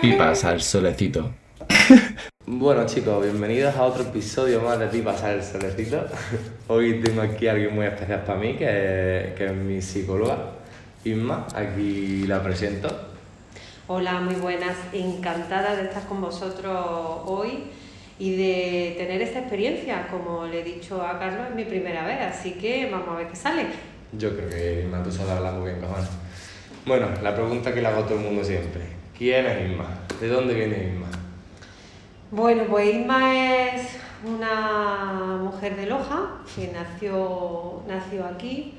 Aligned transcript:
Pipas 0.00 0.44
al 0.44 0.60
solecito. 0.60 1.30
Bueno 2.46 2.84
chicos, 2.84 3.22
bienvenidos 3.22 3.74
a 3.74 3.84
otro 3.84 4.02
episodio 4.02 4.60
más 4.60 4.78
de 4.78 4.86
Pipas 4.88 5.22
al 5.22 5.42
solecito. 5.42 6.04
Hoy 6.68 7.00
tengo 7.00 7.22
aquí 7.22 7.48
a 7.48 7.52
alguien 7.52 7.74
muy 7.74 7.86
especial 7.86 8.22
para 8.22 8.38
mí, 8.38 8.54
que 8.54 8.64
es, 9.28 9.34
que 9.34 9.46
es 9.46 9.54
mi 9.54 9.80
psicóloga, 9.80 10.50
Isma. 11.04 11.46
Aquí 11.54 12.26
la 12.26 12.42
presento. 12.42 12.88
Hola, 13.86 14.20
muy 14.20 14.34
buenas. 14.34 14.76
Encantada 14.92 15.74
de 15.74 15.84
estar 15.84 16.06
con 16.06 16.20
vosotros 16.20 16.76
hoy 17.24 17.64
y 18.18 18.36
de 18.36 18.94
tener 18.98 19.22
esta 19.22 19.38
experiencia. 19.38 20.06
Como 20.10 20.44
le 20.44 20.60
he 20.60 20.64
dicho 20.64 21.00
a 21.00 21.18
Carlos, 21.18 21.48
es 21.48 21.56
mi 21.56 21.64
primera 21.64 22.06
vez, 22.06 22.20
así 22.20 22.52
que 22.52 22.90
vamos 22.90 23.08
a 23.08 23.16
ver 23.16 23.28
qué 23.28 23.36
sale. 23.36 23.66
Yo 24.12 24.36
creo 24.36 24.50
que 24.50 24.82
Isma 24.82 25.02
tú 25.02 25.10
sabes 25.10 25.32
hablar 25.32 25.54
muy 25.54 25.70
bien, 25.70 25.80
cojones. 25.80 26.10
Bueno, 26.86 27.08
la 27.22 27.34
pregunta 27.34 27.72
que 27.72 27.80
le 27.80 27.86
hago 27.86 28.02
todo 28.02 28.18
el 28.18 28.24
mundo 28.24 28.44
siempre. 28.44 28.82
¿Quién 29.16 29.46
es 29.46 29.70
Isma? 29.70 29.86
¿De 30.20 30.28
dónde 30.28 30.52
viene 30.52 30.90
Isma? 30.92 31.06
Bueno, 32.30 32.64
pues 32.68 32.94
Isma 32.94 33.34
es 33.34 33.96
una 34.22 35.38
mujer 35.42 35.76
de 35.76 35.86
Loja 35.86 36.42
que 36.54 36.70
nació, 36.72 37.80
nació 37.88 38.26
aquí, 38.26 38.74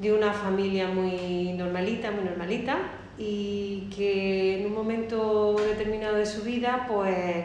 de 0.00 0.12
una 0.12 0.32
familia 0.32 0.88
muy 0.88 1.52
normalita, 1.52 2.10
muy 2.10 2.24
normalita, 2.24 2.78
y 3.16 3.90
que 3.96 4.58
en 4.58 4.66
un 4.66 4.74
momento 4.74 5.54
determinado 5.54 6.16
de 6.16 6.26
su 6.26 6.42
vida, 6.42 6.86
pues 6.88 7.44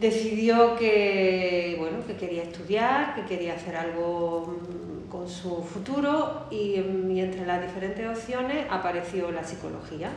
decidió 0.00 0.76
que, 0.76 1.76
bueno, 1.78 1.98
que 2.04 2.16
quería 2.16 2.42
estudiar, 2.42 3.14
que 3.14 3.22
quería 3.26 3.54
hacer 3.54 3.76
algo 3.76 4.58
mm, 4.60 4.97
con 5.10 5.28
su 5.28 5.62
futuro 5.62 6.46
y, 6.50 6.74
entre 7.18 7.46
las 7.46 7.62
diferentes 7.62 8.08
opciones 8.08 8.66
apareció 8.70 9.30
la 9.30 9.44
psicología. 9.44 10.10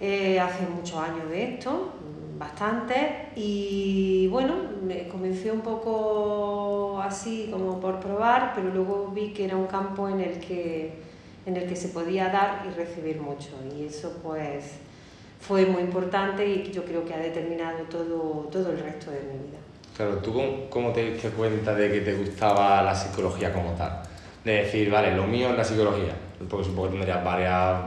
Eh, 0.00 0.38
hace 0.38 0.64
muchos 0.66 0.96
años 0.98 1.28
de 1.28 1.54
esto, 1.54 1.92
bastante, 2.38 3.30
y 3.34 4.28
bueno, 4.28 4.54
me 4.82 5.08
comencé 5.08 5.50
un 5.50 5.60
poco 5.60 7.00
así 7.02 7.48
como 7.50 7.80
por 7.80 7.98
probar, 7.98 8.52
pero 8.54 8.72
luego 8.72 9.10
vi 9.12 9.32
que 9.32 9.44
era 9.44 9.56
un 9.56 9.66
campo 9.66 10.08
en 10.08 10.20
el 10.20 10.38
que, 10.38 11.00
en 11.46 11.56
el 11.56 11.68
que 11.68 11.74
se 11.74 11.88
podía 11.88 12.28
dar 12.28 12.64
y 12.68 12.74
recibir 12.74 13.20
mucho, 13.20 13.50
y 13.76 13.86
eso 13.86 14.20
pues 14.22 14.74
fue 15.40 15.66
muy 15.66 15.82
importante 15.82 16.46
y 16.46 16.70
yo 16.70 16.84
creo 16.84 17.04
que 17.04 17.14
ha 17.14 17.18
determinado 17.18 17.84
todo, 17.90 18.48
todo 18.52 18.70
el 18.70 18.78
resto 18.78 19.10
de 19.10 19.20
mi 19.20 19.46
vida. 19.46 19.58
Claro, 19.98 20.18
¿tú 20.18 20.32
cómo, 20.32 20.70
cómo 20.70 20.92
te 20.92 21.10
diste 21.10 21.28
cuenta 21.30 21.74
de 21.74 21.90
que 21.90 22.02
te 22.02 22.14
gustaba 22.14 22.80
la 22.84 22.94
psicología 22.94 23.52
como 23.52 23.72
tal? 23.72 24.00
De 24.44 24.62
decir, 24.62 24.88
vale, 24.92 25.16
lo 25.16 25.26
mío 25.26 25.50
es 25.50 25.56
la 25.56 25.64
psicología, 25.64 26.14
porque 26.48 26.66
supongo 26.66 26.84
que 26.84 26.98
tendrías 26.98 27.24
varias 27.24 27.80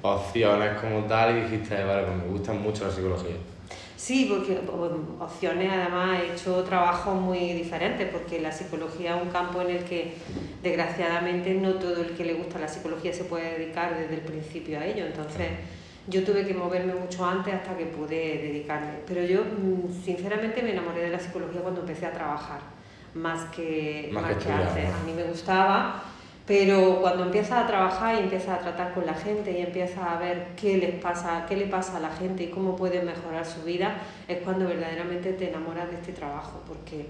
opciones 0.00 0.80
como 0.80 1.00
tal 1.00 1.36
y 1.36 1.40
dijiste, 1.42 1.84
vale, 1.84 2.04
pues 2.04 2.16
me 2.16 2.24
gusta 2.28 2.54
mucho 2.54 2.86
la 2.86 2.90
psicología. 2.90 3.36
Sí, 3.94 4.26
porque 4.30 4.58
opciones 5.20 5.70
además 5.70 6.18
he 6.18 6.32
hecho 6.32 6.64
trabajos 6.64 7.14
muy 7.14 7.52
diferentes, 7.52 8.08
porque 8.08 8.40
la 8.40 8.50
psicología 8.50 9.14
es 9.14 9.22
un 9.22 9.28
campo 9.28 9.60
en 9.60 9.68
el 9.68 9.84
que 9.84 10.14
desgraciadamente 10.62 11.52
no 11.52 11.74
todo 11.74 12.00
el 12.00 12.12
que 12.12 12.24
le 12.24 12.32
gusta 12.32 12.58
la 12.58 12.68
psicología 12.68 13.12
se 13.12 13.24
puede 13.24 13.58
dedicar 13.58 13.98
desde 13.98 14.14
el 14.14 14.22
principio 14.22 14.80
a 14.80 14.86
ello. 14.86 15.04
Entonces 15.04 15.48
yo 16.08 16.24
tuve 16.24 16.44
que 16.46 16.54
moverme 16.54 16.94
mucho 16.94 17.24
antes 17.24 17.54
hasta 17.54 17.76
que 17.76 17.86
pude 17.86 18.38
dedicarme. 18.42 18.98
Pero 19.06 19.22
yo 19.24 19.44
mm, 19.44 20.04
sinceramente 20.04 20.62
me 20.62 20.72
enamoré 20.72 21.02
de 21.02 21.10
la 21.10 21.18
psicología 21.18 21.60
cuando 21.60 21.80
empecé 21.80 22.06
a 22.06 22.12
trabajar, 22.12 22.60
más 23.14 23.44
que, 23.54 24.10
Más 24.12 24.22
más 24.22 24.36
que 24.36 24.44
que, 24.44 24.52
antes. 24.52 24.86
A 24.86 25.04
mí 25.04 25.12
me 25.14 25.24
gustaba, 25.24 26.02
pero 26.46 27.00
cuando 27.00 27.24
empiezas 27.24 27.64
a 27.64 27.66
trabajar 27.66 28.16
y 28.16 28.18
empiezas 28.20 28.58
a 28.58 28.58
tratar 28.58 28.94
con 28.94 29.06
la 29.06 29.14
gente 29.14 29.56
y 29.56 29.62
empiezas 29.62 30.04
a 30.04 30.18
ver 30.18 30.48
qué 30.56 30.76
les 30.76 30.94
pasa, 30.96 31.46
qué 31.48 31.56
le 31.56 31.66
pasa 31.66 31.98
a 31.98 32.00
la 32.00 32.10
gente 32.10 32.44
y 32.44 32.48
cómo 32.48 32.74
pueden 32.74 33.06
mejorar 33.06 33.46
su 33.46 33.62
vida, 33.62 33.98
es 34.26 34.38
cuando 34.38 34.66
verdaderamente 34.66 35.32
te 35.34 35.50
enamoras 35.50 35.88
de 35.88 35.96
este 35.96 36.12
trabajo, 36.12 36.60
porque 36.66 37.06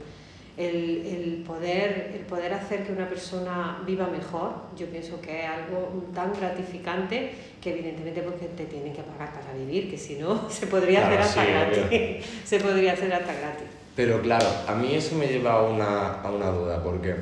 el, 0.56 1.06
el 1.06 1.43
poder, 1.47 2.12
el 2.15 2.21
poder 2.26 2.53
hacer 2.53 2.84
que 2.84 2.93
una 2.93 3.09
persona 3.09 3.82
viva 3.87 4.06
mejor, 4.06 4.53
yo 4.76 4.87
pienso 4.87 5.21
que 5.21 5.44
es 5.44 5.49
algo 5.49 6.04
tan 6.15 6.32
gratificante 6.34 7.32
que 7.60 7.71
evidentemente 7.72 8.21
porque 8.22 8.47
te 8.47 8.65
tienen 8.66 8.93
que 8.93 9.03
pagar 9.03 9.32
para 9.32 9.54
vivir, 9.54 9.91
que 9.91 9.97
si 9.97 10.16
no 10.16 10.50
se 10.50 10.66
podría 10.66 11.00
Claro, 11.09 11.22
hacer 11.22 11.43
hasta 11.43 11.44
sí, 11.44 11.50
gratis. 11.88 12.26
se 12.44 12.60
podría 12.60 12.93
hacer 12.93 13.12
hasta 13.15 13.32
gratis. 13.32 13.66
Pero 13.97 14.21
claro, 14.22 14.47
a 14.66 14.75
mí 14.75 14.94
eso 14.94 15.16
me 15.16 15.26
lleva 15.26 15.53
a 15.53 15.62
una, 15.62 16.21
a 16.22 16.31
una 16.31 16.50
duda, 16.50 16.82
porque 16.82 17.15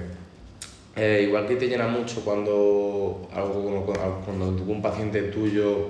eh, 0.96 1.24
igual 1.26 1.46
que 1.46 1.56
te 1.56 1.66
llena 1.66 1.88
mucho 1.88 2.24
cuando, 2.24 3.28
algo 3.34 3.84
cuando 4.24 4.46
un 4.64 4.80
paciente 4.82 5.22
tuyo 5.24 5.88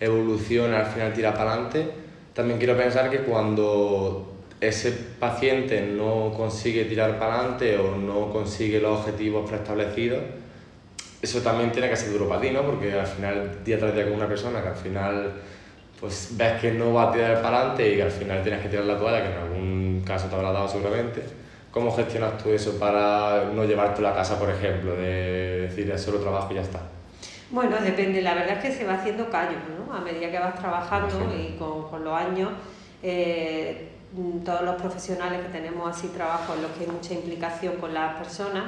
evoluciona, 0.00 0.80
al 0.80 0.86
final 0.86 1.12
tira 1.12 1.34
para 1.34 1.52
adelante, 1.52 1.86
también 2.34 2.58
quiero 2.58 2.76
pensar 2.76 3.10
que 3.10 3.18
cuando 3.18 4.31
ese 4.62 4.92
paciente 4.92 5.80
no 5.82 6.32
consigue 6.36 6.84
tirar 6.84 7.18
para 7.18 7.40
adelante 7.40 7.76
o 7.76 7.96
no 7.96 8.30
consigue 8.32 8.80
los 8.80 9.00
objetivos 9.00 9.48
preestablecidos, 9.48 10.20
eso 11.20 11.40
también 11.40 11.72
tiene 11.72 11.88
que 11.88 11.96
ser 11.96 12.12
duro 12.12 12.28
para 12.28 12.40
ti, 12.40 12.50
¿no? 12.50 12.62
Porque 12.62 12.92
al 12.92 13.06
final, 13.06 13.58
día 13.64 13.78
tras 13.78 13.94
día 13.94 14.04
con 14.04 14.14
una 14.14 14.28
persona 14.28 14.62
que 14.62 14.68
al 14.68 14.76
final 14.76 15.32
pues 16.00 16.30
ves 16.32 16.60
que 16.60 16.72
no 16.72 16.92
va 16.92 17.10
a 17.10 17.12
tirar 17.12 17.40
para 17.40 17.58
adelante 17.58 17.92
y 17.92 17.94
que 17.96 18.02
al 18.02 18.10
final 18.10 18.42
tienes 18.42 18.60
que 18.60 18.68
tirar 18.68 18.84
la 18.86 18.98
toalla, 18.98 19.22
que 19.22 19.30
en 19.30 19.38
algún 19.38 20.02
caso 20.04 20.26
te 20.26 20.34
habrá 20.34 20.50
dado 20.50 20.66
seguramente. 20.68 21.22
¿Cómo 21.70 21.94
gestionas 21.94 22.38
tú 22.42 22.50
eso 22.50 22.76
para 22.78 23.44
no 23.54 23.64
llevarte 23.64 24.04
a 24.04 24.12
casa, 24.12 24.36
por 24.36 24.50
ejemplo, 24.50 24.96
de 24.96 25.60
decir 25.68 25.88
es 25.90 26.02
solo 26.02 26.18
trabajo 26.18 26.48
y 26.50 26.56
ya 26.56 26.62
está? 26.62 26.80
Bueno, 27.50 27.76
depende, 27.80 28.20
la 28.20 28.34
verdad 28.34 28.56
es 28.56 28.64
que 28.64 28.72
se 28.72 28.84
va 28.84 28.94
haciendo 28.94 29.30
callo, 29.30 29.58
¿no? 29.78 29.94
A 29.94 30.00
medida 30.00 30.28
que 30.28 30.38
vas 30.40 30.58
trabajando 30.58 31.20
Imagino. 31.20 31.40
y 31.40 31.56
con, 31.56 31.88
con 31.88 32.02
los 32.02 32.14
años, 32.14 32.50
eh, 33.00 33.91
todos 34.44 34.62
los 34.62 34.76
profesionales 34.76 35.40
que 35.40 35.48
tenemos 35.52 35.88
así 35.88 36.08
trabajos 36.08 36.56
en 36.56 36.62
los 36.62 36.72
que 36.72 36.84
hay 36.84 36.90
mucha 36.90 37.14
implicación 37.14 37.76
con 37.76 37.94
las 37.94 38.16
personas, 38.16 38.64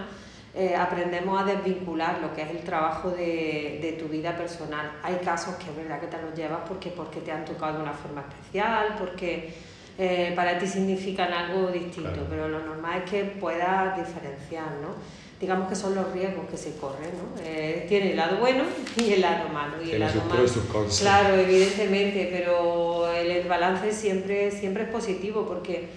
eh, 0.55 0.75
aprendemos 0.77 1.41
a 1.41 1.45
desvincular 1.45 2.21
lo 2.21 2.33
que 2.33 2.43
es 2.43 2.51
el 2.51 2.61
trabajo 2.63 3.11
de, 3.11 3.79
de 3.83 3.97
tu 4.01 4.07
vida 4.09 4.37
personal. 4.37 4.93
Hay 5.03 5.17
casos 5.17 5.57
que 5.57 5.69
es 5.71 5.77
verdad 5.77 6.01
que 6.01 6.07
te 6.07 6.23
los 6.23 6.35
llevas 6.35 6.61
porque, 6.67 6.91
porque 6.91 7.21
te 7.21 7.33
han 7.33 7.45
tocado 7.45 7.77
de 7.79 7.83
una 7.83 7.93
forma 7.93 8.21
especial, 8.23 8.95
porque 8.99 9.53
eh, 9.99 10.33
para 10.37 10.59
ti 10.59 10.67
significan 10.67 11.33
algo 11.33 11.69
distinto, 11.69 12.11
Claro. 12.13 12.27
pero 12.31 12.49
lo 12.49 12.61
normal 12.61 13.03
es 13.05 13.11
que 13.11 13.25
puedas 13.25 13.97
diferenciar, 13.97 14.67
¿no? 14.81 14.95
Digamos 15.41 15.69
que 15.69 15.75
son 15.75 15.95
los 15.95 16.11
riesgos 16.13 16.47
que 16.51 16.57
se 16.57 16.77
corren, 16.77 17.11
¿no? 17.11 17.43
Eh, 17.45 17.85
tiene 17.89 18.13
el 18.13 18.17
lado 18.17 18.37
bueno 18.39 18.65
y 18.97 19.13
el 19.13 19.21
lado 19.21 19.49
malo. 19.49 19.75
Y 19.85 19.91
el 19.91 20.01
lado 20.01 20.21
malo- 20.29 20.35
pros 20.37 20.57
y. 20.57 21.01
Claro, 21.01 21.35
evidentemente, 21.37 22.29
pero 22.33 23.11
el, 23.13 23.31
el 23.31 23.49
balance 23.49 23.93
siempre, 23.93 24.51
siempre 24.51 24.85
es 24.85 24.89
positivo 24.91 25.45
porque 25.47 25.89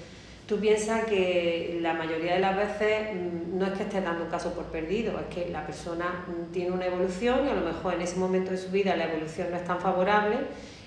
tú 0.47 0.57
piensas 0.59 1.05
que 1.05 1.77
la 1.81 1.93
mayoría 1.93 2.33
de 2.33 2.39
las 2.39 2.55
veces 2.55 3.13
mm, 3.13 3.57
no 3.59 3.65
es 3.67 3.73
que 3.73 3.83
estés 3.83 4.03
dando 4.03 4.23
un 4.25 4.29
caso 4.29 4.53
por 4.53 4.65
perdido, 4.65 5.13
es 5.19 5.33
que 5.33 5.49
la 5.51 5.65
persona 5.65 6.25
mm, 6.27 6.51
tiene 6.51 6.71
una 6.71 6.85
evolución 6.87 7.45
y 7.45 7.49
a 7.49 7.53
lo 7.53 7.61
mejor 7.61 7.93
en 7.93 8.01
ese 8.01 8.15
momento 8.17 8.51
de 8.51 8.57
su 8.57 8.69
vida 8.71 8.95
la 8.95 9.05
evolución 9.05 9.47
no 9.51 9.57
es 9.57 9.65
tan 9.65 9.79
favorable 9.79 10.37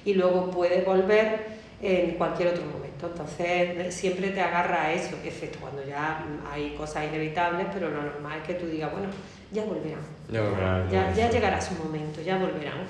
y 0.05 0.15
luego 0.15 0.50
puede 0.50 0.82
volver 0.82 1.47
en 1.82 2.12
cualquier 2.17 2.49
otro 2.49 2.65
momento. 2.65 2.89
Entonces 3.06 3.94
siempre 3.94 4.31
te 4.31 4.41
agarra 4.41 4.83
a 4.84 4.93
eso, 4.93 5.16
excepto 5.25 5.59
cuando 5.61 5.84
ya 5.84 6.25
hay 6.50 6.75
cosas 6.75 7.05
inevitables, 7.05 7.66
pero 7.72 7.91
lo 7.91 8.03
normal 8.03 8.41
es 8.41 8.47
que 8.47 8.55
tú 8.55 8.66
digas, 8.66 8.93
bueno, 8.93 9.09
ya 9.50 9.65
volverán. 9.65 10.00
Ya 10.31 10.43
volverán, 10.43 10.91
Ya, 10.91 11.12
ya 11.12 11.31
llegará 11.31 11.61
su 11.61 11.75
momento, 11.75 12.21
ya 12.22 12.37
volverán. 12.38 12.81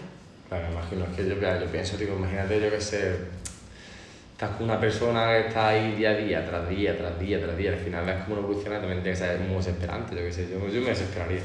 Claro, 0.48 0.66
imagino, 0.72 1.04
es 1.04 1.10
que 1.10 1.28
yo, 1.28 1.36
yo 1.36 1.66
pienso, 1.70 1.96
digo, 1.96 2.16
imagínate, 2.16 2.60
yo 2.60 2.70
que 2.70 2.80
sé, 2.80 3.16
estás 4.32 4.56
con 4.56 4.64
una 4.64 4.80
persona 4.80 5.32
que 5.32 5.48
está 5.48 5.68
ahí 5.68 5.92
día 5.92 6.10
a 6.10 6.14
día, 6.14 6.46
tras 6.46 6.68
día, 6.68 6.96
tras 6.96 7.18
día, 7.20 7.40
tras 7.40 7.56
día, 7.56 7.70
al 7.70 7.78
final 7.78 8.04
ves 8.04 8.24
cómo 8.24 8.36
no 8.36 8.42
evoluciona, 8.42 8.80
también 8.80 9.02
tiene 9.02 9.16
que 9.16 9.24
ser 9.24 9.38
muy 9.38 9.56
desesperante, 9.56 10.16
yo 10.16 10.22
que 10.22 10.32
sé, 10.32 10.48
yo, 10.50 10.58
yo 10.68 10.80
me 10.80 10.88
desesperaría. 10.90 11.40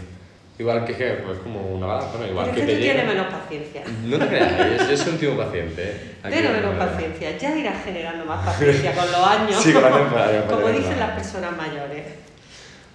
Igual 0.58 0.86
que 0.86 0.96
que, 0.96 1.06
pues 1.26 1.40
como 1.40 1.60
una 1.76 1.86
balanza, 1.86 2.18
¿no? 2.18 2.28
Igual 2.28 2.46
Pero 2.46 2.56
que 2.56 2.62
es 2.62 2.66
que 2.68 2.72
te 2.74 2.78
tú 2.78 2.84
tienes 2.84 3.04
llega- 3.04 3.14
menos 3.14 3.34
paciencia. 3.34 3.84
No 4.06 4.18
te 4.20 4.28
creas, 4.28 4.90
yo, 4.90 4.98
soy 4.98 5.12
un 5.14 5.18
tipo 5.20 5.38
paciente, 5.38 5.84
¿eh? 5.84 6.16
No, 6.24 6.30
menos 6.30 6.62
no, 6.62 6.72
no. 6.74 6.80
paciencia, 6.80 7.38
ya 7.38 7.58
irás 7.58 7.84
generando 7.84 8.26
más 8.26 8.46
paciencia 8.46 8.96
con 8.96 9.06
los 9.06 9.28
años. 9.28 9.62
Sí, 9.62 9.74
con 9.74 9.82
la 9.82 9.98
temporada, 9.98 10.48
Como 10.48 10.68
dicen 10.70 10.98
las 11.00 11.12
personas 11.12 11.58
mayores. 11.58 12.06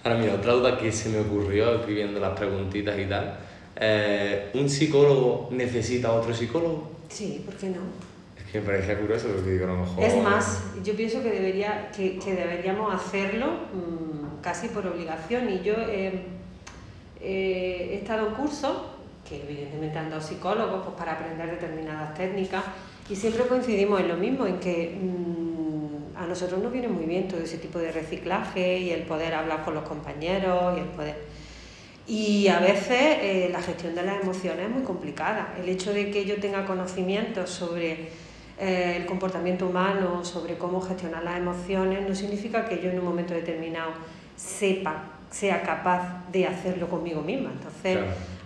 Ahora 0.03 0.17
mira, 0.17 0.33
otra 0.33 0.53
duda 0.53 0.77
que 0.79 0.91
se 0.91 1.09
me 1.09 1.19
ocurrió 1.19 1.75
escribiendo 1.75 2.19
las 2.19 2.31
preguntitas 2.37 2.97
y 2.97 3.05
tal. 3.05 3.37
eh, 3.75 4.49
¿Un 4.55 4.67
psicólogo 4.67 5.49
necesita 5.51 6.11
otro 6.11 6.33
psicólogo? 6.33 6.91
Sí, 7.09 7.43
¿por 7.45 7.53
qué 7.55 7.67
no? 7.67 7.81
Es 8.37 8.51
que 8.51 8.59
me 8.59 8.65
parece 8.65 8.95
curioso 8.95 9.27
porque 9.27 9.51
digo, 9.51 9.65
a 9.65 9.67
lo 9.67 9.77
mejor... 9.81 10.03
Es 10.03 10.15
más, 10.23 10.63
yo 10.83 10.95
pienso 10.95 11.21
que, 11.21 11.29
debería, 11.29 11.91
que, 11.95 12.17
que 12.17 12.33
deberíamos 12.33 12.91
hacerlo 12.93 13.45
mm, 13.73 14.41
casi 14.41 14.69
por 14.69 14.87
obligación. 14.87 15.47
Y 15.49 15.61
yo 15.61 15.75
eh, 15.77 16.23
eh, 17.21 17.89
he 17.91 17.95
estado 17.97 18.27
en 18.27 18.33
cursos, 18.33 18.75
que 19.27 19.43
evidentemente 19.43 19.97
han 19.99 20.09
dado 20.09 20.21
psicólogos 20.21 20.83
pues, 20.83 20.97
para 20.97 21.13
aprender 21.13 21.51
determinadas 21.51 22.13
técnicas, 22.15 22.63
y 23.09 23.15
siempre 23.15 23.43
coincidimos 23.45 23.99
en 23.99 24.07
lo 24.07 24.17
mismo, 24.17 24.45
en 24.45 24.59
que 24.59 24.97
mm, 24.99 26.17
a 26.17 26.25
nosotros 26.25 26.61
nos 26.61 26.71
viene 26.71 26.87
muy 26.87 27.05
bien 27.05 27.27
todo 27.27 27.41
ese 27.41 27.57
tipo 27.57 27.79
de 27.79 27.91
reciclaje 27.91 28.79
y 28.79 28.91
el 28.91 29.03
poder 29.03 29.33
hablar 29.33 29.63
con 29.63 29.73
los 29.73 29.83
compañeros 29.83 30.77
y 30.77 30.81
el 30.81 30.87
poder... 30.87 31.15
Y 32.07 32.47
a 32.47 32.59
veces 32.59 33.17
eh, 33.21 33.49
la 33.51 33.61
gestión 33.61 33.95
de 33.95 34.03
las 34.03 34.21
emociones 34.21 34.67
es 34.67 34.71
muy 34.71 34.83
complicada. 34.83 35.53
El 35.61 35.69
hecho 35.69 35.93
de 35.93 36.09
que 36.11 36.25
yo 36.25 36.39
tenga 36.39 36.65
conocimientos 36.65 37.49
sobre 37.49 38.09
eh, 38.59 38.97
el 38.97 39.05
comportamiento 39.05 39.67
humano, 39.67 40.25
sobre 40.25 40.57
cómo 40.57 40.81
gestionar 40.81 41.23
las 41.23 41.37
emociones, 41.37 42.07
no 42.07 42.13
significa 42.13 42.65
que 42.65 42.81
yo 42.81 42.89
en 42.89 42.99
un 42.99 43.05
momento 43.05 43.33
determinado 43.33 43.91
sepa, 44.35 45.03
sea 45.31 45.63
capaz 45.63 46.29
de 46.31 46.45
hacerlo 46.45 46.87
conmigo 46.87 47.21
misma. 47.21 47.51
Entonces, 47.51 47.97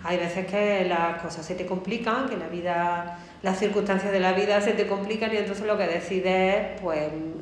hay 0.02 0.16
veces 0.16 0.46
que 0.46 0.84
las 0.86 1.20
cosas 1.20 1.44
se 1.44 1.54
te 1.54 1.66
complican, 1.66 2.28
que 2.28 2.36
la 2.36 2.48
vida 2.48 3.18
las 3.46 3.58
circunstancias 3.58 4.10
de 4.10 4.18
la 4.18 4.32
vida 4.32 4.60
se 4.60 4.72
te 4.72 4.86
complican 4.88 5.32
y 5.32 5.36
entonces 5.36 5.66
lo 5.66 5.78
que 5.78 5.86
decides 5.86 6.54
es, 6.54 6.80
pues, 6.80 6.98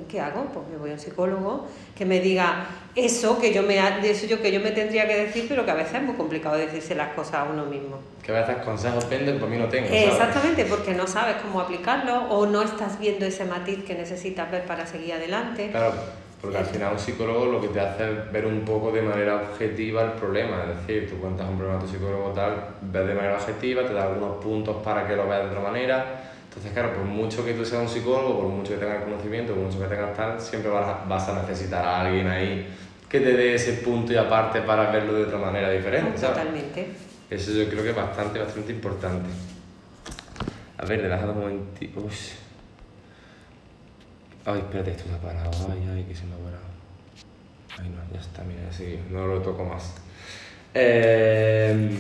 ¿qué 0.09 0.21
hago? 0.21 0.45
Pues 0.53 0.67
me 0.69 0.77
voy 0.77 0.91
a 0.91 0.93
un 0.95 0.99
psicólogo 0.99 1.67
que 1.97 2.05
me 2.05 2.21
diga 2.21 2.67
eso 2.95 3.41
que 3.41 3.55
yo 3.55 3.63
me, 3.63 3.79
eso 4.03 4.27
yo, 4.27 4.43
que 4.43 4.53
yo 4.53 4.61
me 4.61 4.73
tendría 4.73 5.09
que 5.09 5.17
decir, 5.17 5.47
pero 5.49 5.65
que 5.65 5.71
a 5.71 5.75
veces 5.75 5.95
es 5.95 6.03
muy 6.03 6.15
complicado 6.15 6.57
decirse 6.57 6.95
las 6.95 7.15
cosas 7.15 7.37
a 7.37 7.45
uno 7.45 7.65
mismo. 7.65 8.01
Que 8.23 8.37
a 8.37 8.41
veces 8.41 8.57
consejos 8.65 9.09
venden, 9.09 9.39
por 9.39 9.49
mí 9.49 9.57
no 9.57 9.69
tengo. 9.69 9.89
Exactamente, 9.91 10.67
porque 10.67 10.93
no 10.93 11.07
sabes 11.07 11.37
cómo 11.37 11.61
aplicarlo 11.61 12.29
o 12.29 12.45
no 12.45 12.61
estás 12.61 12.99
viendo 12.99 13.25
ese 13.25 13.47
matiz 13.47 13.85
que 13.85 13.95
necesitas 13.95 14.51
ver 14.51 14.67
para 14.67 14.87
seguir 14.87 15.15
adelante. 15.15 15.71
Claro 15.71 16.24
porque 16.45 16.59
al 16.59 16.67
final 16.67 16.93
un 16.93 16.99
psicólogo 16.99 17.47
lo 17.47 17.61
que 17.61 17.69
te 17.69 17.81
hace 17.81 18.05
es 18.05 18.33
ver 18.33 18.45
un 18.45 18.61
poco 18.61 18.93
de 18.93 19.01
manera 19.01 19.37
objetiva 19.37 20.03
el 20.03 20.11
problema. 20.13 20.65
Es 20.69 20.87
decir, 20.87 21.09
tú 21.09 21.19
cuentas 21.19 21.49
un 21.49 21.57
problema 21.57 21.79
a 21.79 21.83
tu 21.83 21.89
psicólogo 21.89 22.31
tal, 22.33 22.55
ves 22.83 23.07
de 23.07 23.15
manera 23.15 23.37
objetiva, 23.37 23.87
te 23.87 23.95
da 23.95 24.05
algunos 24.05 24.45
puntos 24.45 24.77
para 24.85 25.07
que 25.07 25.17
lo 25.17 25.27
veas 25.27 25.45
de 25.45 25.49
otra 25.49 25.61
manera. 25.61 26.05
Entonces, 26.49 26.73
claro, 26.73 26.93
por 26.93 27.05
mucho 27.05 27.45
que 27.45 27.55
tú 27.55 27.65
seas 27.65 27.83
un 27.83 27.89
psicólogo, 27.89 28.43
por 28.43 28.49
mucho 28.49 28.75
que 28.75 28.79
tengas 28.79 29.03
conocimiento, 29.03 29.55
por 29.55 29.65
mucho 29.65 29.81
que 29.81 29.87
tengas 29.87 30.15
tal, 30.15 30.41
siempre 30.41 30.71
vas 30.71 31.29
a, 31.29 31.43
necesitar 31.43 31.85
a 31.85 32.03
alguien 32.03 32.29
ahí 32.29 32.69
que 33.09 33.21
te 33.21 33.33
dé 33.33 33.55
ese 33.55 33.75
punto 33.75 34.13
y 34.13 34.17
aparte 34.17 34.61
para 34.61 34.91
verlo 34.91 35.15
de 35.15 35.23
otra 35.25 35.39
manera 35.39 35.71
diferente. 35.71 36.21
Totalmente. 36.21 36.89
Eso 37.31 37.53
yo 37.53 37.69
creo 37.69 37.83
que 37.83 37.91
es 37.91 37.97
bastante, 37.97 38.39
bastante 38.39 38.73
importante. 38.73 39.31
A 40.77 40.85
ver, 40.85 41.03
déjame 41.03 41.33
un 41.33 41.41
momentito. 41.41 42.01
Ay, 44.47 44.59
espérate, 44.59 44.91
esto 44.91 45.05
se 45.09 45.15
ha 45.15 45.19
parado. 45.19 45.51
Ay, 45.71 45.89
ay, 45.91 46.05
que 46.05 46.15
se 46.15 46.27
me 46.27 46.35
ha 46.35 46.39
parado. 46.39 46.65
Ay, 47.79 47.89
no, 47.89 48.15
ya 48.15 48.21
está, 48.21 48.43
mira, 48.45 48.71
sí, 48.71 48.99
no 49.11 49.27
lo 49.27 49.41
toco 49.41 49.65
más. 49.65 49.95
Eh, 50.75 51.91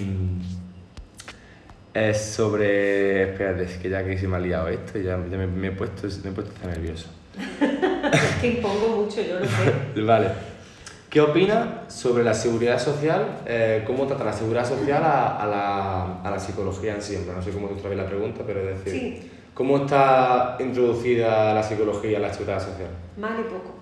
es 1.94 2.20
sobre. 2.20 3.30
Espérate, 3.30 3.64
es 3.64 3.76
que 3.78 3.88
ya 3.88 4.04
que 4.04 4.18
se 4.18 4.28
me 4.28 4.36
ha 4.36 4.40
liado 4.40 4.68
esto, 4.68 4.98
ya, 4.98 5.18
ya 5.30 5.38
me, 5.38 5.68
he 5.68 5.70
puesto, 5.70 6.06
me 6.22 6.30
he 6.30 6.32
puesto 6.32 6.68
nervioso. 6.68 7.08
es 8.12 8.40
que 8.40 8.46
impongo 8.48 9.04
mucho, 9.04 9.22
yo 9.22 9.40
lo 9.40 9.46
sé. 9.46 10.02
vale. 10.02 10.28
¿Qué 11.08 11.20
opinas 11.20 11.94
sobre 11.94 12.24
la 12.24 12.34
seguridad 12.34 12.78
social? 12.78 13.42
Eh, 13.46 13.84
¿Cómo 13.86 14.06
trata 14.06 14.24
la 14.24 14.32
seguridad 14.32 14.68
social 14.68 15.02
a, 15.02 15.36
a, 15.36 15.46
la, 15.46 16.22
a 16.22 16.30
la 16.30 16.40
psicología 16.40 16.94
en 16.94 17.00
sí? 17.00 17.16
No 17.24 17.40
sé 17.40 17.52
cómo 17.52 17.68
otra 17.68 17.88
vez 17.88 17.96
la 17.96 18.06
pregunta, 18.06 18.42
pero 18.44 18.68
es 18.68 18.84
decir. 18.84 19.00
Sí 19.00 19.30
¿Cómo 19.54 19.76
está 19.76 20.56
introducida 20.58 21.54
la 21.54 21.62
psicología 21.62 22.16
en 22.16 22.22
la 22.22 22.32
seguridad 22.32 22.58
social? 22.60 22.90
Mal 23.16 23.38
y 23.38 23.44
poco. 23.44 23.74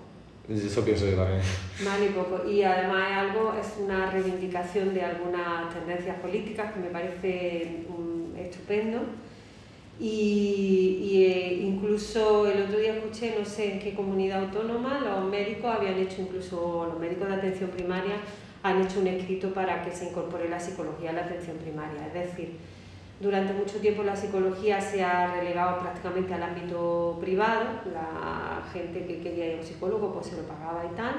Eso 0.47 0.85
pienso 0.85 1.07
yo 1.07 1.15
también. 1.15 1.41
Mal 1.83 2.03
y 2.03 2.09
poco. 2.09 2.47
Y 2.47 2.61
además 2.61 3.09
es 3.09 3.17
algo, 3.17 3.53
es 3.59 3.83
una 3.83 4.11
reivindicación 4.11 4.93
de 4.93 5.01
algunas 5.01 5.73
tendencias 5.73 6.19
políticas 6.19 6.73
que 6.73 6.79
me 6.79 6.89
parece 6.89 7.85
um, 7.89 8.37
estupendo. 8.37 8.99
Y, 9.99 10.99
y 11.01 11.25
eh, 11.25 11.53
incluso 11.63 12.45
el 12.47 12.63
otro 12.63 12.77
día 12.77 12.95
escuché, 12.95 13.35
no 13.39 13.45
sé 13.45 13.73
en 13.73 13.79
qué 13.79 13.95
comunidad 13.95 14.43
autónoma, 14.43 14.99
los 14.99 15.25
médicos 15.25 15.73
habían 15.75 15.97
hecho, 15.97 16.21
incluso 16.21 16.87
los 16.91 16.99
médicos 16.99 17.29
de 17.29 17.33
atención 17.35 17.69
primaria, 17.71 18.15
han 18.61 18.81
hecho 18.81 18.99
un 18.99 19.07
escrito 19.07 19.53
para 19.53 19.83
que 19.83 19.91
se 19.91 20.09
incorpore 20.09 20.49
la 20.49 20.59
psicología 20.59 21.11
a 21.11 21.13
la 21.13 21.21
atención 21.21 21.57
primaria. 21.57 22.07
Es 22.07 22.13
decir, 22.13 22.57
durante 23.23 23.53
mucho 23.53 23.77
tiempo 23.77 24.03
la 24.03 24.15
psicología 24.15 24.81
se 24.81 25.01
ha 25.01 25.33
relegado 25.33 25.79
prácticamente 25.79 26.33
al 26.33 26.43
ámbito 26.43 27.17
privado, 27.21 27.63
la 27.93 28.61
gente 28.73 29.05
que 29.05 29.21
quería 29.21 29.47
ir 29.47 29.53
a 29.53 29.61
un 29.61 29.63
psicólogo 29.63 30.13
pues 30.13 30.27
se 30.27 30.35
lo 30.35 30.43
pagaba 30.43 30.83
y 30.91 30.95
tal. 30.95 31.15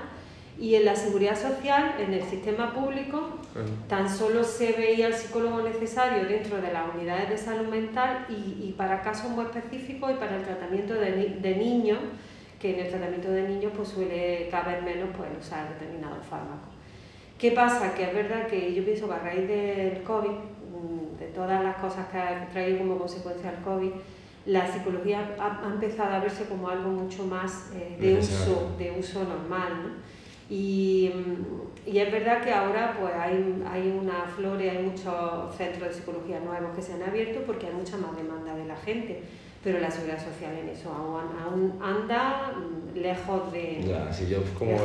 Y 0.56 0.76
en 0.76 0.84
la 0.84 0.94
seguridad 0.94 1.34
social, 1.34 1.96
en 1.98 2.12
el 2.14 2.22
sistema 2.22 2.72
público, 2.72 3.40
tan 3.88 4.08
solo 4.08 4.44
se 4.44 4.72
veía 4.72 5.08
el 5.08 5.14
psicólogo 5.14 5.62
necesario 5.62 6.28
dentro 6.28 6.60
de 6.60 6.72
las 6.72 6.94
unidades 6.94 7.28
de 7.30 7.38
salud 7.38 7.66
mental 7.66 8.26
y, 8.28 8.68
y 8.68 8.74
para 8.76 9.02
casos 9.02 9.30
muy 9.30 9.46
específicos 9.46 10.12
y 10.12 10.14
para 10.14 10.36
el 10.36 10.42
tratamiento 10.42 10.94
de, 10.94 11.38
de, 11.40 11.56
niños, 11.56 11.98
que 12.60 12.74
en 12.74 12.86
el 12.86 12.90
tratamiento 12.90 13.32
de 13.32 13.48
niños 13.48 13.72
pues 13.74 13.88
suele 13.88 14.48
caber 14.48 14.82
menos 14.82 15.08
pues, 15.16 15.28
usar 15.40 15.70
determinados 15.70 16.24
fármacos. 16.24 16.72
¿Qué 17.36 17.50
pasa? 17.50 17.92
Que 17.92 18.04
es 18.04 18.14
verdad 18.14 18.46
que 18.46 18.72
yo 18.72 18.84
pienso 18.84 19.08
que 19.08 19.14
a 19.14 19.18
raíz 19.18 19.48
del 19.48 20.02
COVID 20.04 20.30
de 21.18 21.26
todas 21.26 21.62
las 21.62 21.76
cosas 21.76 22.06
que 22.08 22.18
ha 22.18 22.48
traído 22.48 22.78
como 22.78 22.98
consecuencia 22.98 23.50
el 23.50 23.62
COVID, 23.64 23.90
la 24.46 24.70
psicología 24.70 25.34
ha, 25.38 25.66
empezado 25.66 26.14
a 26.14 26.20
verse 26.20 26.44
como 26.44 26.68
algo 26.68 26.90
mucho 26.90 27.24
más 27.24 27.70
eh, 27.74 27.96
de, 27.98 28.18
uso, 28.18 28.72
de 28.78 28.92
uso 28.98 29.24
normal. 29.24 29.72
¿no? 29.82 29.90
Y, 30.50 31.10
mm, 31.14 31.90
y, 31.90 31.98
es 31.98 32.12
verdad 32.12 32.42
que 32.42 32.52
ahora 32.52 32.96
pues, 33.00 33.14
hay, 33.14 33.62
hay 33.66 33.98
una 33.98 34.24
flora, 34.36 34.60
hay 34.60 34.82
muchos 34.82 35.56
centros 35.56 35.88
de 35.88 35.94
psicología 35.94 36.40
nuevos 36.40 36.76
que 36.76 36.82
se 36.82 36.92
han 36.92 37.02
abierto 37.02 37.40
porque 37.46 37.66
hay 37.66 37.72
mucha 37.72 37.96
más 37.96 38.14
demanda 38.16 38.54
de 38.54 38.66
la 38.66 38.76
gente, 38.76 39.22
pero 39.62 39.80
la 39.80 39.90
seguridad 39.90 40.22
social 40.22 40.52
en 40.54 40.68
eso 40.68 40.92
aún, 40.92 41.78
anda 41.82 42.52
mm, 42.52 42.98
lejos 42.98 43.50
de... 43.52 43.82
Ya, 43.86 44.12
si 44.12 44.28
yo 44.28 44.42
como... 44.58 44.76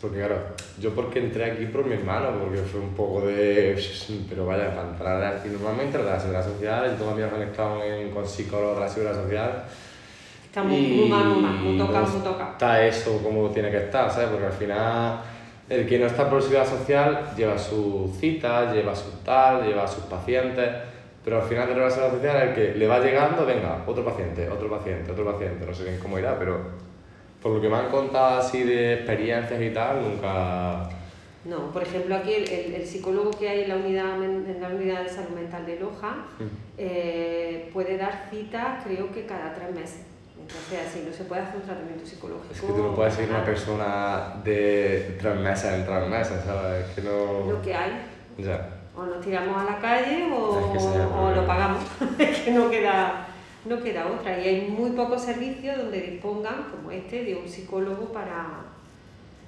Porque 0.00 0.18
claro, 0.18 0.36
yo 0.80 0.94
porque 0.94 1.20
entré 1.20 1.52
aquí 1.52 1.66
por 1.66 1.84
mi 1.84 1.94
hermano, 1.94 2.38
porque 2.40 2.58
fue 2.58 2.80
un 2.80 2.94
poco 2.94 3.26
de... 3.26 3.80
Pero 4.28 4.46
vaya, 4.46 4.74
para 4.74 4.88
entrar 4.88 5.24
aquí 5.24 5.48
normalmente, 5.48 5.98
la 5.98 6.18
seguridad 6.18 6.44
social, 6.44 6.84
amigos 6.84 7.32
han 7.34 7.42
estado 7.42 7.82
en, 7.82 8.10
con 8.10 8.26
psicólogos 8.26 8.76
de 8.76 8.80
la 8.80 8.88
seguridad 8.88 9.22
social. 9.22 9.64
Está 10.44 10.62
muy, 10.62 11.08
mal, 11.08 11.26
muy 11.26 11.78
toca, 11.78 12.00
muy 12.00 12.20
toca. 12.22 12.50
Está 12.52 12.86
eso 12.86 13.20
como 13.22 13.50
tiene 13.50 13.70
que 13.70 13.76
estar, 13.76 14.10
¿sabes? 14.10 14.30
Porque 14.30 14.46
al 14.46 14.52
final 14.52 15.20
el 15.68 15.86
que 15.86 15.98
no 15.98 16.06
está 16.06 16.30
por 16.30 16.40
seguridad 16.40 16.66
social 16.66 17.32
lleva 17.36 17.58
su 17.58 18.14
cita, 18.18 18.72
lleva 18.72 18.94
su 18.94 19.10
tal, 19.24 19.66
lleva 19.66 19.86
sus 19.86 20.04
pacientes, 20.04 20.70
pero 21.24 21.42
al 21.42 21.48
final 21.48 21.68
de 21.68 21.74
la 21.74 21.90
seguridad 21.90 22.14
social 22.14 22.48
el 22.48 22.54
que 22.54 22.74
le 22.78 22.86
va 22.86 23.00
llegando, 23.00 23.44
venga, 23.44 23.82
otro 23.86 24.04
paciente, 24.04 24.48
otro 24.48 24.70
paciente, 24.70 25.10
otro 25.10 25.24
paciente, 25.24 25.66
no 25.66 25.74
sé 25.74 25.84
bien 25.84 25.98
cómo 26.00 26.18
irá, 26.18 26.38
pero 26.38 26.85
por 27.42 27.52
lo 27.52 27.60
que 27.60 27.68
me 27.68 27.76
han 27.76 27.90
contado 27.90 28.40
así 28.40 28.62
de 28.62 28.94
experiencias 28.94 29.60
y 29.60 29.70
tal, 29.70 30.02
nunca... 30.02 30.88
No, 31.44 31.70
por 31.70 31.82
ejemplo, 31.82 32.16
aquí 32.16 32.34
el, 32.34 32.74
el, 32.74 32.84
psicólogo 32.84 33.30
que 33.30 33.48
hay 33.48 33.62
en 33.62 33.68
la 33.68 33.76
unidad, 33.76 34.22
en 34.22 34.60
la 34.60 34.68
unidad 34.68 35.04
de 35.04 35.08
salud 35.08 35.30
mental 35.30 35.64
de 35.64 35.78
Loja 35.78 36.26
eh, 36.76 37.70
puede 37.72 37.96
dar 37.96 38.28
citas 38.30 38.82
creo 38.84 39.12
que 39.12 39.26
cada 39.26 39.54
tres 39.54 39.72
meses. 39.72 40.00
Entonces, 40.40 40.78
así 40.86 41.04
no 41.06 41.12
se 41.12 41.24
puede 41.24 41.42
hacer 41.42 41.56
un 41.56 41.62
tratamiento 41.62 42.04
psicológico. 42.04 42.52
Es 42.52 42.60
que 42.60 42.66
tú 42.66 42.82
no 42.82 42.94
puedes 42.94 43.14
seguir 43.14 43.30
una 43.30 43.44
persona 43.44 44.40
de 44.44 45.16
tres 45.20 45.36
meses 45.36 45.72
en 45.72 45.86
tres 45.86 46.08
meses, 46.08 46.44
¿sabes? 46.44 46.84
Es 46.84 46.94
que 46.94 47.02
no... 47.02 47.52
Lo 47.52 47.62
que 47.62 47.74
hay. 47.74 47.92
Ya. 48.38 48.68
O 48.96 49.04
nos 49.04 49.24
tiramos 49.24 49.56
a 49.56 49.64
la 49.72 49.78
calle 49.78 50.28
o, 50.32 50.72
o 51.18 51.30
lo 51.30 51.46
pagamos. 51.46 51.84
es 52.18 52.40
que 52.40 52.50
no 52.50 52.70
queda 52.70 53.28
no 53.66 53.82
queda 53.82 54.06
otra. 54.06 54.38
Y 54.38 54.48
hay 54.48 54.68
muy 54.68 54.90
pocos 54.90 55.22
servicios 55.22 55.76
donde 55.76 56.00
dispongan, 56.00 56.66
como 56.70 56.90
este, 56.90 57.24
de 57.24 57.36
un 57.36 57.48
psicólogo 57.48 58.06
para, 58.12 58.64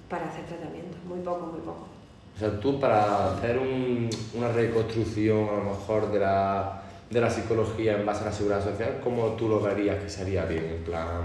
para 0.09 0.29
hacer 0.29 0.45
tratamiento. 0.47 0.97
Muy 1.07 1.21
poco, 1.21 1.47
muy 1.47 1.61
poco. 1.61 1.87
O 2.35 2.39
sea, 2.39 2.61
tú 2.61 2.79
para 2.79 3.33
hacer 3.33 3.59
un, 3.59 4.09
una 4.35 4.53
reconstrucción 4.53 5.49
a 5.49 5.53
lo 5.53 5.65
mejor 5.71 6.13
de 6.13 6.21
la, 6.21 6.83
de 7.11 7.21
la 7.21 7.31
psicología 7.31 7.99
en 7.99 8.07
base 8.07 8.23
a 8.23 8.27
la 8.27 8.33
seguridad 8.33 8.63
social, 8.63 9.01
¿cómo 9.03 9.29
tú 9.31 9.49
lo 9.49 9.61
verías 9.61 10.03
que 10.03 10.09
sería 10.09 10.45
bien? 10.45 10.65
En 10.65 10.85
plan, 10.85 11.23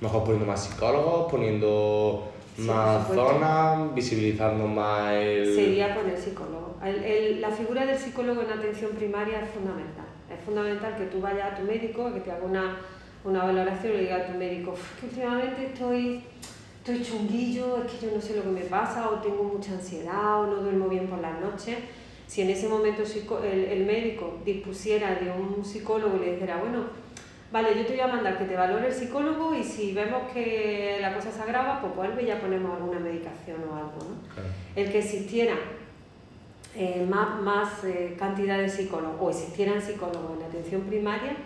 mejor 0.00 0.24
poniendo 0.24 0.46
más 0.46 0.64
psicólogos, 0.64 1.30
poniendo 1.30 2.32
más 2.58 3.08
zonas, 3.08 3.94
visibilizando 3.94 4.66
más 4.66 5.12
el... 5.12 5.54
Sería 5.54 5.94
poner 5.94 6.18
psicólogo. 6.18 6.76
El, 6.82 7.40
la 7.40 7.50
figura 7.50 7.84
del 7.84 7.98
psicólogo 7.98 8.42
en 8.42 8.50
atención 8.50 8.92
primaria 8.92 9.42
es 9.42 9.50
fundamental 9.50 10.01
es 10.42 10.46
fundamental 10.46 10.96
que 10.96 11.06
tú 11.06 11.20
vayas 11.20 11.52
a 11.52 11.56
tu 11.56 11.62
médico, 11.62 12.12
que 12.12 12.20
te 12.20 12.32
haga 12.32 12.44
una, 12.44 12.76
una 13.24 13.44
valoración 13.44 13.92
y 13.92 13.96
le 13.96 14.02
digas 14.02 14.22
a 14.22 14.32
tu 14.32 14.38
médico, 14.38 14.74
que 14.98 15.06
últimamente 15.06 15.66
estoy, 15.66 16.24
estoy 16.78 17.02
chunguillo, 17.02 17.84
es 17.84 17.92
que 17.92 18.06
yo 18.06 18.14
no 18.14 18.20
sé 18.20 18.36
lo 18.36 18.42
que 18.42 18.50
me 18.50 18.62
pasa, 18.62 19.08
o 19.08 19.20
tengo 19.20 19.44
mucha 19.44 19.72
ansiedad, 19.72 20.40
o 20.40 20.46
no 20.46 20.56
duermo 20.56 20.88
bien 20.88 21.06
por 21.06 21.20
las 21.20 21.40
noches. 21.40 21.78
Si 22.26 22.42
en 22.42 22.50
ese 22.50 22.68
momento 22.68 23.02
el, 23.44 23.64
el 23.64 23.86
médico 23.86 24.38
dispusiera 24.44 25.14
de 25.14 25.30
un 25.30 25.64
psicólogo 25.64 26.16
y 26.16 26.26
le 26.26 26.32
dijera, 26.34 26.56
bueno, 26.56 26.86
vale, 27.52 27.76
yo 27.76 27.84
te 27.86 27.92
voy 27.92 28.00
a 28.00 28.08
mandar 28.08 28.38
que 28.38 28.44
te 28.44 28.56
valore 28.56 28.88
el 28.88 28.92
psicólogo 28.92 29.54
y 29.54 29.62
si 29.62 29.92
vemos 29.92 30.32
que 30.32 30.98
la 31.00 31.14
cosa 31.14 31.30
se 31.30 31.42
agrava, 31.42 31.80
pues 31.80 31.94
vuelve 31.94 32.22
y 32.22 32.26
ya 32.26 32.40
ponemos 32.40 32.74
alguna 32.74 32.98
medicación 32.98 33.58
o 33.70 33.76
algo. 33.76 33.98
¿no? 33.98 34.42
El 34.74 34.90
que 34.90 34.98
existiera 34.98 35.54
eh, 36.74 37.06
más, 37.08 37.40
más 37.42 37.84
eh, 37.84 38.14
cantidad 38.18 38.58
de 38.58 38.68
psicólogos 38.68 39.20
o 39.20 39.30
existieran 39.30 39.80
psicólogos 39.80 40.32
en 40.34 40.40
la 40.40 40.46
atención 40.46 40.82
primaria, 40.82 41.36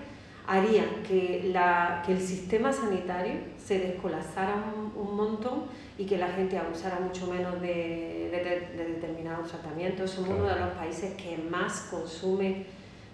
haría 0.47 0.85
que, 1.07 1.51
la, 1.53 2.03
que 2.07 2.13
el 2.13 2.21
sistema 2.21 2.73
sanitario 2.73 3.35
se 3.63 3.81
descolapsara 3.81 4.55
un, 4.77 4.93
un 5.09 5.17
montón 5.17 5.65
y 5.99 6.07
que 6.07 6.19
la 6.19 6.29
gente 6.29 6.57
abusara 6.57 7.01
mucho 7.01 7.27
menos 7.27 7.61
de, 7.61 8.31
de, 8.31 8.77
de 8.77 8.85
determinados 8.95 9.49
tratamientos. 9.51 10.11
Somos 10.11 10.29
Claro. 10.37 10.45
uno 10.45 10.55
de 10.55 10.61
los 10.61 10.71
países 10.75 11.15
que 11.15 11.37
más 11.51 11.89
consume 11.91 12.65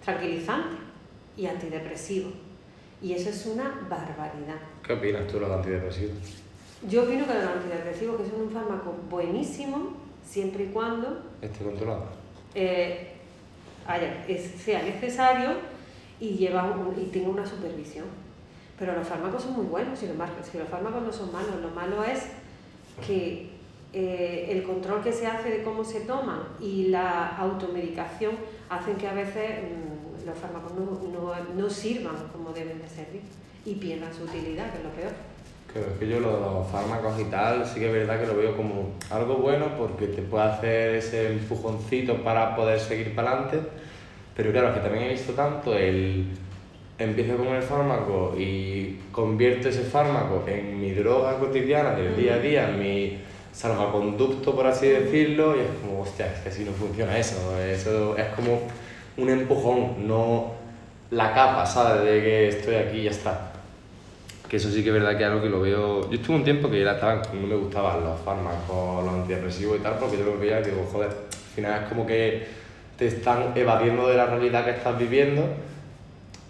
tranquilizantes 0.03 0.77
y 1.35 1.47
antidepresivos. 1.47 2.33
Y 3.01 3.13
eso 3.13 3.29
es 3.31 3.45
una 3.47 3.63
barbaridad. 3.89 4.59
¿Qué 4.85 4.93
opinas 4.93 5.25
tú 5.27 5.33
de 5.35 5.39
los 5.41 5.51
antidepresivos? 5.51 6.15
Yo 6.87 7.03
opino 7.03 7.25
que 7.25 7.33
los 7.33 7.43
antidepresivos 7.43 8.21
que 8.21 8.29
son 8.29 8.41
un 8.41 8.49
fármaco 8.51 8.93
buenísimo 9.09 9.93
siempre 10.25 10.65
y 10.65 10.67
cuando 10.67 11.21
Esté 11.41 11.63
controlado. 11.63 12.05
eh, 12.55 13.11
haya- 13.87 14.25
es- 14.27 14.51
sea 14.61 14.81
necesario 14.83 15.51
y, 16.19 16.29
lleva 16.35 16.63
un- 16.63 16.95
y 16.99 17.05
tenga 17.07 17.29
una 17.29 17.45
supervisión. 17.45 18.05
Pero 18.79 18.93
los 18.95 19.07
fármacos 19.07 19.43
son 19.43 19.53
muy 19.53 19.65
buenos, 19.65 19.99
sin 19.99 20.09
embargo, 20.11 20.35
si 20.49 20.57
los 20.57 20.67
fármacos 20.67 21.03
no 21.03 21.13
son 21.13 21.31
malos, 21.31 21.55
lo 21.61 21.69
malo 21.69 22.03
es 22.03 22.23
que 23.05 23.51
eh, 23.95 24.47
el 24.49 24.63
control 24.63 25.03
que 25.03 25.11
se 25.11 25.27
hace 25.27 25.49
de 25.51 25.63
cómo 25.63 25.83
se 25.83 26.01
toman 26.01 26.39
y 26.59 26.87
la 26.87 27.37
automedicación 27.37 28.35
hacen 28.67 28.95
que 28.95 29.07
a 29.07 29.13
veces 29.13 29.59
mm, 29.61 30.25
los 30.25 30.35
fármacos 30.35 30.71
no, 30.73 30.85
no, 31.11 31.31
no 31.55 31.69
sirvan 31.69 32.15
como 32.31 32.51
deben 32.53 32.81
de 32.81 32.89
servir 32.89 33.21
y 33.65 33.75
pierdan 33.75 34.11
su 34.11 34.23
utilidad, 34.23 34.71
que 34.71 34.79
es 34.79 34.83
lo 34.83 34.89
peor. 34.89 35.11
Creo 35.73 35.97
que 35.99 36.07
yo 36.07 36.19
lo 36.19 36.35
de 36.35 36.41
los 36.41 36.67
fármacos 36.67 37.19
y 37.19 37.25
tal, 37.25 37.65
sí 37.65 37.79
que 37.79 37.87
es 37.87 37.93
verdad 37.93 38.19
que 38.19 38.27
lo 38.27 38.37
veo 38.37 38.55
como 38.55 38.91
algo 39.09 39.37
bueno 39.37 39.69
porque 39.75 40.05
te 40.05 40.21
puede 40.21 40.43
hacer 40.43 40.95
ese 40.95 41.31
empujoncito 41.31 42.17
para 42.17 42.55
poder 42.55 42.79
seguir 42.79 43.15
para 43.15 43.31
adelante. 43.31 43.59
Pero 44.35 44.51
claro, 44.51 44.69
es 44.69 44.75
que 44.75 44.79
también 44.81 45.05
he 45.05 45.09
visto 45.09 45.33
tanto 45.33 45.75
el 45.75 46.27
empiezo 46.99 47.37
con 47.37 47.47
el 47.47 47.63
fármaco 47.63 48.35
y 48.37 48.99
convierto 49.11 49.69
ese 49.69 49.81
fármaco 49.81 50.43
en 50.47 50.79
mi 50.79 50.91
droga 50.91 51.39
cotidiana 51.39 51.95
del 51.95 52.15
día 52.15 52.35
a 52.35 52.39
día, 52.39 52.69
en 52.69 52.79
mi 52.79 53.17
salvaconducto, 53.51 54.55
por 54.55 54.67
así 54.67 54.87
decirlo, 54.87 55.55
y 55.55 55.59
es 55.59 55.67
como, 55.81 56.01
hostia, 56.01 56.27
es 56.27 56.39
que 56.39 56.49
así 56.49 56.63
no 56.63 56.71
funciona 56.71 57.17
eso. 57.17 57.57
Eso 57.59 58.17
es 58.17 58.27
como 58.35 58.61
un 59.17 59.29
empujón, 59.29 60.07
no 60.07 60.53
la 61.11 61.33
capa, 61.33 61.65
¿sabes? 61.65 62.03
De 62.03 62.21
que 62.21 62.47
estoy 62.49 62.75
aquí 62.75 62.97
y 62.99 63.03
ya 63.03 63.11
está. 63.11 63.52
Que 64.53 64.57
eso 64.57 64.69
sí 64.69 64.83
que 64.83 64.89
es 64.89 64.93
verdad 64.93 65.17
que 65.17 65.23
es 65.23 65.29
algo 65.31 65.41
que 65.41 65.49
lo 65.49 65.61
veo. 65.61 66.07
Yo 66.11 66.15
estuve 66.15 66.35
un 66.35 66.43
tiempo 66.43 66.69
que 66.69 66.83
ya 66.83 66.91
estaba, 66.91 67.23
no 67.33 67.47
me 67.47 67.55
gustaban 67.55 68.03
los 68.03 68.19
fármacos, 68.19 69.03
los 69.03 69.11
antidepresivos 69.11 69.79
y 69.79 69.81
tal, 69.81 69.97
porque 69.97 70.19
yo 70.19 70.25
lo 70.25 70.37
veía 70.37 70.59
y 70.59 70.65
digo, 70.65 70.87
joder, 70.91 71.09
al 71.09 71.55
final 71.55 71.81
es 71.81 71.89
como 71.89 72.05
que 72.05 72.45
te 72.95 73.07
están 73.07 73.53
evadiendo 73.55 74.07
de 74.07 74.15
la 74.15 74.27
realidad 74.27 74.63
que 74.63 74.69
estás 74.69 74.95
viviendo. 74.99 75.43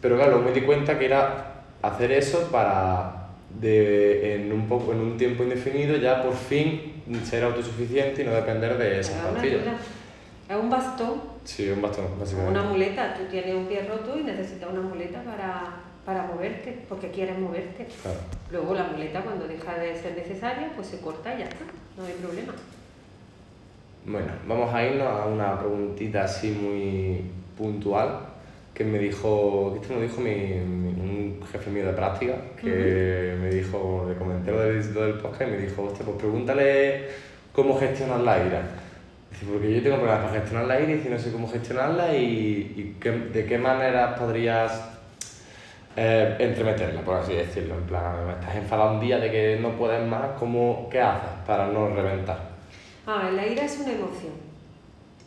Pero 0.02 0.18
claro, 0.18 0.40
me 0.40 0.52
di 0.52 0.64
cuenta 0.64 1.00
que 1.00 1.06
era 1.06 1.64
hacer 1.82 2.12
eso 2.12 2.50
para, 2.52 3.30
de, 3.62 4.36
en, 4.36 4.52
un 4.52 4.68
poco, 4.68 4.92
en 4.92 5.00
un 5.00 5.16
tiempo 5.16 5.44
indefinido, 5.44 5.96
ya 5.96 6.22
por 6.22 6.34
fin 6.34 7.04
ser 7.24 7.46
autosuficiente 7.46 8.24
y 8.24 8.26
no 8.26 8.34
depender 8.34 8.78
de 8.78 9.00
esas 9.00 9.16
ayuda. 9.34 9.78
Es 10.50 10.58
un 10.58 10.70
bastón 10.70 11.22
Sí, 11.46 11.70
un 11.70 11.82
bastón, 11.82 12.08
básicamente. 12.20 12.60
Una 12.60 12.70
muleta, 12.70 13.14
tú 13.14 13.24
tienes 13.32 13.56
un 13.56 13.66
pie 13.66 13.86
roto 13.88 14.20
y 14.20 14.24
necesitas 14.24 14.70
una 14.70 14.82
muleta 14.82 15.22
para, 15.24 15.93
para 16.06 16.24
moverte, 16.24 16.78
porque 16.90 17.10
quieres 17.12 17.38
moverte. 17.40 17.88
Claro. 18.02 18.20
Luego 18.52 18.74
la 18.74 18.84
muleta 18.86 19.22
cuando 19.22 19.48
deja 19.48 19.76
de 19.78 19.96
ser 19.96 20.16
necesaria, 20.16 20.70
pues 20.76 20.88
se 20.88 21.00
corta 21.00 21.34
y 21.34 21.40
ya 21.40 21.46
está, 21.46 21.66
no 21.98 22.06
hay 22.06 22.14
problema. 22.14 22.54
Bueno, 24.06 24.28
vamos 24.48 24.74
a 24.74 24.84
irnos 24.86 25.08
a 25.08 25.26
una 25.28 25.58
preguntita 25.60 26.26
así 26.26 26.52
muy 26.52 27.22
puntual 27.58 28.20
que 28.74 28.84
me 28.84 28.98
dijo, 29.00 29.72
que 29.74 29.80
esto 29.82 29.94
me 29.94 30.02
dijo 30.02 30.20
mi, 30.20 30.32
mi- 30.36 30.90
un 30.90 31.40
jefe 31.52 31.70
mío 31.70 31.86
de 31.86 31.94
práctica, 31.94 32.36
que 32.60 33.38
me 33.40 33.50
dijo, 33.50 34.06
le 34.10 34.16
comenté 34.16 34.52
lo 34.52 34.60
del, 34.62 34.94
lo 34.94 35.04
del 35.04 35.14
podcast 35.20 35.44
y 35.44 35.52
me 35.52 35.58
dijo, 35.60 35.84
hostia, 35.84 36.04
pues 36.06 36.18
pregúntale 36.18 37.06
cómo 37.54 37.78
gestionar 37.80 38.20
la 38.22 38.46
ira. 38.46 38.62
Dice, 39.32 39.46
porque 39.50 39.74
yo 39.76 39.82
tengo 39.84 39.98
problemas 39.98 40.26
para 40.26 40.40
gestionar 40.40 40.68
la 40.68 40.80
ira 40.82 40.92
y 41.06 41.08
no 41.10 41.20
sé 41.20 41.32
cómo 41.32 41.48
gestionarla 41.48 42.16
y, 42.18 42.74
y 42.76 42.98
qué- 43.00 43.12
de 43.12 43.46
qué 43.46 43.58
manera 43.60 44.16
podrías 44.16 44.93
eh, 45.96 46.36
entremeterla, 46.40 47.02
por 47.02 47.18
así 47.18 47.34
decirlo. 47.34 47.76
En 47.76 47.84
plan, 47.84 48.30
estás 48.30 48.56
enfadado 48.56 48.94
un 48.94 49.00
día 49.00 49.20
de 49.20 49.32
que 49.32 49.58
no 49.60 49.72
puedes 49.78 50.06
más, 50.08 50.38
¿cómo, 50.40 50.88
¿qué 50.90 51.02
haces 51.02 51.30
para 51.46 51.68
no 51.68 51.90
reventar? 51.90 52.40
Ah, 53.06 53.30
la 53.34 53.46
ira 53.46 53.66
es 53.66 53.80
una 53.80 53.92
emoción 53.92 54.34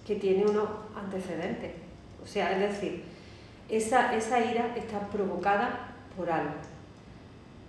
que 0.06 0.16
tiene 0.16 0.44
unos 0.44 0.68
antecedentes. 0.96 1.72
O 2.22 2.26
sea, 2.26 2.52
es 2.52 2.60
decir, 2.60 3.04
esa, 3.68 4.14
esa 4.14 4.40
ira 4.40 4.74
está 4.76 5.00
provocada 5.00 5.88
por 6.16 6.30
algo. 6.30 6.54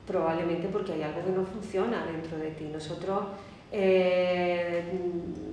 Probablemente 0.05 0.67
porque 0.67 0.93
hay 0.93 1.03
algo 1.03 1.23
que 1.23 1.31
no 1.31 1.43
funciona 1.43 2.05
dentro 2.05 2.37
de 2.37 2.51
ti. 2.51 2.69
Nosotros, 2.71 3.25
eh, 3.71 4.83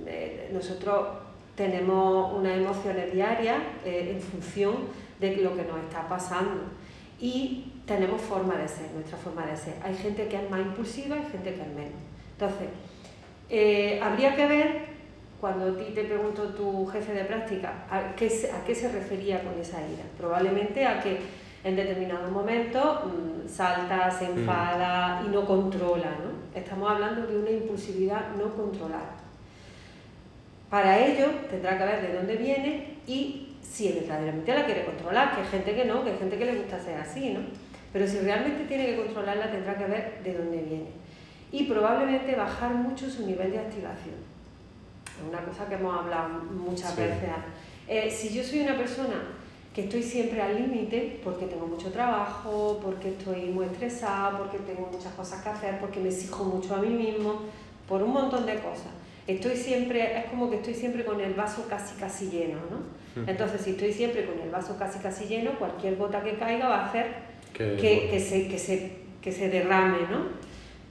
eh, 0.05 0.49
nosotros 0.53 1.07
tenemos 1.55 2.33
unas 2.33 2.57
emociones 2.57 3.13
diarias 3.13 3.57
eh, 3.83 4.11
en 4.15 4.21
función 4.21 4.75
de 5.19 5.37
lo 5.37 5.55
que 5.55 5.63
nos 5.63 5.79
está 5.79 6.07
pasando. 6.07 6.63
Y 7.19 7.73
tenemos 7.85 8.21
forma 8.21 8.55
de 8.55 8.67
ser, 8.67 8.91
nuestra 8.91 9.17
forma 9.17 9.45
de 9.45 9.55
ser. 9.55 9.75
Hay 9.83 9.95
gente 9.95 10.27
que 10.27 10.35
es 10.35 10.49
más 10.49 10.59
impulsiva 10.59 11.17
y 11.17 11.31
gente 11.31 11.53
que 11.53 11.61
es 11.61 11.67
menos. 11.67 12.01
Entonces, 12.31 12.67
eh, 13.49 13.99
habría 14.01 14.35
que 14.35 14.45
ver, 14.47 14.95
cuando 15.39 15.71
a 15.71 15.77
ti 15.77 15.91
te 15.93 16.03
preguntó 16.03 16.43
tu 16.49 16.85
jefe 16.87 17.13
de 17.13 17.25
práctica, 17.25 17.85
a 17.89 18.15
qué, 18.15 18.29
se, 18.29 18.51
a 18.51 18.63
qué 18.65 18.73
se 18.75 18.91
refería 18.91 19.43
con 19.43 19.59
esa 19.59 19.77
ira. 19.77 20.03
Probablemente 20.17 20.85
a 20.85 21.01
que 21.01 21.19
en 21.63 21.75
determinados 21.75 22.31
momentos 22.31 23.05
mm, 23.05 23.49
salta, 23.49 24.11
se 24.11 24.25
enfada 24.25 25.23
y 25.25 25.29
no 25.29 25.45
controla. 25.45 26.11
¿no? 26.11 26.59
Estamos 26.59 26.91
hablando 26.91 27.25
de 27.25 27.37
una 27.37 27.49
impulsividad 27.49 28.35
no 28.37 28.53
controlada. 28.55 29.15
Para 30.69 31.05
ello 31.05 31.27
tendrá 31.49 31.77
que 31.77 31.85
ver 31.85 32.01
de 32.01 32.13
dónde 32.17 32.35
viene 32.35 32.97
y 33.07 33.54
si 33.71 33.91
verdaderamente 33.91 34.53
la 34.53 34.65
quiere 34.65 34.85
controlar, 34.85 35.35
que 35.35 35.41
hay 35.41 35.47
gente 35.47 35.75
que 35.75 35.85
no, 35.85 36.03
que 36.03 36.11
hay 36.11 36.17
gente 36.17 36.37
que 36.37 36.45
le 36.45 36.55
gusta 36.55 36.79
ser 36.79 36.97
así, 36.99 37.31
¿no? 37.31 37.41
Pero 37.91 38.07
si 38.07 38.19
realmente 38.19 38.65
tiene 38.65 38.85
que 38.87 38.97
controlarla 38.97 39.51
tendrá 39.51 39.77
que 39.77 39.85
ver 39.85 40.21
de 40.23 40.33
dónde 40.33 40.57
viene. 40.57 40.89
Y 41.51 41.63
probablemente 41.63 42.35
bajar 42.35 42.73
mucho 42.73 43.09
su 43.09 43.25
nivel 43.25 43.51
de 43.51 43.59
activación. 43.59 44.15
Es 45.05 45.27
una 45.29 45.39
cosa 45.45 45.67
que 45.67 45.75
hemos 45.75 45.97
hablado 45.97 46.29
muchas 46.51 46.93
Sí. 46.93 47.01
veces. 47.01 47.29
Eh, 47.87 48.11
si 48.11 48.33
yo 48.33 48.43
soy 48.43 48.61
una 48.61 48.75
persona 48.75 49.15
que 49.73 49.83
estoy 49.83 50.03
siempre 50.03 50.41
al 50.41 50.55
límite, 50.55 51.19
porque 51.23 51.45
tengo 51.45 51.67
mucho 51.67 51.91
trabajo, 51.91 52.79
porque 52.81 53.09
estoy 53.09 53.45
muy 53.45 53.65
estresada, 53.65 54.37
porque 54.37 54.57
tengo 54.59 54.89
muchas 54.91 55.13
cosas 55.13 55.41
que 55.43 55.49
hacer, 55.49 55.79
porque 55.79 55.99
me 55.99 56.09
exijo 56.09 56.43
mucho 56.45 56.75
a 56.75 56.79
mí 56.79 56.89
mismo, 56.89 57.41
por 57.87 58.01
un 58.01 58.11
montón 58.11 58.45
de 58.45 58.55
cosas. 58.55 58.87
Estoy 59.27 59.55
siempre, 59.55 60.19
es 60.19 60.25
como 60.25 60.49
que 60.49 60.57
estoy 60.57 60.73
siempre 60.75 61.03
con 61.03 61.19
el 61.19 61.33
vaso 61.33 61.65
casi 61.69 61.95
casi 61.95 62.29
lleno, 62.29 62.59
¿no? 62.69 63.25
Entonces, 63.27 63.61
si 63.61 63.71
estoy 63.71 63.91
siempre 63.93 64.25
con 64.25 64.39
el 64.39 64.49
vaso 64.49 64.77
casi 64.77 64.99
casi 64.99 65.25
lleno, 65.25 65.57
cualquier 65.57 65.95
gota 65.95 66.21
que 66.21 66.33
caiga 66.35 66.67
va 66.67 66.81
a 66.81 66.85
hacer 66.87 67.07
Que- 67.53 67.75
que, 67.77 68.09
que 68.09 68.19
se, 68.19 68.47
que, 68.49 68.59
se, 68.59 68.91
que 69.21 69.31
se 69.31 69.49
derrame, 69.49 69.99
¿no? 70.11 70.25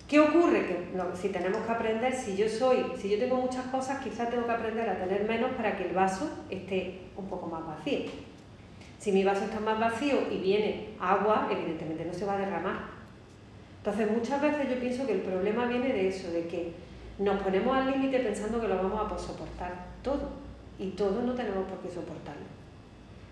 ¿Qué 0.09 0.19
ocurre? 0.21 0.67
Que 0.67 0.79
no, 0.97 1.15
si 1.15 1.29
tenemos 1.29 1.63
que 1.65 1.71
aprender, 1.73 2.13
si 2.15 2.35
yo 2.37 2.49
soy, 2.49 2.79
si 3.01 3.09
yo 3.11 3.19
tengo 3.19 3.37
muchas 3.37 3.67
cosas, 3.67 4.03
quizás 4.03 4.31
tengo 4.31 4.47
que 4.47 4.53
aprender 4.53 4.89
a 4.89 4.99
tener 4.99 5.25
menos 5.29 5.51
para 5.53 5.77
que 5.77 5.85
el 5.87 5.93
vaso 5.95 6.29
esté 6.51 7.01
un 7.17 7.27
poco 7.29 7.47
más 7.47 7.65
vacío. 7.67 8.01
Si 8.99 9.13
mi 9.13 9.23
vaso 9.23 9.45
está 9.45 9.61
más 9.61 9.79
vacío 9.79 10.17
y 10.33 10.39
viene 10.39 10.89
agua, 10.99 11.49
evidentemente 11.53 12.05
no 12.07 12.13
se 12.15 12.25
va 12.25 12.35
a 12.35 12.39
derramar. 12.39 12.79
Entonces 13.79 14.11
muchas 14.11 14.41
veces 14.41 14.69
yo 14.71 14.77
pienso 14.81 15.07
que 15.07 15.13
el 15.13 15.21
problema 15.21 15.67
viene 15.67 15.89
de 15.93 16.09
eso, 16.09 16.31
de 16.33 16.47
que 16.47 16.73
nos 17.19 17.43
ponemos 17.43 17.77
al 17.77 17.91
límite 17.91 18.21
pensando 18.21 18.61
que 18.61 18.69
lo 18.69 18.77
vamos 18.77 19.13
a 19.13 19.19
soportar 19.19 19.87
todo 20.03 20.31
y 20.79 20.91
todo 20.91 21.23
no 21.23 21.35
tenemos 21.35 21.65
por 21.69 21.79
qué 21.79 21.89
soportarlo. 21.89 22.43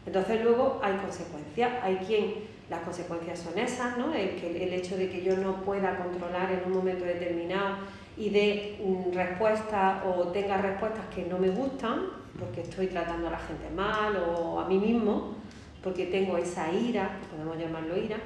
Entonces 0.06 0.42
luego 0.42 0.80
hay 0.82 0.96
consecuencias, 0.96 1.72
hay 1.82 1.96
quien 1.96 2.34
las 2.70 2.80
consecuencias 2.80 3.38
son 3.38 3.58
esas, 3.58 3.98
¿no? 3.98 4.14
el, 4.14 4.30
el 4.42 4.72
hecho 4.72 4.96
de 4.96 5.10
que 5.10 5.22
yo 5.22 5.36
no 5.36 5.62
pueda 5.62 5.96
controlar 5.96 6.50
en 6.50 6.64
un 6.66 6.78
momento 6.78 7.04
determinado 7.04 7.76
y 8.16 8.30
dé 8.30 8.78
mm, 8.82 9.14
respuestas 9.14 10.02
o 10.06 10.28
tenga 10.28 10.58
respuestas 10.58 11.04
que 11.14 11.24
no 11.24 11.38
me 11.38 11.50
gustan, 11.50 12.06
porque 12.38 12.62
estoy 12.62 12.86
tratando 12.86 13.28
a 13.28 13.32
la 13.32 13.38
gente 13.38 13.68
mal 13.74 14.16
o 14.16 14.60
a 14.60 14.68
mí 14.68 14.78
mismo, 14.78 15.34
porque 15.82 16.06
tengo 16.06 16.36
esa 16.36 16.72
ira, 16.72 17.18
podemos 17.30 17.58
llamarlo 17.58 17.96
ira, 17.96 18.16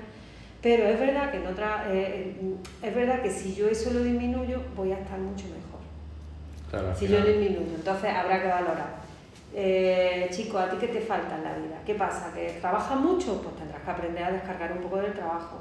pero 0.66 0.82
es 0.88 0.98
verdad 0.98 1.30
que 1.30 1.36
en 1.36 1.46
otra, 1.46 1.84
eh, 1.92 2.34
es 2.82 2.92
verdad 2.92 3.22
que 3.22 3.30
si 3.30 3.54
yo 3.54 3.68
eso 3.68 3.92
lo 3.92 4.00
disminuyo, 4.02 4.60
voy 4.74 4.90
a 4.90 4.98
estar 4.98 5.16
mucho 5.16 5.44
mejor. 5.44 5.78
Claro, 6.68 6.92
Si 6.98 7.06
yo 7.06 7.18
final- 7.18 7.38
disminuyo, 7.38 7.76
entonces 7.76 8.10
habrá 8.12 8.42
que 8.42 8.48
valorar. 8.48 8.96
Eh, 9.54 10.26
chico, 10.32 10.58
¿a 10.58 10.68
ti 10.68 10.76
qué 10.80 10.88
te 10.88 11.00
falta 11.00 11.36
en 11.36 11.44
la 11.44 11.52
vida? 11.52 11.76
¿Qué 11.86 11.94
pasa? 11.94 12.32
¿Que 12.34 12.58
trabajas 12.60 12.98
mucho? 12.98 13.40
Pues 13.42 13.54
tendrás 13.54 13.80
que 13.80 13.90
aprender 13.92 14.24
a 14.24 14.32
descargar 14.32 14.72
un 14.72 14.78
poco 14.78 14.96
del 14.96 15.12
trabajo. 15.12 15.60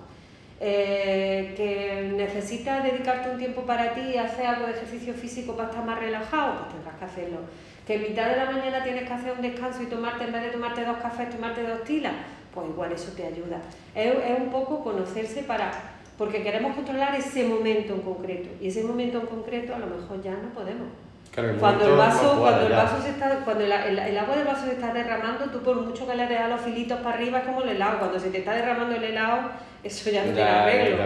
Eh, 0.59 1.53
¿Que 1.55 2.11
necesitas 2.17 2.83
dedicarte 2.83 3.29
un 3.29 3.37
tiempo 3.37 3.61
para 3.61 3.93
ti 3.93 4.01
y 4.01 4.17
hacer 4.17 4.47
algo 4.47 4.65
de 4.65 4.71
ejercicio 4.73 5.13
físico 5.13 5.55
para 5.55 5.69
estar 5.69 5.85
más 5.85 5.99
relajado? 5.99 6.61
Pues 6.61 6.73
tendrás 6.73 6.95
que 6.97 7.05
hacerlo. 7.05 7.37
¿Que 7.85 7.93
en 7.97 8.01
mitad 8.01 8.27
de 8.31 8.37
la 8.37 8.45
mañana 8.49 8.83
tienes 8.83 9.03
que 9.07 9.13
hacer 9.13 9.33
un 9.33 9.43
descanso 9.43 9.83
y 9.83 9.85
tomarte, 9.85 10.23
en 10.23 10.31
vez 10.33 10.41
de 10.41 10.49
tomarte 10.49 10.83
dos 10.83 10.97
cafés, 10.97 11.29
tomarte 11.29 11.61
dos 11.61 11.83
tilas? 11.83 12.13
Pues 12.55 12.67
igual 12.69 12.91
eso 12.91 13.11
te 13.11 13.27
ayuda. 13.27 13.61
Es, 13.93 14.07
es 14.15 14.39
un 14.39 14.49
poco 14.49 14.83
conocerse 14.83 15.43
para, 15.43 15.71
porque 16.17 16.41
queremos 16.41 16.73
controlar 16.75 17.13
ese 17.13 17.43
momento 17.43 17.93
en 17.93 18.01
concreto, 18.01 18.49
y 18.61 18.69
ese 18.69 18.83
momento 18.83 19.19
en 19.19 19.27
concreto 19.27 19.75
a 19.75 19.79
lo 19.79 19.85
mejor 19.87 20.23
ya 20.23 20.31
no 20.31 20.49
podemos. 20.53 20.87
Claro, 21.31 21.49
el 21.49 21.55
Cuando 21.57 21.85
el 21.89 21.95
vaso, 21.97 22.39
cuando 22.39 22.65
el 22.67 22.71
vaso 22.71 23.01
se 23.03 23.09
está, 23.09 23.29
cuando 23.43 23.65
el, 23.65 23.71
el- 23.71 23.99
el 23.99 24.17
agua 24.17 24.37
del 24.37 24.45
vaso 24.47 24.65
se 24.67 24.71
está 24.71 24.93
derramando, 24.93 25.45
tú 25.51 25.59
por 25.59 25.81
mucho 25.81 26.07
que 26.07 26.15
le 26.15 26.27
des 26.27 26.39
a 26.39 26.47
los 26.47 26.61
filitos 26.61 26.97
para 27.01 27.17
arriba 27.17 27.39
es 27.39 27.45
como 27.45 27.61
el 27.61 27.69
helado. 27.69 27.99
Cuando 27.99 28.17
se 28.17 28.29
te 28.29 28.37
está 28.37 28.53
derramando 28.53 28.95
el 28.95 29.03
helado, 29.03 29.49
eso 29.83 30.09
ya 30.09 30.21
no 30.21 30.31
tiene 30.33 30.49
arreglo. 30.49 30.97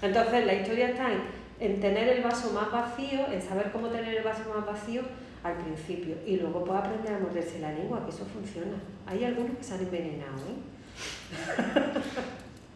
Entonces 0.00 0.46
la 0.46 0.54
historia 0.54 0.88
está 0.90 1.10
en, 1.10 1.18
en 1.58 1.80
tener 1.80 2.08
el 2.08 2.22
vaso 2.22 2.52
más 2.52 2.70
vacío, 2.70 3.20
en 3.32 3.42
saber 3.42 3.72
cómo 3.72 3.88
tener 3.88 4.14
el 4.14 4.22
vaso 4.22 4.42
más 4.54 4.64
vacío 4.64 5.02
al 5.42 5.54
principio. 5.54 6.14
Y 6.24 6.36
luego 6.36 6.62
puedes 6.64 6.82
aprender 6.84 7.14
a 7.14 7.18
morderse 7.18 7.58
la 7.58 7.72
lengua, 7.72 8.04
que 8.04 8.10
eso 8.10 8.24
funciona. 8.26 8.76
Hay 9.08 9.24
algunos 9.24 9.56
que 9.58 9.64
se 9.64 9.74
han 9.74 9.80
envenenado, 9.80 10.38
¿eh? 10.48 10.54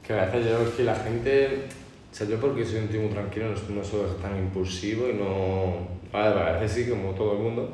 Que 0.07 0.13
a 0.15 0.25
veces 0.25 0.47
yo 0.47 0.59
creo 0.59 0.77
que 0.77 0.85
la 0.85 0.95
gente, 0.95 1.67
o 2.11 2.15
sea, 2.15 2.27
yo 2.27 2.41
porque 2.41 2.65
soy 2.65 2.79
un 2.81 2.89
tío 2.89 3.01
muy 3.03 3.11
tranquilo, 3.11 3.47
no, 3.49 3.75
no 3.75 3.85
soy 3.85 4.07
tan 4.23 4.37
impulsivo 4.39 5.09
y 5.09 5.15
no... 5.15 5.99
A 6.19 6.59
veces 6.59 6.85
sí, 6.85 6.91
como 6.91 7.11
todo 7.13 7.33
el 7.33 7.39
mundo, 7.41 7.71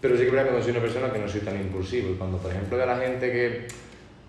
pero 0.00 0.14
sí 0.14 0.20
que 0.20 0.28
es 0.28 0.32
verdad 0.32 0.50
que 0.50 0.56
no 0.56 0.62
soy 0.62 0.72
una 0.72 0.80
persona 0.80 1.12
que 1.12 1.18
no 1.18 1.28
soy 1.28 1.40
tan 1.40 1.56
impulsivo. 1.58 2.10
Y 2.10 2.14
cuando, 2.14 2.38
por 2.38 2.50
ejemplo, 2.50 2.76
de 2.76 2.86
la 2.86 2.98
gente 2.98 3.32
que, 3.32 3.66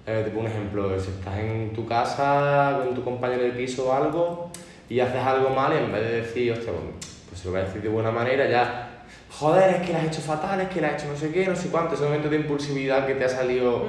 eh, 0.07 0.23
te 0.23 0.31
pongo 0.31 0.41
un 0.41 0.47
ejemplo, 0.47 0.99
si 0.99 1.09
estás 1.11 1.37
en 1.37 1.71
tu 1.73 1.85
casa 1.85 2.81
con 2.83 2.95
tu 2.95 3.03
compañero 3.03 3.43
de 3.43 3.51
piso 3.51 3.89
o 3.89 3.93
algo 3.93 4.49
y 4.89 4.99
haces 4.99 5.21
algo 5.21 5.49
mal 5.49 5.71
y 5.73 5.83
en 5.83 5.91
vez 5.91 6.01
de 6.01 6.21
decir, 6.21 6.51
hostia, 6.51 6.71
bueno, 6.71 6.91
pues 7.27 7.39
se 7.39 7.45
lo 7.45 7.51
voy 7.51 7.61
a 7.61 7.65
decir 7.65 7.81
de 7.81 7.89
buena 7.89 8.09
manera, 8.09 8.49
ya, 8.49 9.03
joder, 9.29 9.75
es 9.75 9.85
que 9.85 9.93
lo 9.93 9.99
has 9.99 10.05
hecho 10.05 10.21
fatal, 10.21 10.61
es 10.61 10.69
que 10.69 10.81
lo 10.81 10.87
has 10.87 10.93
hecho 10.93 11.11
no 11.11 11.15
sé 11.17 11.31
qué, 11.31 11.45
no 11.45 11.55
sé 11.55 11.69
cuánto, 11.69 11.93
ese 11.93 12.05
momento 12.05 12.27
de 12.27 12.37
impulsividad 12.37 13.05
que 13.05 13.13
te 13.15 13.25
ha 13.25 13.29
salido 13.29 13.83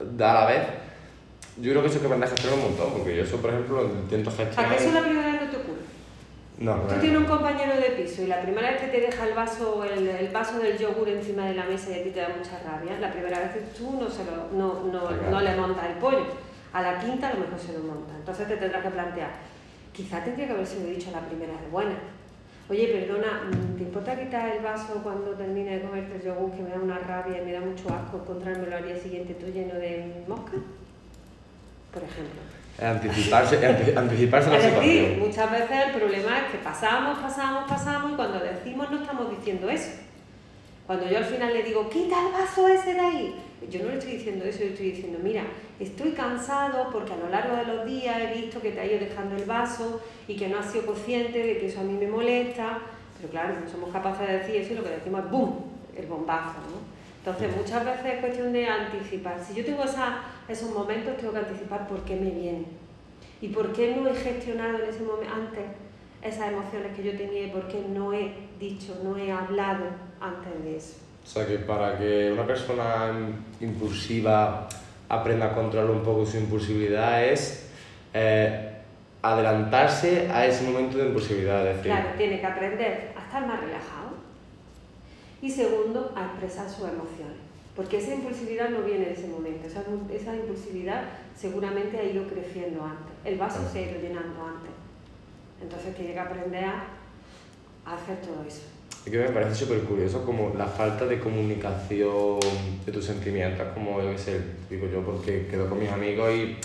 a 0.00 0.32
la 0.32 0.46
vez, 0.46 0.62
yo 1.60 1.70
creo 1.72 1.82
que 1.82 1.88
eso 1.88 2.00
que 2.00 2.06
aprender 2.06 2.28
a 2.28 2.30
gestionar 2.32 2.58
un 2.58 2.64
montón, 2.70 2.92
porque 2.92 3.16
yo 3.16 3.22
eso, 3.22 3.36
por 3.38 3.50
ejemplo, 3.50 3.82
lo 3.82 3.94
intento 3.94 4.30
¿A 4.30 4.32
gestionar. 4.32 4.76
que 4.76 4.82
eso 4.84 4.92
la 4.92 5.02
primera 5.02 5.32
vez 5.32 5.42
no 5.42 5.50
te 5.50 5.56
ocurre? 5.56 5.78
No, 6.58 6.74
Tú 6.88 6.94
no. 6.94 7.00
tienes 7.00 7.18
un 7.20 7.26
compañero 7.26 7.74
de 7.76 7.90
piso 8.02 8.22
y 8.22 8.26
la 8.26 8.40
primera 8.42 8.70
vez 8.72 8.80
que 8.80 8.88
te 8.88 9.00
deja 9.00 9.28
el 9.28 9.34
vaso, 9.34 9.84
el, 9.84 10.08
el 10.08 10.28
vaso 10.30 10.58
del 10.58 10.76
yogur 10.76 11.08
encima 11.08 11.46
de 11.46 11.54
la 11.54 11.64
mesa 11.64 11.90
y 11.90 12.00
a 12.00 12.02
ti 12.04 12.10
te 12.10 12.20
da 12.20 12.28
mucha 12.36 12.58
rabia, 12.68 12.98
la 12.98 13.12
primera 13.12 13.38
vez 13.38 13.50
que 13.52 13.60
tú 13.78 13.92
no, 14.00 14.08
se 14.10 14.24
lo, 14.24 14.48
no, 14.58 14.84
no, 14.90 15.06
Claro. 15.06 15.30
no 15.30 15.40
le 15.40 15.54
montas 15.56 15.84
el 15.86 15.98
pollo. 15.98 16.26
A 16.72 16.82
la 16.82 16.98
quinta 16.98 17.28
a 17.28 17.34
lo 17.34 17.40
mejor 17.40 17.58
se 17.58 17.72
lo 17.72 17.78
monta. 17.80 18.12
Entonces 18.18 18.46
te 18.48 18.56
tendrás 18.56 18.82
que 18.82 18.90
plantear, 18.90 19.30
quizá 19.92 20.22
tendría 20.24 20.46
que 20.48 20.52
haberse 20.52 20.84
dicho 20.84 21.10
la 21.12 21.20
primera 21.20 21.52
de 21.60 21.68
buena. 21.70 21.94
Oye, 22.68 22.88
perdona, 22.88 23.44
mm, 23.50 23.76
¿te 23.78 23.82
importa 23.84 24.18
quitar 24.18 24.48
el 24.54 24.62
vaso 24.62 25.00
cuando 25.02 25.30
termine 25.30 25.78
de 25.78 25.82
comerte 25.82 26.16
el 26.16 26.22
yogur 26.22 26.50
que 26.52 26.62
me 26.62 26.70
da 26.70 26.76
una 26.80 26.98
rabia 26.98 27.40
y 27.40 27.44
me 27.46 27.52
da 27.52 27.60
mucho 27.60 27.88
asco 27.88 28.18
encontrármelo 28.18 28.76
al 28.76 28.84
día 28.84 28.96
siguiente 28.98 29.34
tú 29.34 29.46
lleno 29.46 29.74
de 29.74 30.24
mosca? 30.28 30.52
Por 32.00 32.08
ejemplo. 32.08 32.40
Anticiparse, 32.80 33.66
anti- 33.66 33.90
anticiparse 33.96 34.48
a 34.48 34.52
la 34.52 34.58
Es 34.58 34.64
decir, 34.64 34.80
situación. 34.82 35.18
muchas 35.18 35.50
veces 35.50 35.76
el 35.86 35.92
problema 36.00 36.38
es 36.38 36.44
que 36.52 36.58
pasamos, 36.58 37.18
pasamos, 37.18 37.68
pasamos 37.68 38.12
y 38.12 38.14
cuando 38.14 38.38
decimos 38.40 38.90
no 38.90 39.00
estamos 39.00 39.30
diciendo 39.36 39.68
eso. 39.68 39.90
Cuando 40.86 41.06
yo 41.10 41.18
al 41.18 41.24
final 41.24 41.52
le 41.52 41.62
digo, 41.64 41.88
quita 41.90 42.16
el 42.26 42.32
vaso 42.32 42.66
ese 42.68 42.94
de 42.94 43.00
ahí, 43.00 43.34
yo 43.68 43.82
no 43.82 43.88
le 43.90 43.98
estoy 43.98 44.12
diciendo 44.12 44.44
eso, 44.44 44.60
yo 44.60 44.66
estoy 44.70 44.92
diciendo, 44.92 45.18
mira, 45.22 45.42
estoy 45.80 46.12
cansado 46.12 46.88
porque 46.92 47.12
a 47.12 47.16
lo 47.16 47.28
largo 47.28 47.56
de 47.56 47.64
los 47.64 47.84
días 47.84 48.16
he 48.20 48.40
visto 48.40 48.60
que 48.62 48.70
te 48.70 48.80
ha 48.80 48.86
ido 48.86 49.00
dejando 49.00 49.36
el 49.36 49.44
vaso 49.44 50.00
y 50.28 50.36
que 50.36 50.48
no 50.48 50.58
has 50.60 50.70
sido 50.70 50.86
consciente 50.86 51.42
de 51.42 51.58
que 51.58 51.66
eso 51.66 51.80
a 51.80 51.82
mí 51.84 51.92
me 51.94 52.06
molesta, 52.06 52.78
pero 53.18 53.28
claro, 53.30 53.54
no 53.62 53.68
somos 53.70 53.90
capaces 53.92 54.26
de 54.26 54.38
decir 54.38 54.56
eso 54.56 54.72
y 54.72 54.76
lo 54.76 54.84
que 54.84 54.90
decimos 54.90 55.24
es 55.24 55.30
¡boom! 55.30 55.64
el 55.96 56.06
bombazo, 56.06 56.54
¿no? 56.70 56.97
Entonces 57.18 57.56
muchas 57.56 57.84
veces 57.84 58.14
es 58.14 58.20
cuestión 58.20 58.52
de 58.52 58.66
anticipar. 58.66 59.38
Si 59.44 59.54
yo 59.54 59.64
tengo 59.64 59.84
esa, 59.84 60.22
esos 60.48 60.70
momentos, 60.70 61.16
tengo 61.16 61.32
que 61.32 61.38
anticipar 61.40 61.86
por 61.88 62.00
qué 62.04 62.16
me 62.16 62.30
viene. 62.30 62.64
¿Y 63.40 63.48
por 63.48 63.72
qué 63.72 63.94
no 63.96 64.08
he 64.08 64.14
gestionado 64.14 64.78
en 64.78 64.88
ese 64.88 65.02
momento 65.02 65.32
antes 65.34 65.64
esas 66.22 66.48
emociones 66.52 66.96
que 66.96 67.04
yo 67.04 67.16
tenía 67.16 67.46
y 67.46 67.50
por 67.50 67.68
qué 67.68 67.84
no 67.88 68.12
he 68.12 68.32
dicho, 68.58 69.00
no 69.04 69.16
he 69.16 69.30
hablado 69.30 69.84
antes 70.20 70.64
de 70.64 70.76
eso? 70.76 70.96
O 71.24 71.26
sea 71.26 71.46
que 71.46 71.58
para 71.58 71.98
que 71.98 72.32
una 72.32 72.46
persona 72.46 73.12
impulsiva 73.60 74.66
aprenda 75.08 75.46
a 75.46 75.54
controlar 75.54 75.90
un 75.90 76.02
poco 76.02 76.24
su 76.24 76.38
impulsividad 76.38 77.24
es 77.24 77.70
eh, 78.14 78.72
adelantarse 79.22 80.28
a 80.32 80.46
ese 80.46 80.64
momento 80.64 80.98
de 80.98 81.06
impulsividad. 81.06 81.66
Es 81.66 81.76
decir, 81.76 81.92
Claro, 81.92 82.08
tiene 82.16 82.40
que 82.40 82.46
aprender 82.46 83.12
a 83.16 83.24
estar 83.24 83.46
más 83.46 83.60
relajado 83.60 84.07
y 85.40 85.50
segundo, 85.50 86.12
a 86.16 86.26
expresar 86.26 86.68
sus 86.68 86.88
emociones. 86.88 87.36
Porque 87.76 87.98
esa 87.98 88.14
impulsividad 88.14 88.70
no 88.70 88.82
viene 88.82 89.06
de 89.06 89.12
ese 89.12 89.28
momento, 89.28 89.66
esa, 89.66 89.82
esa 90.12 90.34
impulsividad 90.34 91.04
seguramente 91.36 91.96
ha 91.96 92.02
ido 92.02 92.26
creciendo 92.26 92.82
antes, 92.82 93.12
el 93.24 93.38
vaso 93.38 93.60
se 93.72 93.78
ha 93.78 93.90
ido 93.90 94.00
llenando 94.00 94.44
antes. 94.44 94.72
Entonces 95.62 95.94
tiene 95.94 96.12
que 96.12 96.18
aprender 96.18 96.64
a 96.64 96.86
hacer 97.86 98.20
todo 98.20 98.44
eso. 98.46 98.62
Y 99.06 99.10
que 99.10 99.18
me 99.18 99.28
parece 99.28 99.54
súper 99.54 99.80
curioso 99.82 100.24
como 100.24 100.52
la 100.56 100.66
falta 100.66 101.06
de 101.06 101.20
comunicación 101.20 102.40
de 102.84 102.92
tus 102.92 103.04
sentimientos, 103.04 103.66
como 103.72 104.02
yo 104.02 104.10
qué 104.10 104.18
sé, 104.18 104.40
digo 104.68 104.88
yo 104.88 105.02
porque 105.02 105.46
quedo 105.46 105.68
con 105.68 105.78
mis 105.78 105.90
amigos 105.90 106.30
y 106.34 106.56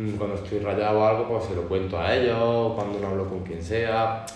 mm, 0.00 0.16
cuando 0.16 0.36
estoy 0.36 0.58
rayado 0.58 1.00
o 1.00 1.06
algo 1.06 1.28
pues 1.28 1.44
se 1.44 1.54
lo 1.54 1.68
cuento 1.68 1.98
a 1.98 2.14
ellos, 2.14 2.74
cuando 2.74 2.98
no 2.98 3.06
hablo 3.08 3.28
con 3.28 3.44
quien 3.44 3.62
sea, 3.62 4.26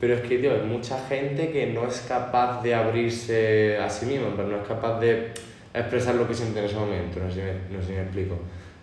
pero 0.00 0.14
es 0.14 0.22
que 0.22 0.38
tío, 0.38 0.52
hay 0.52 0.62
mucha 0.62 0.98
gente 1.06 1.50
que 1.50 1.66
no 1.66 1.86
es 1.86 2.00
capaz 2.08 2.62
de 2.62 2.74
abrirse 2.74 3.76
a 3.78 3.88
sí 3.90 4.06
misma, 4.06 4.28
pero 4.34 4.48
no 4.48 4.56
es 4.56 4.66
capaz 4.66 4.98
de 4.98 5.32
expresar 5.74 6.14
lo 6.14 6.26
que 6.26 6.34
siente 6.34 6.58
en 6.58 6.64
ese 6.64 6.76
momento, 6.76 7.20
no 7.20 7.30
sé 7.30 7.34
si 7.34 7.40
me, 7.40 7.76
no 7.76 7.82
sé 7.82 7.88
si 7.88 7.92
me 7.92 8.02
explico. 8.02 8.36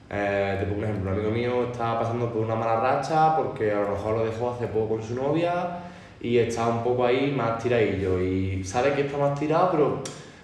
Eh, 0.09 0.55
te 0.59 0.65
pongo 0.67 0.77
un 0.77 0.83
ejemplo, 0.85 1.11
un 1.11 1.17
amigo 1.17 1.31
mío 1.31 1.63
estaba 1.71 1.99
pasando 1.99 2.31
por 2.31 2.43
una 2.43 2.55
mala 2.55 2.79
racha 2.79 3.35
porque 3.35 3.71
a 3.71 3.81
lo 3.81 3.89
mejor 3.89 4.17
lo 4.17 4.25
dejó 4.25 4.51
hace 4.51 4.67
poco 4.67 4.89
con 4.95 5.03
su 5.03 5.15
novia 5.15 5.79
y 6.21 6.37
está 6.37 6.67
un 6.67 6.83
poco 6.83 7.05
ahí 7.05 7.33
más 7.35 7.61
tiradillo 7.61 8.21
y 8.21 8.63
sabe 8.63 8.93
que 8.93 9.01
está 9.01 9.17
más 9.17 9.37
tirado 9.37 9.69
pero 9.71 10.01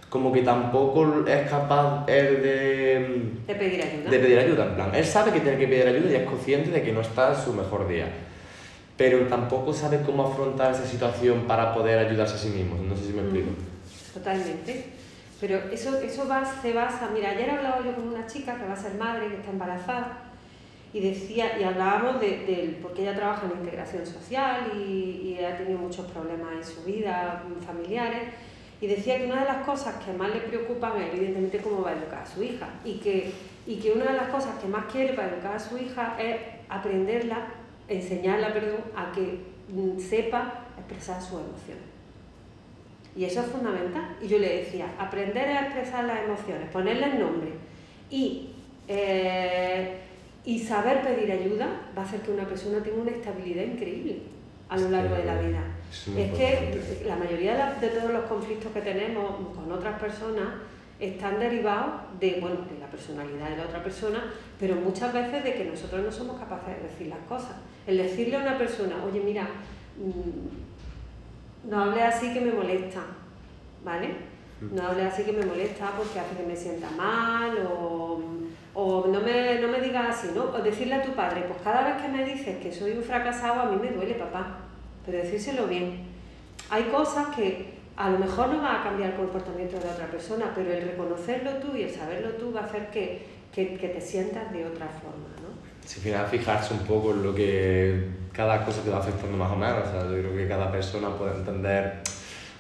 como 0.10 0.34
que 0.34 0.42
tampoco 0.42 1.24
es 1.26 1.50
capaz 1.50 2.04
él 2.08 2.44
de, 2.44 3.32
De 3.48 3.56
pedir 3.56 3.82
ayuda. 3.82 4.12
de 4.12 4.20
pedir 4.20 4.40
ayuda, 4.40 4.66
en 4.66 4.76
plan, 4.76 4.92
él 4.94 5.06
sabe 5.06 5.32
que 5.32 5.40
tiene 5.40 5.58
que 5.58 5.68
pedir 5.68 5.88
ayuda 5.88 6.12
y 6.12 6.16
es 6.16 6.24
consciente 6.24 6.70
de 6.70 6.84
que 6.84 6.92
no 6.92 7.00
está 7.00 7.30
en 7.30 7.36
su 7.38 7.54
mejor 7.54 7.88
día 7.88 8.08
pero 8.98 9.28
tampoco 9.28 9.74
sabe 9.74 10.02
cómo 10.06 10.28
afrontar 10.28 10.72
esa 10.72 10.86
situación 10.86 11.42
para 11.48 11.74
poder 11.74 11.98
ayudarse 12.00 12.36
a 12.36 12.38
sí 12.38 12.50
mismo, 12.50 12.76
no 12.84 12.96
sé 12.96 13.06
si 13.06 13.14
me 13.14 13.22
explico. 13.22 13.50
Mm, 13.52 14.14
Totalmente. 14.14 14.86
Pero 15.42 15.58
eso, 15.72 16.00
eso 16.00 16.28
va, 16.28 16.46
se 16.62 16.74
basa. 16.74 17.10
Mira, 17.14 17.32
ayer 17.32 17.50
hablaba 17.50 17.84
yo 17.84 17.94
con 17.96 18.08
una 18.10 18.26
chica 18.28 18.56
que 18.58 18.66
va 18.66 18.74
a 18.74 18.78
ser 18.78 18.94
madre, 18.96 19.28
que 19.28 19.36
está 19.38 19.50
embarazada, 19.52 20.20
y 20.94 21.00
decía, 21.02 21.60
y 21.60 21.64
hablábamos 21.64 22.22
de, 22.22 22.46
del- 22.46 22.78
porque 22.82 23.02
ella 23.02 23.16
trabaja 23.16 23.48
en 23.48 23.60
integración 23.60 24.06
social 24.06 24.72
y, 24.78 25.36
y 25.40 25.44
ha 25.44 25.58
tenido 25.58 25.80
muchos 25.80 26.06
problemas 26.12 26.50
en 26.54 26.64
su 26.64 26.84
vida, 26.84 27.44
mm, 27.50 27.64
familiares, 27.66 28.30
y 28.80 28.88
decía 28.88 29.18
que 29.18 29.26
una 29.26 29.40
de 29.42 29.46
las 29.48 29.66
cosas 29.66 29.96
que 30.06 30.14
más 30.14 30.30
le 30.34 30.42
preocupan 30.42 31.02
es 31.02 31.14
evidentemente 31.14 31.58
cómo 31.58 31.82
va 31.82 31.90
a 31.90 31.94
educar 31.94 32.20
a 32.22 32.26
su 32.28 32.44
hija, 32.44 32.68
y 32.86 33.00
que, 33.00 33.32
y 33.66 33.78
que 33.78 33.92
una 33.92 34.06
de 34.06 34.14
las 34.18 34.28
cosas 34.30 34.60
que 34.62 34.68
más 34.68 34.86
quiere 34.92 35.14
para 35.14 35.30
educar 35.30 35.56
a 35.56 35.60
su 35.60 35.78
hija 35.78 36.16
es 36.22 36.38
aprenderla, 36.70 37.48
enseñarla, 37.88 38.54
perdón, 38.54 38.82
a 38.96 39.12
que 39.12 39.40
mm, 39.70 40.00
sepa 40.00 40.66
expresar 40.78 41.22
sus 41.22 41.40
emociones. 41.42 41.84
Y 43.16 43.26
eso 43.26 43.42
es 43.42 43.48
fundamental. 43.48 44.16
Y 44.22 44.28
yo 44.28 44.40
le 44.40 44.58
decía, 44.64 44.88
aprender 44.98 45.48
a 45.50 45.62
expresar 45.66 46.06
las 46.06 46.24
emociones, 46.24 46.70
ponerles 46.72 47.14
nombre 47.20 47.52
y, 48.10 48.50
eh, 48.88 49.98
y 50.46 50.60
saber 50.60 51.02
pedir 51.02 51.32
ayuda 51.32 51.68
va 51.98 52.02
a 52.02 52.06
hacer 52.06 52.22
que 52.22 52.32
una 52.32 52.46
persona 52.48 52.82
tenga 52.84 53.02
una 53.02 53.12
estabilidad 53.12 53.64
increíble 53.64 54.18
a 54.70 54.78
lo 54.78 54.90
largo 54.90 55.16
de 55.16 55.26
la 55.26 55.40
vida. 55.40 55.60
es 55.92 56.08
Es 56.18 56.32
que 56.34 57.04
la 57.06 57.16
mayoría 57.16 57.52
de, 57.52 57.58
la- 57.60 57.74
de 57.76 57.90
todos 57.90 58.12
los 58.12 58.24
conflictos 58.24 58.72
que 58.72 58.82
tenemos 58.82 59.36
con 59.56 59.72
otras 59.72 60.00
personas 60.00 60.48
están 61.08 61.40
derivados 61.40 61.94
de, 62.20 62.38
bueno, 62.40 62.58
de 62.72 62.80
la 62.80 62.88
personalidad 62.88 63.50
de 63.50 63.58
la 63.58 63.64
otra 63.64 63.84
persona, 63.84 64.32
pero 64.60 64.76
muchas 64.76 65.14
veces 65.14 65.44
de 65.44 65.54
que 65.54 65.66
nosotros 65.66 66.04
no 66.04 66.12
somos 66.12 66.40
capaces 66.40 66.78
de 66.78 66.84
decir 66.84 67.08
las 67.08 67.20
cosas. 67.28 67.58
El 67.86 67.98
decirle 67.98 68.38
a 68.38 68.40
una 68.40 68.58
persona, 68.58 68.96
oye, 69.04 69.20
mira, 69.20 69.44
mm, 69.98 71.70
no 71.70 71.84
hables 71.84 72.04
así 72.04 72.34
que 72.34 72.42
me 72.42 72.52
molesta, 72.52 73.02
¿vale? 73.84 74.34
No 74.62 74.88
hables 74.88 75.14
así 75.14 75.24
que 75.24 75.34
me 75.34 75.46
molesta 75.46 75.92
porque 75.98 76.20
hace 76.20 76.38
que 76.38 76.44
me 76.44 76.56
sienta 76.56 76.90
mal 76.92 77.68
o, 77.68 78.22
o 78.74 79.08
no, 79.08 79.20
me, 79.20 79.60
no 79.60 79.68
me 79.68 79.82
digas 79.82 80.18
así, 80.18 80.30
¿no? 80.34 80.46
O 80.46 80.62
decirle 80.62 80.96
a 80.96 81.04
tu 81.04 81.12
padre, 81.12 81.44
pues 81.48 81.60
cada 81.64 81.84
vez 81.84 82.02
que 82.02 82.08
me 82.08 82.24
dices 82.24 82.58
que 82.58 82.72
soy 82.72 82.92
un 82.92 83.04
fracasado, 83.04 83.62
a 83.62 83.66
mí 83.66 83.78
me 83.82 83.92
duele, 83.92 84.16
papá, 84.16 84.60
pero 85.06 85.18
decírselo 85.18 85.68
bien. 85.68 86.06
Hay 86.70 86.84
cosas 86.84 87.28
que 87.36 87.74
a 87.96 88.10
lo 88.10 88.18
mejor 88.18 88.50
no 88.50 88.62
va 88.62 88.82
a 88.82 88.84
cambiar 88.84 89.12
el 89.12 89.16
comportamiento 89.16 89.78
de 89.78 89.86
la 89.86 89.92
otra 89.92 90.08
persona, 90.08 90.52
pero 90.56 90.72
el 90.72 90.82
reconocerlo 90.82 91.52
tú 91.58 91.76
y 91.76 91.84
el 91.84 91.92
saberlo 91.92 92.30
tú 92.32 92.52
va 92.54 92.62
a 92.62 92.66
hacer 92.66 92.90
que, 92.90 93.26
que, 93.54 93.76
que 93.76 93.90
te 93.90 94.02
sientas 94.02 94.52
de 94.52 94.66
otra 94.66 94.88
forma, 94.88 95.30
¿no? 95.42 95.54
Si 95.86 96.00
al 96.00 96.04
final 96.04 96.26
fijarse 96.28 96.74
un 96.74 96.80
poco 96.82 97.12
en 97.12 97.24
lo 97.24 97.36
que 97.36 98.08
cada 98.32 98.66
cosa 98.66 98.82
te 98.82 98.90
va 98.90 98.98
afectando 98.98 99.38
más 99.38 99.52
o 99.52 99.56
menos, 99.56 99.88
o 99.88 99.92
sea, 99.92 100.02
yo 100.04 100.18
creo 100.20 100.36
que 100.36 100.48
cada 100.48 100.72
persona 100.72 101.10
puede 101.10 101.36
entender 101.36 102.02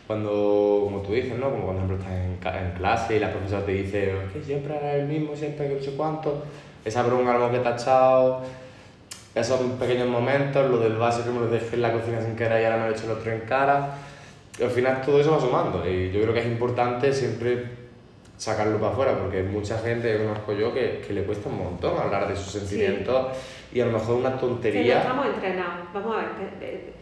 cuando, 0.05 0.81
como 0.83 1.01
tú 1.01 1.13
dices, 1.13 1.37
¿no? 1.39 1.49
Como 1.49 1.65
por 1.65 1.75
ejemplo 1.75 1.97
estás 1.97 2.11
en, 2.11 2.65
en 2.65 2.71
clase 2.73 3.15
y 3.15 3.19
la 3.19 3.31
profesora 3.31 3.65
te 3.65 3.71
dice 3.71 4.11
"Es 4.25 4.31
que 4.33 4.43
siempre 4.43 4.75
eres 4.75 5.01
el 5.03 5.07
mismo, 5.07 5.35
siempre 5.35 5.69
que 5.69 5.75
no 5.75 5.81
sé 5.81 5.93
cuánto, 5.95 6.43
esa 6.83 7.01
broma 7.03 7.31
a 7.31 7.33
lo 7.35 7.39
mejor 7.39 7.55
que 7.55 7.59
te 7.63 7.69
ha 7.69 7.75
echado, 7.75 8.41
esos 9.33 9.59
pequeños 9.79 10.09
momentos, 10.09 10.69
lo 10.69 10.77
del 10.77 10.97
vaso 10.97 11.23
que 11.23 11.31
me 11.31 11.39
lo 11.39 11.47
dejé 11.47 11.75
en 11.77 11.81
la 11.81 11.93
cocina 11.93 12.21
sin 12.21 12.35
querer 12.35 12.61
y 12.61 12.65
ahora 12.65 12.77
me 12.77 12.83
lo 12.83 12.89
he 12.91 12.97
hecho 12.97 13.05
el 13.05 13.11
otro 13.17 13.31
en 13.31 13.39
cara. 13.41 13.95
Al 14.61 14.69
final 14.69 15.01
todo 15.01 15.19
eso 15.19 15.31
va 15.31 15.39
sumando 15.39 15.87
y 15.89 16.11
yo 16.11 16.21
creo 16.21 16.33
que 16.33 16.41
es 16.41 16.47
importante 16.47 17.11
siempre 17.11 17.83
sacarlo 18.37 18.77
para 18.77 18.91
afuera, 18.91 19.19
porque 19.19 19.41
mucha 19.43 19.77
gente 19.79 20.11
que 20.11 20.25
conozco 20.25 20.53
yo 20.53 20.73
que, 20.73 21.01
que 21.05 21.13
le 21.13 21.23
cuesta 21.23 21.49
un 21.49 21.59
montón 21.59 21.97
hablar 21.97 22.27
de 22.27 22.35
sus 22.35 22.51
sentimientos 22.51 23.37
y 23.71 23.79
a 23.79 23.85
lo 23.85 23.93
mejor 23.93 24.17
una 24.17 24.37
tontería. 24.37 24.95
Que 24.95 24.99
estamos 24.99 25.25
entrenados. 25.27 25.93
Vamos 25.93 26.15
a 26.15 26.19
ver, 26.19 26.93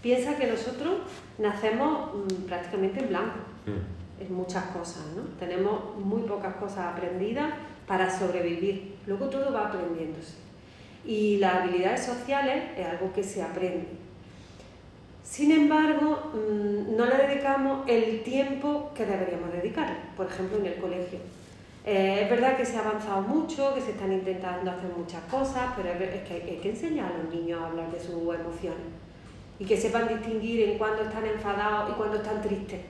piensa 0.00 0.36
que 0.36 0.46
nosotros 0.46 0.98
nacemos 1.38 2.14
mm, 2.14 2.46
prácticamente 2.46 3.00
en 3.00 3.08
blanco 3.08 3.38
mm. 3.66 4.22
en 4.22 4.34
muchas 4.34 4.64
cosas, 4.66 5.04
¿no? 5.16 5.22
Tenemos 5.38 5.96
muy 5.96 6.22
pocas 6.22 6.54
cosas 6.56 6.94
aprendidas 6.94 7.52
para 7.86 8.08
sobrevivir. 8.10 8.96
Luego 9.06 9.26
todo 9.26 9.52
va 9.52 9.68
aprendiéndose. 9.68 10.34
Y 11.04 11.38
las 11.38 11.56
habilidades 11.56 12.04
sociales 12.04 12.64
es 12.78 12.86
algo 12.86 13.12
que 13.12 13.22
se 13.22 13.42
aprende. 13.42 14.03
Sin 15.24 15.50
embargo, 15.50 16.32
mm, 16.34 16.96
no 16.96 17.06
le 17.06 17.16
dedicamos 17.16 17.88
el 17.88 18.22
tiempo 18.22 18.92
que 18.94 19.06
deberíamos 19.06 19.50
dedicarle, 19.50 19.96
por 20.16 20.26
ejemplo, 20.26 20.58
en 20.58 20.66
el 20.66 20.74
colegio. 20.76 21.18
Eh, 21.86 22.20
es 22.22 22.30
verdad 22.30 22.56
que 22.56 22.64
se 22.64 22.76
ha 22.76 22.80
avanzado 22.80 23.22
mucho, 23.22 23.74
que 23.74 23.80
se 23.80 23.92
están 23.92 24.12
intentando 24.12 24.70
hacer 24.70 24.90
muchas 24.94 25.22
cosas, 25.24 25.72
pero 25.76 25.88
es, 25.88 26.22
que 26.22 26.34
hay, 26.34 26.58
que 26.62 26.70
enseñar 26.70 27.10
a 27.10 27.18
los 27.18 27.34
niños 27.34 27.60
a 27.60 27.66
hablar 27.66 27.90
de 27.90 27.98
sus 27.98 28.12
emociones 28.12 28.86
y 29.58 29.64
que 29.64 29.76
sepan 29.76 30.08
distinguir 30.08 30.68
en 30.68 30.78
cuándo 30.78 31.02
están 31.02 31.24
enfadados 31.24 31.90
y 31.90 31.94
cuándo 31.94 32.18
están 32.18 32.42
tristes. 32.42 32.80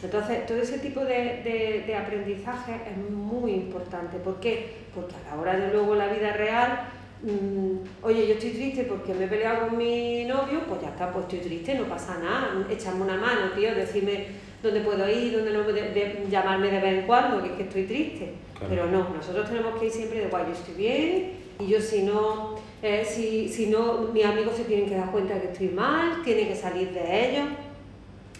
Entonces, 0.00 0.46
todo 0.46 0.58
ese 0.58 0.78
tipo 0.78 1.00
de, 1.00 1.82
de 1.84 1.96
aprendizaje 1.96 2.80
es 2.88 2.96
muy 3.10 3.52
importante. 3.52 4.18
¿Por 4.18 4.38
qué? 4.38 4.84
Porque 4.94 5.14
a 5.16 5.34
la 5.34 5.40
hora 5.40 5.56
de 5.56 5.72
luego 5.72 5.96
la 5.96 6.06
vida 6.06 6.32
real 6.32 6.97
Mm, 7.22 7.78
oye, 8.02 8.28
yo 8.28 8.34
estoy 8.34 8.50
triste 8.50 8.84
porque 8.84 9.12
me 9.12 9.24
he 9.24 9.28
peleado 9.28 9.68
con 9.68 9.76
mi 9.76 10.24
novio, 10.24 10.60
pues 10.68 10.80
ya 10.80 10.90
está, 10.90 11.12
pues 11.12 11.24
estoy 11.24 11.40
triste, 11.40 11.74
no 11.74 11.84
pasa 11.84 12.18
nada, 12.18 12.64
echarme 12.70 13.02
una 13.02 13.16
mano, 13.16 13.50
tío, 13.56 13.74
decirme 13.74 14.26
dónde 14.62 14.80
puedo 14.80 15.08
ir, 15.08 15.32
dónde 15.32 15.52
no, 15.52 15.64
de, 15.64 16.26
llamarme 16.30 16.70
de 16.70 16.80
vez 16.80 16.98
en 17.00 17.06
cuando, 17.06 17.42
que 17.42 17.50
es 17.50 17.54
que 17.54 17.62
estoy 17.64 17.84
triste. 17.84 18.34
Pero 18.68 18.86
no, 18.86 19.08
nosotros 19.10 19.48
tenemos 19.48 19.78
que 19.78 19.86
ir 19.86 19.92
siempre 19.92 20.20
de, 20.20 20.28
guay, 20.28 20.44
yo 20.46 20.52
estoy 20.52 20.74
bien, 20.74 21.32
y 21.58 21.66
yo 21.66 21.80
si 21.80 22.02
no, 22.02 22.54
eh, 22.82 23.04
si, 23.04 23.48
si 23.48 23.66
no, 23.66 24.08
mis 24.12 24.24
amigos 24.24 24.54
se 24.54 24.64
tienen 24.64 24.88
que 24.88 24.94
dar 24.94 25.10
cuenta 25.10 25.34
de 25.34 25.40
que 25.40 25.48
estoy 25.48 25.68
mal, 25.68 26.22
tienen 26.22 26.48
que 26.48 26.54
salir 26.54 26.90
de 26.92 27.30
ellos. 27.30 27.48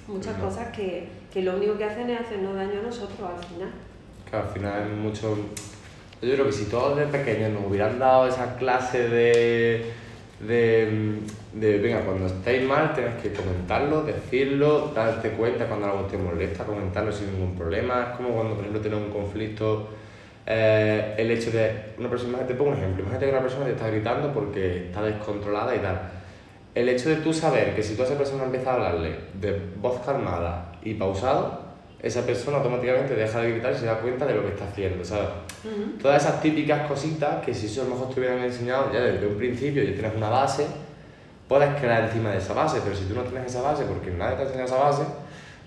Muchas 0.07 0.37
cosas 0.38 0.75
que, 0.75 1.09
que 1.33 1.43
lo 1.43 1.57
único 1.57 1.77
que 1.77 1.85
hacen 1.85 2.09
es 2.11 2.21
hacernos 2.21 2.55
daño 2.55 2.81
a 2.81 2.83
nosotros 2.83 3.29
al 3.29 3.45
final. 3.45 3.71
Que 4.31 4.37
al 4.37 4.49
final 4.49 4.91
es 4.91 4.97
mucho 4.97 5.37
yo 6.21 6.35
creo 6.35 6.47
que 6.47 6.53
si 6.53 6.65
todos 6.65 6.97
desde 6.97 7.13
pequeños 7.13 7.53
nos 7.53 7.67
hubieran 7.67 7.99
dado 7.99 8.27
esa 8.27 8.57
clase 8.57 9.09
de, 9.09 9.93
de, 10.41 11.21
de, 11.53 11.79
venga, 11.79 12.01
cuando 12.01 12.27
estéis 12.27 12.65
mal 12.65 12.93
tenéis 12.93 13.17
que 13.23 13.33
comentarlo, 13.33 14.03
decirlo, 14.03 14.93
darte 14.95 15.31
cuenta 15.31 15.67
cuando 15.67 15.87
algo 15.87 16.03
te 16.03 16.17
molesta, 16.17 16.65
comentarlo 16.65 17.13
sin 17.13 17.33
ningún 17.33 17.55
problema. 17.55 18.09
Es 18.11 18.17
como 18.17 18.31
cuando, 18.31 18.55
por 18.55 18.61
ejemplo, 18.61 18.81
tienes 18.81 19.01
un 19.01 19.11
conflicto, 19.11 19.91
eh, 20.45 21.15
el 21.19 21.31
hecho 21.31 21.53
de 21.53 21.95
una 21.99 22.11
persona, 22.11 22.39
te 22.39 22.55
pongo 22.55 22.73
un 22.73 22.79
ejemplo, 22.79 23.03
imagínate 23.03 23.27
que 23.27 23.33
una 23.33 23.43
persona 23.43 23.65
te 23.67 23.73
está 23.73 23.89
gritando 23.89 24.33
porque 24.33 24.87
está 24.87 25.03
descontrolada 25.03 25.77
y 25.77 25.79
tal. 25.79 26.01
El 26.75 26.89
hecho 26.89 27.11
de 27.11 27.17
tú 27.17 27.33
saber 27.33 27.75
que 27.77 27.83
si 27.83 27.95
tú 27.95 28.03
a 28.03 28.07
esa 28.07 28.17
persona 28.17 28.45
empiezas 28.45 28.69
a 28.69 28.75
hablarle 28.75 29.17
de 29.35 29.61
voz 29.77 30.01
calmada 30.05 30.73
y 30.83 30.95
pausado, 30.95 31.68
esa 32.03 32.25
persona 32.25 32.59
automáticamente 32.59 33.15
deja 33.15 33.41
de 33.41 33.51
gritar 33.53 33.73
y 33.73 33.77
se 33.77 33.87
da 33.87 33.99
cuenta 33.99 34.25
de 34.25 34.35
lo 34.35 34.43
que 34.43 34.49
está 34.49 34.67
haciendo, 34.67 35.05
¿sabes? 35.05 35.29
Todas 36.01 36.23
esas 36.23 36.41
típicas 36.41 36.87
cositas 36.87 37.45
que 37.45 37.53
si 37.53 37.67
eso 37.67 37.83
a 37.83 37.85
lo 37.85 37.91
mejor 37.91 38.15
te 38.15 38.21
hubieran 38.21 38.39
enseñado 38.39 38.93
ya 38.93 39.01
desde 39.01 39.27
un 39.27 39.37
principio 39.37 39.83
y 39.83 39.93
tienes 39.93 40.15
una 40.15 40.29
base, 40.29 40.67
puedes 41.49 41.81
crear 41.81 42.05
encima 42.05 42.31
de 42.31 42.39
esa 42.39 42.55
base, 42.55 42.81
pero 42.85 42.95
si 42.95 43.05
tú 43.05 43.15
no 43.15 43.23
tienes 43.23 43.47
esa 43.47 43.63
base 43.63 43.85
porque 43.85 44.11
nadie 44.13 44.37
te 44.37 44.43
ha 44.43 44.47
enseñado 44.47 44.67
esa 44.67 44.77
base, 44.77 45.03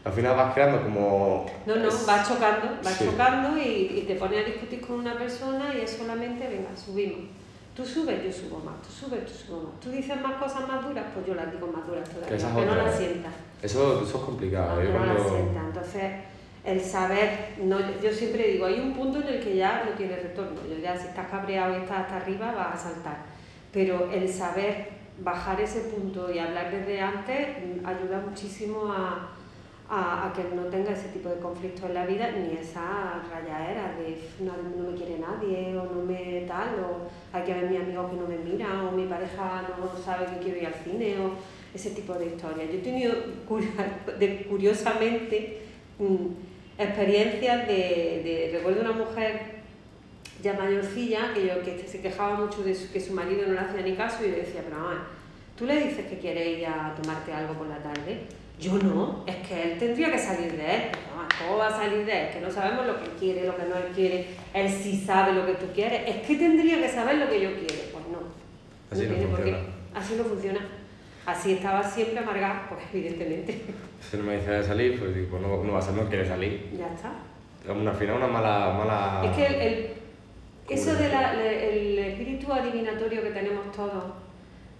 al 0.06 0.14
final 0.14 0.36
vas 0.38 0.54
creando 0.54 0.82
como... 0.84 1.46
No, 1.66 1.76
no, 1.76 1.90
vas 2.08 2.28
chocando, 2.28 2.78
vas 2.82 3.00
chocando 3.00 3.58
y, 3.58 4.00
y, 4.00 4.06
te 4.08 4.16
pones 4.16 4.44
a 4.44 4.48
discutir 4.48 4.82
con 4.82 4.98
una 4.98 5.18
persona 5.18 5.76
y 5.76 5.82
es 5.82 5.92
solamente, 5.92 6.48
venga, 6.48 6.70
subimos. 6.76 7.41
Tú 7.76 7.86
subes, 7.86 8.24
yo 8.24 8.32
subo 8.32 8.60
más, 8.60 8.82
tú 8.82 8.92
subes, 8.92 9.26
tú 9.26 9.34
subo 9.34 9.64
más. 9.64 9.80
Tú 9.80 9.90
dices 9.92 10.22
más 10.22 10.34
cosas 10.34 10.68
más 10.68 10.86
duras, 10.86 11.06
pues 11.14 11.26
yo 11.26 11.36
las 11.36 11.52
digo 11.52 11.68
más 11.68 11.88
duras 11.88 12.08
todavía, 12.10 12.38
que, 12.38 12.66
no 12.66 12.76
las 12.76 12.98
sientas. 12.98 13.34
Eso, 13.62 14.04
eso 14.04 14.18
es 14.18 14.24
complicado. 14.24 14.82
¿eh? 14.82 14.90
No, 14.90 15.06
las 15.06 15.28
sientas, 15.28 15.64
entonces 15.66 16.12
el 16.64 16.82
saber, 16.82 17.56
no, 17.64 17.80
yo 18.02 18.12
siempre 18.12 18.50
digo, 18.50 18.66
hay 18.66 18.80
un 18.80 18.94
punto 18.94 19.20
en 19.20 19.28
el 19.28 19.40
que 19.40 19.56
ya 19.56 19.84
no 19.86 19.92
tiene 19.98 20.18
retorno, 20.18 20.60
yo 20.70 20.78
ya 20.78 20.98
si 20.98 21.08
estás 21.08 21.28
cabreado 21.28 21.74
y 21.74 21.82
estás 21.82 22.02
hasta 22.02 22.18
arriba 22.18 22.52
vas 22.52 22.76
a 22.76 22.90
saltar, 22.90 23.18
pero 23.72 24.12
el 24.12 24.32
saber 24.32 24.90
bajar 25.20 25.60
ese 25.62 25.82
punto 25.82 26.32
y 26.32 26.40
hablar 26.40 26.72
desde 26.72 27.00
antes 27.00 27.48
mm, 27.58 27.86
ayuda 27.86 28.24
muchísimo 28.28 28.92
a, 28.92 29.32
a, 29.94 30.26
a, 30.26 30.34
que 30.34 30.44
no 30.56 30.64
tenga 30.68 30.94
ese 30.94 31.10
tipo 31.10 31.28
de 31.28 31.36
conflictos 31.36 31.84
en 31.84 31.94
la 31.94 32.06
vida, 32.06 32.32
ni 32.32 32.58
esa 32.58 33.22
rayaera 33.30 33.94
de 33.98 34.18
no, 34.40 34.54
no, 34.56 34.90
me 34.90 34.98
quiere 34.98 35.20
nadie, 35.20 35.78
o 35.78 35.84
no 35.84 36.06
me 36.06 36.46
tal, 36.48 36.80
o 36.80 37.10
hay 37.34 37.44
que 37.44 37.54
ver 37.54 37.70
mi 37.70 37.76
amigo 37.76 38.10
que 38.10 38.16
no 38.16 38.26
me 38.26 38.38
mira, 38.38 38.86
o 38.86 38.94
mi 38.94 39.06
pareja 39.06 39.64
no 39.68 40.02
sabe 40.02 40.28
que 40.28 40.40
quiero 40.44 40.60
ir 40.60 40.68
al 40.68 40.76
cine, 40.76 41.18
o 41.20 41.32
ese 41.74 41.90
tipo 41.90 42.14
de 42.14 42.28
historias. 42.28 42.70
Yo 42.70 42.78
he 42.78 42.82
tenido, 42.82 43.14
curiosamente, 44.50 45.62
mm, 46.00 46.82
experiencias 46.82 47.68
de, 47.68 48.22
de, 48.24 48.50
recuerdo 48.54 48.82
una 48.82 48.94
mujer 48.94 49.62
ya 50.42 50.54
mayorcilla 50.54 51.34
que, 51.34 51.48
yo, 51.48 51.62
que 51.64 51.86
se 51.86 52.02
quejaba 52.02 52.40
mucho 52.40 52.64
de 52.64 52.74
que 52.94 53.02
su 53.02 53.12
marido 53.12 53.46
no 53.46 53.54
le 53.54 53.60
hacía 53.60 53.82
ni 53.82 53.96
caso 53.96 54.24
y 54.24 54.32
le 54.32 54.38
decía, 54.38 54.62
pero 54.64 54.78
mamá, 54.78 55.08
tú 55.58 55.66
le 55.66 55.86
dices 55.86 56.06
que 56.06 56.18
quiere 56.18 56.50
ir 56.50 56.66
a 56.66 56.96
tomarte 56.96 57.34
algo 57.34 57.56
por 57.56 57.68
la 57.68 57.84
tarde. 57.84 58.41
Yo 58.62 58.74
no, 58.78 59.24
es 59.26 59.36
que 59.38 59.64
él 59.74 59.80
tendría 59.80 60.12
que 60.12 60.20
salir 60.20 60.52
de 60.56 60.76
él. 60.76 60.82
Mamá, 61.10 61.28
¿cómo 61.40 61.58
va 61.58 61.68
a 61.68 61.72
salir 61.72 62.06
de 62.06 62.22
él? 62.22 62.30
Que 62.32 62.40
no 62.42 62.52
sabemos 62.52 62.86
lo 62.86 63.02
que 63.02 63.10
quiere, 63.20 63.48
lo 63.48 63.58
que 63.58 63.64
no 63.64 63.76
él 63.76 63.92
quiere. 63.96 64.28
Él 64.54 64.70
sí 64.70 65.04
sabe 65.04 65.34
lo 65.34 65.48
que 65.48 65.54
tú 65.54 65.66
quieres. 65.74 66.04
Es 66.08 66.28
que 66.28 66.36
tendría 66.36 66.80
que 66.80 66.88
saber 66.88 67.16
lo 67.16 67.28
que 67.28 67.42
yo 67.42 67.50
quiero. 67.56 67.74
Pues 67.92 68.06
no. 68.12 68.20
Así 68.92 69.08
no, 69.08 69.36
funciona. 69.36 69.58
Así 69.96 70.16
no 70.16 70.24
funciona. 70.24 70.60
Así 71.26 71.54
estaba 71.54 71.84
siempre 71.84 72.20
amargada, 72.20 72.68
pues 72.70 72.82
evidentemente. 72.94 73.62
Si 74.02 74.18
no 74.18 74.24
me 74.24 74.36
dice 74.36 74.50
de 74.50 74.64
salir, 74.64 75.00
pues 75.00 75.14
digo, 75.14 75.38
no, 75.38 75.64
no 75.64 75.74
va 75.74 75.80
a 75.80 75.82
ser, 75.82 75.94
no 75.94 76.10
quiere 76.10 76.28
salir. 76.28 76.72
Ya 76.76 76.88
está. 76.88 77.14
Al 77.70 77.96
final 77.96 78.16
una 78.18 78.28
mala... 78.28 78.74
mala... 78.74 79.22
Es 79.24 79.38
que 79.38 79.46
el, 79.46 79.62
el 79.62 79.90
eso 80.72 80.96
del 80.96 81.12
de 81.12 82.12
espíritu 82.12 82.52
adivinatorio 82.52 83.22
que 83.24 83.32
tenemos 83.32 83.72
todos, 83.72 84.06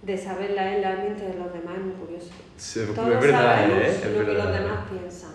de 0.02 0.18
saber 0.18 0.50
la, 0.50 0.78
la 0.78 0.96
mente 0.96 1.24
de 1.26 1.34
los 1.38 1.52
demás, 1.52 1.76
es 1.78 1.84
muy 1.84 1.94
curioso. 1.94 2.30
Sí, 2.56 2.80
todos 2.94 3.14
es 3.14 3.20
verdad, 3.20 3.56
sabemos 3.56 3.78
¿eh? 3.78 3.88
es 3.88 4.04
lo 4.04 4.18
verdad. 4.18 4.26
que 4.26 4.38
los 4.38 4.52
demás 4.52 4.88
piensan. 4.90 5.30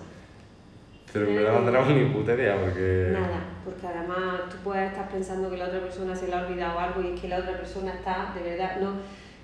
Pero 1.14 1.28
en 1.28 1.36
verdad 1.36 1.60
no 1.60 1.66
tenemos 1.66 1.88
ni 1.90 2.06
puta 2.06 2.34
idea 2.34 2.58
porque... 2.60 3.10
Nada, 3.14 3.40
porque 3.64 3.88
además 3.88 4.50
tú 4.50 4.58
puedes 4.64 4.92
estar 4.92 5.10
pensando 5.10 5.50
que 5.50 5.58
la 5.58 5.66
otra 5.66 5.80
persona 5.80 6.16
se 6.16 6.28
le 6.28 6.36
ha 6.36 6.46
olvidado 6.46 6.80
algo 6.80 7.02
y 7.02 7.14
es 7.14 7.20
que 7.22 7.30
la 7.30 7.38
otra 7.40 7.54
persona 7.54 7.94
está, 7.94 8.34
de 8.36 8.50
verdad, 8.50 8.78
no 8.82 8.94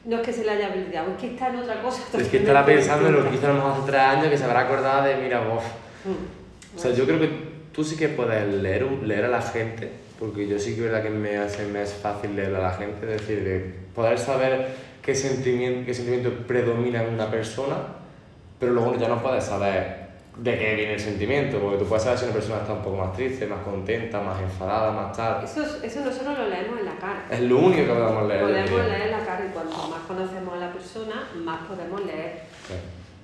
no 0.05 0.17
es 0.17 0.21
que 0.21 0.33
se 0.33 0.43
le 0.43 0.51
haya 0.51 0.69
olvidado, 0.73 1.11
es 1.11 1.17
que 1.17 1.27
está 1.27 1.49
en 1.49 1.57
otra 1.57 1.81
cosa. 1.81 2.03
Es 2.17 2.27
que 2.27 2.37
estará 2.37 2.65
pensando 2.65 3.07
en 3.07 3.13
lo 3.15 3.29
que 3.29 3.35
hizo 3.35 3.45
a 3.45 3.49
lo 3.49 3.55
mejor 3.55 3.71
hace 3.71 3.81
tres 3.85 4.01
años, 4.01 4.27
que 4.27 4.37
se 4.37 4.43
habrá 4.43 4.59
acordado 4.61 5.05
de, 5.05 5.15
mira, 5.15 5.39
vos. 5.39 5.63
Mm, 6.03 6.77
o 6.77 6.79
sea, 6.79 6.91
yo 6.91 7.05
creo 7.05 7.19
que 7.19 7.29
tú 7.71 7.83
sí 7.83 7.95
que 7.95 8.09
puedes 8.09 8.53
leer, 8.53 8.83
leer 9.03 9.25
a 9.25 9.29
la 9.29 9.41
gente, 9.41 9.91
porque 10.19 10.47
yo 10.47 10.59
sí 10.59 10.75
que 10.75 10.85
es 10.85 10.91
verdad 10.91 11.03
que 11.03 11.09
me, 11.09 11.37
hace, 11.37 11.65
me 11.67 11.81
es 11.81 11.93
fácil 11.93 12.35
leer 12.35 12.53
a 12.55 12.59
la 12.59 12.71
gente, 12.73 13.05
es 13.05 13.21
decir, 13.21 13.43
de 13.43 13.73
poder 13.95 14.19
saber 14.19 14.67
qué 15.03 15.13
sentimiento, 15.13 15.85
qué 15.85 15.93
sentimiento 15.93 16.31
predomina 16.47 17.03
en 17.03 17.13
una 17.13 17.29
persona, 17.29 17.75
pero 18.59 18.71
luego 18.71 18.97
ya 18.97 19.09
no 19.09 19.21
puedes 19.21 19.43
saber 19.43 20.03
de 20.37 20.57
qué 20.57 20.75
viene 20.75 20.93
el 20.93 20.99
sentimiento, 20.99 21.59
porque 21.59 21.77
tú 21.77 21.85
puedes 21.85 22.03
saber 22.03 22.17
si 22.17 22.25
una 22.25 22.33
persona 22.33 22.61
está 22.61 22.73
un 22.73 22.81
poco 22.81 22.97
más 22.97 23.13
triste, 23.13 23.45
más 23.45 23.59
contenta, 23.59 24.21
más 24.21 24.41
enfadada, 24.41 24.91
más 24.91 25.15
tal. 25.15 25.43
Eso, 25.43 25.61
eso 25.83 25.99
nosotros 26.03 26.37
lo 26.39 26.47
leemos 26.47 26.79
en 26.79 26.85
la 26.85 26.95
cara. 26.95 27.25
Es 27.29 27.41
lo 27.41 27.57
único 27.57 27.75
que 27.75 27.93
podemos 27.93 28.27
leer. 28.27 28.41
Podemos 28.41 28.85
leer 28.87 29.01
en 29.01 29.11
la 29.11 29.25
cara 29.25 29.45
y 29.45 29.53
cuanto 29.53 29.87
más 29.89 29.99
conocemos 30.07 30.53
a 30.53 30.57
la 30.57 30.71
persona, 30.71 31.29
más 31.35 31.67
podemos 31.67 32.03
leer. 32.05 32.43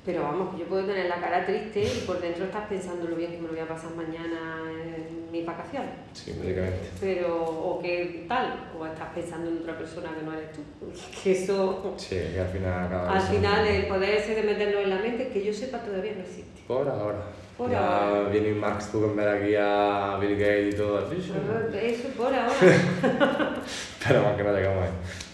Pero 0.06 0.24
vamos, 0.24 0.60
yo 0.60 0.66
puedo 0.66 0.86
tener 0.86 1.08
la 1.08 1.20
cara 1.20 1.46
triste 1.46 1.84
y 1.84 2.04
por 2.06 2.20
dentro 2.20 2.46
estás 2.46 2.68
pensando 2.68 3.08
lo 3.08 3.16
bien 3.16 3.32
que 3.32 3.38
me 3.38 3.48
lo 3.48 3.54
voy 3.54 3.62
a 3.62 3.68
pasar 3.68 3.92
mañana 3.96 4.62
en 4.70 5.19
mis 5.32 5.46
vacaciones. 5.46 5.92
Sí, 6.14 6.34
médicamente. 6.40 6.90
Pero, 7.00 7.44
o 7.44 7.80
qué 7.82 8.26
tal, 8.28 8.70
o 8.78 8.86
estás 8.86 9.10
pensando 9.14 9.50
en 9.50 9.58
otra 9.60 9.78
persona 9.78 10.10
que 10.18 10.26
no 10.26 10.34
eres 10.34 10.52
tú. 10.52 10.62
Que 11.24 11.32
eso. 11.32 11.94
Sí, 11.98 12.16
que 12.34 12.40
al 12.40 12.48
final 12.48 12.94
Al 12.94 13.22
final, 13.22 13.68
el 13.68 13.86
poder 13.88 14.16
ese 14.16 14.36
de 14.36 14.44
meterlo 14.44 14.80
en 14.82 14.90
la 14.90 14.98
mente, 14.98 15.30
que 15.30 15.44
yo 15.44 15.54
sepa, 15.54 15.80
todavía 15.80 16.14
no 16.14 16.22
existe. 16.22 16.62
Por 16.68 16.88
ahora. 16.88 17.20
Por 17.58 17.70
ya 17.70 18.08
ahora. 18.08 18.30
viene 18.30 18.54
Mark 18.54 18.82
Zuckerberg 18.82 19.44
aquí 19.44 19.56
a 19.56 20.18
Bill 20.22 20.38
Gates 20.38 20.74
y 20.74 20.78
todo. 20.78 21.12
Eso 21.12 22.08
por 22.16 22.34
ahora. 22.34 22.54
Pero 24.08 24.24
más 24.24 24.38
que 24.38 24.44
no 24.44 24.54
llegamos 24.54 24.84
ahí. 24.84 24.92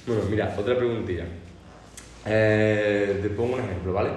Bueno, 0.07 0.21
mira, 0.29 0.55
otra 0.57 0.75
preguntilla. 0.75 1.25
Eh, 2.25 3.19
te 3.21 3.29
pongo 3.29 3.55
un 3.55 3.61
ejemplo, 3.61 3.93
¿vale? 3.93 4.09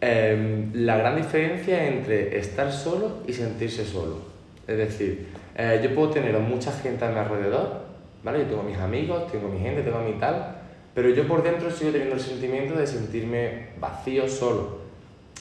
Eh, 0.00 0.66
la 0.74 0.96
gran 0.96 1.16
diferencia 1.16 1.86
entre 1.86 2.36
estar 2.36 2.72
solo 2.72 3.18
y 3.26 3.32
sentirse 3.32 3.84
solo. 3.84 4.31
Es 4.72 4.78
decir, 4.78 5.28
eh, 5.56 5.80
yo 5.82 5.94
puedo 5.94 6.10
tener 6.10 6.36
mucha 6.38 6.72
gente 6.72 7.04
a 7.04 7.10
mi 7.10 7.18
alrededor 7.18 7.92
¿vale? 8.22 8.40
Yo 8.40 8.46
tengo 8.46 8.62
mis 8.62 8.78
amigos, 8.78 9.30
tengo 9.30 9.48
mi 9.48 9.58
gente, 9.58 9.82
tengo 9.82 10.00
mi 10.00 10.14
tal, 10.14 10.56
pero 10.94 11.08
yo 11.10 11.26
por 11.26 11.42
dentro 11.42 11.70
sigo 11.70 11.90
teniendo 11.90 12.14
el 12.16 12.20
sentimiento 12.20 12.74
de 12.74 12.86
sentirme 12.86 13.68
vacío 13.78 14.28
solo. 14.28 14.82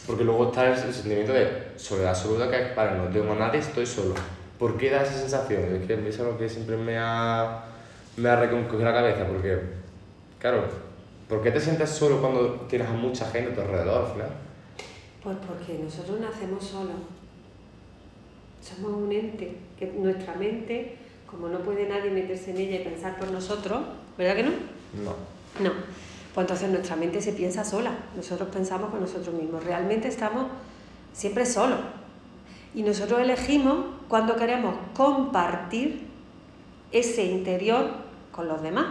Porque 0.07 0.23
luego 0.23 0.47
está 0.47 0.67
el, 0.71 0.93
sentimiento 0.93 1.31
de 1.31 1.73
soledad 1.75 2.09
absoluta, 2.09 2.49
que 2.49 2.61
es, 2.61 2.67
para 2.69 2.95
no 2.95 3.05
tengo 3.09 3.33
a 3.33 3.35
nadie, 3.35 3.59
estoy 3.59 3.85
solo. 3.85 4.15
¿Por 4.57 4.77
qué 4.77 4.89
da 4.89 5.03
esa 5.03 5.13
sensación? 5.13 5.63
Es 5.75 5.85
que 5.85 5.93
es 5.93 6.19
lo 6.19 6.37
que 6.37 6.49
siempre 6.49 6.75
me 6.75 6.97
ha, 6.97 7.65
me 8.17 8.29
ha 8.29 8.35
recogido 8.35 8.83
la 8.83 8.93
cabeza, 8.93 9.27
porque, 9.27 9.59
claro, 10.39 10.63
¿por 11.29 11.43
qué 11.43 11.51
te 11.51 11.59
sientes 11.59 11.89
solo 11.89 12.19
cuando 12.19 12.51
tienes 12.67 12.87
a 12.87 12.93
mucha 12.93 13.29
gente 13.29 13.51
a 13.51 13.55
tu 13.55 13.61
alrededor 13.61 14.05
al 14.05 14.11
final? 14.11 14.29
Pues 15.23 15.37
porque 15.47 15.83
nosotros 15.83 16.19
nacemos 16.19 16.63
solos. 16.63 17.20
Somos 18.61 18.91
un 18.93 19.11
ente, 19.11 19.55
que 19.77 19.87
nuestra 19.87 20.35
mente, 20.35 20.97
como 21.29 21.47
no 21.47 21.59
puede 21.59 21.87
nadie 21.87 22.11
meterse 22.11 22.51
en 22.51 22.57
ella 22.57 22.81
y 22.81 22.83
pensar 22.83 23.17
por 23.17 23.31
nosotros, 23.31 23.81
¿verdad 24.17 24.35
que 24.35 24.43
no? 24.43 24.51
No. 25.03 25.15
No. 25.63 25.71
Pues 26.33 26.45
entonces 26.45 26.69
nuestra 26.69 26.95
mente 26.95 27.21
se 27.21 27.33
piensa 27.33 27.63
sola. 27.63 27.91
Nosotros 28.15 28.49
pensamos 28.49 28.89
con 28.91 29.01
nosotros 29.01 29.35
mismos. 29.35 29.63
Realmente 29.63 30.07
estamos 30.07 30.45
siempre 31.13 31.45
solos. 31.45 31.79
Y 32.73 32.83
nosotros 32.83 33.19
elegimos 33.19 33.85
cuando 34.07 34.35
queremos 34.35 34.75
compartir 34.95 36.07
ese 36.91 37.25
interior 37.25 37.89
con 38.31 38.47
los 38.47 38.61
demás. 38.61 38.85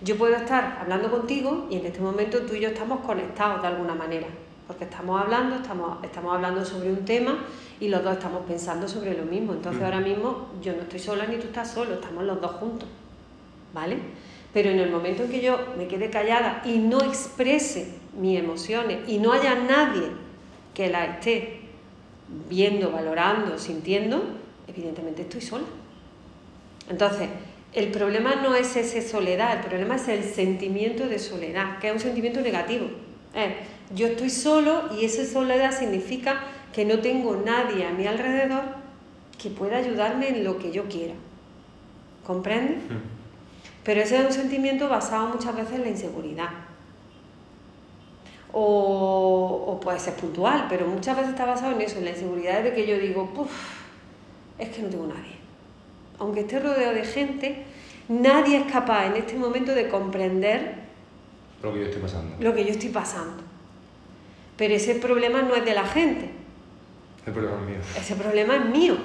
Yo 0.00 0.16
puedo 0.16 0.36
estar 0.36 0.78
hablando 0.80 1.10
contigo 1.10 1.66
y 1.70 1.76
en 1.76 1.86
este 1.86 2.00
momento 2.00 2.42
tú 2.42 2.54
y 2.54 2.60
yo 2.60 2.68
estamos 2.68 3.00
conectados 3.00 3.62
de 3.62 3.68
alguna 3.68 3.94
manera, 3.96 4.28
porque 4.68 4.84
estamos 4.84 5.20
hablando, 5.20 5.56
estamos, 5.56 6.04
estamos 6.04 6.34
hablando 6.34 6.64
sobre 6.64 6.90
un 6.92 7.04
tema 7.04 7.38
y 7.80 7.88
los 7.88 8.04
dos 8.04 8.12
estamos 8.12 8.42
pensando 8.46 8.86
sobre 8.86 9.16
lo 9.16 9.24
mismo. 9.24 9.54
Entonces 9.54 9.80
Mm. 9.80 9.84
ahora 9.84 10.00
mismo 10.00 10.48
yo 10.62 10.74
no 10.74 10.82
estoy 10.82 11.00
sola 11.00 11.26
ni 11.26 11.36
tú 11.36 11.46
estás 11.46 11.72
solo, 11.72 11.94
estamos 11.94 12.22
los 12.24 12.40
dos 12.40 12.52
juntos. 12.52 12.88
¿Vale? 13.72 13.96
Pero 14.52 14.70
en 14.70 14.78
el 14.78 14.90
momento 14.90 15.24
en 15.24 15.30
que 15.30 15.40
yo 15.40 15.58
me 15.76 15.88
quede 15.88 16.10
callada 16.10 16.62
y 16.64 16.78
no 16.78 17.00
exprese 17.00 17.94
mis 18.18 18.38
emociones 18.38 19.08
y 19.08 19.18
no 19.18 19.32
haya 19.32 19.54
nadie 19.54 20.08
que 20.74 20.88
la 20.88 21.04
esté 21.06 21.60
viendo, 22.48 22.90
valorando, 22.90 23.58
sintiendo, 23.58 24.22
evidentemente 24.66 25.22
estoy 25.22 25.40
sola. 25.40 25.64
Entonces, 26.90 27.28
el 27.72 27.88
problema 27.90 28.36
no 28.36 28.54
es 28.54 28.76
esa 28.76 29.00
soledad, 29.06 29.58
el 29.58 29.66
problema 29.66 29.96
es 29.96 30.08
el 30.08 30.24
sentimiento 30.24 31.06
de 31.06 31.18
soledad, 31.18 31.78
que 31.78 31.88
es 31.88 31.94
un 31.94 32.00
sentimiento 32.00 32.40
negativo. 32.40 32.86
Es, 33.34 33.54
yo 33.94 34.06
estoy 34.08 34.30
solo 34.30 34.82
y 35.00 35.04
esa 35.04 35.24
soledad 35.24 35.76
significa 35.76 36.40
que 36.72 36.84
no 36.84 36.98
tengo 37.00 37.36
nadie 37.36 37.86
a 37.86 37.90
mi 37.92 38.06
alrededor 38.06 38.62
que 39.40 39.50
pueda 39.50 39.78
ayudarme 39.78 40.28
en 40.28 40.44
lo 40.44 40.58
que 40.58 40.70
yo 40.72 40.84
quiera. 40.84 41.14
¿Comprende? 42.26 42.78
Pero 43.84 44.00
ese 44.02 44.18
es 44.18 44.26
un 44.26 44.32
sentimiento 44.32 44.88
basado 44.88 45.28
muchas 45.28 45.56
veces 45.56 45.76
en 45.76 45.82
la 45.82 45.88
inseguridad. 45.88 46.50
O, 48.52 49.64
o 49.68 49.80
puede 49.80 49.98
ser 49.98 50.14
puntual, 50.14 50.66
pero 50.68 50.86
muchas 50.86 51.16
veces 51.16 51.30
está 51.32 51.44
basado 51.44 51.72
en 51.72 51.80
eso, 51.82 51.98
en 51.98 52.04
la 52.06 52.10
inseguridad 52.10 52.62
de 52.62 52.74
que 52.74 52.86
yo 52.86 52.98
digo, 52.98 53.26
Puf, 53.34 53.50
es 54.58 54.70
que 54.70 54.82
no 54.82 54.88
tengo 54.88 55.06
nadie. 55.06 55.36
Aunque 56.18 56.40
esté 56.40 56.58
rodeado 56.58 56.94
de 56.94 57.04
gente, 57.04 57.64
nadie 58.08 58.56
es 58.58 58.72
capaz 58.72 59.06
en 59.06 59.16
este 59.16 59.36
momento 59.36 59.74
de 59.74 59.88
comprender 59.88 60.74
Lo 61.62 61.72
que 61.72 61.80
yo 61.80 61.84
estoy 61.86 62.02
pasando. 62.02 62.36
lo 62.40 62.54
que 62.54 62.64
yo 62.64 62.70
estoy 62.72 62.88
pasando. 62.88 63.42
Pero 64.58 64.74
ese 64.74 64.96
problema 64.96 65.40
no 65.40 65.54
es 65.54 65.64
de 65.64 65.72
la 65.72 65.86
gente, 65.86 66.28
El 67.24 67.32
problema 67.32 67.56
es 67.62 67.66
mío. 67.68 67.78
ese 67.98 68.14
problema 68.16 68.56
es 68.56 68.64
mío. 68.66 68.96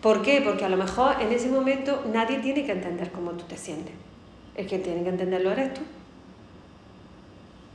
¿Por 0.00 0.22
qué? 0.22 0.40
Porque 0.42 0.64
a 0.64 0.68
lo 0.68 0.76
mejor 0.76 1.16
en 1.20 1.32
ese 1.32 1.48
momento 1.48 2.04
nadie 2.12 2.38
tiene 2.38 2.64
que 2.64 2.72
entender 2.72 3.10
cómo 3.10 3.32
tú 3.32 3.44
te 3.44 3.56
sientes. 3.56 3.94
El 4.54 4.66
que 4.66 4.78
tiene 4.78 5.02
que 5.02 5.08
entenderlo 5.08 5.50
eres 5.50 5.74
tú. 5.74 5.80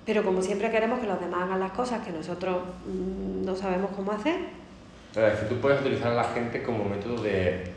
Pero 0.06 0.24
como 0.24 0.42
siempre 0.42 0.70
queremos 0.70 1.00
que 1.00 1.08
los 1.08 1.20
demás 1.20 1.44
hagan 1.44 1.60
las 1.60 1.72
cosas 1.72 2.06
que 2.06 2.12
nosotros 2.12 2.58
mm, 2.86 3.44
no 3.44 3.56
sabemos 3.56 3.90
cómo 3.96 4.12
hacer, 4.12 4.40
es 5.16 5.40
que 5.40 5.46
tú 5.46 5.56
puedes 5.62 5.80
utilizar 5.82 6.12
a 6.12 6.16
la 6.16 6.24
gente 6.26 6.62
como 6.62 6.84
método 6.84 7.24
de. 7.24 7.72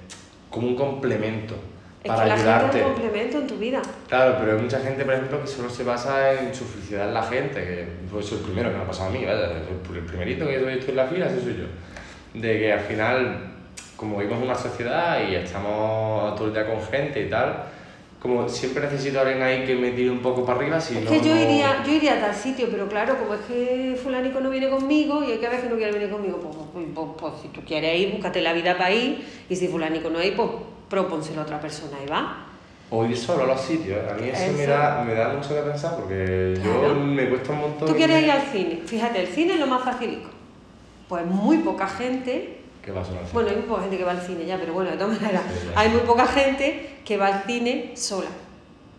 como 0.50 0.68
un 0.68 0.76
complemento 0.76 1.54
es 2.02 2.08
para 2.08 2.22
que 2.22 2.28
la 2.28 2.34
ayudarte. 2.34 2.62
gente 2.64 2.78
es 2.78 2.86
un 2.86 2.92
complemento 2.92 3.38
en 3.38 3.46
tu 3.46 3.56
vida. 3.56 3.82
Claro, 4.08 4.36
pero 4.38 4.52
hay 4.56 4.62
mucha 4.62 4.80
gente, 4.80 5.04
por 5.04 5.14
ejemplo, 5.14 5.40
que 5.40 5.46
solo 5.46 5.68
se 5.70 5.84
basa 5.84 6.32
en 6.34 6.54
su 6.54 6.64
felicidad 6.64 7.08
en 7.08 7.14
la 7.14 7.22
gente, 7.22 7.64
que 7.64 7.88
fue 8.10 8.20
eso 8.20 8.36
el 8.36 8.42
primero 8.42 8.70
que 8.70 8.76
me 8.76 8.82
ha 8.82 8.86
pasado 8.86 9.10
a 9.10 9.12
mí, 9.12 9.24
¿vale? 9.24 9.44
El 9.44 10.04
primerito 10.04 10.46
que 10.46 10.52
yo 10.60 10.68
estoy 10.68 10.90
en 10.90 10.96
la 10.96 11.06
fila, 11.06 11.26
ese 11.26 11.42
soy 11.42 11.56
yo. 11.56 12.38
De 12.40 12.58
que 12.58 12.72
al 12.72 12.80
final, 12.80 13.52
como 13.96 14.18
vivimos 14.18 14.38
en 14.38 14.44
una 14.44 14.54
sociedad 14.54 15.18
y 15.28 15.34
estamos 15.34 16.36
todo 16.36 16.48
el 16.48 16.52
día 16.52 16.66
con 16.66 16.80
gente 16.82 17.20
y 17.20 17.28
tal, 17.28 17.64
como 18.20 18.48
siempre 18.48 18.82
necesito 18.82 19.18
a 19.18 19.22
alguien 19.22 19.42
ahí 19.42 19.64
que 19.64 19.76
me 19.76 19.92
tire 19.92 20.10
un 20.10 20.18
poco 20.18 20.44
para 20.44 20.58
arriba, 20.58 20.80
si 20.80 20.98
es 20.98 21.04
no... 21.04 21.10
que 21.10 21.20
yo 21.20 21.36
iría, 21.36 21.82
yo 21.84 21.92
iría 21.92 22.14
a 22.14 22.20
tal 22.20 22.34
sitio, 22.34 22.66
pero 22.70 22.88
claro, 22.88 23.16
como 23.16 23.34
es 23.34 23.40
que 23.42 23.98
fulanico 24.02 24.40
no 24.40 24.50
viene 24.50 24.68
conmigo 24.68 25.22
y 25.22 25.32
hay 25.32 25.38
que 25.38 25.48
ver 25.48 25.60
que 25.60 25.68
no 25.68 25.76
quiere 25.76 25.92
venir 25.92 26.10
conmigo, 26.10 26.38
pues, 26.38 26.56
pues, 26.72 26.86
pues, 26.94 27.08
pues, 27.16 27.32
si 27.42 27.48
tú 27.48 27.60
quieres 27.64 27.96
ir, 27.98 28.12
búscate 28.12 28.40
la 28.40 28.52
vida 28.52 28.76
para 28.76 28.92
ir 28.92 29.24
y 29.48 29.54
si 29.54 29.68
fulanico 29.68 30.10
no 30.10 30.18
hay, 30.18 30.32
pues 30.32 30.48
propónselo 30.88 31.40
a 31.40 31.44
otra 31.44 31.60
persona 31.60 31.96
y 32.04 32.08
va. 32.08 32.44
O 32.90 33.04
ir 33.04 33.16
solo 33.16 33.44
a 33.44 33.46
los 33.48 33.60
sitios, 33.60 33.98
a 34.10 34.14
mí 34.14 34.28
eso, 34.30 34.52
Me, 34.54 34.62
Eso. 34.62 34.70
da, 34.72 35.04
me 35.06 35.14
da 35.14 35.28
mucho 35.34 35.50
que 35.50 35.60
pensar 35.60 35.96
porque 35.96 36.58
Claro. 36.62 36.88
yo 36.88 36.94
me 36.94 37.28
cuesta 37.28 37.52
un 37.52 37.60
montón... 37.60 37.88
Tú 37.88 37.94
quieres 37.94 38.22
ir 38.22 38.30
al 38.30 38.42
cine, 38.42 38.80
fíjate, 38.86 39.20
el 39.20 39.26
cine 39.28 39.54
es 39.54 39.60
lo 39.60 39.66
más 39.66 39.82
facilico. 39.84 40.30
Pues 41.08 41.26
muy 41.26 41.58
poca 41.58 41.86
gente 41.86 42.60
¿Qué 42.82 42.90
va 42.92 43.02
a 43.02 43.04
sonar? 43.04 43.22
Bueno, 43.34 43.50
hay 43.50 43.56
muy 43.56 43.66
poca 43.66 43.82
gente 43.82 43.98
que 43.98 44.04
va 44.04 44.12
al 44.12 44.22
cine 44.22 44.46
ya, 44.46 44.56
pero 44.58 44.72
bueno, 44.72 44.90
de 44.90 44.96
todas 44.96 45.20
maneras, 45.20 45.42
Sí, 45.52 45.68
hay 45.74 45.88
muy 45.90 46.00
poca 46.00 46.26
gente 46.26 47.00
que 47.04 47.16
va 47.18 47.26
al 47.26 47.42
cine 47.44 47.92
sola. 47.94 48.28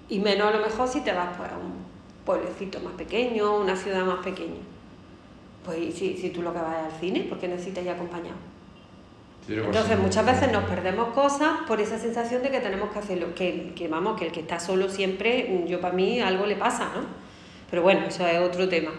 Y 0.07 0.19
menos 0.19 0.47
a 0.53 0.57
lo 0.57 0.63
mejor 0.65 0.87
si 0.87 1.01
te 1.01 1.11
vas 1.11 1.29
pues, 1.37 1.49
a 1.51 1.57
un 1.57 1.73
pueblecito 2.25 2.79
más 2.81 2.93
pequeño, 2.93 3.57
una 3.57 3.75
ciudad 3.75 4.05
más 4.05 4.23
pequeña. 4.23 4.61
Pues 5.65 5.95
si, 5.95 6.15
si 6.15 6.29
tú 6.29 6.43
lo 6.43 6.53
que 6.53 6.59
vas 6.59 6.85
al 6.93 6.99
cine, 6.99 7.21
¿por 7.21 7.39
qué 7.39 7.47
necesitas 7.47 7.83
ir 7.83 7.89
acompañado? 7.89 8.37
Sí, 9.38 9.38
yo 9.38 9.38
creo 9.38 9.38
que 9.38 9.38
Entonces 9.49 9.97
muchas 9.97 10.25
veces 10.25 10.51
nos 10.51 10.63
perdemos 10.65 11.09
cosas 11.09 11.61
por 11.67 11.81
esa 11.81 11.97
sensación 11.97 12.43
de 12.43 12.51
que 12.51 12.59
tenemos 12.59 12.91
que 12.91 12.99
hacerlo, 12.99 13.33
que, 13.33 13.73
que 13.75 13.87
vamos, 13.87 14.17
que 14.19 14.27
el 14.27 14.31
que 14.31 14.41
está 14.41 14.59
solo 14.59 14.89
siempre, 14.89 15.65
yo 15.67 15.81
para 15.81 15.93
mí 15.93 16.19
algo 16.19 16.45
le 16.45 16.55
pasa, 16.55 16.85
¿no? 16.95 17.01
Pero 17.69 17.81
bueno, 17.81 18.05
eso 18.07 18.27
es 18.27 18.39
otro 18.39 18.69
tema. 18.69 18.91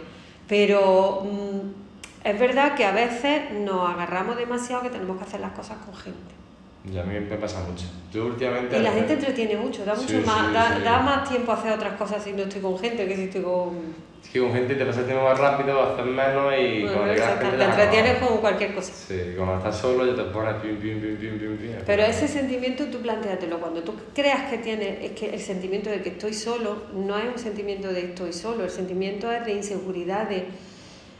Pero 0.48 1.22
mm, 1.24 2.26
es 2.26 2.38
verdad 2.38 2.74
que 2.74 2.84
a 2.84 2.92
veces 2.92 3.52
nos 3.52 3.88
agarramos 3.88 4.36
demasiado 4.36 4.82
que 4.82 4.90
tenemos 4.90 5.18
que 5.18 5.24
hacer 5.24 5.40
las 5.40 5.52
cosas 5.52 5.78
con 5.78 5.94
gente. 5.94 6.39
Y 6.84 6.96
a 6.96 7.02
mí 7.02 7.18
me 7.20 7.36
pasa 7.36 7.60
mucho. 7.60 7.84
Yo 8.12 8.26
últimamente... 8.26 8.78
Y 8.78 8.82
la 8.82 8.92
gente 8.92 9.12
entretiene 9.12 9.56
mucho, 9.56 9.84
da, 9.84 9.94
mucho 9.94 10.08
Sí, 10.08 10.22
más, 10.24 10.46
sí, 10.48 10.54
da, 10.54 10.76
sí. 10.76 10.82
da 10.82 10.98
más 11.00 11.28
tiempo 11.28 11.52
a 11.52 11.56
hacer 11.56 11.72
otras 11.72 11.94
cosas 11.94 12.24
si 12.24 12.32
no 12.32 12.44
estoy 12.44 12.62
con 12.62 12.78
gente 12.78 13.06
que 13.06 13.16
si 13.16 13.22
estoy 13.24 13.42
con... 13.42 14.10
Es 14.24 14.30
que 14.30 14.40
con 14.40 14.52
gente 14.52 14.74
te 14.74 14.84
pasa 14.84 15.00
el 15.00 15.06
tiempo 15.06 15.24
más 15.24 15.38
rápido, 15.38 15.82
haces 15.82 16.04
menos 16.06 16.52
y 16.58 16.82
Bueno, 16.82 16.92
cuando 16.96 17.12
exacto, 17.12 17.46
gente 17.46 17.56
te 17.58 17.64
entretienes 17.64 18.18
con 18.18 18.38
cualquier 18.38 18.74
cosa. 18.74 18.92
Sí, 18.92 19.34
cuando 19.36 19.56
estás 19.56 19.78
solo 19.78 20.06
ya 20.06 20.14
te 20.14 20.30
pones 20.30 20.54
pim, 20.56 20.76
pim, 20.76 21.00
pim, 21.00 21.16
pim, 21.16 21.38
pim, 21.38 21.56
pim. 21.58 21.70
Pero 21.86 22.02
ese 22.02 22.28
sentimiento 22.28 22.84
tú 22.86 22.98
planteatelo, 23.00 23.58
cuando 23.58 23.82
tú 23.82 23.94
creas 24.14 24.50
que 24.50 24.58
tienes, 24.58 25.02
es 25.04 25.12
que 25.12 25.30
el 25.30 25.40
sentimiento 25.40 25.90
de 25.90 26.02
que 26.02 26.10
estoy 26.10 26.34
solo 26.34 26.84
no 26.94 27.16
es 27.18 27.24
un 27.26 27.38
sentimiento 27.38 27.88
de 27.88 28.00
estoy 28.06 28.32
solo, 28.32 28.64
el 28.64 28.70
sentimiento 28.70 29.30
es 29.32 29.44
de 29.44 29.52
inseguridad, 29.52 30.28
de 30.28 30.46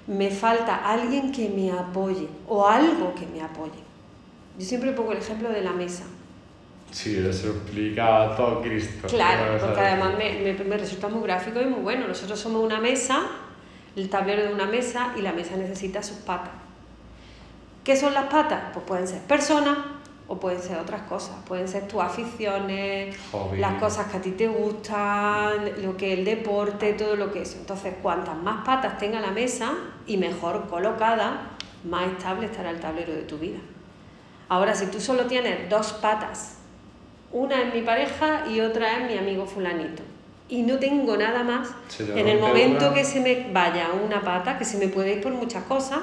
me 0.07 0.31
falta 0.31 0.77
alguien 0.77 1.33
que 1.33 1.49
me 1.49 1.71
apoye 1.71 2.29
o 2.49 2.67
algo 2.67 3.15
que 3.15 3.27
me 3.27 3.43
apoye. 3.43 3.90
Yo 4.59 4.65
siempre 4.65 4.93
pongo 4.93 5.13
el 5.13 5.19
ejemplo 5.19 5.49
de 5.51 5.63
la 5.63 5.73
mesa. 5.73 6.05
Sí, 6.91 7.17
eso 7.17 7.51
explica 7.51 8.25
a 8.25 8.37
todo 8.37 8.61
Cristo. 8.63 9.07
Claro, 9.09 9.59
porque 9.61 9.81
además 9.81 10.15
me, 10.19 10.41
me, 10.41 10.65
me 10.65 10.77
resulta 10.77 11.09
muy 11.09 11.23
gráfico 11.23 11.61
y 11.61 11.67
muy 11.67 11.81
bueno. 11.81 12.09
Nosotros 12.09 12.39
somos 12.39 12.65
una 12.65 12.81
mesa, 12.81 13.23
el 13.95 14.09
tablero 14.11 14.43
de 14.43 14.53
una 14.53 14.67
mesa 14.67 15.13
y 15.17 15.23
la 15.23 15.33
mesa 15.33 15.57
necesita 15.57 16.03
sus 16.03 16.19
patas. 16.19 16.53
¿Qué 17.85 17.97
son 17.97 18.13
las 18.13 18.27
patas? 18.27 18.61
Pues 18.73 18.85
pueden 18.85 19.07
ser 19.07 19.21
personas 19.23 19.79
o 20.27 20.39
pueden 20.39 20.61
ser 20.61 20.79
otras 20.79 21.03
cosas. 21.03 21.37
Pueden 21.47 21.67
ser 21.67 21.89
tus 21.89 22.01
aficiones, 22.01 23.17
Hobby. 23.33 23.59
las 23.59 23.81
cosas 23.81 24.07
que 24.09 24.19
a 24.19 24.21
ti 24.21 24.33
te 24.33 24.49
gustan, 24.49 25.83
lo 25.83 25.97
que 25.97 26.13
es 26.13 26.19
el 26.19 26.25
deporte, 26.25 26.93
todo 26.93 27.17
lo 27.17 27.33
que 27.33 27.43
es. 27.43 27.57
Entonces, 27.57 27.95
cuantas 28.03 28.37
más 28.37 28.65
patas 28.65 28.99
tenga 28.99 29.21
la 29.21 29.31
mesa 29.31 29.73
y 30.07 30.17
mejor 30.17 30.69
colocada, 30.69 31.51
más 31.85 32.07
estable 32.13 32.47
estará 32.47 32.71
el 32.71 32.81
tablero 32.81 33.13
de 33.13 33.23
tu 33.23 33.39
vida. 33.39 33.59
Ahora, 34.51 34.75
si 34.75 34.87
tú 34.87 35.01
solo 35.01 35.27
tienes 35.27 35.71
dos 35.71 35.93
patas, 35.93 36.57
una 37.31 37.63
es 37.63 37.73
mi 37.73 37.83
pareja 37.83 38.47
y 38.51 38.61
otra 38.61 38.99
es 38.99 39.09
mi 39.09 39.17
amigo 39.17 39.47
fulanito, 39.47 40.03
y 40.49 40.63
no 40.63 40.81
tengo 40.81 41.17
nada 41.17 41.45
más, 41.45 41.69
en 42.01 42.27
el 42.27 42.41
momento 42.41 42.87
una. 42.89 42.95
que 42.95 43.05
se 43.05 43.21
me 43.21 43.47
vaya 43.53 43.91
una 43.93 44.21
pata, 44.21 44.59
que 44.59 44.65
se 44.65 44.79
me 44.79 44.89
puede 44.89 45.13
ir 45.13 45.23
por 45.23 45.31
muchas 45.31 45.63
cosas, 45.63 46.01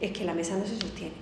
es 0.00 0.12
que 0.12 0.24
la 0.24 0.32
mesa 0.32 0.56
no 0.56 0.64
se 0.64 0.80
sostiene 0.80 1.12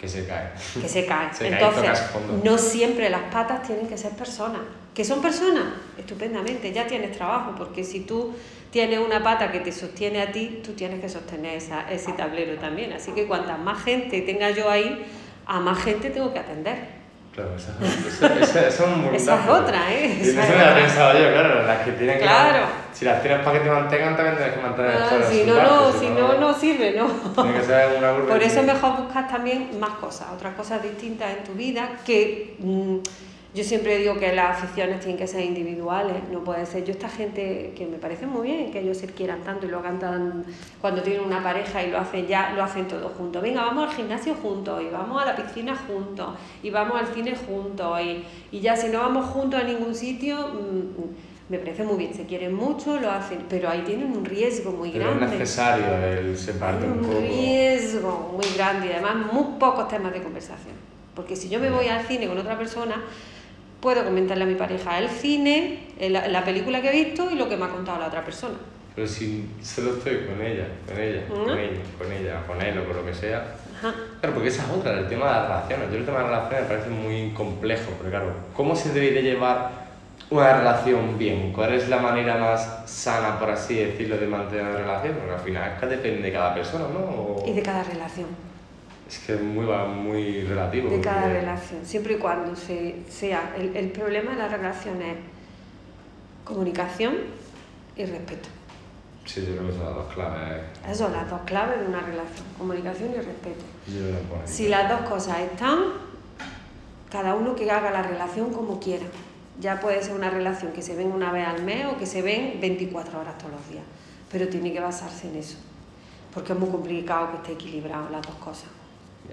Que 0.00 0.08
se 0.08 0.26
cae. 0.26 0.48
que 0.80 0.88
se 0.88 1.04
cae. 1.04 1.34
Se 1.34 1.48
Entonces, 1.48 2.00
no 2.42 2.56
siempre 2.56 3.10
las 3.10 3.24
patas 3.24 3.62
tienen 3.62 3.86
que 3.86 3.98
ser 3.98 4.12
personas. 4.12 4.62
¿Que 4.94 5.04
son 5.04 5.20
personas? 5.20 5.64
Estupendamente, 5.98 6.72
ya 6.72 6.86
tienes 6.86 7.12
trabajo, 7.12 7.52
porque 7.58 7.84
si 7.84 8.00
tú 8.00 8.32
tienes 8.70 9.00
una 9.00 9.22
pata 9.22 9.52
que 9.52 9.60
te 9.60 9.70
sostiene 9.70 10.22
a 10.22 10.32
ti, 10.32 10.62
tú 10.64 10.72
tienes 10.72 11.00
que 11.00 11.10
sostener 11.10 11.58
esa, 11.58 11.90
ese 11.90 12.12
tablero 12.12 12.58
también. 12.58 12.94
Así 12.94 13.12
que 13.12 13.26
cuantas 13.26 13.58
más 13.58 13.84
gente 13.84 14.22
tenga 14.22 14.50
yo 14.50 14.70
ahí, 14.70 15.04
a 15.50 15.60
más 15.60 15.78
gente 15.82 16.10
tengo 16.10 16.32
que 16.32 16.38
atender. 16.38 17.00
Claro, 17.34 17.50
esa, 17.56 17.72
esa, 18.08 18.26
esa, 18.38 18.66
esa 18.68 18.68
es 18.68 18.80
un 18.80 19.14
Esa 19.14 19.34
es 19.34 19.40
montaje. 19.46 19.50
otra, 19.50 19.92
¿eh? 19.92 20.16
Y 20.18 20.20
eso 20.28 20.40
es 20.40 20.48
me 20.48 20.54
lo 20.54 20.60
he 20.60 20.64
otra. 20.64 20.74
pensado 20.74 21.12
yo, 21.18 21.32
claro, 21.32 21.62
las 21.66 21.78
que 21.84 21.92
tienen 21.92 22.16
que... 22.18 22.22
Claro. 22.22 22.66
Si 22.92 23.04
las 23.04 23.22
tienes 23.22 23.40
para 23.44 23.58
que 23.58 23.64
te 23.64 23.70
mantengan, 23.70 24.16
también 24.16 24.36
tienes 24.36 24.54
que 24.56 24.60
mantener 24.62 24.90
Ah, 25.00 25.10
si 25.30 25.44
no, 25.44 25.54
no, 25.62 25.92
si 25.92 26.08
no, 26.08 26.34
no 26.40 26.54
sirve, 26.54 26.92
¿no? 26.98 27.06
Tiene 27.42 27.58
que 27.58 27.64
ser 27.64 27.98
una 27.98 28.16
Por 28.26 28.42
eso 28.42 28.60
es 28.60 28.66
mejor 28.66 28.96
buscar 28.96 29.28
también 29.28 29.70
más 29.78 29.90
cosas, 30.00 30.26
otras 30.34 30.54
cosas 30.54 30.82
distintas 30.82 31.30
en 31.36 31.44
tu 31.44 31.52
vida 31.52 31.88
que 32.04 32.56
mm, 32.58 32.96
yo 33.52 33.64
siempre 33.64 33.98
digo 33.98 34.16
que 34.16 34.32
las 34.32 34.58
aficiones 34.62 35.00
tienen 35.00 35.16
que 35.18 35.26
ser 35.26 35.44
individuales, 35.44 36.16
no 36.30 36.44
puede 36.44 36.64
ser. 36.66 36.84
Yo 36.84 36.92
esta 36.92 37.08
gente 37.08 37.72
que 37.76 37.84
me 37.86 37.98
parece 37.98 38.26
muy 38.26 38.46
bien 38.48 38.70
que 38.70 38.78
ellos 38.80 38.96
se 38.96 39.06
quieran 39.08 39.42
tanto 39.42 39.66
y 39.66 39.70
lo 39.70 39.78
hagan 39.80 39.98
tan 39.98 40.44
cuando 40.80 41.02
tienen 41.02 41.22
una 41.24 41.42
pareja 41.42 41.82
y 41.82 41.90
lo 41.90 41.98
hacen 41.98 42.26
ya, 42.28 42.52
lo 42.54 42.62
hacen 42.62 42.86
todos 42.86 43.10
juntos. 43.18 43.42
Venga, 43.42 43.62
vamos 43.64 43.88
al 43.90 43.96
gimnasio 43.96 44.34
juntos 44.34 44.80
y 44.82 44.86
vamos 44.92 45.20
a 45.20 45.26
la 45.26 45.34
piscina 45.36 45.74
juntos 45.74 46.28
y 46.62 46.70
vamos 46.70 46.96
al 47.00 47.08
cine 47.08 47.34
juntos 47.34 48.00
y, 48.00 48.24
y 48.56 48.60
ya 48.60 48.76
si 48.76 48.88
no 48.88 49.00
vamos 49.00 49.26
juntos 49.26 49.60
a 49.60 49.64
ningún 49.64 49.94
sitio 49.96 50.36
mm, 50.36 51.50
me 51.50 51.58
parece 51.58 51.82
muy 51.82 51.96
bien, 51.96 52.14
se 52.14 52.26
quieren 52.26 52.54
mucho, 52.54 53.00
lo 53.00 53.10
hacen, 53.10 53.46
pero 53.48 53.68
ahí 53.68 53.80
tienen 53.80 54.12
un 54.16 54.24
riesgo 54.24 54.70
muy 54.70 54.92
Pero 54.92 55.10
es 55.10 55.16
grande. 55.16 55.36
necesario 55.38 55.86
el 56.06 56.38
separarte 56.38 56.86
un 56.86 56.92
un 56.92 57.00
poco. 57.00 57.18
riesgo 57.18 58.30
muy 58.36 58.46
grande 58.56 58.86
y 58.86 58.92
además 58.92 59.32
muy 59.32 59.58
pocos 59.58 59.88
temas 59.88 60.12
de 60.12 60.22
conversación. 60.22 60.74
Porque 61.16 61.34
si 61.34 61.48
yo 61.48 61.58
me 61.58 61.68
voy 61.70 61.88
al 61.88 62.06
cine 62.06 62.28
con 62.28 62.38
otra 62.38 62.56
persona, 62.56 63.02
puedo 63.80 64.04
comentarle 64.04 64.44
a 64.44 64.46
mi 64.46 64.54
pareja 64.54 64.98
el 64.98 65.08
cine, 65.08 65.80
la, 66.00 66.28
la 66.28 66.44
película 66.44 66.80
que 66.82 66.88
he 66.90 67.04
visto 67.04 67.30
y 67.30 67.34
lo 67.36 67.48
que 67.48 67.56
me 67.56 67.64
ha 67.64 67.68
contado 67.68 67.98
la 68.00 68.06
otra 68.06 68.24
persona. 68.24 68.54
Pero 68.94 69.06
si 69.06 69.48
solo 69.62 69.96
estoy 69.96 70.26
con 70.26 70.42
ella, 70.44 70.66
con 70.86 71.00
ella, 71.00 71.22
¿Mm? 71.28 71.32
con 71.44 71.58
ella, 71.58 71.80
con 71.98 72.12
ella, 72.12 72.42
con 72.46 72.60
él 72.62 72.78
o 72.78 72.84
con 72.86 72.96
lo 72.96 73.06
que 73.06 73.14
sea. 73.14 73.54
Ajá. 73.78 73.94
Claro, 74.20 74.34
porque 74.34 74.48
esa 74.48 74.64
es 74.64 74.70
otra, 74.70 74.98
el 74.98 75.08
tema 75.08 75.26
de 75.26 75.32
las 75.32 75.42
relaciones. 75.48 75.90
Yo 75.92 75.96
el 75.98 76.04
tema 76.04 76.18
de 76.18 76.24
las 76.24 76.30
relaciones 76.32 76.62
me 76.62 76.68
parece 76.76 76.90
muy 76.90 77.30
complejo, 77.30 77.90
porque 77.96 78.10
claro, 78.10 78.34
¿cómo 78.54 78.74
se 78.76 78.92
debe 78.92 79.12
de 79.12 79.22
llevar 79.22 79.70
una 80.28 80.58
relación 80.58 81.16
bien? 81.18 81.52
¿Cuál 81.52 81.74
es 81.74 81.88
la 81.88 81.98
manera 81.98 82.36
más 82.36 82.82
sana, 82.90 83.38
por 83.38 83.50
así 83.50 83.76
decirlo, 83.76 84.18
de 84.18 84.26
mantener 84.26 84.64
una 84.66 84.76
relación? 84.78 85.14
Porque 85.14 85.32
al 85.34 85.40
final 85.40 85.72
es 85.72 85.80
que 85.80 85.86
depende 85.86 86.22
de 86.22 86.32
cada 86.32 86.52
persona, 86.54 86.84
¿no? 86.92 86.98
O- 87.00 87.44
Y 87.46 87.52
de 87.52 87.62
cada 87.62 87.82
relación. 87.84 88.26
Es 89.10 89.18
que 89.18 89.34
es 89.34 89.42
muy, 89.42 89.66
va- 89.66 89.86
muy 89.88 90.42
relativo. 90.44 90.88
De 90.88 91.00
cada 91.00 91.22
porque- 91.22 91.40
relación. 91.40 91.84
Siempre 91.84 92.14
y 92.14 92.16
cuando 92.18 92.54
se, 92.54 93.02
sea. 93.08 93.54
El, 93.58 93.76
el 93.76 93.90
problema 93.90 94.30
de 94.30 94.36
la 94.38 94.48
relación 94.48 95.02
es 95.02 95.16
comunicación 96.44 97.14
y 97.96 98.04
respeto. 98.04 98.48
Sí, 99.26 99.44
yo 99.46 99.56
creo 99.56 99.66
que 99.68 99.72
son 99.74 99.84
las 99.84 99.94
dos 99.94 100.12
claves. 100.14 100.62
Esas 100.84 100.98
son 100.98 101.12
las 101.12 101.28
dos 101.30 101.40
claves 101.44 101.80
de 101.80 101.86
una 101.86 102.00
relación. 102.00 102.46
Comunicación 102.58 103.10
y 103.12 103.16
respeto. 103.16 103.64
Si 104.44 104.68
las 104.68 104.88
dos 104.88 105.00
cosas 105.08 105.40
están, 105.40 105.78
cada 107.10 107.34
uno 107.34 107.54
que 107.54 107.70
haga 107.70 107.90
la 107.90 108.02
relación 108.02 108.52
como 108.52 108.80
quiera. 108.80 109.06
Ya 109.60 109.78
puede 109.78 110.02
ser 110.02 110.14
una 110.14 110.30
relación 110.30 110.72
que 110.72 110.80
se 110.82 110.96
ven 110.96 111.12
una 111.12 111.30
vez 111.32 111.46
al 111.46 111.62
mes 111.62 111.84
o 111.86 111.98
que 111.98 112.06
se 112.06 112.22
ven 112.22 112.58
24 112.60 113.20
horas 113.20 113.36
todos 113.38 113.52
los 113.52 113.68
días. 113.68 113.84
Pero 114.32 114.48
tiene 114.48 114.72
que 114.72 114.80
basarse 114.80 115.28
en 115.28 115.36
eso. 115.36 115.58
Porque 116.32 116.52
es 116.54 116.58
muy 116.58 116.70
complicado 116.70 117.30
que 117.32 117.36
esté 117.38 117.52
equilibrado 117.52 118.08
las 118.10 118.22
dos 118.22 118.36
cosas. 118.36 118.68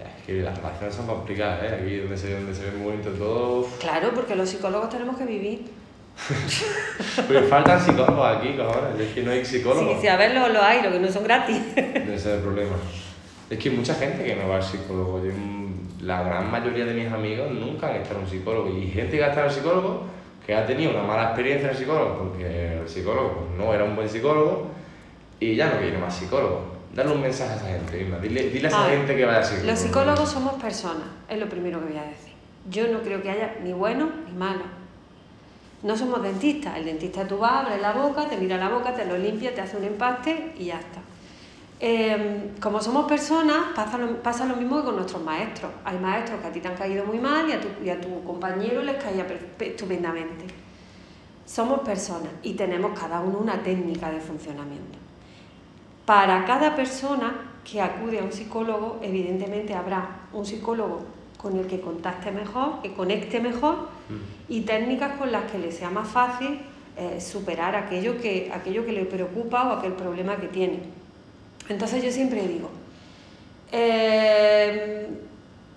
Es 0.06 0.26
que 0.26 0.42
las 0.42 0.56
relaciones 0.56 0.94
son 0.94 1.06
complicadas, 1.06 1.62
¿eh? 1.64 1.78
Aquí 1.80 1.96
donde 1.96 2.16
se, 2.16 2.34
donde 2.34 2.54
se 2.54 2.64
ve 2.64 2.72
muy 2.72 2.92
bonito 2.92 3.10
todo. 3.10 3.66
Claro, 3.80 4.10
porque 4.14 4.36
los 4.36 4.48
psicólogos 4.48 4.88
tenemos 4.88 5.16
que 5.16 5.24
vivir. 5.24 5.66
Pero 7.28 7.42
faltan 7.46 7.80
psicólogos 7.80 8.36
aquí, 8.36 8.54
cojones. 8.56 9.00
Es 9.00 9.14
que 9.14 9.22
no 9.22 9.30
hay 9.30 9.44
psicólogos. 9.44 9.94
Sí, 9.94 10.00
sí, 10.02 10.08
a 10.08 10.16
ver, 10.16 10.34
lo, 10.34 10.48
lo 10.48 10.62
hay, 10.62 10.82
lo 10.82 10.90
que 10.90 10.98
no 10.98 11.08
son 11.10 11.24
gratis. 11.24 11.60
Ese 11.76 12.14
es 12.14 12.26
el 12.26 12.40
problema. 12.40 12.76
Es 13.50 13.58
que 13.58 13.68
hay 13.70 13.76
mucha 13.76 13.94
gente 13.94 14.24
que 14.24 14.36
no 14.36 14.48
va 14.48 14.56
al 14.56 14.62
psicólogo. 14.62 15.24
Yo, 15.24 15.32
la 16.02 16.22
gran 16.22 16.50
mayoría 16.50 16.84
de 16.84 16.94
mis 16.94 17.12
amigos 17.12 17.50
nunca 17.52 17.88
han 17.88 17.96
estado 17.96 18.16
en 18.16 18.24
un 18.24 18.30
psicólogo. 18.30 18.76
Y 18.76 18.88
gente 18.88 19.16
que 19.16 19.24
ha 19.24 19.28
estado 19.28 19.48
en 19.48 19.52
psicólogo 19.52 20.02
que 20.48 20.54
ha 20.54 20.64
tenido 20.64 20.92
una 20.92 21.02
mala 21.02 21.24
experiencia 21.24 21.68
en 21.68 21.74
el 21.74 21.78
psicólogo 21.78 22.18
porque 22.20 22.78
el 22.78 22.88
psicólogo 22.88 23.32
pues, 23.34 23.58
no 23.58 23.74
era 23.74 23.84
un 23.84 23.94
buen 23.94 24.08
psicólogo 24.08 24.68
y 25.38 25.54
ya 25.54 25.68
no 25.68 25.78
quiere 25.78 25.98
más 25.98 26.16
psicólogo. 26.16 26.77
Darle 26.98 27.14
un 27.14 27.22
mensaje 27.22 27.52
a 27.52 27.54
esa 27.54 27.66
gente, 27.66 28.00
Irma. 28.00 28.18
Dile, 28.18 28.50
dile 28.50 28.66
a 28.66 28.70
esa 28.70 28.86
A 28.86 28.90
gente 28.90 29.14
que 29.14 29.24
vaya 29.24 29.38
al 29.38 29.44
psicólogo. 29.44 29.70
Los 29.70 29.78
psicólogos 29.78 30.28
somos 30.28 30.54
personas, 30.54 31.06
es 31.28 31.38
lo 31.38 31.48
primero 31.48 31.78
que 31.78 31.92
voy 31.92 31.96
a 31.96 32.02
decir. 32.02 32.32
Yo 32.68 32.88
no 32.88 33.02
creo 33.02 33.22
que 33.22 33.30
haya 33.30 33.54
ni 33.62 33.72
bueno 33.72 34.10
ni 34.26 34.32
malo. 34.32 34.64
No 35.84 35.96
somos 35.96 36.20
dentistas. 36.24 36.76
El 36.76 36.86
dentista 36.86 37.24
tú 37.24 37.38
vas, 37.38 37.66
abres 37.66 37.80
la 37.80 37.92
boca, 37.92 38.28
te 38.28 38.36
mira 38.36 38.56
la 38.56 38.68
boca, 38.68 38.96
te 38.96 39.04
lo 39.04 39.16
limpia, 39.16 39.54
te 39.54 39.60
hace 39.60 39.76
un 39.76 39.84
empaste 39.84 40.54
y 40.58 40.64
ya 40.64 40.80
está. 40.80 40.98
Eh, 41.78 42.50
como 42.60 42.82
somos 42.82 43.06
personas, 43.06 43.66
pasa 43.76 43.96
lo, 43.96 44.20
pasa 44.20 44.44
lo 44.46 44.56
mismo 44.56 44.78
que 44.78 44.86
con 44.86 44.96
nuestros 44.96 45.22
maestros. 45.22 45.70
Hay 45.84 46.00
maestros 46.00 46.40
que 46.40 46.48
a 46.48 46.50
ti 46.50 46.58
te 46.58 46.66
han 46.66 46.74
caído 46.74 47.04
muy 47.04 47.20
mal 47.20 47.48
y 47.48 47.52
a 47.52 47.60
tu, 47.60 47.68
y 47.80 47.90
a 47.90 48.00
tu 48.00 48.24
compañero 48.24 48.82
les 48.82 49.00
caía 49.00 49.24
estupendamente. 49.60 50.46
Somos 51.46 51.78
personas 51.78 52.32
y 52.42 52.54
tenemos 52.54 52.98
cada 52.98 53.20
uno 53.20 53.38
una 53.38 53.62
técnica 53.62 54.10
de 54.10 54.18
funcionamiento. 54.18 54.97
Para 56.08 56.46
cada 56.46 56.74
persona 56.74 57.34
que 57.70 57.82
acude 57.82 58.18
a 58.18 58.22
un 58.22 58.32
psicólogo, 58.32 58.98
evidentemente 59.02 59.74
habrá 59.74 60.08
un 60.32 60.46
psicólogo 60.46 61.02
con 61.36 61.58
el 61.58 61.66
que 61.66 61.82
contacte 61.82 62.30
mejor, 62.30 62.80
que 62.80 62.94
conecte 62.94 63.40
mejor 63.40 63.74
Mm. 64.08 64.14
y 64.48 64.60
técnicas 64.62 65.18
con 65.18 65.30
las 65.30 65.50
que 65.50 65.58
le 65.58 65.70
sea 65.70 65.90
más 65.90 66.08
fácil 66.08 66.60
eh, 66.96 67.20
superar 67.20 67.76
aquello 67.76 68.18
que, 68.18 68.50
aquello 68.54 68.86
que 68.86 68.92
le 68.92 69.04
preocupa 69.04 69.68
o 69.68 69.72
aquel 69.74 69.92
problema 69.92 70.36
que 70.36 70.48
tiene. 70.48 70.80
Entonces 71.68 72.02
yo 72.02 72.10
siempre 72.10 72.40
digo, 72.48 72.70
eh, 73.70 75.08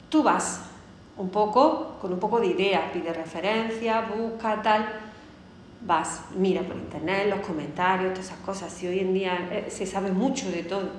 tú 0.07 0.23
vas 0.23 0.61
un 1.17 1.29
poco, 1.29 1.97
con 2.01 2.13
un 2.13 2.19
poco 2.19 2.39
de 2.39 2.47
idea, 2.47 2.89
pide 2.93 3.11
referencia, 3.11 4.07
busca 4.15 4.61
tal, 4.61 5.10
vas, 5.85 6.21
mira 6.35 6.61
por 6.61 6.75
internet, 6.75 7.27
los 7.29 7.45
comentarios, 7.45 8.13
todas 8.13 8.27
esas 8.27 8.39
cosas, 8.39 8.71
si 8.71 8.87
hoy 8.87 8.99
en 8.99 9.13
día 9.13 9.49
eh, 9.51 9.67
se 9.69 9.85
sabe 9.85 10.11
mucho 10.11 10.49
de 10.51 10.63
todo. 10.63 10.89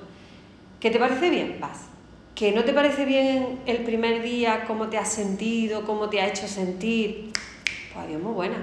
¿Que 0.79 0.91
te 0.91 0.99
parece 0.99 1.29
bien? 1.29 1.57
Vas. 1.59 1.87
¿Que 2.35 2.51
no 2.51 2.63
te 2.63 2.73
parece 2.73 3.05
bien 3.05 3.59
el 3.65 3.83
primer 3.83 4.21
día, 4.21 4.65
cómo 4.65 4.87
te 4.89 4.97
has 4.97 5.09
sentido, 5.09 5.85
cómo 5.85 6.09
te 6.09 6.19
ha 6.19 6.27
hecho 6.27 6.47
sentir? 6.47 7.31
Pues 7.93 8.05
adiós, 8.05 8.21
muy 8.21 8.33
buena. 8.33 8.57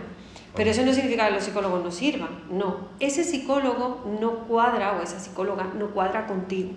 Pero 0.55 0.71
eso 0.71 0.85
no 0.85 0.93
significa 0.93 1.29
que 1.29 1.35
los 1.35 1.45
psicólogos 1.45 1.85
no 1.85 1.91
sirvan, 1.93 2.31
no. 2.51 2.89
Ese 2.99 3.23
psicólogo 3.23 4.05
no 4.21 4.47
cuadra 4.49 4.99
o 4.99 5.03
esa 5.03 5.21
psicóloga 5.21 5.71
no 5.79 5.91
cuadra 5.91 6.27
contigo, 6.27 6.73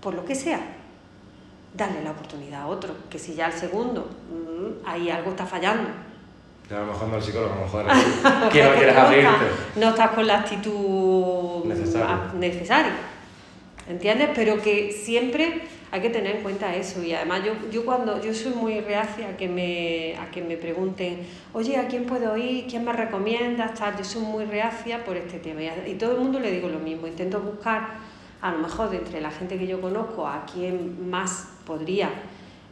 por 0.00 0.14
lo 0.14 0.24
que 0.26 0.34
sea. 0.34 0.60
Dale 1.74 2.02
la 2.04 2.10
oportunidad 2.10 2.62
a 2.62 2.66
otro, 2.66 2.94
que 3.08 3.18
si 3.18 3.34
ya 3.34 3.46
el 3.46 3.54
segundo, 3.54 4.10
mm, 4.30 4.86
ahí 4.86 5.10
algo 5.10 5.30
está 5.30 5.46
fallando. 5.46 5.88
A 6.70 6.80
lo 6.80 6.86
mejor 6.86 7.08
no 7.08 7.16
el 7.16 7.22
psicólogo, 7.22 7.52
a 7.52 7.56
lo 7.56 7.62
mejor 7.62 7.84
eres 7.84 8.04
que 8.52 8.62
no 8.64 8.72
quieres 8.74 8.96
abrirte. 8.96 9.26
estás- 9.28 9.76
no 9.76 9.88
estás 9.90 10.10
con 10.10 10.26
la 10.26 10.38
actitud 10.40 11.64
Necesaria. 12.38 12.92
¿Entiendes? 13.88 14.30
Pero 14.34 14.60
que 14.60 14.90
siempre 14.90 15.62
hay 15.92 16.00
que 16.00 16.10
tener 16.10 16.36
en 16.36 16.42
cuenta 16.42 16.74
eso. 16.74 17.00
Y 17.04 17.12
además 17.14 17.42
yo, 17.44 17.52
yo 17.70 17.84
cuando 17.84 18.20
yo 18.20 18.34
soy 18.34 18.52
muy 18.52 18.80
reacia 18.80 19.28
a 19.28 19.36
que 19.36 19.48
me, 19.48 20.16
a 20.20 20.28
que 20.32 20.42
me 20.42 20.56
pregunten, 20.56 21.20
oye, 21.52 21.76
¿a 21.76 21.86
quién 21.86 22.04
puedo 22.04 22.36
ir? 22.36 22.66
¿Quién 22.66 22.84
me 22.84 22.92
recomiendas? 22.92 23.74
Tal. 23.74 23.96
Yo 23.96 24.02
soy 24.02 24.22
muy 24.22 24.44
reacia 24.44 25.04
por 25.04 25.16
este 25.16 25.38
tema. 25.38 25.60
Y 25.86 25.94
todo 25.94 26.12
el 26.16 26.18
mundo 26.18 26.40
le 26.40 26.50
digo 26.50 26.68
lo 26.68 26.80
mismo. 26.80 27.06
Intento 27.06 27.38
buscar, 27.38 27.90
a 28.42 28.50
lo 28.50 28.58
mejor 28.58 28.90
de 28.90 28.96
entre 28.96 29.20
la 29.20 29.30
gente 29.30 29.56
que 29.56 29.68
yo 29.68 29.80
conozco, 29.80 30.26
a 30.26 30.44
quién 30.52 31.08
más 31.08 31.46
podría. 31.64 32.10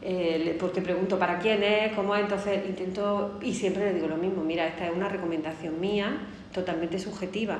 Eh, 0.01 0.55
porque 0.59 0.81
pregunto 0.81 1.17
para 1.17 1.39
quién 1.39 1.63
es, 1.63 1.93
cómo 1.93 2.15
es, 2.15 2.21
entonces 2.21 2.61
intento 2.67 3.39
y 3.41 3.53
siempre 3.53 3.85
le 3.85 3.93
digo 3.93 4.07
lo 4.07 4.17
mismo, 4.17 4.43
mira, 4.43 4.67
esta 4.67 4.87
es 4.87 4.95
una 4.95 5.09
recomendación 5.09 5.79
mía, 5.79 6.17
totalmente 6.53 6.99
subjetiva. 6.99 7.57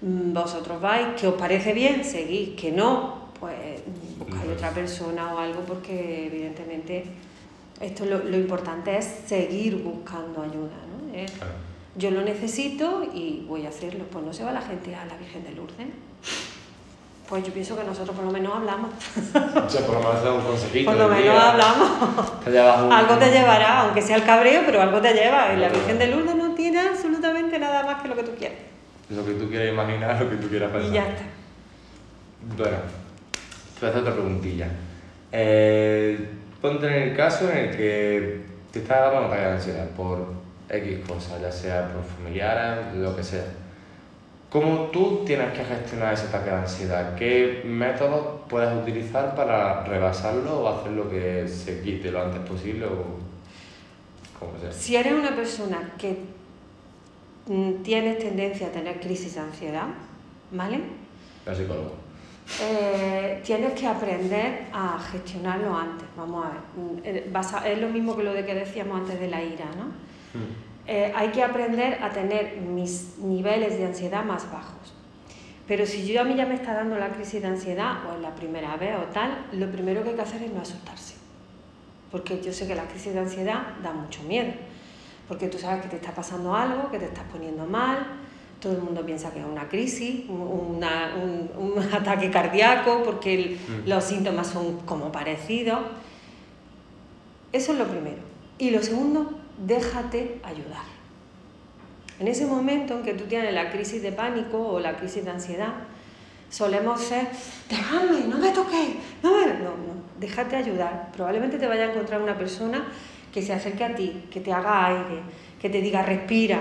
Mm, 0.00 0.32
Vosotros 0.32 0.80
vais, 0.80 1.08
que 1.20 1.26
os 1.26 1.34
parece 1.34 1.72
bien, 1.74 2.04
seguís, 2.04 2.50
que 2.60 2.72
no, 2.72 3.28
pues 3.38 3.54
buscáis 4.18 4.50
otra 4.52 4.70
persona 4.70 5.34
o 5.34 5.38
algo 5.38 5.60
porque 5.62 6.26
evidentemente 6.26 7.04
esto 7.80 8.04
lo, 8.04 8.18
lo 8.24 8.36
importante 8.36 8.96
es 8.96 9.04
seguir 9.26 9.76
buscando 9.82 10.42
ayuda, 10.42 10.76
¿no? 10.88 11.14
Es, 11.14 11.30
Claro. 11.32 11.52
yo 11.96 12.10
lo 12.10 12.22
necesito 12.22 13.04
y 13.12 13.44
voy 13.48 13.66
a 13.66 13.68
hacerlo. 13.70 14.04
Pues 14.10 14.24
no 14.24 14.32
se 14.32 14.44
va 14.44 14.52
la 14.52 14.62
gente 14.62 14.94
a 14.94 15.04
la 15.04 15.16
Virgen 15.16 15.42
de 15.44 15.50
Lourdes. 15.52 15.88
Pues 17.32 17.44
yo 17.46 17.52
pienso 17.54 17.74
que 17.74 17.82
nosotros 17.84 18.14
por 18.14 18.26
lo 18.26 18.30
menos 18.30 18.54
hablamos. 18.54 18.90
O 18.92 19.70
sea, 19.70 19.86
por 19.86 19.94
lo 19.94 20.00
menos 20.00 20.22
un 20.22 20.42
consejito. 20.50 20.90
Por 20.90 21.00
lo 21.00 21.08
menos 21.08 21.22
día. 21.22 21.50
hablamos. 21.52 22.40
Te 22.44 22.50
un- 22.50 22.92
Algo 22.92 23.14
te 23.16 23.30
llevará, 23.30 23.80
aunque 23.80 24.02
sea 24.02 24.16
el 24.16 24.24
cabreo, 24.24 24.60
pero 24.66 24.82
algo 24.82 25.00
te 25.00 25.14
lleva. 25.14 25.50
Y 25.54 25.56
la. 25.56 25.70
Virgen 25.70 25.98
de 25.98 26.08
Lourdes 26.08 26.34
no 26.34 26.54
tiene 26.54 26.80
absolutamente 26.80 27.58
nada 27.58 27.84
más 27.84 28.02
que 28.02 28.08
lo 28.08 28.16
que 28.16 28.24
tú 28.24 28.32
quieres. 28.38 28.58
Lo 29.08 29.24
que 29.24 29.32
tú 29.32 29.48
quieras 29.48 29.70
imaginar, 29.72 30.20
lo 30.20 30.28
que 30.28 30.36
tú 30.36 30.48
quieras 30.48 30.70
pensar. 30.72 30.90
Y 30.90 30.94
ya 30.94 31.08
está. 31.08 31.22
Bueno, 32.54 32.76
te 32.76 33.80
voy 33.80 33.86
a 33.86 33.88
hacer 33.88 34.02
otra 34.02 34.12
preguntilla. 34.12 34.66
Eh, 35.32 36.28
ponte 36.60 36.86
en 36.86 37.02
el 37.12 37.16
caso 37.16 37.50
en 37.50 37.56
el 37.56 37.70
que 37.78 38.44
te 38.72 38.80
está 38.80 39.04
dando 39.04 39.20
un 39.20 39.24
ataque 39.28 39.40
de 39.42 39.52
ansiedad 39.52 39.88
por 39.96 40.34
X 40.68 40.98
cosas, 41.08 41.40
ya 41.40 41.50
sea 41.50 41.88
por 41.94 42.04
familiares, 42.04 42.94
lo 42.94 43.16
que 43.16 43.24
sea. 43.24 43.44
¿Cómo 44.52 44.90
tú 44.92 45.22
tienes 45.24 45.50
que 45.54 45.64
gestionar 45.64 46.12
ese 46.12 46.26
ataque 46.26 46.50
de 46.50 46.56
ansiedad? 46.56 47.14
¿Qué 47.16 47.62
métodos 47.64 48.42
puedes 48.50 48.70
utilizar 48.82 49.34
para 49.34 49.82
rebasarlo 49.84 50.60
o 50.60 50.68
hacer 50.68 50.92
lo 50.92 51.08
que 51.08 51.48
se 51.48 51.80
quite 51.80 52.10
lo 52.10 52.22
antes 52.22 52.40
posible? 52.40 52.84
O... 52.84 53.04
como 54.38 54.58
sea. 54.60 54.70
Si 54.70 54.94
eres 54.94 55.14
una 55.14 55.34
persona 55.34 55.92
que 55.96 56.18
mm, 57.46 57.82
tienes 57.82 58.18
tendencia 58.18 58.66
a 58.66 58.70
tener 58.70 59.00
crisis 59.00 59.34
de 59.36 59.40
ansiedad, 59.40 59.86
¿vale? 60.50 60.80
El 61.46 61.56
psicólogo. 61.56 61.94
Eh, 62.60 63.40
tienes 63.44 63.72
que 63.72 63.86
aprender 63.86 64.66
a 64.72 64.98
gestionarlo 65.10 65.74
antes. 65.74 66.06
Vamos 66.14 66.44
a 66.44 66.48
ver. 66.50 66.58
Mm, 66.76 66.98
eh, 67.04 67.28
vas 67.32 67.54
a- 67.54 67.66
es 67.66 67.78
lo 67.80 67.88
mismo 67.88 68.14
que 68.16 68.22
lo 68.22 68.34
de 68.34 68.44
que 68.44 68.54
decíamos 68.54 69.00
antes 69.00 69.18
de 69.18 69.28
la 69.28 69.42
ira, 69.42 69.64
¿no? 69.78 69.84
Mm. 70.38 70.71
Eh, 70.86 71.12
hay 71.14 71.28
que 71.28 71.42
aprender 71.44 72.02
a 72.02 72.10
tener 72.10 72.56
mis 72.56 73.18
niveles 73.18 73.78
de 73.78 73.86
ansiedad 73.86 74.24
más 74.24 74.50
bajos. 74.50 74.94
Pero 75.68 75.86
si 75.86 76.04
yo 76.06 76.20
a 76.20 76.24
mí 76.24 76.34
ya 76.34 76.44
me 76.44 76.54
está 76.54 76.74
dando 76.74 76.98
la 76.98 77.10
crisis 77.10 77.40
de 77.40 77.48
ansiedad, 77.48 78.04
o 78.10 78.14
es 78.16 78.20
la 78.20 78.34
primera 78.34 78.76
vez 78.76 78.96
o 78.96 79.02
tal, 79.12 79.46
lo 79.52 79.70
primero 79.70 80.02
que 80.02 80.10
hay 80.10 80.16
que 80.16 80.22
hacer 80.22 80.42
es 80.42 80.52
no 80.52 80.60
asustarse. 80.60 81.14
Porque 82.10 82.42
yo 82.42 82.52
sé 82.52 82.66
que 82.66 82.74
la 82.74 82.84
crisis 82.84 83.14
de 83.14 83.20
ansiedad 83.20 83.62
da 83.82 83.92
mucho 83.92 84.22
miedo. 84.24 84.52
Porque 85.28 85.46
tú 85.48 85.58
sabes 85.58 85.82
que 85.82 85.88
te 85.88 85.96
está 85.96 86.12
pasando 86.12 86.54
algo, 86.54 86.90
que 86.90 86.98
te 86.98 87.04
estás 87.06 87.24
poniendo 87.32 87.64
mal, 87.64 87.98
todo 88.60 88.72
el 88.74 88.82
mundo 88.82 89.06
piensa 89.06 89.32
que 89.32 89.38
es 89.38 89.46
una 89.46 89.68
crisis, 89.68 90.28
un- 90.28 90.76
una- 90.76 91.14
un, 91.14 91.50
un 91.56 91.78
ataque 91.94 92.30
cardíaco, 92.30 93.02
porque 93.04 93.34
el- 93.34 93.50
Mm. 93.54 93.88
los 93.88 94.02
síntomas 94.04 94.48
son 94.48 94.80
como 94.80 95.10
parecidos. 95.12 95.78
Eso 97.52 97.72
es 97.72 97.78
lo 97.78 97.86
primero. 97.86 98.18
Y 98.58 98.70
lo 98.70 98.82
segundo, 98.82 99.38
déjate 99.66 100.40
ayudar. 100.42 100.84
En 102.18 102.28
ese 102.28 102.46
momento 102.46 102.98
en 102.98 103.02
que 103.02 103.14
tú 103.14 103.24
tienes 103.24 103.52
la 103.52 103.70
crisis 103.70 104.02
de 104.02 104.12
pánico 104.12 104.58
o 104.58 104.80
la 104.80 104.96
crisis 104.96 105.24
de 105.24 105.30
ansiedad, 105.30 105.72
solemos 106.50 107.00
ser, 107.00 107.28
dejadme, 107.68 108.26
no 108.28 108.38
me 108.38 108.50
toquéis, 108.50 108.96
no 109.22 109.32
me... 109.32 109.46
No, 109.54 109.70
no, 109.70 110.02
déjate 110.20 110.56
ayudar. 110.56 111.10
Probablemente 111.12 111.58
te 111.58 111.66
vaya 111.66 111.84
a 111.84 111.90
encontrar 111.90 112.22
una 112.22 112.36
persona 112.36 112.84
que 113.32 113.42
se 113.42 113.52
acerque 113.52 113.84
a 113.84 113.94
ti, 113.94 114.24
que 114.30 114.40
te 114.40 114.52
haga 114.52 114.86
aire, 114.86 115.22
que 115.60 115.70
te 115.70 115.80
diga 115.80 116.02
respira, 116.02 116.60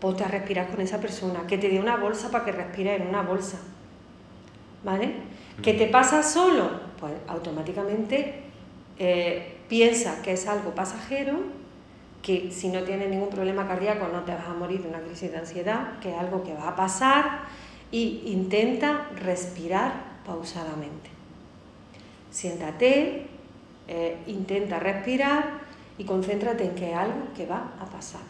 ponte 0.00 0.24
a 0.24 0.28
respirar 0.28 0.68
con 0.68 0.80
esa 0.80 1.00
persona, 1.00 1.46
que 1.46 1.56
te 1.56 1.68
dé 1.68 1.78
una 1.78 1.96
bolsa 1.96 2.30
para 2.30 2.44
que 2.44 2.52
respires 2.52 3.00
en 3.00 3.08
una 3.08 3.22
bolsa. 3.22 3.58
¿Vale? 4.84 5.12
¿Que 5.62 5.74
te 5.74 5.86
pasa 5.86 6.22
solo? 6.22 6.70
Pues 7.00 7.12
automáticamente 7.26 8.42
eh, 8.98 9.56
piensa 9.68 10.20
que 10.22 10.32
es 10.32 10.46
algo 10.46 10.74
pasajero, 10.74 11.38
que 12.22 12.50
si 12.50 12.68
no 12.68 12.82
tienes 12.82 13.08
ningún 13.08 13.30
problema 13.30 13.66
cardíaco 13.66 14.08
no 14.12 14.22
te 14.24 14.32
vas 14.34 14.46
a 14.48 14.54
morir 14.54 14.82
de 14.82 14.88
una 14.88 15.00
crisis 15.00 15.30
de 15.30 15.38
ansiedad, 15.38 15.98
que 16.00 16.10
es 16.12 16.18
algo 16.18 16.42
que 16.42 16.52
va 16.54 16.68
a 16.68 16.76
pasar 16.76 17.40
y 17.90 18.22
intenta 18.26 19.06
respirar 19.16 19.92
pausadamente. 20.26 21.10
Siéntate, 22.30 23.26
eh, 23.88 24.16
intenta 24.26 24.78
respirar 24.78 25.60
y 25.96 26.04
concéntrate 26.04 26.64
en 26.64 26.74
que 26.74 26.90
es 26.90 26.96
algo 26.96 27.28
que 27.36 27.46
va 27.46 27.72
a 27.80 27.84
pasar. 27.86 28.20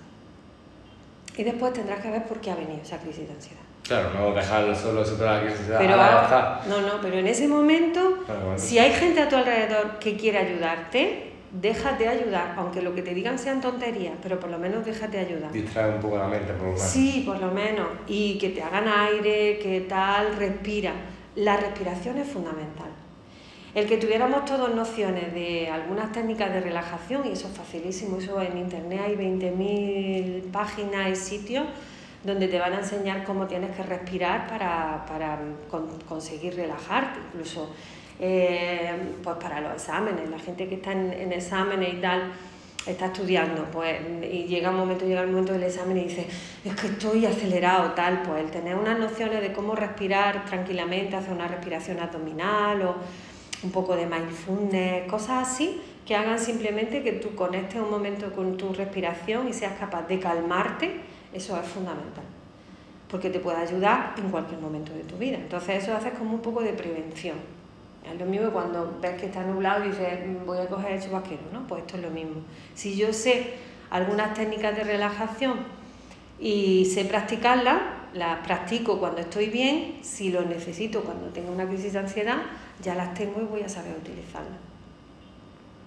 Y 1.36 1.42
después 1.44 1.72
tendrás 1.72 2.00
que 2.00 2.10
ver 2.10 2.24
por 2.26 2.40
qué 2.40 2.50
ha 2.50 2.54
venido 2.56 2.80
esa 2.82 2.98
crisis 2.98 3.26
de 3.28 3.34
ansiedad. 3.34 3.62
Claro, 3.82 4.10
no 4.14 4.34
dejarlo 4.34 4.74
solo 4.74 5.04
superar 5.04 5.42
la 5.42 5.48
crisis 5.48 5.66
de 5.68 5.78
Pero, 5.78 5.94
"Ala, 5.94 6.06
ya 6.10 6.12
ahora- 6.22 6.60
está". 6.60 6.68
no, 6.68 6.80
no, 6.86 7.00
pero 7.00 7.18
en 7.18 7.26
ese 7.26 7.48
momento, 7.48 8.18
Claro, 8.26 8.40
bueno. 8.42 8.58
si 8.58 8.78
hay 8.78 8.92
gente 8.92 9.20
a 9.20 9.28
tu 9.28 9.36
alrededor 9.36 9.98
que 9.98 10.16
quiere 10.16 10.38
ayudarte, 10.38 11.27
déjate 11.52 12.08
ayudar, 12.08 12.54
aunque 12.56 12.82
lo 12.82 12.94
que 12.94 13.02
te 13.02 13.14
digan 13.14 13.38
sean 13.38 13.60
tonterías, 13.60 14.14
pero 14.22 14.38
por 14.38 14.50
lo 14.50 14.58
menos 14.58 14.84
déjate 14.84 15.18
ayudar. 15.18 15.50
Distrae 15.52 15.94
un 15.94 16.00
poco 16.00 16.18
la 16.18 16.28
mente, 16.28 16.52
por 16.52 16.62
lo 16.66 16.72
menos. 16.74 16.82
Sí, 16.82 17.22
por 17.26 17.40
lo 17.40 17.50
menos. 17.50 17.86
Y 18.06 18.38
que 18.38 18.50
te 18.50 18.62
hagan 18.62 18.86
aire, 18.88 19.58
que 19.58 19.80
tal, 19.88 20.36
respira. 20.36 20.92
La 21.36 21.56
respiración 21.56 22.18
es 22.18 22.28
fundamental. 22.28 22.88
El 23.74 23.86
que 23.86 23.98
tuviéramos 23.98 24.44
todos 24.46 24.74
nociones 24.74 25.32
de 25.34 25.68
algunas 25.68 26.10
técnicas 26.10 26.52
de 26.52 26.60
relajación, 26.60 27.26
y 27.26 27.32
eso 27.32 27.48
es 27.48 27.54
facilísimo, 27.56 28.18
eso 28.18 28.40
en 28.40 28.56
internet 28.58 29.00
hay 29.06 29.14
20.000 29.14 30.50
páginas 30.50 31.10
y 31.10 31.16
sitios 31.16 31.66
donde 32.24 32.48
te 32.48 32.58
van 32.58 32.72
a 32.72 32.78
enseñar 32.78 33.22
cómo 33.24 33.46
tienes 33.46 33.70
que 33.76 33.82
respirar 33.84 34.48
para, 34.48 35.04
para 35.06 35.38
con- 35.70 35.86
conseguir 36.08 36.56
relajarte, 36.56 37.20
incluso 37.32 37.70
eh, 38.18 38.92
pues 39.22 39.36
para 39.36 39.60
los 39.60 39.72
exámenes, 39.74 40.28
la 40.28 40.38
gente 40.38 40.68
que 40.68 40.76
está 40.76 40.92
en, 40.92 41.12
en 41.12 41.32
exámenes 41.32 41.94
y 41.94 41.96
tal, 42.00 42.32
está 42.86 43.06
estudiando, 43.06 43.64
pues, 43.66 43.98
y 44.22 44.44
llega 44.44 44.70
un 44.70 44.76
momento, 44.76 45.04
llega 45.04 45.20
el 45.20 45.28
momento 45.28 45.52
del 45.52 45.64
examen 45.64 45.98
y 45.98 46.04
dice, 46.04 46.26
es 46.64 46.74
que 46.74 46.86
estoy 46.86 47.26
acelerado, 47.26 47.92
tal, 47.92 48.22
pues 48.22 48.42
el 48.44 48.50
tener 48.50 48.76
unas 48.76 48.98
nociones 48.98 49.42
de 49.42 49.52
cómo 49.52 49.74
respirar 49.74 50.44
tranquilamente, 50.46 51.16
hacer 51.16 51.32
una 51.32 51.48
respiración 51.48 52.00
abdominal 52.00 52.82
o 52.82 52.94
un 53.62 53.70
poco 53.72 53.96
de 53.96 54.06
mindfulness, 54.06 55.10
cosas 55.10 55.48
así, 55.48 55.80
que 56.06 56.14
hagan 56.14 56.38
simplemente 56.38 57.02
que 57.02 57.12
tú 57.12 57.34
conectes 57.34 57.80
un 57.80 57.90
momento 57.90 58.32
con 58.32 58.56
tu 58.56 58.72
respiración 58.72 59.48
y 59.48 59.52
seas 59.52 59.74
capaz 59.78 60.06
de 60.08 60.18
calmarte, 60.18 61.00
eso 61.34 61.60
es 61.60 61.68
fundamental, 61.68 62.24
porque 63.10 63.28
te 63.28 63.40
puede 63.40 63.58
ayudar 63.58 64.14
en 64.16 64.30
cualquier 64.30 64.60
momento 64.60 64.94
de 64.94 65.02
tu 65.02 65.16
vida. 65.18 65.36
Entonces 65.36 65.82
eso 65.82 65.94
haces 65.94 66.12
como 66.14 66.32
un 66.32 66.40
poco 66.40 66.62
de 66.62 66.72
prevención. 66.72 67.57
Es 68.12 68.18
lo 68.18 68.26
mismo 68.26 68.46
que 68.46 68.52
cuando 68.52 68.98
ves 69.00 69.20
que 69.20 69.26
está 69.26 69.42
nublado 69.42 69.84
y 69.84 69.88
dices, 69.88 70.26
"Mm, 70.26 70.46
voy 70.46 70.58
a 70.58 70.66
coger 70.66 70.92
el 70.92 71.02
chubasquero, 71.02 71.42
¿no? 71.52 71.66
Pues 71.66 71.82
esto 71.82 71.96
es 71.96 72.02
lo 72.02 72.10
mismo. 72.10 72.40
Si 72.74 72.96
yo 72.96 73.12
sé 73.12 73.54
algunas 73.90 74.34
técnicas 74.34 74.76
de 74.76 74.84
relajación 74.84 75.58
y 76.40 76.84
sé 76.86 77.04
practicarlas, 77.04 77.80
las 78.14 78.38
practico 78.46 78.98
cuando 78.98 79.20
estoy 79.20 79.46
bien, 79.50 79.98
si 80.02 80.30
lo 80.30 80.42
necesito 80.42 81.02
cuando 81.02 81.28
tengo 81.28 81.52
una 81.52 81.66
crisis 81.66 81.92
de 81.92 81.98
ansiedad, 82.00 82.38
ya 82.82 82.94
las 82.94 83.12
tengo 83.14 83.40
y 83.40 83.44
voy 83.44 83.62
a 83.62 83.68
saber 83.68 83.92
utilizarlas. 83.96 84.58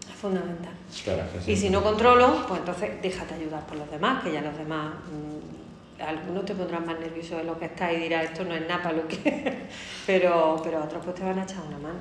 Es 0.08 0.16
fundamental. 0.16 0.74
Claro, 1.04 1.24
que 1.34 1.42
sí. 1.42 1.52
Y 1.52 1.56
si 1.56 1.70
no 1.70 1.82
controlo, 1.82 2.46
pues 2.48 2.60
entonces 2.60 3.02
déjate 3.02 3.34
ayudar 3.36 3.66
por 3.66 3.78
los 3.78 3.90
demás, 3.90 4.24
que 4.24 4.32
ya 4.32 4.42
los 4.42 4.56
demás, 4.58 4.94
mm, 4.94 5.61
algunos 6.02 6.46
te 6.46 6.56
pondrán 6.56 6.86
más 6.86 7.00
nervioso 7.00 7.38
de 7.38 7.44
lo 7.44 7.58
que 7.58 7.66
estás 7.66 7.94
y 7.94 7.98
dirás, 7.98 8.26
esto 8.26 8.44
no 8.44 8.56
es 8.56 8.68
nada 8.68 8.84
para 8.84 8.96
lo 8.96 9.08
que... 9.08 9.68
pero, 10.06 10.60
pero 10.64 10.84
otros 10.84 11.04
pues 11.04 11.16
te 11.16 11.24
van 11.24 11.40
a 11.40 11.44
echar 11.44 11.64
una 11.68 11.78
mano. 11.78 12.00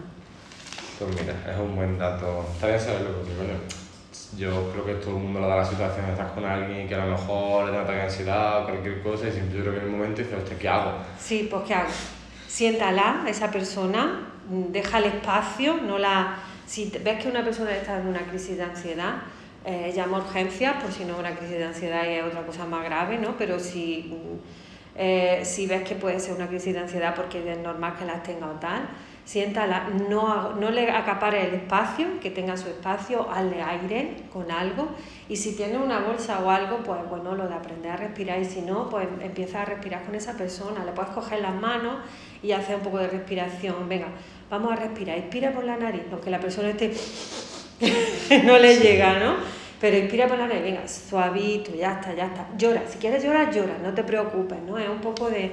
Pues 0.99 1.21
mira, 1.21 1.35
es 1.51 1.59
un 1.59 1.77
buen 1.77 1.99
dato. 1.99 2.47
Está 2.55 2.69
bien 2.69 2.81
saberlo 2.81 3.17
porque, 3.17 3.35
bueno, 3.35 3.55
yo 4.37 4.71
creo 4.73 4.85
que 4.85 4.95
todo 4.95 5.17
el 5.17 5.23
mundo 5.23 5.41
le 5.41 5.49
da 5.49 5.57
la 5.57 5.65
situación 5.65 6.07
de 6.07 6.13
estar 6.13 6.35
con 6.35 6.45
alguien 6.45 6.87
que 6.89 6.95
a 6.95 7.05
lo 7.05 7.13
mejor 7.13 7.67
le 7.67 7.73
da 7.73 7.83
ataque 7.83 7.99
de 7.99 8.03
ansiedad 8.03 8.63
o 8.63 8.67
cualquier 8.67 9.03
cosa 9.03 9.29
y 9.29 9.33
siempre 9.33 9.59
yo 9.59 9.63
creo 9.63 9.75
que 9.75 9.81
en 9.81 9.87
el 9.87 9.93
momento 9.93 10.23
dices, 10.23 10.39
¿qué 10.59 10.69
hago? 10.69 10.93
Sí, 11.19 11.49
pues 11.51 11.63
¿qué 11.67 11.75
hago? 11.75 11.91
Siéntala 12.47 13.23
a 13.25 13.29
esa 13.31 13.51
persona, 13.51 14.29
mm, 14.49 14.73
déjale 14.73 15.09
espacio, 15.09 15.79
no 15.79 15.99
la... 15.99 16.37
Si 16.67 16.93
ves 17.03 17.23
que 17.23 17.29
una 17.29 17.43
persona 17.43 17.75
está 17.75 17.99
en 17.99 18.07
una 18.07 18.21
crisis 18.21 18.57
de 18.57 18.63
ansiedad, 18.63 19.15
eh, 19.65 19.93
llama 19.95 20.19
urgencias, 20.19 20.83
por 20.83 20.93
si 20.93 21.05
no 21.05 21.15
es 21.15 21.21
una 21.21 21.37
crisis 21.37 21.59
de 21.59 21.65
ansiedad 21.65 22.05
y 22.09 22.15
es 22.15 22.25
otra 22.25 22.43
cosa 22.43 22.65
más 22.65 22.85
grave, 22.85 23.19
¿no? 23.19 23.37
Pero 23.37 23.59
si, 23.59 24.13
eh, 24.97 25.41
si 25.45 25.67
ves 25.67 25.83
que 25.83 25.95
puede 25.95 26.19
ser 26.19 26.35
una 26.35 26.49
crisis 26.49 26.73
de 26.73 26.81
ansiedad 26.81 27.15
porque 27.15 27.53
es 27.53 27.59
normal 27.59 27.95
que 27.99 28.05
las 28.05 28.23
tenga 28.23 28.47
o 28.47 28.59
tal, 28.59 28.89
siéntala, 29.25 29.89
no, 30.09 30.55
no 30.55 30.71
le 30.71 30.91
acapare 30.91 31.47
el 31.47 31.55
espacio, 31.55 32.19
que 32.21 32.31
tenga 32.31 32.57
su 32.57 32.69
espacio, 32.69 33.31
hazle 33.31 33.63
aire 33.63 34.17
con 34.33 34.51
algo. 34.51 34.89
Y 35.29 35.37
si 35.37 35.55
tiene 35.55 35.79
una 35.79 36.01
bolsa 36.01 36.41
o 36.41 36.51
algo, 36.51 36.79
pues 36.79 37.01
bueno, 37.09 37.35
lo 37.35 37.47
de 37.47 37.55
aprender 37.55 37.93
a 37.93 37.97
respirar. 37.97 38.41
Y 38.41 38.45
si 38.45 38.63
no, 38.63 38.89
pues 38.89 39.07
empieza 39.21 39.63
a 39.63 39.65
respirar 39.67 40.05
con 40.05 40.15
esa 40.15 40.37
persona, 40.37 40.85
le 40.85 40.93
puedes 40.93 41.13
coger 41.13 41.41
las 41.43 41.55
manos 41.55 41.99
y 42.43 42.53
hacer 42.53 42.77
un 42.77 42.83
poco 42.83 42.99
de 42.99 43.09
respiración, 43.09 43.89
venga, 43.89 44.09
vamos 44.49 44.73
a 44.73 44.77
respirar, 44.77 45.19
inspira 45.19 45.53
por 45.53 45.65
la 45.65 45.77
nariz, 45.77 46.03
aunque 46.11 46.31
la 46.31 46.41
persona 46.41 46.71
esté, 46.71 46.93
no 48.45 48.59
le 48.59 48.77
llega, 48.79 49.19
¿no? 49.19 49.37
Pero 49.81 49.97
inspira 49.97 50.27
por 50.29 50.39
la 50.39 50.47
nariz, 50.47 50.63
venga, 50.63 50.87
suavito, 50.87 51.75
ya 51.75 51.93
está, 51.95 52.15
ya 52.15 52.27
está. 52.27 52.47
Llora, 52.59 52.83
si 52.87 52.99
quieres 52.99 53.25
llorar, 53.25 53.51
llora, 53.53 53.79
no 53.83 53.95
te 53.95 54.05
preocupes, 54.05 54.59
¿no? 54.67 54.79
Es 54.79 54.89
un 54.89 55.01
poco 55.01 55.31
de 55.31 55.53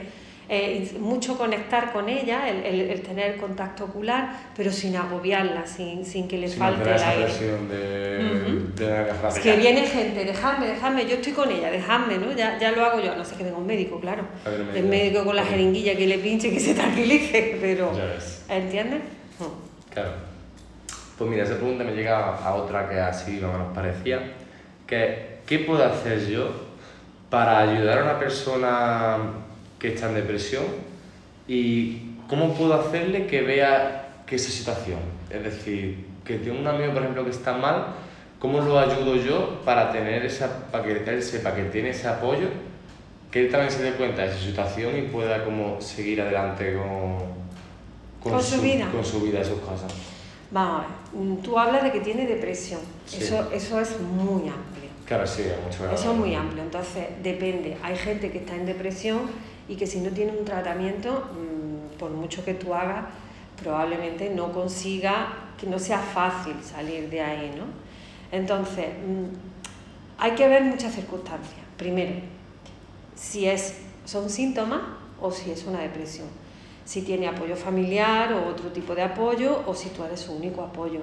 eh, 0.50 0.90
mucho 1.00 1.38
conectar 1.38 1.92
con 1.92 2.08
ella, 2.10 2.48
el, 2.50 2.64
el- 2.66 2.90
el 2.92 3.02
tener 3.02 3.36
contacto 3.38 3.84
ocular, 3.86 4.32
pero 4.56 4.72
sin 4.72 4.96
agobiarla, 4.96 5.66
sin, 5.68 6.06
sin 6.06 6.28
que 6.28 6.38
le 6.38 6.48
Sin 6.48 6.60
falte 6.60 6.90
el 6.90 6.96
esa 6.96 7.10
aire. 7.10 7.24
de, 7.70 8.32
Ujú. 8.32 8.76
de 8.76 8.88
la 8.90 9.28
Es 9.30 9.40
que 9.40 9.56
viene 9.58 9.82
gente, 9.86 10.24
dejadme, 10.26 10.68
dejadme, 10.68 11.06
yo 11.06 11.16
estoy 11.16 11.34
con 11.34 11.52
ella, 11.52 11.70
dejadme, 11.70 12.18
¿no? 12.18 12.32
Ya, 12.34 12.58
ya 12.60 12.72
lo 12.72 12.84
hago 12.86 13.02
yo, 13.02 13.16
no 13.16 13.24
sé 13.26 13.36
que 13.36 13.44
venga 13.44 13.58
un 13.58 13.66
médico, 13.68 14.00
claro. 14.00 14.24
Ver, 14.46 14.62
El 14.76 14.86
médico. 14.86 15.24
con 15.26 15.36
la 15.36 15.44
jeringuilla 15.46 15.96
que 15.98 16.06
le 16.08 16.18
pinche, 16.18 16.50
que 16.52 16.60
se 16.62 16.74
tranquilice, 16.74 17.58
pero... 17.62 17.92
¿Entiendes? 18.50 19.02
Claro. 19.94 20.12
Pues 21.18 21.30
mira, 21.30 21.44
esa 21.44 21.56
pregunta 21.56 21.84
me 21.84 21.94
llega 21.94 22.36
a 22.36 22.54
otra 22.54 22.88
que 22.88 23.00
así 23.00 23.38
que 23.38 23.42
nos 23.42 23.74
parecía, 23.74 24.34
que 24.86 25.40
¿qué 25.48 25.60
puedo 25.60 25.84
hacer 25.84 26.28
yo 26.28 26.52
para 27.30 27.60
ayudar 27.60 28.00
a 28.00 28.04
una 28.04 28.20
persona 28.20 29.18
que 29.80 29.94
está 29.94 30.10
en 30.10 30.16
depresión 30.16 30.66
y 31.48 32.18
cómo 32.28 32.54
puedo 32.54 32.74
hacerle 32.76 33.26
que 33.26 33.42
vea 33.42 34.24
que 34.28 34.36
esa 34.36 34.52
situación, 34.52 35.00
es 35.30 35.44
decir, 35.44 36.06
que 36.24 36.36
tengo 36.38 36.60
un 36.60 36.68
amigo, 36.68 36.94
por 36.94 37.02
ejemplo, 37.02 37.24
que 37.24 37.32
está 37.32 37.54
mal, 37.54 37.88
¿cómo 38.38 38.62
lo 38.62 38.78
ayudo 38.78 39.16
yo 39.16 39.62
para 39.64 39.92
tener 39.92 40.26
esa, 40.26 40.70
para 40.70 40.84
que 40.84 40.92
él 40.92 41.24
sepa 41.24 41.56
que 41.56 41.64
tiene 41.64 41.90
ese 41.90 42.08
apoyo, 42.08 42.50
que 43.32 43.46
él 43.46 43.52
también 43.52 43.72
se 43.72 43.82
dé 43.82 43.92
cuenta 43.94 44.24
de 44.24 44.34
su 44.34 44.40
situación 44.40 44.98
y 44.98 45.04
pueda 45.04 45.44
como 45.44 45.82
seguir 45.82 46.22
adelante 46.22 46.78
con, 46.78 48.32
Con 48.32 48.44
su 48.44 48.62
vida. 48.62 48.88
con 48.92 49.04
su 49.04 49.22
vida 49.22 49.40
y 49.42 49.46
sus 49.46 49.60
cosas? 49.60 49.92
Vamos 50.52 50.86
a 50.86 50.88
ver, 50.88 51.42
tú 51.42 51.60
hablas 51.60 51.84
de 51.84 51.92
que 51.92 52.00
tiene 52.00 52.26
depresión, 52.26 52.80
Sí. 53.06 53.18
eso, 53.24 53.52
eso 53.52 53.80
es 53.82 54.00
muy 54.00 54.48
amplio. 54.48 54.90
Claro, 55.06 55.26
sí, 55.28 55.44
es 55.44 55.56
mucho 55.64 55.90
Eso 55.94 56.12
es 56.12 56.18
muy 56.18 56.36
amplio, 56.36 56.64
entonces 56.64 57.06
depende. 57.24 57.78
Hay 57.84 57.96
gente 57.96 58.32
que 58.32 58.40
está 58.40 58.56
en 58.56 58.66
depresión 58.66 59.22
y 59.68 59.76
que 59.76 59.88
si 59.88 60.00
no 60.02 60.10
tiene 60.12 60.32
un 60.38 60.46
tratamiento, 60.46 61.30
mm, 61.34 61.98
por 61.98 62.12
mucho 62.12 62.44
que 62.44 62.54
tú 62.54 62.74
hagas, 62.74 63.06
probablemente 63.62 64.30
no 64.30 64.52
consiga, 64.52 65.34
que 65.60 65.66
no 65.68 65.80
sea 65.80 66.00
fácil 66.00 66.56
salir 66.64 67.10
de 67.10 67.22
ahí, 67.22 67.54
¿no? 67.58 67.66
Entonces, 68.38 68.88
mm, 68.88 70.20
hay 70.20 70.32
que 70.32 70.48
ver 70.48 70.64
muchas 70.64 70.94
circunstancias. 70.94 71.62
Primero, 71.78 72.14
si 73.16 73.48
es, 73.48 73.76
son 74.06 74.30
síntomas 74.30 74.82
o 75.20 75.32
si 75.32 75.52
es 75.52 75.66
una 75.66 75.80
depresión. 75.80 76.28
Si 76.88 77.02
tiene 77.02 77.28
apoyo 77.28 77.58
familiar 77.58 78.32
o 78.32 78.48
otro 78.48 78.72
tipo 78.72 78.96
de 78.96 79.02
apoyo 79.02 79.62
o 79.68 79.76
si 79.76 79.90
tú 79.90 80.06
eres 80.06 80.22
su 80.22 80.32
único 80.32 80.62
apoyo. 80.62 81.02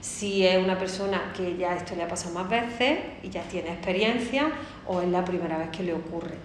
Si 0.00 0.46
es 0.46 0.62
una 0.62 0.78
persona 0.78 1.32
que 1.36 1.56
ya 1.56 1.74
esto 1.74 1.96
le 1.96 2.04
ha 2.04 2.08
pasado 2.08 2.34
más 2.34 2.48
veces 2.48 3.00
y 3.24 3.30
ya 3.30 3.42
tiene 3.42 3.70
experiencia 3.70 4.52
o 4.86 5.00
es 5.00 5.08
la 5.08 5.24
primera 5.24 5.58
vez 5.58 5.70
que 5.70 5.82
le 5.82 5.92
ocurre. 5.92 6.36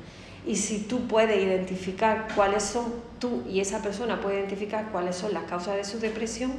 Y 0.48 0.56
si 0.56 0.80
tú 0.80 1.08
puedes 1.08 1.38
identificar 1.38 2.30
cuáles 2.34 2.64
son, 2.64 2.86
tú 3.20 3.44
y 3.48 3.60
esa 3.60 3.84
persona 3.84 4.20
puede 4.20 4.40
identificar 4.40 4.90
cuáles 4.92 5.16
son 5.16 5.36
las 5.36 5.44
causas 5.44 5.76
de 5.76 5.84
su 5.84 6.00
depresión 6.00 6.54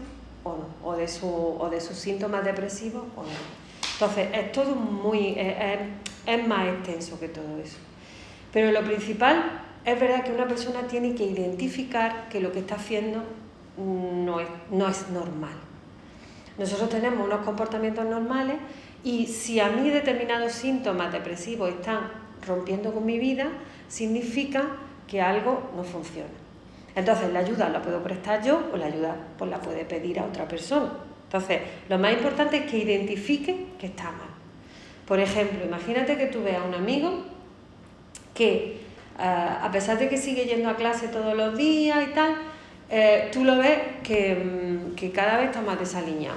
o 0.44 0.50
no, 0.50 0.88
o 0.88 0.94
de, 0.94 1.08
su, 1.08 1.26
o 1.26 1.68
de 1.68 1.80
sus 1.80 1.96
síntomas 1.96 2.44
depresivos 2.44 3.02
o 3.16 3.22
no. 3.22 3.60
Entonces, 4.00 4.28
es 4.32 4.52
todo 4.52 4.74
muy, 4.76 5.34
es, 5.36 6.46
más 6.46 6.68
extenso 6.68 7.18
que 7.18 7.28
todo 7.28 7.58
eso. 7.62 7.76
Pero 8.52 8.70
lo 8.70 8.82
principal 8.82 9.62
es 9.84 9.98
verdad 10.00 10.24
que 10.24 10.32
una 10.32 10.46
persona 10.46 10.82
tiene 10.82 11.14
que 11.14 11.24
identificar 11.24 12.28
que 12.28 12.40
lo 12.40 12.52
que 12.52 12.60
está 12.60 12.76
haciendo 12.76 13.22
no 13.76 14.40
es, 14.40 14.48
no 14.70 14.88
es 14.88 15.08
normal. 15.10 15.54
Nosotros 16.58 16.90
tenemos 16.90 17.26
unos 17.26 17.44
comportamientos 17.44 18.04
normales 18.04 18.56
y 19.02 19.26
si 19.26 19.60
a 19.60 19.68
mí 19.68 19.88
determinados 19.88 20.52
síntomas 20.52 21.12
depresivos 21.12 21.70
están 21.70 22.10
rompiendo 22.46 22.92
con 22.92 23.06
mi 23.06 23.18
vida, 23.18 23.48
significa 23.88 24.64
que 25.06 25.20
algo 25.20 25.70
no 25.74 25.82
funciona. 25.82 26.28
Entonces, 26.94 27.32
la 27.32 27.40
ayuda 27.40 27.68
la 27.68 27.80
puedo 27.80 28.02
prestar 28.02 28.42
yo 28.44 28.62
o 28.72 28.76
la 28.76 28.86
ayuda 28.86 29.16
pues, 29.38 29.50
la 29.50 29.60
puede 29.60 29.84
pedir 29.84 30.18
a 30.18 30.24
otra 30.24 30.46
persona. 30.46 30.90
Entonces, 31.24 31.60
lo 31.88 31.98
más 31.98 32.12
importante 32.12 32.58
es 32.58 32.70
que 32.70 32.78
identifique 32.78 33.68
que 33.78 33.86
está 33.86 34.04
mal. 34.04 34.28
Por 35.06 35.20
ejemplo, 35.20 35.64
imagínate 35.64 36.16
que 36.16 36.26
tú 36.26 36.42
veas 36.42 36.62
a 36.62 36.64
un 36.64 36.74
amigo 36.74 37.24
que, 38.34 38.79
a 39.20 39.68
pesar 39.70 39.98
de 39.98 40.08
que 40.08 40.16
sigue 40.16 40.44
yendo 40.46 40.68
a 40.68 40.76
clase 40.76 41.08
todos 41.08 41.36
los 41.36 41.56
días 41.56 41.98
y 42.08 42.12
tal, 42.12 42.36
eh, 42.92 43.30
tú 43.32 43.44
lo 43.44 43.56
ves 43.56 43.78
que, 44.02 44.34
mm, 44.34 44.96
que, 44.96 45.12
cada 45.12 45.36
vez 45.36 45.46
está 45.46 45.62
más 45.62 45.78
desaliñado. 45.78 46.36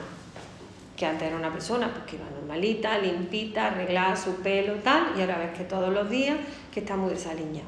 Que 0.95 1.07
antes 1.07 1.27
era 1.27 1.35
una 1.35 1.51
persona 1.51 1.91
pues, 1.91 2.05
que 2.05 2.15
iba 2.17 2.25
normalita, 2.29 2.99
limpita, 2.99 3.67
arreglada 3.67 4.15
su 4.15 4.35
pelo, 4.35 4.75
tal, 4.75 5.13
y 5.17 5.21
ahora 5.21 5.39
ves 5.39 5.57
que 5.57 5.63
todos 5.63 5.91
los 5.91 6.07
días 6.11 6.37
que 6.71 6.81
está 6.81 6.95
muy 6.95 7.09
desaliñado. 7.09 7.67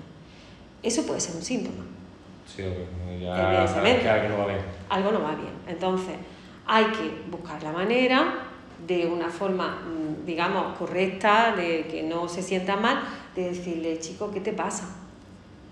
Eso 0.84 1.04
puede 1.08 1.20
ser 1.20 1.36
un 1.36 1.42
síntoma. 1.42 1.84
Sí, 2.46 2.64
ya 3.20 3.68
sabes 3.68 4.02
que 4.02 4.10
algo 4.10 4.30
no 4.30 4.38
va 4.38 4.48
bien. 4.48 4.66
Algo 4.90 5.12
no 5.12 5.24
va 5.24 5.32
bien. 5.32 5.54
Entonces, 5.68 6.16
hay 6.68 6.86
que 6.86 7.12
buscar 7.32 7.64
la 7.64 7.72
manera 7.72 8.36
de 8.86 9.08
una 9.08 9.30
forma, 9.30 9.80
mm, 9.80 10.26
digamos, 10.28 10.78
correcta, 10.78 11.56
de 11.56 11.88
que 11.88 12.04
no 12.04 12.30
se 12.30 12.44
sienta 12.44 12.76
mal, 12.76 13.02
de 13.36 13.50
decirle, 13.50 13.98
chico, 14.00 14.30
¿qué 14.30 14.42
te 14.42 14.54
pasa? 14.54 15.05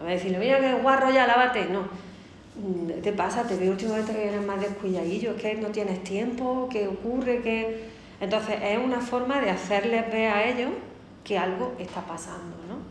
A 0.04 0.06
ver, 0.06 0.18
decirle, 0.18 0.38
mira 0.38 0.60
que 0.60 0.74
guarro 0.74 1.10
ya, 1.12 1.26
lávate. 1.26 1.66
No, 1.68 1.84
mm, 1.84 2.88
¿qué 2.88 3.02
te 3.02 3.14
pasa? 3.14 3.44
Te 3.44 3.56
veo 3.56 3.72
últimamente 3.72 4.12
que 4.12 4.28
eres 4.28 4.46
más 4.46 4.60
descuidadillo, 4.60 5.32
es 5.32 5.42
que 5.42 5.56
no 5.56 5.70
tienes 5.70 6.04
tiempo, 6.04 6.68
¿qué 6.70 6.90
ocurre? 6.90 7.42
que 7.42 7.86
Entonces, 8.20 8.58
es 8.62 8.78
una 8.78 9.00
forma 9.00 9.40
de 9.40 9.50
hacerles 9.50 10.12
ver 10.12 10.30
a 10.30 10.46
ellos 10.46 10.72
que 11.24 11.38
algo 11.38 11.76
está 11.80 12.02
pasando, 12.02 12.58
¿no? 12.68 12.84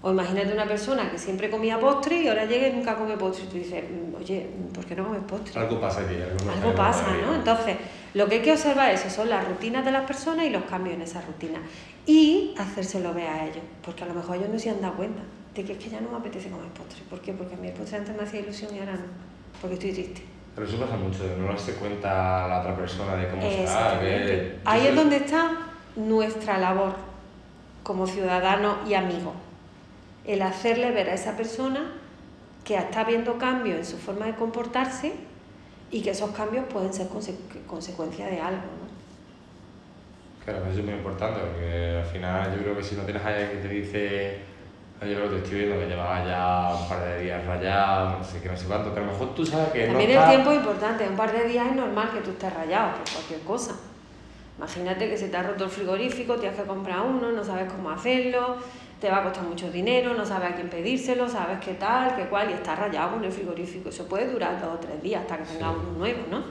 O 0.00 0.12
imagínate 0.12 0.52
una 0.52 0.66
persona 0.66 1.10
que 1.10 1.18
siempre 1.18 1.50
comía 1.50 1.80
postre 1.80 2.22
y 2.22 2.28
ahora 2.28 2.44
llega 2.44 2.68
y 2.68 2.72
nunca 2.72 2.94
come 2.94 3.16
postre. 3.16 3.46
Y 3.46 3.48
tú 3.48 3.56
dices, 3.56 3.82
mm, 3.82 4.14
oye, 4.14 4.46
¿por 4.72 4.84
qué 4.84 4.94
no 4.94 5.06
comes 5.06 5.22
postre? 5.24 5.60
Algo 5.60 5.80
pasa 5.80 6.02
aquí. 6.02 6.14
Algo, 6.14 6.52
algo 6.52 6.74
pasa, 6.76 7.06
¿no? 7.20 7.34
Entonces, 7.34 7.78
lo 8.12 8.28
que 8.28 8.36
hay 8.36 8.42
que 8.42 8.52
observar 8.52 8.92
eso 8.92 9.10
son 9.10 9.28
las 9.28 9.48
rutinas 9.48 9.84
de 9.84 9.90
las 9.90 10.04
personas 10.04 10.46
y 10.46 10.50
los 10.50 10.62
cambios 10.64 10.94
en 10.94 11.02
esas 11.02 11.26
rutinas. 11.26 11.62
Y 12.06 12.54
hacérselo 12.56 13.12
ver 13.12 13.26
a 13.26 13.44
ellos, 13.44 13.64
porque 13.84 14.04
a 14.04 14.06
lo 14.06 14.14
mejor 14.14 14.36
ellos 14.36 14.50
no 14.50 14.58
se 14.60 14.70
han 14.70 14.80
dado 14.80 14.94
cuenta 14.94 15.22
de 15.54 15.64
que 15.64 15.72
es 15.72 15.78
que 15.78 15.90
ya 15.90 16.00
no 16.00 16.10
me 16.10 16.16
apetece 16.16 16.50
comer 16.50 16.68
postre. 16.68 17.02
¿Por 17.08 17.20
qué? 17.20 17.32
Porque 17.32 17.54
a 17.54 17.56
mí 17.56 17.68
el 17.68 17.74
postre 17.74 17.98
antes 17.98 18.16
me 18.16 18.22
hacía 18.22 18.40
ilusión 18.40 18.74
y 18.74 18.80
ahora 18.80 18.94
no, 18.94 19.04
porque 19.60 19.74
estoy 19.74 19.92
triste. 19.92 20.22
Pero 20.54 20.66
eso 20.66 20.78
pasa 20.78 20.96
mucho, 20.96 21.26
de 21.26 21.36
no 21.36 21.46
darse 21.46 21.74
cuenta 21.74 22.44
a 22.44 22.48
la 22.48 22.60
otra 22.60 22.76
persona 22.76 23.16
de 23.16 23.28
cómo 23.28 23.42
está. 23.42 23.98
Ahí 24.64 24.86
es 24.86 24.94
donde 24.94 25.16
está 25.16 25.50
nuestra 25.96 26.58
labor 26.58 26.94
como 27.82 28.06
ciudadano 28.06 28.78
y 28.86 28.94
amigo 28.94 29.34
el 30.24 30.42
hacerle 30.42 30.90
ver 30.90 31.10
a 31.10 31.14
esa 31.14 31.36
persona 31.36 31.92
que 32.64 32.76
está 32.76 33.04
viendo 33.04 33.36
cambios 33.36 33.78
en 33.78 33.84
su 33.84 33.98
forma 33.98 34.26
de 34.26 34.34
comportarse 34.34 35.12
y 35.90 36.00
que 36.02 36.10
esos 36.10 36.30
cambios 36.30 36.64
pueden 36.66 36.92
ser 36.92 37.08
consecuencia 37.66 38.26
de 38.26 38.40
algo. 38.40 38.62
¿no? 38.62 38.84
Claro, 40.44 40.66
eso 40.66 40.80
es 40.80 40.84
muy 40.84 40.94
importante 40.94 41.40
porque 41.40 41.98
al 41.98 42.06
final 42.06 42.56
yo 42.56 42.62
creo 42.62 42.76
que 42.76 42.82
si 42.82 42.94
no 42.94 43.02
tienes 43.02 43.22
a 43.22 43.28
alguien 43.28 43.50
que 43.50 43.56
te 43.56 43.68
dice, 43.68 44.38
yo 45.10 45.20
lo 45.20 45.30
que 45.30 45.36
te 45.36 45.42
estoy 45.44 45.58
viendo 45.58 45.78
que 45.78 45.86
llevaba 45.86 46.24
ya 46.24 46.74
un 46.80 46.88
par 46.88 47.04
de 47.04 47.22
días 47.22 47.44
rayado, 47.44 48.18
no 48.18 48.24
sé 48.24 48.40
qué, 48.40 48.48
no 48.48 48.56
sé 48.56 48.66
cuánto, 48.66 48.92
que 48.92 49.00
a 49.00 49.02
lo 49.02 49.12
mejor 49.12 49.34
tú 49.34 49.44
sabes 49.44 49.68
que 49.68 49.86
También 49.86 50.10
el 50.10 50.28
tiempo 50.28 50.50
es 50.50 50.56
importante, 50.56 51.08
un 51.08 51.16
par 51.16 51.32
de 51.32 51.48
días 51.48 51.66
es 51.68 51.76
normal 51.76 52.10
que 52.12 52.20
tú 52.20 52.30
estés 52.30 52.52
rayado 52.52 52.96
por 52.96 53.10
cualquier 53.10 53.40
cosa. 53.40 53.74
Imagínate 54.56 55.08
que 55.08 55.16
se 55.16 55.28
te 55.28 55.36
ha 55.36 55.42
roto 55.42 55.64
el 55.64 55.70
frigorífico, 55.70 56.36
tienes 56.36 56.58
que 56.58 56.66
comprar 56.66 57.00
uno, 57.00 57.32
no 57.32 57.44
sabes 57.44 57.72
cómo 57.72 57.90
hacerlo, 57.90 58.56
te 59.00 59.10
va 59.10 59.18
a 59.18 59.22
costar 59.24 59.44
mucho 59.44 59.70
dinero, 59.70 60.14
no 60.14 60.24
sabes 60.24 60.52
a 60.52 60.54
quién 60.54 60.68
pedírselo, 60.68 61.28
sabes 61.28 61.58
qué 61.58 61.74
tal, 61.74 62.14
qué 62.16 62.24
cual, 62.26 62.50
y 62.50 62.52
está 62.54 62.74
rayado 62.76 63.12
con 63.12 63.24
el 63.24 63.32
frigorífico. 63.32 63.88
Eso 63.88 64.06
puede 64.06 64.30
durar 64.30 64.60
dos 64.60 64.74
o 64.74 64.78
tres 64.78 65.02
días 65.02 65.22
hasta 65.22 65.38
que 65.38 65.44
tengas 65.44 65.74
uno 65.76 65.98
nuevo, 65.98 66.22
¿no? 66.30 66.42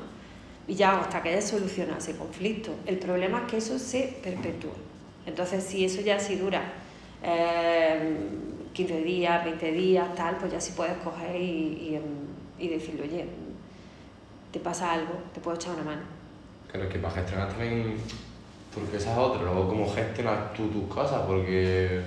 Y 0.68 0.76
ya 0.76 0.99
hasta 0.99 1.24
que 1.24 1.30
haya 1.30 1.41
solucionado 1.41 1.97
ese 1.97 2.18
conflicto. 2.18 2.72
El 2.86 2.97
problema 2.97 3.39
es 3.39 3.51
que 3.51 3.58
eso 3.58 3.80
se 3.80 4.18
perpetúa. 4.22 4.74
Entonces, 5.26 5.64
si 5.64 5.86
eso 5.86 6.01
ya 6.01 6.20
sí 6.20 6.36
dura 6.36 6.62
eh, 7.24 8.18
15 8.74 9.02
días, 9.04 9.44
20 9.46 9.72
días, 9.72 10.16
tal, 10.16 10.38
pues 10.38 10.52
ya 10.52 10.60
sí 10.60 10.74
puedes 10.76 10.98
coger 10.98 11.36
y, 11.36 12.00
y, 12.60 12.68
decirle, 12.68 13.04
oye, 13.04 13.26
te 14.52 14.60
pasa 14.60 14.94
algo, 14.94 15.14
te 15.34 15.40
puedo 15.40 15.56
echar 15.56 15.76
una 15.76 15.84
mano. 15.84 16.02
Claro, 16.72 16.88
es 16.88 16.94
que 16.94 17.00
para 17.00 17.14
gestionar 17.14 17.50
también, 17.50 17.96
porque 18.74 18.98
esa 18.98 19.12
es 19.14 19.18
otra, 19.18 19.44
luego 19.44 19.70
cómo 19.70 19.88
gestionas 19.94 20.54
tú 20.54 20.68
tus 20.70 20.88
cosas, 20.88 21.22
porque 21.28 22.02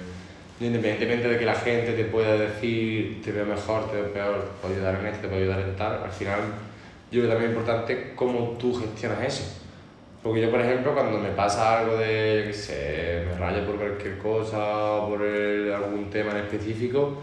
independientemente 0.58 1.28
de 1.28 1.38
que 1.38 1.44
la 1.44 1.54
gente 1.54 1.92
te 1.92 2.04
pueda 2.04 2.36
decir 2.36 3.22
te 3.22 3.30
veo 3.30 3.46
mejor, 3.46 3.90
te 3.90 3.96
veo 3.96 4.12
peor, 4.12 4.44
te 4.44 4.60
puedo 4.60 4.74
ayudar 4.74 5.00
en 5.00 5.06
esto, 5.06 5.22
te 5.22 5.28
puedo 5.28 5.42
ayudar 5.42 5.60
en 5.60 5.76
tal, 5.76 6.02
al 6.02 6.10
final 6.10 6.40
yo 7.10 7.20
creo 7.20 7.22
que 7.22 7.28
también 7.28 7.50
es 7.50 7.56
importante 7.56 8.12
cómo 8.16 8.56
tú 8.58 8.74
gestionas 8.74 9.22
eso. 9.22 9.65
Porque 10.22 10.40
yo, 10.40 10.50
por 10.50 10.60
ejemplo, 10.60 10.92
cuando 10.92 11.18
me 11.18 11.30
pasa 11.30 11.80
algo 11.80 11.96
de, 11.96 12.44
que 12.46 12.52
sé, 12.52 13.24
me 13.28 13.38
rayo 13.38 13.64
por 13.64 13.76
cualquier 13.76 14.18
cosa, 14.18 15.06
por 15.06 15.22
algún 15.22 16.10
tema 16.10 16.32
en 16.32 16.38
específico, 16.38 17.18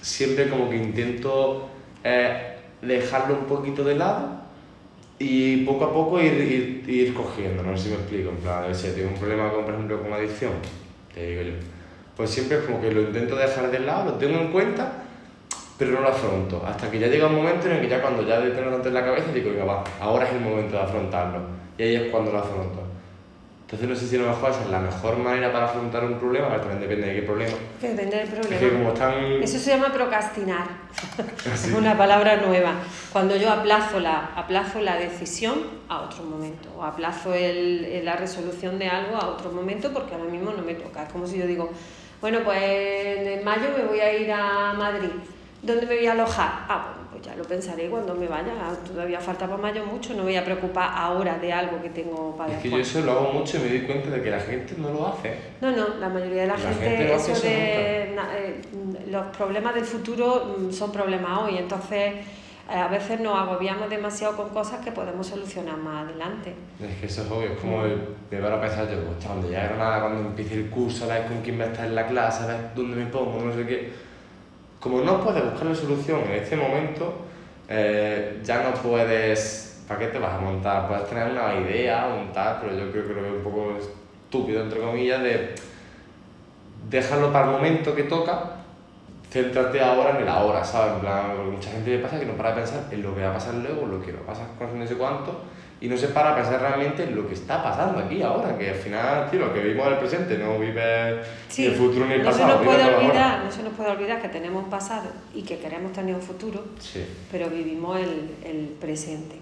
siempre 0.00 0.48
como 0.48 0.70
que 0.70 0.76
intento 0.76 1.68
eh, 2.02 2.56
dejarlo 2.80 3.38
un 3.38 3.44
poquito 3.44 3.84
de 3.84 3.96
lado 3.96 4.42
y 5.18 5.64
poco 5.64 5.84
a 5.84 5.92
poco 5.92 6.20
ir, 6.20 6.32
ir, 6.34 6.88
ir 6.88 7.14
cogiendo, 7.14 7.62
no 7.62 7.76
sé 7.76 7.84
si 7.84 7.88
me 7.90 7.96
explico, 7.96 8.30
en 8.30 8.36
plan, 8.36 8.74
si 8.74 8.88
tengo 8.92 9.08
un 9.08 9.18
problema 9.18 9.50
con, 9.50 9.64
por 9.64 9.74
ejemplo, 9.74 10.02
con 10.02 10.12
adicción, 10.12 10.52
te 11.12 11.26
digo 11.26 11.42
yo 11.42 11.74
pues 12.16 12.30
siempre 12.30 12.58
es 12.58 12.64
como 12.64 12.80
que 12.80 12.92
lo 12.92 13.02
intento 13.02 13.36
dejar 13.36 13.70
de 13.70 13.80
lado, 13.80 14.12
lo 14.12 14.12
tengo 14.14 14.38
en 14.38 14.52
cuenta, 14.52 14.92
pero 15.78 15.92
no 15.92 16.00
lo 16.00 16.08
afronto. 16.08 16.62
Hasta 16.64 16.90
que 16.90 16.98
ya 16.98 17.08
llega 17.08 17.26
un 17.26 17.34
momento 17.34 17.66
en 17.66 17.76
el 17.76 17.80
que 17.80 17.88
ya 17.88 18.00
cuando 18.00 18.26
ya 18.26 18.40
tengo 18.40 18.70
tanto 18.70 18.88
en 18.88 18.94
la 18.94 19.04
cabeza 19.04 19.32
digo, 19.32 19.50
venga, 19.50 19.64
va, 19.64 19.84
ahora 20.00 20.26
es 20.26 20.34
el 20.34 20.40
momento 20.40 20.76
de 20.76 20.82
afrontarlo. 20.82 21.40
Y 21.78 21.82
ahí 21.82 21.94
es 21.96 22.10
cuando 22.10 22.32
lo 22.32 22.38
afronto. 22.38 22.84
Entonces 23.64 23.88
no 23.88 23.96
sé 23.96 24.06
si 24.06 24.16
a 24.16 24.20
lo 24.20 24.28
mejor 24.28 24.50
esa 24.50 24.60
es 24.60 24.70
la 24.70 24.78
mejor 24.78 25.16
manera 25.16 25.50
para 25.50 25.64
afrontar 25.64 26.04
un 26.04 26.18
problema, 26.18 26.48
pero 26.48 26.60
también 26.60 26.80
depende 26.80 27.08
de 27.08 27.14
qué 27.14 27.22
problema. 27.22 27.56
Depende 27.80 28.16
del 28.18 28.28
problema. 28.28 28.54
Es 28.54 28.60
que 28.60 28.72
como 28.72 28.92
están... 28.92 29.14
Eso 29.42 29.58
se 29.58 29.70
llama 29.70 29.92
procrastinar. 29.92 30.68
Es 31.52 31.72
una 31.72 31.96
palabra 31.96 32.36
nueva. 32.36 32.74
Cuando 33.12 33.36
yo 33.36 33.50
aplazo 33.50 34.00
la, 34.00 34.32
aplazo 34.36 34.80
la 34.80 34.96
decisión 34.96 35.62
a 35.88 36.02
otro 36.02 36.24
momento, 36.24 36.68
o 36.76 36.84
aplazo 36.84 37.32
el, 37.34 38.04
la 38.04 38.16
resolución 38.16 38.78
de 38.78 38.88
algo 38.88 39.16
a 39.16 39.28
otro 39.28 39.50
momento 39.50 39.92
porque 39.92 40.14
ahora 40.14 40.30
mismo 40.30 40.52
no 40.52 40.62
me 40.62 40.74
toca. 40.74 41.04
Es 41.04 41.08
como 41.08 41.26
si 41.26 41.38
yo 41.38 41.46
digo, 41.46 41.70
bueno, 42.20 42.40
pues 42.44 42.58
en 42.62 43.42
mayo 43.44 43.70
me 43.76 43.84
voy 43.84 44.00
a 44.00 44.12
ir 44.12 44.30
a 44.30 44.74
Madrid. 44.74 45.10
¿Dónde 45.62 45.86
me 45.86 45.96
voy 45.96 46.06
a 46.06 46.12
alojar? 46.12 46.66
Ah, 46.68 46.84
bueno, 46.84 46.98
pues 46.98 47.03
ya 47.24 47.34
lo 47.34 47.44
pensaré 47.44 47.88
cuando 47.88 48.14
me 48.14 48.28
vaya. 48.28 48.52
Todavía 48.86 49.20
falta 49.20 49.46
para 49.46 49.60
mayo 49.60 49.84
mucho, 49.86 50.12
no 50.12 50.18
me 50.18 50.24
voy 50.24 50.36
a 50.36 50.44
preocupar 50.44 50.90
ahora 50.94 51.38
de 51.38 51.52
algo 51.52 51.80
que 51.80 51.90
tengo 51.90 52.36
para 52.36 52.54
Es 52.54 52.62
que 52.62 52.70
yo 52.70 52.78
eso 52.78 53.00
lo 53.00 53.12
hago 53.12 53.32
mucho 53.32 53.56
y 53.56 53.60
me 53.60 53.68
doy 53.68 53.80
cuenta 53.82 54.10
de 54.10 54.22
que 54.22 54.30
la 54.30 54.40
gente 54.40 54.74
no 54.76 54.90
lo 54.90 55.06
hace. 55.08 55.34
No, 55.60 55.70
no, 55.70 55.96
la 55.98 56.08
mayoría 56.08 56.42
de 56.42 56.48
la, 56.48 56.56
gente, 56.56 57.14
eso 57.14 57.32
de 57.40 58.14
eh, 58.14 58.60
los 59.10 59.26
problemas 59.36 59.74
del 59.74 59.84
futuro 59.84 60.56
mm, 60.58 60.72
son 60.72 60.92
problemas 60.92 61.38
hoy. 61.42 61.58
Entonces, 61.58 62.14
eh, 62.70 62.74
a 62.76 62.88
veces 62.88 63.20
nos 63.20 63.38
agobiamos 63.38 63.90
demasiado 63.90 64.36
con 64.36 64.48
cosas 64.50 64.82
que 64.84 64.92
podemos 64.92 65.26
solucionar 65.26 65.76
más 65.76 66.08
adelante. 66.08 66.54
Es 66.80 66.96
que 66.98 67.06
eso 67.06 67.22
es 67.22 67.30
obvio, 67.30 67.52
es 67.52 67.58
como 67.58 67.84
el, 67.84 68.00
me 68.30 68.40
van 68.40 68.52
a 68.54 68.60
pensar 68.60 68.88
yo, 68.90 69.10
hostia, 69.10 69.28
cuando 69.28 69.50
ya 69.50 69.64
Granada, 69.64 70.00
cuando 70.00 70.20
empiece 70.20 70.54
el 70.54 70.70
curso, 70.70 71.04
a 71.04 71.08
ver 71.08 71.26
con 71.26 71.42
quién 71.42 71.60
va 71.60 71.64
a 71.64 71.66
estar 71.68 71.86
en 71.86 71.94
la 71.94 72.06
clase, 72.06 72.44
a 72.44 72.46
ver 72.46 72.56
dónde 72.74 72.96
me 72.96 73.06
pongo, 73.06 73.40
no 73.42 73.52
sé 73.52 73.66
qué. 73.66 74.13
Como 74.84 75.00
no 75.00 75.18
puedes 75.18 75.42
buscar 75.42 75.74
solución 75.74 76.20
en 76.26 76.32
este 76.32 76.56
momento, 76.56 77.14
eh, 77.70 78.42
ya 78.44 78.64
no 78.64 78.74
puedes, 78.74 79.82
¿para 79.88 80.00
qué 80.00 80.06
te 80.08 80.18
vas 80.18 80.34
a 80.34 80.38
montar? 80.38 80.86
Puedes 80.86 81.08
tener 81.08 81.32
una 81.32 81.58
idea, 81.58 82.06
un 82.06 82.30
tal, 82.34 82.58
pero 82.60 82.76
yo 82.76 82.92
creo 82.92 83.08
que 83.08 83.14
lo 83.14 83.22
veo 83.22 83.34
un 83.36 83.42
poco 83.42 83.78
estúpido, 83.78 84.62
entre 84.62 84.80
comillas, 84.80 85.22
de 85.22 85.54
dejarlo 86.90 87.32
para 87.32 87.46
el 87.46 87.52
momento 87.52 87.94
que 87.94 88.02
toca 88.02 88.56
céntrate 89.30 89.80
ahora 89.80 90.10
en 90.10 90.16
el 90.16 90.28
ahora, 90.28 90.62
¿sabes? 90.62 90.96
En 90.96 91.00
plan, 91.00 91.50
mucha 91.50 91.70
gente 91.70 91.96
le 91.96 91.98
pasa 92.00 92.20
que 92.20 92.26
no 92.26 92.34
para 92.34 92.54
pensar 92.54 92.84
en 92.90 93.02
lo 93.02 93.14
que 93.14 93.22
va 93.22 93.30
a 93.30 93.34
pasar 93.34 93.54
luego, 93.54 93.86
lo 93.86 94.02
que 94.02 94.12
va 94.12 94.20
a 94.20 94.26
pasar 94.26 94.48
con 94.58 94.78
no 94.78 94.86
sé 94.86 94.96
cuánto, 94.96 95.40
y 95.84 95.88
no 95.88 95.98
se 95.98 96.08
para 96.08 96.32
a 96.32 96.34
pensar 96.34 96.60
realmente 96.60 97.02
en 97.04 97.14
lo 97.14 97.28
que 97.28 97.34
está 97.34 97.62
pasando 97.62 97.98
aquí 97.98 98.22
ahora, 98.22 98.56
que 98.56 98.70
al 98.70 98.74
final, 98.76 99.30
tío, 99.30 99.40
lo 99.40 99.52
que 99.52 99.60
vivimos 99.60 99.86
en 99.86 99.92
el 99.92 99.98
presente, 99.98 100.38
no 100.38 100.58
vive 100.58 101.20
ni 101.58 101.64
el 101.66 101.74
futuro 101.74 102.06
ni 102.06 102.14
el 102.14 102.22
no 102.22 102.30
pasado. 102.30 102.48
Se 102.48 102.54
nos 102.54 102.64
puede 102.64 102.94
olvidar, 102.94 103.44
no 103.44 103.52
se 103.52 103.62
nos 103.62 103.72
puede 103.74 103.90
olvidar 103.90 104.22
que 104.22 104.28
tenemos 104.30 104.64
un 104.64 104.70
pasado 104.70 105.10
y 105.34 105.42
que 105.42 105.58
queremos 105.58 105.92
tener 105.92 106.14
un 106.14 106.22
futuro, 106.22 106.64
Sí. 106.78 107.04
pero 107.30 107.50
vivimos 107.50 107.98
el, 108.00 108.30
el 108.44 108.68
presente. 108.80 109.36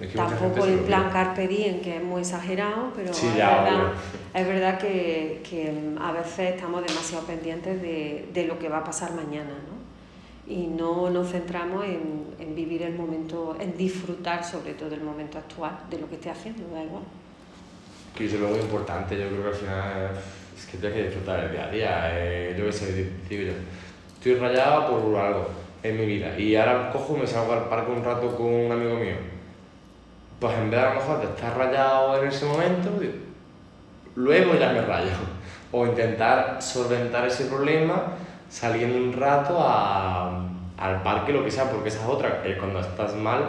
Es 0.00 0.08
que 0.08 0.16
Tampoco 0.16 0.64
lo 0.66 0.78
plan 0.86 1.10
carpe 1.10 1.46
diem, 1.46 1.80
que 1.82 1.98
es 1.98 2.02
muy 2.02 2.22
exagerado, 2.22 2.90
pero 2.96 3.12
Sí, 3.12 3.26
es, 3.28 3.36
ya, 3.36 3.62
verdad, 3.62 3.92
es 4.32 4.46
verdad 4.48 4.78
que, 4.78 5.42
que 5.48 5.70
a 6.00 6.12
veces 6.12 6.54
estamos 6.54 6.82
demasiado 6.84 7.24
pendientes 7.26 7.80
de, 7.82 8.28
de 8.32 8.44
lo 8.46 8.58
que 8.58 8.70
va 8.70 8.78
a 8.78 8.84
pasar 8.84 9.12
mañana, 9.12 9.50
¿no? 9.50 9.83
Y 10.46 10.66
no 10.66 11.08
nos 11.10 11.30
centramos 11.30 11.84
en, 11.84 12.26
en 12.38 12.54
vivir 12.54 12.82
el 12.82 12.94
momento, 12.94 13.56
en 13.58 13.76
disfrutar 13.76 14.44
sobre 14.44 14.74
todo 14.74 14.94
el 14.94 15.02
momento 15.02 15.38
actual 15.38 15.78
de 15.88 15.98
lo 15.98 16.08
que 16.08 16.16
esté 16.16 16.30
haciendo, 16.30 16.62
da 16.74 16.82
igual. 16.82 17.02
Que 18.14 18.26
es 18.26 18.32
lo 18.34 18.48
muy 18.48 18.60
importante, 18.60 19.18
yo 19.18 19.28
creo 19.28 19.42
que 19.42 19.48
al 19.48 19.54
final 19.54 20.10
es 20.56 20.66
que 20.66 20.78
tienes 20.78 20.96
que 20.96 21.04
disfrutar 21.04 21.44
el 21.44 21.52
día 21.52 21.64
a 21.64 21.70
día. 21.70 22.10
Eh, 22.12 22.56
yo 22.58 22.66
qué 22.66 22.72
sé, 22.72 23.10
digo 23.28 23.42
yo, 23.44 23.52
estoy 24.14 24.34
rayado 24.34 24.90
por 24.90 25.16
algo 25.18 25.48
en 25.82 25.98
mi 25.98 26.06
vida 26.06 26.38
y 26.38 26.56
ahora 26.56 26.90
cojo 26.90 27.16
y 27.16 27.20
me 27.20 27.26
salgo 27.26 27.52
al 27.52 27.68
parque 27.68 27.92
un 27.92 28.02
rato 28.02 28.34
con 28.36 28.46
un 28.46 28.72
amigo 28.72 28.96
mío. 28.96 29.16
Pues 30.40 30.56
en 30.56 30.70
vez 30.70 30.80
a 30.80 30.94
lo 30.94 31.00
mejor 31.00 31.20
de 31.20 31.26
estar 31.26 31.56
rayado 31.56 32.22
en 32.22 32.28
ese 32.28 32.46
momento, 32.46 32.90
luego 34.16 34.54
ya 34.54 34.72
me 34.72 34.80
rayo. 34.80 35.12
O 35.72 35.86
intentar 35.86 36.62
solventar 36.62 37.26
ese 37.26 37.46
problema 37.46 38.12
saliendo 38.54 38.96
un 38.96 39.12
rato 39.12 39.56
a, 39.60 40.46
al 40.78 41.02
parque, 41.02 41.32
lo 41.32 41.44
que 41.44 41.50
sea, 41.50 41.68
porque 41.70 41.88
esa 41.88 42.02
es 42.02 42.08
otra, 42.08 42.40
que 42.40 42.56
cuando 42.56 42.78
estás 42.78 43.14
mal, 43.16 43.42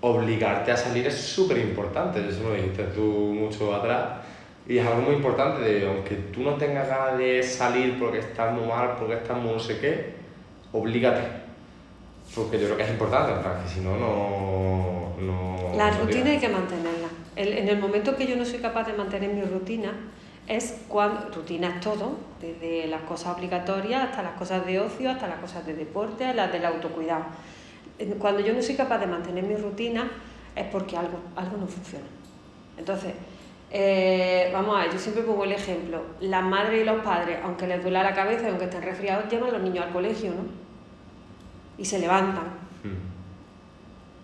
obligarte 0.00 0.72
a 0.72 0.76
salir 0.76 1.06
es 1.06 1.14
súper 1.14 1.58
importante, 1.58 2.26
eso 2.26 2.42
lo 2.44 2.54
dijiste 2.54 2.84
tú 2.84 3.02
mucho 3.02 3.74
atrás, 3.74 4.02
y 4.66 4.78
es 4.78 4.86
algo 4.86 5.02
muy 5.02 5.16
importante, 5.16 5.60
de, 5.60 5.86
aunque 5.86 6.14
tú 6.32 6.40
no 6.42 6.54
tengas 6.54 6.88
ganas 6.88 7.18
de 7.18 7.42
salir 7.42 7.98
porque 7.98 8.20
estás 8.20 8.54
muy 8.54 8.66
mal, 8.66 8.96
porque 8.98 9.14
estás 9.14 9.36
muy 9.36 9.52
no 9.52 9.58
sé 9.58 9.78
qué, 9.78 10.14
oblígate, 10.72 11.20
porque 12.34 12.58
yo 12.58 12.64
creo 12.66 12.76
que 12.78 12.84
es 12.84 12.90
importante, 12.90 13.32
en 13.32 13.62
que 13.62 13.68
si 13.68 13.80
no, 13.80 13.94
no... 13.96 15.12
no 15.20 15.76
La 15.76 15.90
no 15.90 15.98
rutina 16.00 16.30
hay 16.30 16.38
que 16.38 16.48
mantenerla. 16.48 17.08
El- 17.36 17.58
en 17.58 17.68
el 17.68 17.78
momento 17.78 18.16
que 18.16 18.26
yo 18.26 18.36
no 18.36 18.44
soy 18.46 18.60
capaz 18.60 18.86
de 18.86 18.94
mantener 18.94 19.34
mi 19.34 19.42
rutina, 19.42 19.92
es 20.46 20.82
cuando. 20.88 21.28
Rutina 21.30 21.68
es 21.68 21.80
todo, 21.80 22.16
desde 22.40 22.86
las 22.88 23.02
cosas 23.02 23.36
obligatorias 23.36 24.08
hasta 24.08 24.22
las 24.22 24.32
cosas 24.32 24.66
de 24.66 24.80
ocio, 24.80 25.10
hasta 25.10 25.28
las 25.28 25.38
cosas 25.38 25.64
de 25.66 25.74
deporte, 25.74 26.32
las 26.34 26.52
del 26.52 26.64
autocuidado. 26.64 27.24
Cuando 28.18 28.40
yo 28.40 28.52
no 28.54 28.62
soy 28.62 28.76
capaz 28.76 28.98
de 28.98 29.06
mantener 29.06 29.44
mi 29.44 29.56
rutina, 29.56 30.10
es 30.56 30.66
porque 30.66 30.96
algo, 30.96 31.18
algo 31.36 31.56
no 31.58 31.66
funciona. 31.66 32.06
Entonces, 32.78 33.12
eh, 33.70 34.50
vamos 34.52 34.76
a 34.76 34.80
ver, 34.80 34.92
yo 34.92 34.98
siempre 34.98 35.22
pongo 35.22 35.44
el 35.44 35.52
ejemplo: 35.52 36.02
las 36.20 36.42
madres 36.42 36.82
y 36.82 36.84
los 36.84 37.02
padres, 37.02 37.38
aunque 37.44 37.66
les 37.66 37.82
duela 37.82 38.02
la 38.02 38.14
cabeza 38.14 38.46
y 38.46 38.48
aunque 38.48 38.64
estén 38.64 38.82
resfriados, 38.82 39.30
llevan 39.30 39.50
a 39.50 39.52
los 39.52 39.62
niños 39.62 39.84
al 39.84 39.92
colegio, 39.92 40.30
¿no? 40.30 40.44
Y 41.78 41.84
se 41.84 41.98
levantan. 41.98 42.44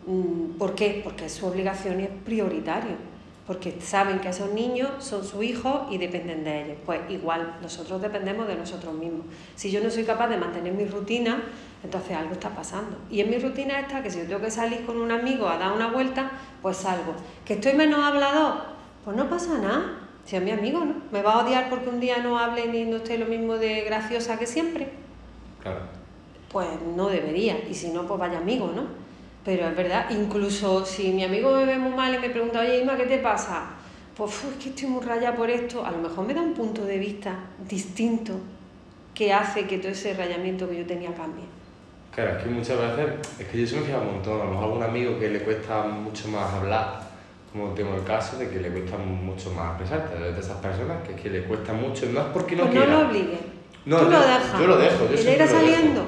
Mm. 0.06 0.10
Mm, 0.12 0.58
¿Por 0.58 0.74
qué? 0.74 1.00
Porque 1.04 1.28
su 1.28 1.46
obligación 1.46 2.00
es 2.00 2.08
prioritario, 2.24 2.96
porque 3.46 3.80
saben 3.80 4.18
que 4.18 4.28
esos 4.28 4.50
niños 4.52 4.90
son 4.98 5.24
sus 5.24 5.44
hijos 5.44 5.82
y 5.90 5.98
dependen 5.98 6.42
de 6.42 6.64
ellos. 6.64 6.78
Pues 6.84 7.00
igual, 7.08 7.58
nosotros 7.62 8.02
dependemos 8.02 8.48
de 8.48 8.56
nosotros 8.56 8.92
mismos. 8.94 9.26
Si 9.54 9.70
yo 9.70 9.80
no 9.80 9.88
soy 9.88 10.04
capaz 10.04 10.28
de 10.28 10.36
mantener 10.36 10.72
mi 10.72 10.84
rutina, 10.84 11.42
entonces 11.84 12.16
algo 12.16 12.32
está 12.32 12.50
pasando. 12.50 12.96
Y 13.08 13.20
en 13.20 13.30
mi 13.30 13.38
rutina 13.38 13.78
está 13.78 14.02
que 14.02 14.10
si 14.10 14.18
yo 14.18 14.26
tengo 14.26 14.40
que 14.40 14.50
salir 14.50 14.84
con 14.84 15.00
un 15.00 15.12
amigo 15.12 15.48
a 15.48 15.58
dar 15.58 15.72
una 15.72 15.88
vuelta, 15.88 16.32
pues 16.60 16.78
salgo. 16.78 17.14
¿Que 17.44 17.54
estoy 17.54 17.74
menos 17.74 18.00
hablador? 18.00 18.54
Pues 19.04 19.16
no 19.16 19.30
pasa 19.30 19.58
nada. 19.58 20.00
Si 20.24 20.34
es 20.34 20.42
mi 20.42 20.50
amigo, 20.50 20.84
¿no? 20.84 20.94
¿Me 21.12 21.22
va 21.22 21.34
a 21.34 21.44
odiar 21.44 21.70
porque 21.70 21.88
un 21.88 22.00
día 22.00 22.18
no 22.18 22.38
hable 22.40 22.66
ni 22.66 22.84
no 22.84 22.96
esté 22.96 23.16
lo 23.16 23.26
mismo 23.26 23.58
de 23.58 23.82
graciosa 23.82 24.38
que 24.38 24.46
siempre? 24.46 24.90
Claro. 25.62 25.80
pues 26.52 26.68
no 26.96 27.08
debería, 27.08 27.58
y 27.68 27.74
si 27.74 27.90
no, 27.90 28.06
pues 28.06 28.18
vaya 28.18 28.38
amigo, 28.38 28.72
¿no? 28.74 29.05
Pero 29.46 29.68
es 29.68 29.76
verdad, 29.76 30.06
incluso 30.10 30.84
si 30.84 31.12
mi 31.12 31.22
amigo 31.24 31.52
me 31.52 31.64
ve 31.64 31.78
muy 31.78 31.92
mal 31.94 32.12
y 32.12 32.18
me 32.18 32.30
pregunta, 32.30 32.60
oye 32.60 32.80
Isma, 32.80 32.96
¿qué 32.96 33.04
te 33.06 33.18
pasa? 33.18 33.66
Pues 34.16 34.30
"Uf, 34.32 34.44
es 34.56 34.62
que 34.64 34.68
estoy 34.70 34.88
muy 34.88 35.04
rayada 35.04 35.36
por 35.36 35.48
esto, 35.48 35.86
a 35.86 35.92
lo 35.92 35.98
mejor 35.98 36.26
me 36.26 36.34
da 36.34 36.40
un 36.42 36.52
punto 36.52 36.84
de 36.84 36.98
vista 36.98 37.32
distinto 37.68 38.32
que 39.14 39.32
hace 39.32 39.66
que 39.68 39.78
todo 39.78 39.92
ese 39.92 40.14
rayamiento 40.14 40.68
que 40.68 40.78
yo 40.78 40.84
tenía 40.86 41.14
cambie. 41.14 41.44
Claro, 42.12 42.38
es 42.38 42.42
que 42.42 42.50
muchas 42.50 42.76
veces, 42.96 43.14
es 43.38 43.46
que 43.46 43.60
yo 43.60 43.66
se 43.68 43.76
me 43.76 43.82
fija 43.82 43.98
un 43.98 44.14
montón, 44.14 44.40
a 44.40 44.44
lo 44.46 44.50
mejor 44.50 44.64
algún 44.64 44.82
amigo 44.82 45.18
que 45.20 45.28
le 45.30 45.38
cuesta 45.40 45.84
mucho 45.84 46.26
más 46.28 46.52
hablar, 46.54 47.02
como 47.52 47.68
tengo 47.74 47.94
el 47.94 48.02
caso 48.02 48.38
de 48.38 48.48
que 48.50 48.58
le 48.58 48.70
cuesta 48.70 48.96
mucho 48.98 49.52
más 49.52 49.78
expresarte, 49.80 50.18
de 50.18 50.40
esas 50.40 50.56
personas 50.56 51.06
que, 51.06 51.14
es 51.14 51.20
que 51.20 51.30
le 51.30 51.44
cuesta 51.44 51.72
mucho, 51.72 52.06
no 52.06 52.20
es 52.20 52.26
porque 52.32 52.56
no 52.56 52.64
pues 52.64 52.74
no 52.74 52.80
quiera. 52.80 52.98
lo 53.02 53.08
obligues, 53.08 53.38
No, 53.84 53.98
tú 53.98 54.04
yo- 54.06 54.10
lo 54.10 54.20
dejas. 54.20 54.58
yo 54.60 54.66
lo 54.66 54.76
dejo, 54.78 55.04
yo 55.08 55.12
y 55.20 55.22
le 55.24 55.34
irá 55.34 55.44
lo 55.46 55.52
dejo. 55.52 55.64
saliendo. 55.66 56.06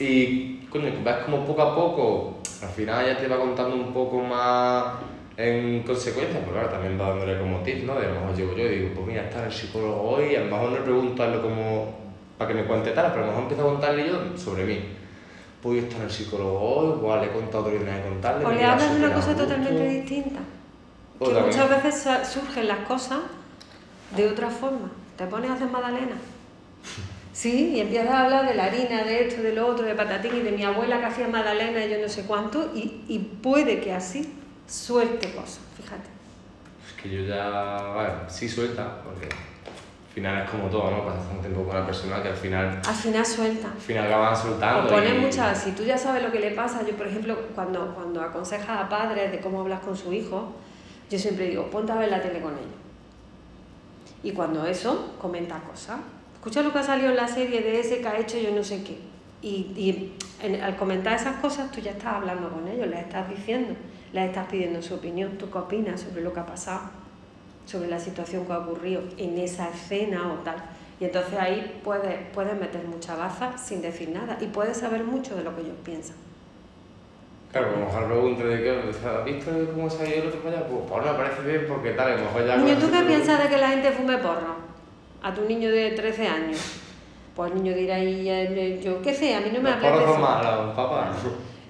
Y, 0.00 0.56
coño, 0.70 0.90
ves 1.04 1.16
como 1.26 1.44
poco 1.46 1.62
a 1.62 1.74
poco, 1.76 2.39
al 2.62 2.68
final 2.68 3.06
ya 3.06 3.16
te 3.18 3.26
va 3.28 3.38
contando 3.38 3.74
un 3.76 3.92
poco 3.92 4.18
más 4.20 4.94
en 5.36 5.82
consecuencia, 5.82 6.40
porque 6.40 6.52
claro, 6.60 6.68
también 6.68 7.00
va 7.00 7.08
dándole 7.10 7.38
como 7.38 7.60
tips, 7.60 7.84
¿no? 7.84 7.94
De 7.98 8.06
a 8.06 8.10
lo 8.10 8.20
mejor 8.20 8.36
llego 8.36 8.52
yo 8.54 8.64
y 8.66 8.78
digo, 8.78 8.90
pues 8.94 9.06
mira, 9.06 9.22
está 9.22 9.46
el 9.46 9.52
psicólogo 9.52 10.02
hoy, 10.02 10.34
a 10.36 10.40
lo 10.40 10.46
mejor 10.46 10.70
no 10.70 10.76
le 10.76 10.82
pregunto 10.82 11.42
como 11.42 11.94
para 12.36 12.48
que 12.52 12.54
me 12.60 12.64
cuente 12.66 12.90
tal, 12.90 13.06
pero 13.12 13.22
a 13.24 13.26
lo 13.26 13.32
mejor 13.32 13.42
empiezo 13.44 13.62
a 13.68 13.72
contarle 13.72 14.06
yo 14.08 14.36
sobre 14.36 14.64
mí. 14.64 14.80
Pues 15.62 15.80
yo 15.82 15.88
estar 15.88 16.02
el 16.02 16.10
psicólogo 16.10 16.58
hoy, 16.58 16.98
igual 16.98 17.20
le 17.20 17.26
he 17.26 17.30
contado 17.30 17.64
todo 17.64 17.72
lo 17.72 17.78
que 17.78 17.84
tenía 17.84 18.02
que 18.02 18.08
contarle. 18.08 18.44
O 18.46 18.50
le 18.50 18.64
hablas 18.64 18.90
de 18.92 18.96
una 19.04 19.14
cosa 19.14 19.28
gusto. 19.32 19.42
totalmente 19.44 19.88
distinta. 19.88 20.40
O 21.18 21.24
Que 21.26 21.32
también- 21.34 21.46
muchas 21.46 21.70
veces 21.84 22.28
surgen 22.28 22.68
las 22.68 22.78
cosas 22.80 23.18
de 24.16 24.26
otra 24.28 24.48
forma. 24.50 24.90
Te 25.16 25.26
pones 25.26 25.50
a 25.50 25.54
hacer 25.54 25.68
magdalena. 25.68 26.16
Sí, 27.40 27.70
y 27.76 27.80
empiezas 27.80 28.10
a 28.12 28.24
hablar 28.24 28.46
de 28.46 28.54
la 28.54 28.64
harina, 28.64 29.02
de 29.02 29.26
esto, 29.26 29.40
de 29.40 29.54
lo 29.54 29.66
otro, 29.66 29.86
de 29.86 29.94
patatín 29.94 30.36
y 30.36 30.40
de 30.40 30.50
mi 30.50 30.62
abuela 30.62 31.00
que 31.00 31.06
hacía 31.06 31.26
magdalena 31.26 31.82
y 31.82 31.90
yo 31.90 31.98
no 31.98 32.06
sé 32.06 32.24
cuánto, 32.26 32.70
y, 32.74 33.02
y 33.08 33.18
puede 33.18 33.80
que 33.80 33.94
así 33.94 34.30
suelte 34.68 35.32
cosas, 35.32 35.60
fíjate. 35.74 36.10
Es 36.86 37.02
que 37.02 37.08
yo 37.08 37.22
ya, 37.22 37.92
bueno, 37.94 38.12
sí 38.28 38.46
suelta, 38.46 39.00
porque 39.02 39.24
al 39.24 40.14
final 40.14 40.44
es 40.44 40.50
como 40.50 40.68
todo, 40.68 40.90
¿no? 40.90 41.06
Pasas 41.06 41.28
tanto 41.28 41.40
tiempo 41.40 41.62
con 41.64 41.76
una 41.78 41.86
persona 41.86 42.22
que 42.22 42.28
al 42.28 42.36
final, 42.36 42.78
Al 42.86 42.94
final 42.94 43.24
suelta. 43.24 43.68
al 43.68 43.80
final 43.80 44.04
acaban 44.04 44.36
soltando. 44.36 44.84
O 44.86 44.90
pones 44.90 45.14
y- 45.14 45.18
muchas, 45.18 45.62
si 45.62 45.72
tú 45.72 45.82
ya 45.84 45.96
sabes 45.96 46.22
lo 46.22 46.30
que 46.30 46.40
le 46.40 46.50
pasa, 46.50 46.86
yo 46.86 46.94
por 46.94 47.06
ejemplo, 47.06 47.38
cuando, 47.54 47.94
cuando 47.94 48.20
aconsejas 48.20 48.68
a 48.84 48.86
padres 48.86 49.32
de 49.32 49.40
cómo 49.40 49.62
hablas 49.62 49.80
con 49.80 49.96
su 49.96 50.12
hijo, 50.12 50.52
yo 51.08 51.18
siempre 51.18 51.46
digo, 51.46 51.70
ponte 51.70 51.90
a 51.90 51.94
ver 51.96 52.10
la 52.10 52.20
tele 52.20 52.42
con 52.42 52.52
ellos. 52.52 52.68
Y 54.22 54.32
cuando 54.32 54.66
eso, 54.66 55.14
comenta 55.18 55.58
cosas. 55.60 55.96
Escucha 56.40 56.62
lo 56.62 56.72
que 56.72 56.78
ha 56.78 56.82
salido 56.82 57.10
en 57.10 57.16
la 57.16 57.28
serie 57.28 57.60
de 57.60 57.80
ese 57.80 58.00
que 58.00 58.08
ha 58.08 58.18
hecho 58.18 58.38
yo 58.38 58.50
no 58.50 58.64
sé 58.64 58.82
qué. 58.82 58.96
Y, 59.42 59.72
y 59.76 60.16
en- 60.42 60.62
al 60.62 60.76
comentar 60.76 61.14
esas 61.14 61.36
cosas 61.36 61.70
tú 61.70 61.80
ya 61.80 61.90
estás 61.90 62.14
hablando 62.14 62.48
con 62.50 62.66
ellos, 62.66 62.86
les 62.88 63.00
estás 63.00 63.28
diciendo, 63.28 63.74
les 64.14 64.28
estás 64.28 64.46
pidiendo 64.48 64.80
su 64.80 64.94
opinión, 64.94 65.36
tú 65.36 65.50
qué 65.50 65.58
opinas 65.58 66.00
sobre 66.00 66.22
lo 66.22 66.32
que 66.32 66.40
ha 66.40 66.46
pasado, 66.46 66.80
sobre 67.66 67.88
la 67.88 67.98
situación 67.98 68.46
que 68.46 68.52
ha 68.54 68.58
ocurrido 68.58 69.02
en 69.18 69.36
esa 69.38 69.68
escena 69.68 70.32
o 70.32 70.36
tal. 70.42 70.56
Y 70.98 71.04
entonces 71.04 71.38
ahí 71.38 71.78
puedes, 71.84 72.16
puedes 72.32 72.58
meter 72.58 72.84
mucha 72.84 73.16
baza 73.16 73.56
sin 73.58 73.82
decir 73.82 74.08
nada 74.08 74.38
y 74.40 74.46
puedes 74.46 74.78
saber 74.78 75.04
mucho 75.04 75.36
de 75.36 75.44
lo 75.44 75.54
que 75.54 75.60
ellos 75.62 75.76
piensan. 75.84 76.16
Claro, 77.52 77.68
a 77.68 77.70
lo 77.72 77.84
mejor 77.86 78.06
pregunta 78.06 78.44
de 78.44 78.62
que, 78.62 78.70
¿has 78.70 79.24
visto 79.24 79.50
cómo 79.74 79.90
se 79.90 80.02
ha 80.04 80.08
ido 80.08 80.22
el 80.22 80.28
otro 80.28 80.40
para 80.42 80.56
allá? 80.58 80.66
Pues, 80.68 80.82
pues 80.88 81.04
no 81.04 81.12
me 81.12 81.18
parece 81.18 81.42
bien 81.42 81.66
porque 81.68 81.90
tal, 81.90 82.12
a 82.12 82.16
lo 82.16 82.22
mejor 82.22 82.46
ya... 82.46 82.56
Niño, 82.56 82.78
¿tú 82.78 82.90
qué 82.90 83.02
piensas 83.02 83.42
de 83.42 83.48
que 83.48 83.56
la 83.58 83.68
gente 83.68 83.90
fume 83.92 84.16
porro? 84.18 84.69
A 85.22 85.34
tu 85.34 85.44
niño 85.44 85.70
de 85.70 85.90
13 85.90 86.26
años. 86.26 86.58
Pues 87.36 87.52
el 87.52 87.62
niño 87.62 87.74
dirá, 87.76 87.98
"Y, 87.98 88.28
eh, 88.28 88.80
yo 88.82 89.00
qué 89.02 89.14
sé, 89.14 89.34
a 89.34 89.40
mí 89.40 89.50
no 89.52 89.60
me 89.60 89.70
apetece. 89.70 90.04
son 90.04 90.20
malos, 90.20 90.74
papá. 90.76 91.12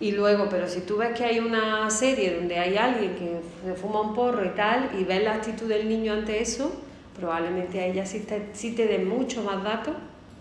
Y 0.01 0.13
luego, 0.13 0.47
pero 0.49 0.67
si 0.67 0.81
tú 0.81 0.97
ves 0.97 1.11
que 1.17 1.25
hay 1.25 1.39
una 1.39 1.91
serie 1.91 2.37
donde 2.37 2.59
hay 2.59 2.77
alguien 2.77 3.15
que 3.17 3.41
se 3.65 3.75
fuma 3.75 4.01
un 4.01 4.15
porro 4.15 4.45
y 4.45 4.49
tal, 4.51 4.89
y 4.99 5.05
ves 5.05 5.23
la 5.23 5.35
actitud 5.35 5.69
del 5.69 5.89
niño 5.89 6.15
ante 6.15 6.41
eso, 6.41 6.73
probablemente 7.19 7.79
a 7.81 7.87
ella 7.87 8.07
sí 8.07 8.21
te, 8.21 8.49
sí 8.55 8.75
te 8.75 8.87
dé 8.87 8.99
mucho 8.99 9.43
más 9.43 9.63
datos 9.63 9.95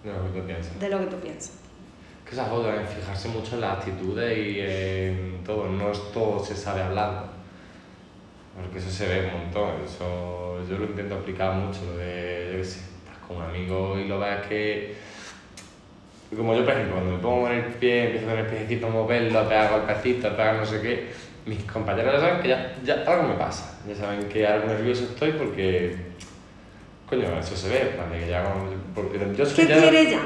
No, 0.06 0.14
¿qué 0.34 0.40
tú 0.40 0.46
piensas? 0.46 0.80
de 0.80 0.90
lo 0.90 1.00
que 1.00 1.06
tú 1.08 1.18
piensas. 1.18 1.52
que 2.28 2.36
se 2.36 2.42
joda 2.44 2.76
en 2.80 2.88
fijarse 2.88 3.28
mucho 3.28 3.56
en 3.56 3.62
las 3.62 3.80
actitudes 3.80 4.38
y 4.38 4.60
en 4.62 5.44
todo, 5.44 5.68
no 5.68 5.92
es 5.92 6.12
todo 6.14 6.40
se 6.46 6.56
sabe 6.56 6.82
hablando. 6.84 7.24
Porque 8.56 8.78
eso 8.78 8.90
se 8.90 9.08
ve 9.08 9.28
un 9.34 9.42
montón, 9.44 9.72
eso 9.84 10.60
yo 10.70 10.78
lo 10.78 10.86
intento 10.86 11.16
aplicar 11.16 11.54
mucho, 11.56 11.80
lo 11.86 11.98
de, 11.98 12.50
yo 12.54 12.58
qué 12.60 12.64
sé, 12.66 12.80
un 13.30 13.42
amigo 13.42 13.98
y 13.98 14.08
lo 14.08 14.20
ves 14.20 14.46
que... 14.48 14.96
Como 16.36 16.54
yo, 16.54 16.64
por 16.64 16.74
ejemplo, 16.74 16.96
cuando 16.96 17.16
me 17.16 17.22
pongo 17.24 17.48
en 17.48 17.54
el 17.58 17.64
pie, 17.64 18.06
empiezo 18.06 18.28
con 18.28 18.38
el 18.38 18.46
piecito 18.46 18.88
a 18.88 18.90
moverlo, 18.92 19.40
a 19.40 19.50
pegar 19.50 19.72
golpecitos, 19.72 20.32
a 20.32 20.38
pegar 20.38 20.56
no 20.58 20.66
sé 20.66 20.80
qué, 20.80 21.08
mis 21.48 21.64
compañeros 21.64 22.14
ya 22.14 22.20
saben 22.20 22.42
que 22.42 22.48
ya, 22.50 22.76
ya 22.84 23.04
algo 23.08 23.30
me 23.30 23.34
pasa, 23.34 23.80
ya 23.88 23.96
saben 23.96 24.30
que 24.30 24.46
algo 24.46 24.68
nervioso 24.68 25.06
estoy 25.06 25.32
porque 25.32 26.10
Coño, 27.10 27.40
eso 27.40 27.56
se 27.56 27.70
ve, 27.70 27.96
¿vale? 27.98 28.24
Que 28.24 28.30
ya 28.30 28.44
porque 28.94 29.18
yo 29.18 29.56
¿Qué 29.56 29.68
ya, 29.68 29.80
quiere 29.80 30.12
ya? 30.12 30.22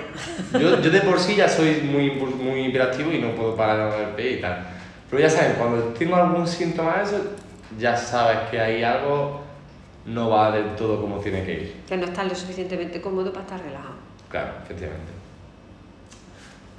Yo, 0.60 0.82
yo 0.82 0.92
de 0.92 1.00
por 1.00 1.18
sí 1.18 1.38
ya 1.38 1.48
soy 1.48 1.76
muy, 1.82 2.12
muy 2.12 2.66
hiperactivo 2.66 3.10
y 3.14 3.20
no 3.20 3.32
puedo 3.32 3.56
parar 3.56 3.78
de 3.78 3.84
mover 3.86 4.08
el 4.10 4.16
pie 4.16 4.32
y 4.32 4.42
tal. 4.42 4.68
Pero 5.10 5.22
ya 5.22 5.30
saben, 5.30 5.54
cuando 5.54 5.82
tengo 5.94 6.18
algún 6.18 6.46
síntoma 6.46 6.98
de 6.98 7.04
eso, 7.04 7.22
ya 7.80 7.96
sabes 7.96 8.50
que 8.52 8.60
ahí 8.60 8.84
algo 8.84 9.43
no 10.06 10.30
va 10.30 10.52
del 10.52 10.76
todo 10.76 11.02
como 11.02 11.18
tiene 11.20 11.44
que 11.46 11.54
ir. 11.54 11.82
Que 11.88 11.98
no 11.98 12.06
estás 12.06 12.28
lo 12.28 12.36
suficientemente 12.36 13.02
cómodo 13.02 13.32
para 13.32 13.46
estar 13.46 13.62
relajado. 13.62 13.96
Claro, 14.30 14.54
efectivamente. 14.64 15.12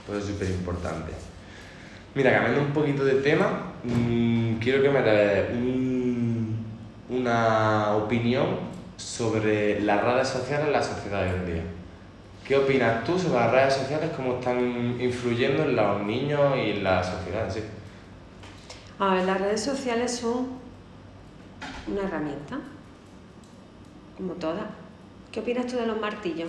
Pues 0.07 0.19
es 0.19 0.27
súper 0.27 0.51
importante. 0.51 1.13
Mira, 2.15 2.33
cambiando 2.33 2.61
un 2.61 2.73
poquito 2.73 3.05
de 3.05 3.15
tema, 3.23 3.73
mmm, 3.83 4.55
quiero 4.57 4.83
que 4.83 4.91
me 4.91 5.03
des 5.03 5.51
un, 5.51 6.65
una 7.09 7.97
opinión 7.97 8.75
sobre 8.97 9.81
las 9.81 10.03
redes 10.03 10.29
sociales 10.29 10.67
en 10.67 10.73
la 10.73 10.83
sociedad 10.83 11.23
de 11.23 11.31
hoy 11.31 11.37
en 11.37 11.47
día. 11.47 11.63
¿Qué 12.47 12.57
opinas 12.57 13.05
tú 13.05 13.19
sobre 13.19 13.41
las 13.41 13.51
redes 13.51 13.75
sociales, 13.75 14.11
cómo 14.15 14.35
están 14.35 15.01
influyendo 15.01 15.63
en 15.63 15.75
los 15.75 16.03
niños 16.03 16.57
y 16.57 16.71
en 16.73 16.85
la 16.85 17.03
sociedad 17.03 17.47
en 17.47 17.53
sí? 17.53 17.61
A 18.99 19.15
ver, 19.15 19.25
las 19.25 19.41
redes 19.41 19.65
sociales 19.65 20.15
son 20.15 20.49
una 21.89 22.03
herramienta, 22.03 22.59
como 24.17 24.35
todas. 24.35 24.67
¿Qué 25.33 25.41
opinas 25.41 25.67
tú 25.67 25.77
de 25.77 25.87
los 25.87 26.01
martillos? 26.01 26.49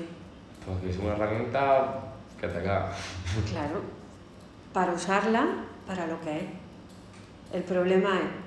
Pues 0.66 0.96
es 0.96 1.02
una 1.02 1.14
herramienta 1.14 2.04
que 2.40 2.48
te 2.48 2.64
caga. 2.64 2.92
Claro, 3.52 3.82
para 4.74 4.94
usarla 4.94 5.46
para 5.88 6.08
lo 6.08 6.20
que 6.22 6.38
es. 6.38 6.44
El 7.54 7.64
problema 7.64 8.18
es 8.18 8.46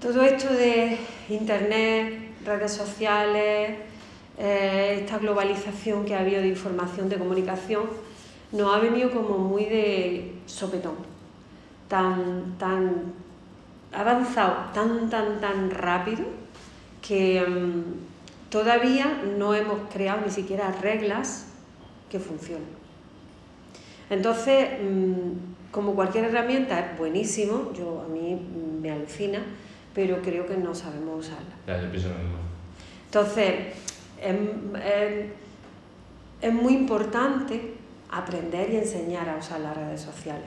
todo 0.00 0.22
esto 0.22 0.52
de 0.52 0.98
internet, 1.28 2.34
redes 2.44 2.72
sociales, 2.72 3.78
eh, 4.36 4.98
esta 5.00 5.18
globalización 5.18 6.04
que 6.04 6.14
ha 6.14 6.20
habido 6.20 6.42
de 6.42 6.48
información, 6.48 7.08
de 7.08 7.16
comunicación, 7.16 7.84
nos 8.52 8.74
ha 8.74 8.80
venido 8.80 9.10
como 9.10 9.38
muy 9.38 9.64
de 9.64 10.34
sopetón, 10.46 10.96
tan, 11.88 12.56
tan 12.58 13.14
avanzado, 13.92 14.70
tan, 14.74 15.08
tan, 15.08 15.40
tan 15.40 15.70
rápido, 15.70 16.24
que 17.06 17.44
mm, 17.46 18.50
todavía 18.50 19.22
no 19.36 19.54
hemos 19.54 19.80
creado 19.92 20.22
ni 20.24 20.30
siquiera 20.30 20.72
reglas 20.80 21.46
que 22.10 22.18
funcionen. 22.18 22.84
Entonces, 24.08 24.68
mm, 24.82 25.70
como 25.70 25.94
cualquier 25.94 26.26
herramienta 26.26 26.78
es 26.80 26.98
buenísimo, 26.98 27.72
yo 27.76 28.04
a 28.06 28.08
mí 28.08 28.40
me 28.80 28.90
alucina, 28.90 29.40
pero 29.94 30.22
creo 30.22 30.46
que 30.46 30.56
no 30.56 30.74
sabemos 30.74 31.26
usarla. 31.26 31.54
Ya, 31.66 31.82
yo 31.82 31.90
pienso 31.90 32.08
lo 32.08 32.14
mismo. 32.14 32.38
Entonces, 33.06 33.54
es, 34.20 34.34
es, 34.84 35.26
es, 36.40 36.52
muy 36.52 36.74
importante 36.74 37.74
aprender 38.10 38.70
y 38.70 38.76
enseñar 38.76 39.28
a 39.28 39.36
usar 39.36 39.60
las 39.60 39.76
redes 39.76 40.00
sociales. 40.00 40.46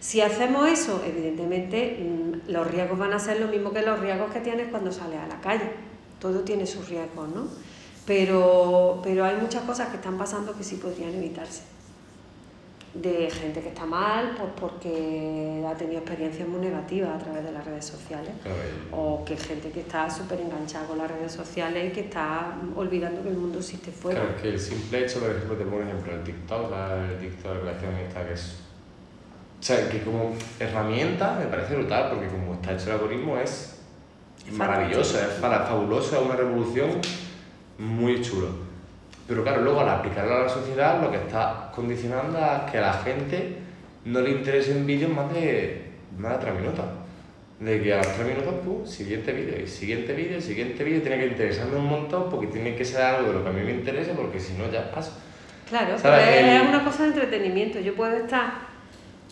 Si 0.00 0.20
hacemos 0.20 0.68
eso, 0.68 1.02
evidentemente 1.06 1.98
mm, 2.00 2.50
los 2.50 2.68
riesgos 2.68 2.98
van 2.98 3.12
a 3.12 3.18
ser 3.18 3.40
lo 3.40 3.48
mismo 3.48 3.72
que 3.72 3.82
los 3.82 4.00
riesgos 4.00 4.32
que 4.32 4.40
tienes 4.40 4.68
cuando 4.68 4.90
sales 4.90 5.20
a 5.20 5.28
la 5.28 5.40
calle. 5.40 5.91
Todo 6.22 6.40
tiene 6.40 6.66
sus 6.66 6.88
riesgos, 6.88 7.28
¿no? 7.28 7.48
Pero, 8.06 9.00
pero 9.02 9.24
hay 9.24 9.36
muchas 9.36 9.64
cosas 9.64 9.88
que 9.90 9.96
están 9.96 10.16
pasando 10.16 10.56
que 10.56 10.64
sí 10.64 10.76
podrían 10.76 11.14
evitarse 11.14 11.62
de 12.94 13.30
gente 13.30 13.60
que 13.62 13.68
está 13.68 13.86
mal 13.86 14.34
pues 14.36 14.50
porque 14.60 15.64
ha 15.66 15.74
tenido 15.74 16.00
experiencias 16.00 16.46
muy 16.46 16.60
negativas 16.60 17.14
a 17.14 17.18
través 17.18 17.42
de 17.42 17.52
las 17.52 17.64
redes 17.64 17.86
sociales 17.86 18.32
o 18.90 19.24
que 19.24 19.36
gente 19.36 19.70
que 19.70 19.80
está 19.80 20.10
súper 20.10 20.40
enganchada 20.40 20.86
con 20.86 20.98
las 20.98 21.10
redes 21.10 21.32
sociales 21.32 21.90
y 21.90 21.92
que 21.92 22.00
está 22.02 22.54
olvidando 22.76 23.22
que 23.22 23.30
el 23.30 23.36
mundo 23.36 23.60
existe 23.60 23.90
fuera. 23.90 24.20
Claro, 24.20 24.36
es 24.36 24.42
que 24.42 24.48
el 24.50 24.60
simple 24.60 25.04
hecho, 25.04 25.20
por 25.20 25.30
ejemplo, 25.30 25.56
te 25.56 25.64
pongo 25.64 25.76
un 25.78 25.88
ejemplo, 25.88 26.12
el 26.12 26.22
TikTok, 26.22 26.70
la, 26.70 27.10
el 27.10 27.18
TikTok, 27.18 27.54
la 27.54 27.60
relación 27.60 27.94
esta 27.94 28.26
que 28.26 28.34
es... 28.34 28.56
O 29.58 29.64
sea, 29.64 29.88
que 29.88 30.02
como 30.02 30.34
herramienta 30.58 31.38
me 31.38 31.46
parece 31.46 31.76
brutal 31.76 32.10
porque 32.10 32.26
como 32.26 32.54
está 32.54 32.74
hecho 32.74 32.86
el 32.86 32.92
algoritmo 32.92 33.38
es 33.38 33.71
maravilloso, 34.50 35.18
es 35.18 35.38
fabuloso, 35.40 36.16
es 36.16 36.26
una 36.26 36.36
revolución 36.36 36.90
muy 37.78 38.20
chulo 38.20 38.72
pero 39.32 39.44
claro, 39.44 39.62
luego 39.62 39.80
al 39.80 39.88
aplicarlo 39.88 40.36
a 40.36 40.40
la 40.40 40.48
sociedad 40.48 41.00
lo 41.00 41.10
que 41.10 41.16
está 41.16 41.70
condicionando 41.74 42.38
es 42.38 42.70
que 42.70 42.78
a 42.78 42.82
la 42.82 42.92
gente 42.92 43.56
no 44.04 44.20
le 44.20 44.30
interesen 44.30 44.84
vídeos 44.84 45.10
más 45.10 45.32
de, 45.32 45.90
más 46.18 46.32
de 46.32 46.38
3 46.38 46.60
minutos. 46.60 46.84
De 47.60 47.80
que 47.80 47.94
a 47.94 47.98
los 47.98 48.08
3 48.08 48.26
minutos, 48.26 48.54
pues, 48.62 48.90
siguiente 48.90 49.32
vídeo, 49.32 49.58
y 49.62 49.66
siguiente 49.68 50.12
vídeo, 50.12 50.40
siguiente 50.40 50.82
vídeo, 50.84 51.00
tiene 51.00 51.18
que 51.18 51.26
interesarme 51.28 51.76
un 51.76 51.86
montón 51.86 52.28
porque 52.28 52.48
tiene 52.48 52.74
que 52.74 52.84
ser 52.84 53.00
algo 53.02 53.28
de 53.28 53.34
lo 53.34 53.42
que 53.42 53.48
a 53.48 53.52
mí 53.52 53.62
me 53.62 53.70
interesa 53.70 54.12
porque 54.12 54.40
si 54.40 54.54
no 54.54 54.70
ya 54.70 54.90
paso. 54.90 55.12
Claro, 55.68 55.96
pero 56.02 56.16
es 56.16 56.68
una 56.68 56.84
cosa 56.84 57.04
de 57.04 57.08
entretenimiento. 57.10 57.80
Yo 57.80 57.94
puedo 57.94 58.14
estar... 58.14 58.70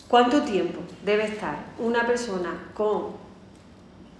¿Cuánto 0.07 0.41
tiempo 0.41 0.79
debe 1.05 1.25
estar 1.25 1.57
una 1.77 2.07
persona 2.07 2.71
con 2.73 3.20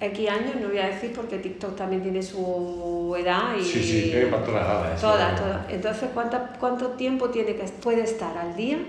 X 0.02 0.30
años, 0.30 0.56
no 0.60 0.70
voy 0.70 0.80
a 0.80 0.88
decir 0.88 1.14
porque 1.16 1.38
TikTok 1.38 1.76
también 1.76 2.02
tiene 2.02 2.24
su 2.24 3.16
edad 3.20 3.56
y... 3.56 3.64
Sí, 3.64 3.84
sí, 3.84 4.10
tiene 4.10 4.26
para 4.26 4.44
todas 4.44 4.64
las 4.64 4.72
edades. 4.72 5.02
Todas, 5.02 5.40
todas. 5.40 5.70
Entonces, 5.70 6.10
¿cuánto 6.60 6.88
tiempo 6.98 7.30
tiene 7.30 7.56
que, 7.56 7.64
puede 7.84 8.02
estar 8.02 8.36
al 8.36 8.56
día 8.56 8.80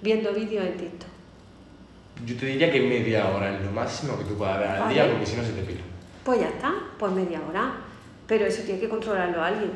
viendo 0.00 0.32
vídeos 0.32 0.64
en 0.64 0.76
TikTok? 0.76 1.08
Yo 2.24 2.36
te 2.36 2.46
diría 2.46 2.70
que 2.70 2.80
media 2.80 3.28
hora 3.28 3.56
es 3.56 3.64
lo 3.64 3.72
máximo 3.72 4.16
que 4.16 4.24
tú 4.24 4.36
puedas 4.36 4.60
ver 4.60 4.68
al 4.68 4.88
día 4.94 5.10
porque 5.10 5.26
si 5.26 5.34
no 5.34 5.42
se 5.42 5.50
te 5.50 5.62
pira. 5.62 5.80
Pues 6.24 6.40
ya 6.40 6.48
está, 6.48 6.72
pues 6.96 7.10
media 7.10 7.40
hora. 7.48 7.72
Pero 8.28 8.46
eso 8.46 8.62
tiene 8.62 8.78
que 8.78 8.88
controlarlo 8.88 9.42
alguien. 9.42 9.72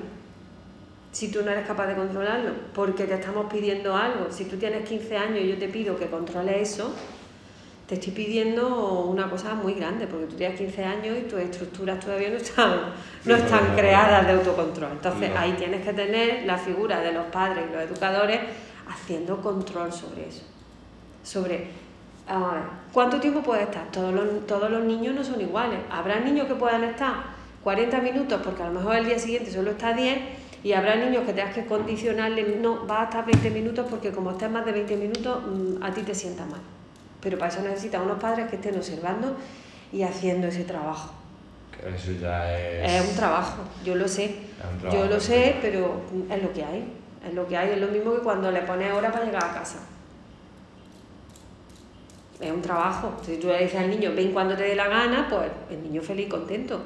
Si 1.11 1.33
tú 1.33 1.43
no 1.43 1.51
eres 1.51 1.67
capaz 1.67 1.89
de 1.89 1.97
controlarlo, 1.97 2.53
porque 2.73 3.05
te 3.05 3.15
estamos 3.15 3.53
pidiendo 3.53 3.97
algo, 3.97 4.31
si 4.31 4.45
tú 4.45 4.57
tienes 4.57 4.89
15 4.89 5.17
años 5.17 5.41
y 5.41 5.49
yo 5.49 5.59
te 5.59 5.69
pido 5.69 5.99
que 5.99 6.07
controle 6.07 6.61
eso, 6.61 6.95
te 7.87 7.95
estoy 7.95 8.13
pidiendo 8.13 9.05
una 9.05 9.31
cosa 9.31 9.55
muy 9.55 9.75
grande, 9.75 10.07
porque 10.07 10.27
tú 10.27 10.35
tienes 10.35 10.59
15 10.59 10.85
años 10.85 11.19
y 11.19 11.23
tus 11.23 11.39
estructuras 11.39 12.01
todavía 12.01 12.31
no 12.31 12.37
están, 12.37 12.81
no 13.25 13.37
están 13.37 13.77
creadas 13.77 14.27
de 14.27 14.33
autocontrol. 14.33 14.93
Entonces 14.93 15.31
ahí 15.37 15.53
tienes 15.53 15.85
que 15.85 15.93
tener 15.93 16.45
la 16.47 16.59
figura 16.59 17.01
de 17.01 17.13
los 17.13 17.27
padres 17.27 17.65
y 17.69 17.73
los 17.73 17.83
educadores 17.83 18.41
haciendo 18.89 19.41
control 19.41 19.93
sobre 19.93 20.29
eso. 20.29 20.43
Sobre, 21.23 21.69
¿cuánto 22.93 23.21
tiempo 23.21 23.43
puede 23.43 23.63
estar? 23.63 23.89
Todos 23.93 24.13
los, 24.13 24.47
todos 24.47 24.69
los 24.69 24.85
niños 24.85 25.15
no 25.15 25.23
son 25.23 25.41
iguales. 25.41 25.79
Habrá 25.89 26.19
niños 26.19 26.49
que 26.49 26.55
puedan 26.57 26.83
estar 26.83 27.37
40 27.63 28.01
minutos 28.01 28.41
porque 28.43 28.65
a 28.65 28.67
lo 28.67 28.73
mejor 28.73 28.97
el 28.97 29.07
día 29.07 29.19
siguiente 29.19 29.53
solo 29.53 29.71
está 29.71 29.93
10 29.93 30.19
y 30.65 30.73
habrá 30.73 30.97
niños 30.97 31.25
que 31.25 31.33
tengas 31.33 31.55
que 31.55 31.67
condicionarle, 31.67 32.59
no, 32.61 32.85
va 32.85 33.03
a 33.03 33.05
estar 33.05 33.25
20 33.25 33.51
minutos 33.51 33.87
porque 33.89 34.11
como 34.11 34.33
estés 34.33 34.51
más 34.51 34.67
de 34.67 34.73
20 34.73 34.97
minutos 34.97 35.39
mm, 35.47 35.83
a 35.85 35.95
ti 35.95 36.03
te 36.03 36.15
sienta 36.15 36.45
mal. 36.47 36.61
Pero 37.27 37.39
para 37.39 37.51
eso 37.51 37.61
necesitan 37.61 38.03
unos 38.03 38.21
padres 38.21 38.49
que 38.49 38.55
estén 38.55 38.77
observando 38.77 39.35
y 39.93 40.05
haciendo 40.05 40.47
ese 40.47 40.63
trabajo. 40.63 41.13
Eso 41.85 42.13
ya 42.13 42.57
es... 42.57 43.03
Es 43.03 43.11
un 43.11 43.17
trabajo, 43.17 43.63
yo 43.85 43.97
lo 43.97 44.07
sé. 44.07 44.37
yo 44.93 45.07
lo 45.07 45.19
sé, 45.19 45.57
pero 45.61 46.03
es 46.31 46.41
lo 46.41 46.53
que 46.53 46.63
hay. 46.63 46.85
Es 47.27 47.35
lo 47.35 47.49
que 47.49 47.57
hay, 47.57 47.71
es 47.71 47.81
lo 47.81 47.89
mismo 47.89 48.15
que 48.15 48.21
cuando 48.21 48.53
le 48.53 48.61
pones 48.63 48.93
hora 48.93 49.11
para 49.11 49.25
llegar 49.25 49.43
a 49.43 49.55
casa. 49.55 49.79
Es 52.41 52.53
un 52.53 52.63
trabajo. 52.63 53.15
Si 53.27 53.39
tú 53.39 53.49
le 53.49 53.59
dices 53.59 53.81
al 53.81 53.91
niño, 53.91 54.13
ven 54.15 54.31
cuando 54.31 54.55
te 54.55 54.63
dé 54.63 54.77
la 54.77 54.87
gana, 54.87 55.27
pues 55.29 55.51
el 55.69 55.83
niño 55.83 56.03
feliz 56.03 56.27
y 56.27 56.29
contento. 56.29 56.81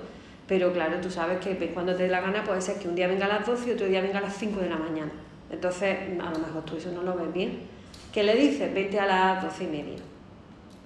Pero 0.49 0.73
claro, 0.73 1.03
tú 1.03 1.11
sabes 1.11 1.39
que 1.41 1.53
ven 1.53 1.75
cuando 1.75 1.95
te 1.95 2.05
dé 2.05 2.09
la 2.09 2.23
gana 2.23 2.45
puede 2.45 2.63
ser 2.63 2.79
que 2.79 2.89
un 2.89 2.95
día 2.95 3.09
venga 3.09 3.27
a 3.27 3.29
las 3.29 3.47
12 3.47 3.69
y 3.69 3.73
otro 3.73 3.85
día 3.85 4.01
venga 4.01 4.21
a 4.21 4.23
las 4.23 4.39
5 4.39 4.59
de 4.59 4.71
la 4.71 4.77
mañana. 4.77 5.13
Entonces, 5.51 5.99
a 6.19 6.31
lo 6.31 6.39
mejor 6.39 6.65
tú 6.65 6.79
eso 6.79 6.91
no 6.93 7.03
lo 7.03 7.15
ves 7.15 7.31
bien. 7.31 7.59
¿Qué 8.11 8.23
le 8.23 8.35
dices? 8.37 8.73
Vente 8.73 8.99
a 8.99 9.05
las 9.05 9.43
12 9.43 9.65
y 9.65 9.67
media 9.67 9.97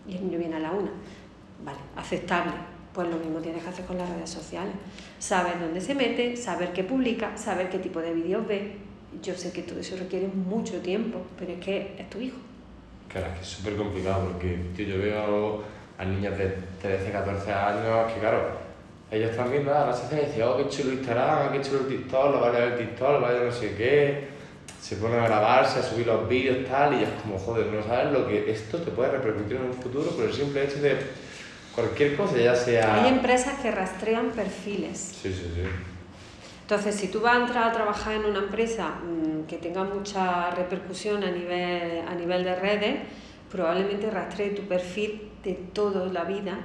y 0.06 0.16
el 0.16 0.24
niño 0.24 0.38
viene 0.38 0.56
a 0.56 0.60
la 0.60 0.70
una. 0.70 0.90
Vale, 1.64 1.78
aceptable. 1.96 2.52
Pues 2.92 3.08
lo 3.08 3.16
mismo 3.16 3.40
tienes 3.40 3.62
que 3.62 3.68
hacer 3.68 3.84
con 3.84 3.98
las 3.98 4.08
redes 4.08 4.30
sociales. 4.30 4.74
Saber 5.18 5.58
dónde 5.58 5.80
se 5.80 5.94
mete, 5.94 6.36
saber 6.36 6.72
qué 6.72 6.84
publica, 6.84 7.36
saber 7.36 7.68
qué 7.68 7.78
tipo 7.78 8.00
de 8.00 8.12
vídeos 8.12 8.46
ve. 8.46 8.76
Yo 9.22 9.34
sé 9.34 9.52
que 9.52 9.62
todo 9.62 9.80
eso 9.80 9.96
requiere 9.96 10.28
mucho 10.28 10.80
tiempo, 10.80 11.22
pero 11.38 11.52
es 11.52 11.58
que 11.58 11.96
es 11.98 12.08
tu 12.10 12.20
hijo. 12.20 12.36
Claro, 13.08 13.28
es 13.28 13.34
que 13.34 13.40
es 13.40 13.48
súper 13.48 13.76
complicado 13.76 14.28
porque 14.30 14.58
yo 14.76 14.98
veo 14.98 15.62
a 15.98 16.04
niños 16.04 16.36
de 16.36 16.56
13, 16.80 17.10
14 17.10 17.52
años 17.52 18.12
que, 18.12 18.20
claro, 18.20 18.64
ellos 19.10 19.30
están 19.30 19.50
viendo 19.50 19.74
a 19.74 19.86
las 19.86 20.10
redes 20.10 20.24
y 20.24 20.30
dicen, 20.32 20.42
oh, 20.48 20.56
qué 20.56 20.68
chulo 20.68 20.92
Instagram, 20.92 21.52
qué 21.52 21.60
chulo 21.60 21.80
TikTok, 21.80 22.32
lo 22.32 22.40
vale 22.40 22.64
el 22.64 22.76
TikTok, 22.76 23.10
lo 23.10 23.20
vale 23.20 23.44
no 23.44 23.52
sé 23.52 23.74
qué. 23.76 24.33
Se 24.84 24.96
ponen 24.96 25.18
a 25.18 25.24
grabarse, 25.24 25.78
a 25.78 25.82
subir 25.82 26.06
los 26.06 26.28
vídeos 26.28 26.58
tal, 26.68 27.00
y 27.00 27.04
es 27.04 27.08
como, 27.22 27.38
joder, 27.38 27.68
no 27.68 27.82
sabes 27.82 28.12
lo 28.12 28.28
que 28.28 28.50
esto 28.52 28.76
te 28.76 28.90
puede 28.90 29.12
repercutir 29.12 29.56
en 29.56 29.64
un 29.64 29.72
futuro 29.72 30.10
por 30.10 30.26
el 30.26 30.32
simple 30.34 30.62
hecho 30.62 30.78
de 30.82 30.98
cualquier 31.74 32.14
cosa, 32.14 32.36
ya 32.36 32.54
sea... 32.54 33.02
Hay 33.02 33.08
empresas 33.08 33.58
que 33.60 33.70
rastrean 33.70 34.32
perfiles. 34.32 34.98
Sí, 35.22 35.32
sí, 35.32 35.50
sí. 35.54 35.62
Entonces, 36.60 36.96
si 36.96 37.08
tú 37.08 37.22
vas 37.22 37.34
a 37.34 37.40
entrar 37.46 37.70
a 37.70 37.72
trabajar 37.72 38.12
en 38.12 38.26
una 38.26 38.40
empresa 38.40 38.88
mm, 38.88 39.46
que 39.46 39.56
tenga 39.56 39.84
mucha 39.84 40.50
repercusión 40.50 41.24
a 41.24 41.30
nivel, 41.30 42.06
a 42.06 42.14
nivel 42.14 42.44
de 42.44 42.54
redes, 42.54 42.96
probablemente 43.50 44.10
rastree 44.10 44.50
tu 44.50 44.68
perfil 44.68 45.30
de 45.42 45.54
toda 45.72 46.04
la 46.12 46.24
vida 46.24 46.58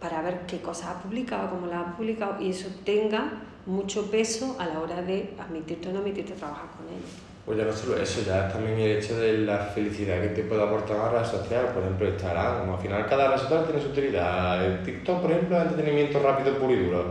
para 0.00 0.22
ver 0.22 0.46
qué 0.46 0.62
cosas 0.62 0.96
ha 0.96 1.02
publicado, 1.02 1.50
cómo 1.50 1.66
las 1.66 1.86
ha 1.86 1.94
publicado, 1.94 2.40
y 2.40 2.48
eso 2.48 2.68
tenga 2.86 3.32
mucho 3.66 4.10
peso 4.10 4.56
a 4.58 4.64
la 4.64 4.80
hora 4.80 5.02
de 5.02 5.34
admitirte 5.38 5.90
o 5.90 5.92
no 5.92 5.98
admitirte 5.98 6.32
a 6.32 6.36
trabajar 6.36 6.70
con 6.70 6.88
ellos. 6.88 7.29
Pues 7.44 7.58
ya 7.58 7.64
no 7.64 7.72
solo 7.72 7.96
eso, 7.96 8.22
ya 8.24 8.46
es 8.46 8.52
también 8.52 8.78
el 8.78 8.98
hecho 8.98 9.18
de 9.18 9.38
la 9.38 9.58
felicidad 9.58 10.20
que 10.20 10.28
te 10.28 10.42
puede 10.42 10.62
aportar 10.62 10.96
una 10.96 11.10
red 11.10 11.24
social, 11.24 11.66
por 11.74 11.82
ejemplo 11.82 12.08
Instagram, 12.08 12.60
como 12.60 12.74
al 12.74 12.80
final 12.80 13.06
cada 13.08 13.30
red 13.32 13.38
social 13.38 13.64
tiene 13.64 13.82
su 13.82 13.88
utilidad. 13.88 14.64
El 14.64 14.82
TikTok, 14.82 15.22
por 15.22 15.30
ejemplo, 15.32 15.56
es 15.56 15.62
entretenimiento 15.62 16.20
rápido, 16.20 16.58
puro 16.58 16.72
y 16.72 16.84
duro. 16.84 17.04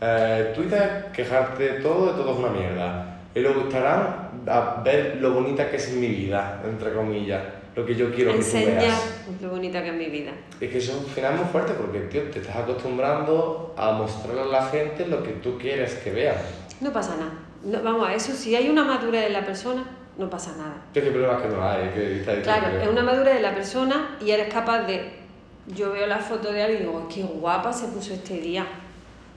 Eh, 0.00 0.52
Twitter, 0.54 1.06
quejarte 1.12 1.62
de 1.62 1.80
todo, 1.80 2.12
de 2.12 2.12
todo 2.12 2.32
es 2.32 2.38
una 2.38 2.50
mierda. 2.50 3.16
Y 3.34 3.40
luego 3.40 3.62
Instagram, 3.62 4.30
a 4.46 4.82
ver 4.84 5.18
lo 5.20 5.32
bonita 5.32 5.70
que 5.70 5.76
es 5.76 5.92
mi 5.92 6.08
vida, 6.08 6.62
entre 6.64 6.92
comillas, 6.92 7.42
lo 7.76 7.86
que 7.86 7.94
yo 7.94 8.12
quiero 8.12 8.32
que 8.32 8.38
tú 8.38 8.52
veas. 8.52 9.22
lo 9.40 9.50
bonita 9.50 9.82
que 9.82 9.88
es 9.88 9.94
mi 9.94 10.06
vida. 10.06 10.32
Es 10.60 10.70
que 10.70 10.78
eso 10.78 10.98
al 10.98 11.06
final 11.06 11.34
es 11.34 11.40
muy 11.40 11.48
fuerte 11.48 11.72
porque, 11.74 12.00
tío, 12.00 12.22
te 12.24 12.40
estás 12.40 12.56
acostumbrando 12.56 13.74
a 13.76 13.92
mostrarle 13.92 14.42
a 14.42 14.46
la 14.46 14.66
gente 14.66 15.06
lo 15.06 15.22
que 15.22 15.30
tú 15.32 15.58
quieres 15.58 15.94
que 15.94 16.10
vea. 16.10 16.34
No 16.80 16.92
pasa 16.92 17.16
nada. 17.16 17.49
No, 17.62 17.82
vamos 17.82 18.08
a 18.08 18.14
eso, 18.14 18.32
si 18.32 18.54
hay 18.56 18.68
una 18.68 18.84
madurez 18.84 19.26
en 19.26 19.32
la 19.34 19.44
persona, 19.44 19.84
no 20.16 20.30
pasa 20.30 20.52
nada. 20.56 20.76
¿Qué 20.92 21.02
problema 21.02 21.34
es 21.34 21.42
que 21.42 21.48
no 21.48 21.62
hay? 21.62 21.88
Que 21.90 22.20
está 22.20 22.40
claro, 22.42 22.78
es 22.78 22.88
una 22.88 23.02
madurez 23.02 23.34
de 23.34 23.42
la 23.42 23.54
persona 23.54 24.16
y 24.20 24.30
eres 24.30 24.52
capaz 24.52 24.82
de... 24.82 25.20
Yo 25.66 25.92
veo 25.92 26.06
la 26.06 26.18
foto 26.18 26.52
de 26.52 26.62
alguien 26.62 26.82
y 26.82 26.86
digo, 26.86 27.06
qué 27.12 27.22
guapa 27.22 27.72
se 27.72 27.88
puso 27.88 28.14
este 28.14 28.40
día 28.40 28.66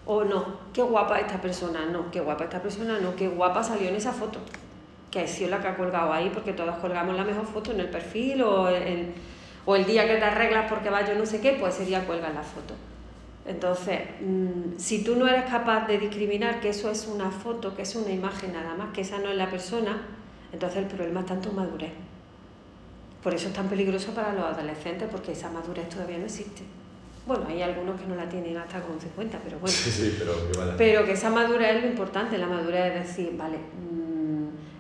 o 0.06 0.24
no, 0.24 0.46
qué 0.74 0.82
guapa 0.82 1.20
esta 1.20 1.40
persona, 1.40 1.86
no, 1.86 2.10
qué 2.12 2.22
guapa 2.22 2.46
esta 2.46 2.62
persona, 2.62 2.98
no, 3.00 3.16
qué 3.16 3.28
guapa 3.28 3.64
salió 3.64 3.90
en 3.90 3.96
esa 3.96 4.14
foto. 4.14 4.40
Que 5.12 5.20
ha 5.20 5.28
sido 5.28 5.52
la 5.52 5.62
que 5.62 5.68
ha 5.68 5.76
colgado 5.76 6.12
ahí, 6.12 6.32
porque 6.34 6.54
todos 6.54 6.76
colgamos 6.78 7.16
la 7.16 7.24
mejor 7.24 7.46
foto 7.46 7.72
en 7.72 7.82
el 7.82 7.90
perfil 7.90 8.42
o 8.42 8.70
el, 8.70 9.14
o 9.66 9.76
el 9.76 9.86
día 9.86 10.08
que 10.08 10.16
te 10.16 10.24
arreglas 10.24 10.66
porque 10.70 10.90
va 10.90 11.06
yo 11.06 11.14
no 11.16 11.26
sé 11.26 11.40
qué, 11.40 11.58
pues 11.60 11.76
ese 11.76 11.86
día 11.86 12.06
cuelgas 12.06 12.34
la 12.34 12.42
foto. 12.42 12.74
Entonces, 13.46 14.00
mm, 14.22 14.78
si 14.78 15.04
tú 15.04 15.16
no 15.16 15.28
eres 15.28 15.50
capaz 15.50 15.86
de 15.88 15.98
discriminar 15.98 16.62
que 16.62 16.70
eso 16.70 16.90
es 16.90 17.08
una 17.08 17.30
foto, 17.30 17.76
que 17.76 17.82
es 17.82 17.96
una 17.96 18.12
imagen 18.12 18.54
nada 18.54 18.74
más, 18.76 18.94
que 18.94 19.02
esa 19.02 19.20
no 19.20 19.30
es 19.30 19.36
la 19.36 19.50
persona, 19.50 20.02
entonces 20.52 20.80
el 20.80 20.86
problema 20.86 21.22
está 21.22 21.34
en 21.34 21.42
tu 21.42 21.52
madurez. 21.52 21.92
Por 23.22 23.34
eso 23.34 23.48
es 23.48 23.54
tan 23.54 23.68
peligroso 23.68 24.14
para 24.14 24.34
los 24.34 24.46
adolescentes, 24.46 25.10
porque 25.12 25.34
esa 25.34 25.50
madurez 25.50 25.90
todavía 25.90 26.18
no 26.18 26.26
existe. 26.26 26.62
Bueno, 27.26 27.46
hay 27.48 27.62
algunos 27.62 28.00
que 28.00 28.06
no 28.06 28.16
la 28.16 28.28
tienen 28.28 28.58
hasta 28.58 28.82
con 28.82 29.00
50, 29.00 29.40
pero 29.44 29.58
bueno. 29.60 29.76
Sí, 29.76 29.90
sí, 29.90 30.16
pero 30.20 30.34
que 30.52 30.58
vaya. 30.58 30.76
Pero 30.78 31.06
que 31.06 31.14
esa 31.14 31.30
madurez 31.30 31.76
es 31.76 31.84
lo 31.84 31.90
importante, 31.90 32.38
la 32.38 32.48
madurez 32.48 32.94
es 32.94 33.08
decir, 33.08 33.34
vale, 33.38 33.58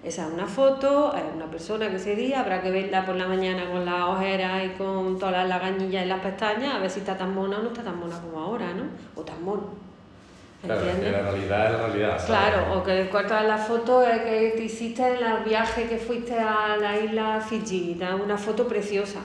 esa 0.04 0.28
es 0.28 0.34
una 0.34 0.46
foto, 0.46 1.14
es 1.16 1.24
una 1.36 1.46
persona 1.46 1.90
que 1.90 1.96
ese 1.96 2.16
día 2.16 2.42
habrá 2.42 2.62
que 2.62 2.72
verla 2.72 3.06
por 3.06 3.16
la 3.16 3.28
mañana 3.28 3.70
con 3.72 3.86
las 3.86 4.04
ojeras 4.04 4.66
y 4.66 4.70
con 4.78 5.18
todas 5.18 5.34
las 5.34 5.48
lagañillas 5.48 6.06
y 6.06 6.08
las 6.08 6.20
pestañas, 6.20 6.76
a 6.76 6.80
ver 6.80 6.90
si 6.90 7.00
está 7.00 7.18
tan 7.18 7.34
mona 7.34 7.60
o 7.60 7.62
no 7.64 7.70
está 7.70 7.84
tan 7.84 7.98
mona 8.00 8.20
como 8.20 8.40
ahora, 8.40 8.74
¿no? 8.74 8.84
O 9.16 9.24
tan 9.24 9.42
mono. 9.44 9.70
Claro, 10.64 10.82
que 10.82 11.12
la 11.12 11.22
realidad 11.22 11.66
es 11.66 11.72
la 11.72 11.88
realidad. 11.88 12.10
¿sabes? 12.12 12.26
Claro, 12.26 12.80
o 12.80 12.84
que 12.84 13.02
el 13.02 13.10
cuarto 13.10 13.36
de 13.36 13.44
la 13.44 13.58
foto 13.58 14.02
es 14.02 14.22
que 14.22 14.54
te 14.56 14.64
hiciste 14.64 15.02
en 15.06 15.26
el 15.26 15.44
viaje 15.44 15.88
que 15.88 15.98
fuiste 15.98 16.40
a 16.40 16.78
la 16.78 16.98
isla 16.98 17.42
Fiji, 17.42 18.00
una 18.24 18.38
foto 18.38 18.68
preciosa 18.68 19.20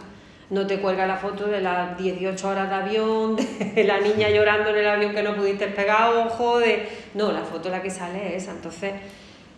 no 0.51 0.67
te 0.67 0.81
cuelga 0.81 1.07
la 1.07 1.17
foto 1.17 1.47
de 1.47 1.61
las 1.61 1.99
18 1.99 2.49
horas 2.49 2.69
de 2.69 2.75
avión, 2.75 3.37
de 3.37 3.85
la 3.85 4.01
niña 4.01 4.31
llorando 4.31 4.71
en 4.71 4.77
el 4.77 4.89
avión 4.89 5.13
que 5.13 5.23
no 5.23 5.35
pudiste 5.35 5.69
pegar 5.69 6.15
ojo, 6.15 6.59
de... 6.59 6.89
No, 7.15 7.33
la 7.33 7.43
foto 7.43 7.69
la 7.69 7.83
que 7.83 7.91
sale 7.91 8.35
es 8.35 8.45
esa. 8.45 8.53
Entonces, 8.53 8.93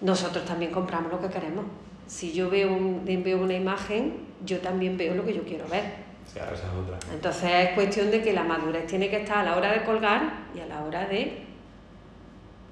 nosotros 0.01 0.45
también 0.45 0.71
compramos 0.71 1.13
lo 1.13 1.21
que 1.21 1.29
queremos. 1.29 1.65
Si 2.07 2.33
yo 2.33 2.51
veo, 2.51 2.73
un, 2.73 3.05
veo 3.05 3.41
una 3.41 3.55
imagen, 3.55 4.15
yo 4.45 4.59
también 4.59 4.97
veo 4.97 5.15
lo 5.15 5.25
que 5.25 5.35
yo 5.35 5.43
quiero 5.45 5.69
ver. 5.69 6.11
Otra. 6.31 6.99
Entonces 7.13 7.51
es 7.51 7.71
cuestión 7.71 8.11
de 8.11 8.23
que 8.23 8.33
la 8.33 8.45
madurez 8.45 8.87
tiene 8.87 9.11
que 9.11 9.19
estar 9.19 9.39
a 9.39 9.45
la 9.45 9.57
hora 9.57 9.73
de 9.73 9.85
colgar 9.85 10.47
y 10.55 10.61
a 10.61 10.67
la 10.67 10.83
hora 10.83 11.07
de, 11.07 11.43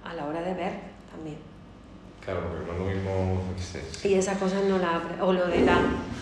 a 0.05 0.14
la 0.14 0.26
hora 0.26 0.43
de 0.43 0.55
ver 0.55 0.72
también. 1.11 1.39
Claro, 2.24 2.43
porque 2.43 2.66
no 2.66 2.72
es 2.72 2.79
lo 2.79 2.85
mismo. 2.85 3.43
Y 4.05 4.14
esas 4.14 4.39
cosas 4.39 4.62
no 4.64 4.79
las. 4.79 5.01
O 5.20 5.33
lo 5.33 5.47
de 5.47 5.62
la 5.62 5.79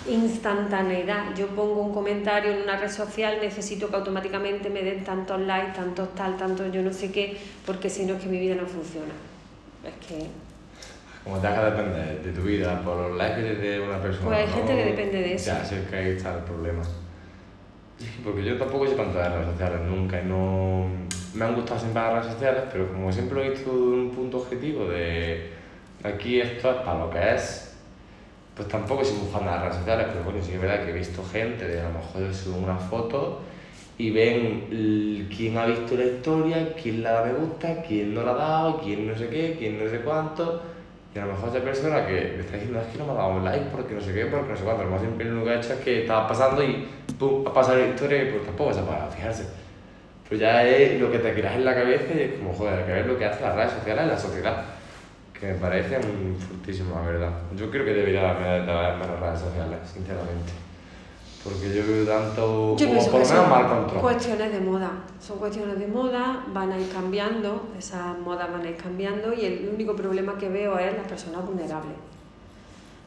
instantaneidad. 0.08 1.34
Yo 1.34 1.48
pongo 1.48 1.82
un 1.82 1.92
comentario 1.92 2.52
en 2.52 2.62
una 2.62 2.76
red 2.76 2.90
social, 2.90 3.38
necesito 3.40 3.88
que 3.88 3.96
automáticamente 3.96 4.70
me 4.70 4.82
den 4.82 5.04
tantos 5.04 5.40
likes, 5.40 5.72
tantos 5.72 6.14
tal, 6.14 6.36
tantos 6.36 6.70
yo 6.72 6.80
no 6.82 6.92
sé 6.92 7.10
qué, 7.10 7.36
porque 7.66 7.90
si 7.90 8.04
no 8.06 8.14
es 8.14 8.22
que 8.22 8.28
mi 8.28 8.38
vida 8.38 8.54
no 8.54 8.66
funciona. 8.66 9.12
Es 9.84 10.06
que. 10.06 10.26
Como 11.26 11.40
te 11.40 11.48
haga 11.48 11.70
depender 11.70 12.22
de 12.22 12.30
tu 12.30 12.42
vida 12.42 12.80
por 12.82 12.96
los 12.96 13.16
likes 13.18 13.42
de 13.42 13.80
una 13.80 14.00
persona. 14.00 14.26
Pues 14.28 14.38
hay 14.38 14.46
gente 14.46 14.76
que 14.76 14.84
depende 14.84 15.18
de 15.18 15.34
eso. 15.34 15.46
Ya, 15.50 15.64
sí, 15.64 15.74
es 15.74 15.90
que 15.90 15.96
ahí 15.96 16.08
está 16.10 16.36
el 16.36 16.44
problema. 16.44 16.82
Porque 18.22 18.44
yo 18.44 18.56
tampoco 18.56 18.86
sé 18.86 18.94
tanto 18.94 19.18
de 19.18 19.28
redes 19.28 19.46
sociales 19.46 19.80
nunca 19.88 20.22
y 20.22 20.24
no. 20.24 20.86
Me 21.34 21.44
han 21.44 21.56
gustado 21.56 21.80
siempre 21.80 22.00
las 22.00 22.12
redes 22.12 22.32
sociales, 22.34 22.62
pero 22.70 22.86
como 22.92 23.10
siempre 23.10 23.34
lo 23.34 23.42
he 23.42 23.50
visto 23.50 23.72
de 23.72 23.76
un 23.76 24.10
punto 24.12 24.38
objetivo 24.38 24.84
de 24.86 25.50
aquí 26.04 26.40
esto 26.40 26.70
es 26.70 26.76
para 26.76 27.00
lo 27.00 27.10
que 27.10 27.34
es, 27.34 27.74
pues 28.54 28.68
tampoco 28.68 29.04
soy 29.04 29.16
muy 29.16 29.28
fan 29.28 29.46
de 29.46 29.50
las 29.50 29.62
redes 29.62 29.76
sociales, 29.78 30.06
pero 30.12 30.24
bueno, 30.24 30.38
sí 30.40 30.50
que 30.50 30.54
es 30.54 30.62
verdad 30.62 30.84
que 30.84 30.90
he 30.90 30.94
visto 30.94 31.24
gente 31.24 31.66
de 31.66 31.80
a 31.80 31.88
lo 31.88 31.98
mejor 31.98 32.32
suben 32.32 32.62
una 32.62 32.76
foto 32.76 33.40
y 33.98 34.10
ven 34.10 35.26
quién 35.36 35.58
ha 35.58 35.66
visto 35.66 35.96
la 35.96 36.04
historia, 36.04 36.72
quién 36.80 37.02
la 37.02 37.12
da 37.12 37.24
me 37.24 37.32
gusta, 37.32 37.82
quién 37.82 38.14
no 38.14 38.22
la 38.22 38.30
ha 38.30 38.36
dado, 38.36 38.80
quién 38.80 39.08
no 39.08 39.18
sé 39.18 39.28
qué, 39.28 39.56
quién 39.58 39.82
no 39.82 39.90
sé 39.90 40.00
cuánto. 40.02 40.75
Y 41.16 41.18
a 41.18 41.24
lo 41.24 41.32
mejor 41.32 41.48
esa 41.48 41.64
persona 41.64 42.06
que 42.06 42.34
me 42.36 42.40
está 42.40 42.56
diciendo 42.56 42.78
es 42.78 42.86
que 42.88 42.98
no 42.98 43.06
me 43.06 43.12
ha 43.12 43.14
dado 43.14 43.30
un 43.36 43.44
like 43.46 43.70
porque 43.72 43.94
no 43.94 44.02
sé 44.02 44.12
qué, 44.12 44.26
porque 44.26 44.50
no 44.50 44.56
sé 44.56 44.64
cuánto. 44.64 44.84
Lo 44.84 44.90
más 44.90 45.00
siempre 45.00 45.24
lo 45.24 45.44
que 45.44 45.50
ha 45.50 45.56
hecho 45.56 45.72
es 45.72 45.80
que 45.80 46.02
estaba 46.02 46.28
pasando 46.28 46.62
y 46.62 46.86
pum, 47.18 47.42
ha 47.46 47.54
pasado 47.54 47.78
la 47.78 47.86
historia 47.86 48.22
y 48.22 48.32
pues 48.32 48.44
tampoco 48.44 48.74
se 48.74 48.82
puede 48.82 48.98
fijarse. 49.16 49.44
Pues 50.28 50.38
ya 50.38 50.62
es 50.62 51.00
lo 51.00 51.10
que 51.10 51.18
te 51.20 51.32
creas 51.32 51.54
en 51.54 51.64
la 51.64 51.74
cabeza 51.74 52.12
y 52.14 52.20
es 52.20 52.32
como, 52.34 52.52
joder, 52.52 52.80
hay 52.80 52.84
que 52.84 52.92
ver 52.92 53.06
lo 53.06 53.16
que 53.16 53.24
hace 53.24 53.42
las 53.42 53.56
redes 53.56 53.72
sociales 53.72 54.02
en 54.02 54.08
la 54.10 54.18
sociedad 54.18 54.64
que 55.40 55.46
me 55.46 55.54
parece 55.54 55.98
muy 56.00 56.34
fortísimo, 56.38 56.94
la 56.96 57.10
verdad. 57.10 57.30
Yo 57.56 57.70
creo 57.70 57.86
que 57.86 57.94
debería 57.94 58.30
haber 58.30 58.62
menos 58.62 59.18
redes 59.18 59.40
sociales, 59.40 59.78
sinceramente. 59.90 60.65
Porque 61.46 61.72
yo 61.72 61.86
veo 61.86 62.04
tanto, 62.04 62.76
yo 62.76 62.88
como 62.88 63.00
por 63.04 63.20
lo 63.20 63.26
menos 63.26 63.48
mal 63.48 63.68
control. 63.68 64.00
Cuestiones 64.02 64.52
de 64.52 64.60
moda, 64.60 64.90
son 65.20 65.38
cuestiones 65.38 65.78
de 65.78 65.86
moda, 65.86 66.44
van 66.52 66.72
a 66.72 66.78
ir 66.78 66.88
cambiando, 66.88 67.68
esas 67.78 68.18
modas 68.18 68.50
van 68.50 68.62
a 68.62 68.68
ir 68.68 68.76
cambiando 68.76 69.32
y 69.32 69.44
el 69.44 69.70
único 69.72 69.94
problema 69.94 70.36
que 70.36 70.48
veo 70.48 70.76
es 70.76 70.92
las 70.96 71.06
personas 71.06 71.46
vulnerables. 71.46 71.94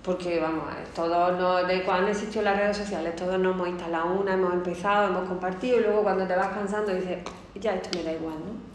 Porque 0.03 0.39
vamos, 0.39 0.63
todos 0.95 1.37
no, 1.37 1.67
de 1.67 1.83
cuando 1.83 2.11
existió 2.11 2.41
las 2.41 2.57
redes 2.57 2.77
sociales, 2.77 3.17
todos 3.17 3.37
nos 3.37 3.53
hemos 3.53 3.67
instalado 3.67 4.13
una, 4.13 4.35
hemos 4.35 4.53
empezado, 4.53 5.09
hemos 5.09 5.27
compartido 5.27 5.77
y 5.77 5.81
luego 5.81 6.03
cuando 6.03 6.25
te 6.25 6.35
vas 6.35 6.47
cansando 6.47 6.93
dices, 6.93 7.17
ya 7.55 7.75
esto 7.75 7.89
me 7.97 8.03
da 8.05 8.13
igual, 8.13 8.35
¿no? 8.35 8.69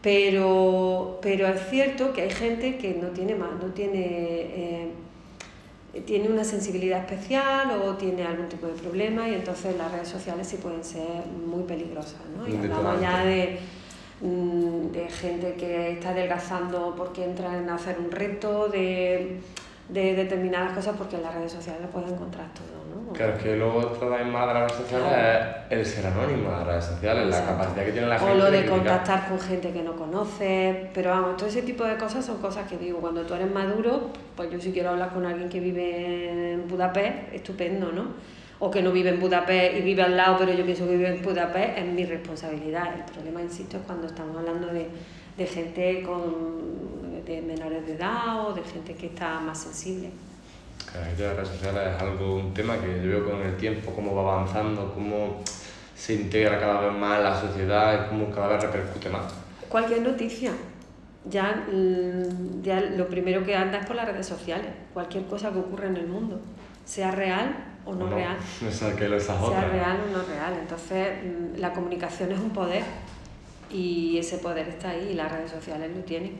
Pero, 0.00 1.18
pero 1.20 1.48
es 1.48 1.68
cierto 1.68 2.12
que 2.12 2.22
hay 2.22 2.30
gente 2.30 2.78
que 2.78 2.94
no 2.94 3.08
tiene 3.08 3.34
más, 3.34 3.50
no 3.60 3.72
tiene, 3.72 3.98
eh, 4.00 4.92
tiene 6.04 6.28
una 6.28 6.44
sensibilidad 6.44 7.00
especial 7.00 7.70
o 7.80 7.94
tiene 7.96 8.24
algún 8.24 8.48
tipo 8.48 8.66
de 8.66 8.74
problema 8.74 9.28
y 9.28 9.34
entonces 9.34 9.76
las 9.76 9.90
redes 9.92 10.08
sociales 10.08 10.46
sí 10.46 10.56
pueden 10.56 10.84
ser 10.84 11.26
muy 11.46 11.62
peligrosas. 11.64 12.20
¿no? 12.36 12.46
Y 12.48 12.56
hablamos 12.56 13.00
ya 13.00 13.24
de, 13.24 13.58
mm, 14.20 14.90
de 14.92 15.08
gente 15.08 15.54
que 15.54 15.92
está 15.92 16.10
adelgazando 16.10 16.94
porque 16.96 17.24
entra 17.24 17.56
en 17.56 17.70
hacer 17.70 17.98
un 17.98 18.10
reto, 18.10 18.68
de, 18.68 19.40
de 19.88 20.14
determinadas 20.14 20.72
cosas 20.72 20.96
porque 20.96 21.16
en 21.16 21.22
las 21.22 21.34
redes 21.34 21.52
sociales 21.52 21.88
pueden 21.92 22.10
encontrar 22.14 22.52
todo. 22.52 22.75
Claro, 23.12 23.34
es 23.34 23.42
que 23.42 23.56
luego 23.56 23.78
otra 23.78 24.08
vez 24.08 24.26
más 24.26 24.46
de 24.48 24.54
las 24.54 24.62
redes 24.62 24.82
sociales 24.82 25.56
es 25.70 25.78
el 25.78 25.86
ser 25.86 26.06
anónimo 26.06 26.50
de 26.50 26.56
las 26.56 26.66
redes 26.66 26.84
sociales, 26.84 27.26
la 27.28 27.44
capacidad 27.44 27.84
que 27.84 27.92
tiene 27.92 28.06
la 28.06 28.18
gente. 28.18 28.32
O 28.32 28.36
lo 28.36 28.50
de, 28.50 28.66
contactar 28.66 29.28
con 29.28 29.40
gente 29.40 29.70
que 29.72 29.82
no 29.82 29.96
conoces, 29.96 30.88
pero 30.92 31.10
vamos, 31.10 31.36
todo 31.36 31.48
ese 31.48 31.62
tipo 31.62 31.84
de 31.84 31.96
cosas 31.96 32.24
son 32.24 32.38
cosas 32.38 32.68
que 32.68 32.76
digo, 32.76 32.98
cuando 32.98 33.22
tú 33.22 33.34
eres 33.34 33.50
maduro, 33.50 34.10
pues 34.34 34.50
yo 34.50 34.60
si 34.60 34.72
quiero 34.72 34.90
hablar 34.90 35.10
con 35.10 35.24
alguien 35.24 35.48
que 35.48 35.60
vive 35.60 36.52
en 36.52 36.68
Budapest, 36.68 37.32
estupendo, 37.32 37.92
¿no? 37.92 38.06
O 38.58 38.70
que 38.70 38.82
no 38.82 38.90
vive 38.90 39.10
en 39.10 39.20
Budapest 39.20 39.76
y 39.76 39.82
vive 39.82 40.02
al 40.02 40.16
lado, 40.16 40.36
pero 40.38 40.52
yo 40.52 40.64
pienso 40.64 40.86
que 40.86 40.96
vive 40.96 41.08
en 41.08 41.22
Budapest, 41.22 41.78
es 41.78 41.86
mi 41.86 42.04
responsabilidad. 42.04 42.94
El 42.96 43.12
problema, 43.12 43.42
insisto, 43.42 43.76
es 43.76 43.82
cuando 43.84 44.06
estamos 44.06 44.36
hablando 44.36 44.68
de, 44.68 44.88
de 45.36 45.46
gente 45.46 46.02
con, 46.02 47.24
de 47.26 47.42
menores 47.42 47.86
de 47.86 47.94
edad 47.94 48.46
o 48.48 48.54
de 48.54 48.62
gente 48.62 48.94
que 48.94 49.06
está 49.06 49.40
más 49.40 49.58
sensible. 49.58 50.10
La 51.00 51.12
de 51.12 51.26
las 51.26 51.36
redes 51.36 51.48
sociales 51.48 51.94
es 51.94 52.02
algo, 52.02 52.36
un 52.36 52.54
tema 52.54 52.78
que 52.78 53.02
yo 53.02 53.10
veo 53.10 53.30
con 53.30 53.42
el 53.42 53.56
tiempo, 53.56 53.92
cómo 53.92 54.14
va 54.14 54.34
avanzando, 54.34 54.92
cómo 54.94 55.42
se 55.94 56.14
integra 56.14 56.58
cada 56.58 56.80
vez 56.80 56.92
más 56.92 57.22
la 57.22 57.38
sociedad 57.40 58.06
y 58.06 58.08
cómo 58.08 58.30
cada 58.30 58.48
vez 58.48 58.62
repercute 58.62 59.08
más. 59.10 59.34
Cualquier 59.68 60.02
noticia. 60.02 60.52
ya, 61.28 61.66
mm, 61.72 62.62
ya 62.62 62.80
lo 62.80 63.08
primero 63.08 63.44
que 63.44 63.56
anda 63.56 63.78
es 63.78 63.86
por 63.86 63.96
las 63.96 64.06
redes 64.06 64.26
sociales, 64.26 64.68
cualquier 64.94 65.24
cosa 65.24 65.50
que 65.50 65.58
ocurra 65.58 65.88
en 65.88 65.96
el 65.96 66.06
mundo, 66.06 66.40
sea 66.84 67.10
real 67.10 67.56
o 67.84 67.94
no, 67.94 68.08
real. 68.08 68.36
O 68.68 68.70
sea, 68.70 68.94
que 68.94 69.08
lo 69.08 69.18
sea 69.18 69.68
real 69.68 69.98
o 70.08 70.16
no 70.16 70.22
real. 70.24 70.54
Entonces, 70.60 71.08
mm, 71.24 71.58
la 71.58 71.72
comunicación 71.72 72.30
es 72.30 72.38
un 72.38 72.50
poder 72.50 72.84
y 73.70 74.18
ese 74.18 74.38
poder 74.38 74.68
está 74.68 74.90
ahí 74.90 75.08
y 75.10 75.14
las 75.14 75.32
redes 75.32 75.50
sociales 75.50 75.90
lo 75.94 76.02
tienen. 76.02 76.38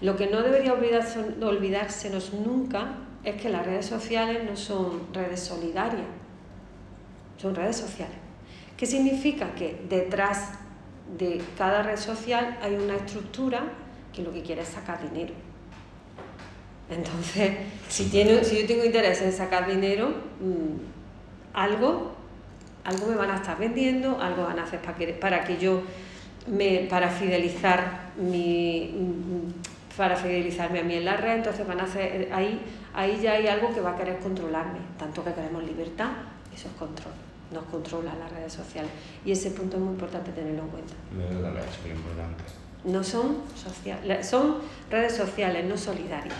Lo 0.00 0.16
que 0.16 0.26
no 0.26 0.42
debería 0.42 0.72
olvidarse, 0.72 1.20
olvidársenos 1.42 2.32
nunca 2.32 3.03
es 3.24 3.40
que 3.40 3.48
las 3.48 3.64
redes 3.64 3.86
sociales 3.86 4.42
no 4.44 4.56
son 4.56 5.12
redes 5.12 5.40
solidarias, 5.40 6.06
son 7.40 7.54
redes 7.54 7.76
sociales. 7.76 8.16
¿Qué 8.76 8.86
significa? 8.86 9.54
Que 9.54 9.80
detrás 9.88 10.50
de 11.18 11.40
cada 11.56 11.82
red 11.82 11.96
social 11.96 12.58
hay 12.62 12.74
una 12.74 12.96
estructura 12.96 13.64
que 14.12 14.22
lo 14.22 14.32
que 14.32 14.42
quiere 14.42 14.62
es 14.62 14.68
sacar 14.68 15.02
dinero. 15.02 15.32
Entonces, 16.90 17.52
si, 17.88 18.04
tiene, 18.06 18.44
si 18.44 18.60
yo 18.60 18.66
tengo 18.66 18.84
interés 18.84 19.22
en 19.22 19.32
sacar 19.32 19.66
dinero, 19.66 20.10
mm, 20.40 21.54
algo, 21.54 22.14
algo 22.84 23.06
me 23.06 23.16
van 23.16 23.30
a 23.30 23.36
estar 23.36 23.58
vendiendo, 23.58 24.20
algo 24.20 24.44
van 24.44 24.58
a 24.58 24.64
hacer 24.64 24.80
para 24.80 24.96
que, 24.96 25.06
para 25.08 25.44
que 25.44 25.58
yo, 25.58 25.82
me, 26.46 26.86
para 26.90 27.08
fidelizar 27.08 28.10
mi, 28.16 28.92
mm, 28.92 29.73
para 29.96 30.16
fidelizarme 30.16 30.80
a 30.80 30.82
mí 30.84 30.94
en 30.94 31.04
la 31.04 31.16
red, 31.16 31.36
entonces 31.36 31.66
van 31.66 31.80
a 31.80 31.84
hacer, 31.84 32.28
ahí, 32.32 32.60
ahí 32.94 33.20
ya 33.22 33.32
hay 33.32 33.46
algo 33.46 33.72
que 33.72 33.80
va 33.80 33.92
a 33.92 33.96
querer 33.96 34.18
controlarme, 34.18 34.78
tanto 34.98 35.24
que 35.24 35.32
queremos 35.32 35.62
libertad, 35.64 36.10
eso 36.54 36.68
es 36.68 36.74
control 36.74 37.12
nos 37.54 37.64
controla 37.64 38.12
las 38.18 38.30
redes 38.30 38.52
sociales. 38.52 38.90
Y 39.24 39.32
ese 39.32 39.50
punto 39.52 39.76
es 39.76 39.82
muy 39.82 39.92
importante 39.92 40.32
tenerlo 40.32 40.62
en 40.62 40.68
cuenta. 40.68 40.94
es 41.60 41.96
importante. 41.96 42.44
No 42.84 43.02
son, 43.02 43.38
sociales, 43.54 44.26
son 44.26 44.56
redes 44.90 45.16
sociales, 45.16 45.64
no 45.64 45.76
solidarias. 45.76 46.34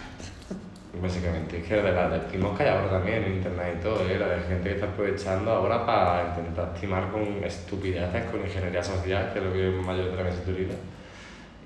Básicamente, 1.00 1.58
es 1.58 1.66
que 1.66 1.74
de 1.74 1.90
la 1.90 2.08
decimos 2.08 2.56
que 2.56 2.62
hay 2.62 2.68
ahora 2.68 2.90
también 2.90 3.24
en 3.24 3.34
internet 3.34 3.78
y 3.80 3.82
todo, 3.82 4.08
¿eh? 4.08 4.18
la 4.18 4.28
de 4.28 4.42
gente 4.42 4.68
que 4.68 4.74
está 4.74 4.86
aprovechando 4.86 5.50
ahora 5.50 5.84
para 5.84 6.28
intentar 6.28 6.72
estimar 6.74 7.10
con 7.10 7.42
estupideces, 7.42 8.24
con 8.30 8.40
ingeniería 8.40 8.82
social, 8.82 9.32
que 9.32 9.38
es 9.38 9.44
lo 9.44 9.52
que 9.52 9.70
mayor 9.84 10.10
de 10.10 10.16
la 10.16 10.22
vida 10.52 10.74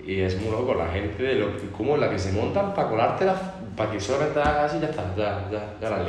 Y 0.08 0.22
es 0.22 0.40
muy 0.40 0.50
loco 0.50 0.72
la 0.72 0.88
gente 0.88 1.22
de 1.22 1.34
lo 1.34 1.48
como 1.76 1.98
la 1.98 2.08
que 2.08 2.18
se 2.18 2.32
montan 2.32 2.72
para 2.72 2.88
colártela, 2.88 3.38
para 3.76 3.90
que 3.90 4.00
solamente 4.00 4.40
hagas 4.40 4.74
y 4.74 4.80
ya 4.80 4.86
está, 4.86 5.14
ya, 5.14 5.46
ya, 5.52 5.74
ya 5.78 5.90
la 5.90 5.96
has 5.96 6.06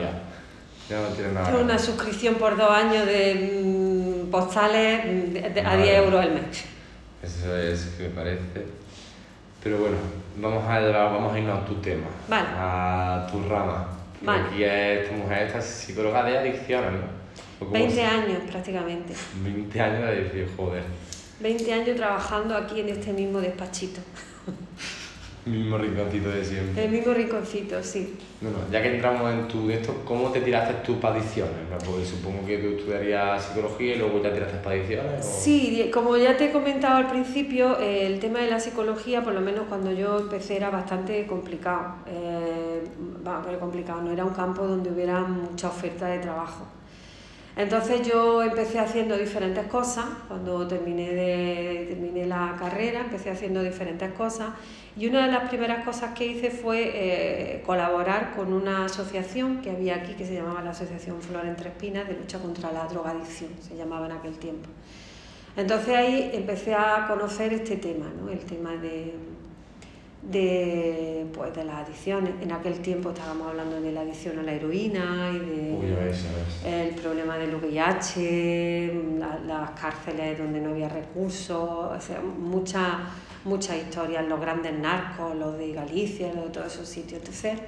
Ya 0.89 1.01
no 1.01 1.07
tiene 1.09 1.33
nada. 1.33 1.57
Una 1.57 1.77
suscripción 1.77 2.35
por 2.35 2.55
dos 2.55 2.71
años 2.71 3.05
de 3.05 3.61
mm, 3.61 4.31
postales 4.31 5.03
mm, 5.03 5.67
a 5.67 5.75
10 5.75 5.97
euros 5.97 6.21
al 6.21 6.31
mes. 6.31 6.65
Eso 7.21 7.57
es 7.57 7.95
que 7.97 8.03
me 8.03 8.09
parece. 8.11 8.67
Pero 9.61 9.79
bueno, 9.79 9.97
vamos 10.37 10.63
a, 10.63 10.79
vamos 10.79 11.33
a 11.33 11.37
irnos 11.37 11.59
a 11.59 11.65
tu 11.65 11.75
tema, 11.75 12.07
a 12.31 13.27
tu 13.29 13.43
rama. 13.49 13.85
Vale. 14.21 14.43
Aquí 14.47 14.63
es 14.63 15.01
esta 15.01 15.17
mujer, 15.17 15.47
esta 15.47 15.61
psicóloga 15.61 16.23
de 16.23 16.37
adicciones, 16.37 16.91
¿no? 16.93 17.69
20 17.69 18.01
años 18.01 18.37
prácticamente. 18.49 19.13
20 19.43 19.81
años 19.81 20.01
de 20.03 20.07
adicción, 20.07 20.47
joder. 20.55 20.83
20 21.39 21.73
años 21.73 21.95
trabajando 21.95 22.55
aquí 22.55 22.79
en 22.81 22.89
este 22.89 23.13
mismo 23.13 23.39
despachito. 23.39 24.01
El 25.45 25.53
mismo 25.53 25.77
rinconcito 25.77 26.29
de 26.29 26.43
siempre. 26.43 26.83
El 26.83 26.91
mismo 26.91 27.13
rinconcito, 27.13 27.81
sí. 27.81 28.17
Bueno, 28.41 28.57
ya 28.71 28.83
que 28.83 28.95
entramos 28.95 29.31
en 29.31 29.47
tu 29.47 29.69
esto, 29.69 30.01
¿cómo 30.05 30.31
te 30.31 30.41
tiraste 30.41 30.73
tus 30.85 30.97
padicciones? 30.97 31.55
Porque 31.83 32.05
supongo 32.05 32.45
que 32.45 32.57
tú 32.57 32.77
estudiarías 32.77 33.43
psicología 33.43 33.95
y 33.95 33.97
luego 33.97 34.21
ya 34.21 34.33
tiraste 34.33 34.57
padicciones. 34.57 35.25
Sí, 35.25 35.89
como 35.93 36.17
ya 36.17 36.37
te 36.37 36.45
he 36.45 36.51
comentado 36.51 36.97
al 36.97 37.07
principio, 37.07 37.79
el 37.79 38.19
tema 38.19 38.39
de 38.39 38.49
la 38.49 38.59
psicología, 38.59 39.23
por 39.23 39.33
lo 39.33 39.41
menos 39.41 39.65
cuando 39.67 39.91
yo 39.91 40.19
empecé, 40.19 40.57
era 40.57 40.69
bastante 40.69 41.25
complicado. 41.25 41.95
Eh, 42.07 42.83
complicado, 43.59 44.01
no 44.01 44.11
era 44.11 44.25
un 44.25 44.33
campo 44.33 44.67
donde 44.67 44.91
hubiera 44.91 45.21
mucha 45.21 45.69
oferta 45.69 46.07
de 46.07 46.19
trabajo. 46.19 46.65
Entonces 47.59 48.07
yo 48.07 48.41
empecé 48.41 48.79
haciendo 48.79 49.17
diferentes 49.17 49.65
cosas, 49.67 50.05
cuando 50.29 50.65
terminé, 50.65 51.11
de, 51.11 51.87
terminé 51.89 52.25
la 52.25 52.55
carrera, 52.57 53.01
empecé 53.01 53.31
haciendo 53.31 53.61
diferentes 53.61 54.13
cosas 54.13 54.51
y 54.95 55.07
una 55.07 55.25
de 55.25 55.33
las 55.33 55.49
primeras 55.49 55.83
cosas 55.83 56.13
que 56.13 56.25
hice 56.25 56.51
fue 56.51 56.89
eh, 56.93 57.61
colaborar 57.65 58.33
con 58.33 58.53
una 58.53 58.85
asociación 58.85 59.59
que 59.59 59.71
había 59.71 59.95
aquí 59.95 60.13
que 60.13 60.25
se 60.25 60.35
llamaba 60.35 60.61
la 60.61 60.69
Asociación 60.69 61.21
Flor 61.21 61.45
Entre 61.45 61.67
Espinas 61.67 62.07
de 62.07 62.13
lucha 62.13 62.39
contra 62.39 62.71
la 62.71 62.85
drogadicción, 62.85 63.49
se 63.59 63.75
llamaba 63.75 64.05
en 64.05 64.13
aquel 64.13 64.37
tiempo. 64.37 64.69
Entonces 65.57 65.93
ahí 65.93 66.31
empecé 66.31 66.75
a 66.75 67.07
conocer 67.09 67.51
este 67.51 67.75
tema, 67.75 68.05
¿no? 68.21 68.29
el 68.29 68.39
tema 68.39 68.77
de, 68.77 69.15
de, 70.21 71.25
pues, 71.33 71.55
de 71.55 71.63
las 71.63 71.87
adicciones. 71.87 72.33
En 72.41 72.51
aquel 72.51 72.79
tiempo 72.79 73.09
estábamos 73.09 73.47
hablando 73.47 73.79
de 73.79 73.91
la 73.91 74.01
adicción 74.01 74.39
a 74.39 74.43
la 74.43 74.51
heroína 74.53 75.31
y 75.33 75.39
de 75.39 76.87
el 76.87 76.95
problema 76.95 77.37
del 77.37 77.55
VIH, 77.55 78.93
las 79.47 79.71
cárceles 79.71 80.37
donde 80.37 80.59
no 80.59 80.71
había 80.71 80.89
recursos, 80.89 81.57
o 81.59 82.01
sea, 82.01 82.21
muchas 82.21 82.93
muchas 83.45 83.77
historias, 83.77 84.27
los 84.27 84.39
grandes 84.39 84.77
narcos, 84.77 85.35
los 85.35 85.57
de 85.57 85.71
Galicia, 85.71 86.31
los 86.33 86.45
de 86.45 86.49
todos 86.51 86.73
esos 86.73 86.87
sitios. 86.87 87.19
Entonces 87.19 87.59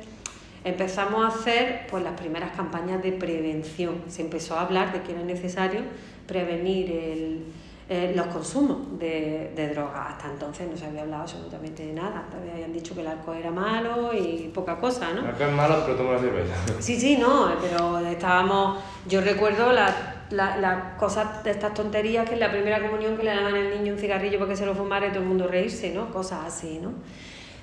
empezamos 0.64 1.24
a 1.24 1.28
hacer 1.28 1.88
pues, 1.89 2.04
las 2.04 2.20
primeras 2.20 2.56
campañas 2.56 3.02
de 3.02 3.12
prevención. 3.12 4.02
Se 4.08 4.22
empezó 4.22 4.56
a 4.56 4.62
hablar 4.62 4.91
de 4.93 5.02
que 5.02 5.14
era 5.14 5.24
necesario 5.24 5.82
prevenir 6.28 6.91
el, 6.91 7.45
eh, 7.93 8.13
los 8.15 8.27
consumos 8.27 8.97
de, 8.97 9.51
de 9.53 9.67
drogas. 9.67 10.11
Hasta 10.11 10.29
entonces 10.29 10.65
no 10.71 10.77
se 10.77 10.85
había 10.85 11.01
hablado 11.01 11.23
absolutamente 11.23 11.87
de 11.87 11.91
nada. 11.91 12.25
Todavía 12.31 12.53
habían 12.53 12.71
dicho 12.71 12.95
que 12.95 13.01
el 13.01 13.07
alcohol 13.07 13.35
era 13.35 13.51
malo 13.51 14.13
y 14.13 14.49
poca 14.53 14.77
cosa, 14.77 15.11
¿no? 15.11 15.19
El 15.19 15.27
alcohol 15.27 15.49
es 15.49 15.55
malo, 15.55 15.75
pero 15.85 15.97
toma 15.97 16.13
la 16.13 16.19
cerveza. 16.19 16.53
Sí, 16.79 16.97
sí, 16.97 17.17
no, 17.17 17.51
pero 17.59 17.99
estábamos... 17.99 18.79
Yo 19.09 19.19
recuerdo 19.19 19.73
la 19.73 19.93
las 20.29 20.57
la 20.61 20.95
cosas 20.95 21.43
de 21.43 21.51
estas 21.51 21.73
tonterías 21.73 22.25
que 22.25 22.35
en 22.35 22.39
la 22.39 22.49
primera 22.49 22.81
comunión 22.81 23.17
que 23.17 23.23
le 23.23 23.35
daban 23.35 23.55
al 23.55 23.69
niño 23.69 23.91
un 23.91 23.99
cigarrillo 23.99 24.39
para 24.39 24.51
que 24.51 24.55
se 24.55 24.65
lo 24.65 24.73
fumara 24.73 25.07
y 25.07 25.09
todo 25.09 25.23
el 25.23 25.27
mundo 25.27 25.49
reírse, 25.49 25.91
¿no? 25.93 26.13
Cosas 26.13 26.45
así, 26.45 26.79
¿no? 26.81 26.93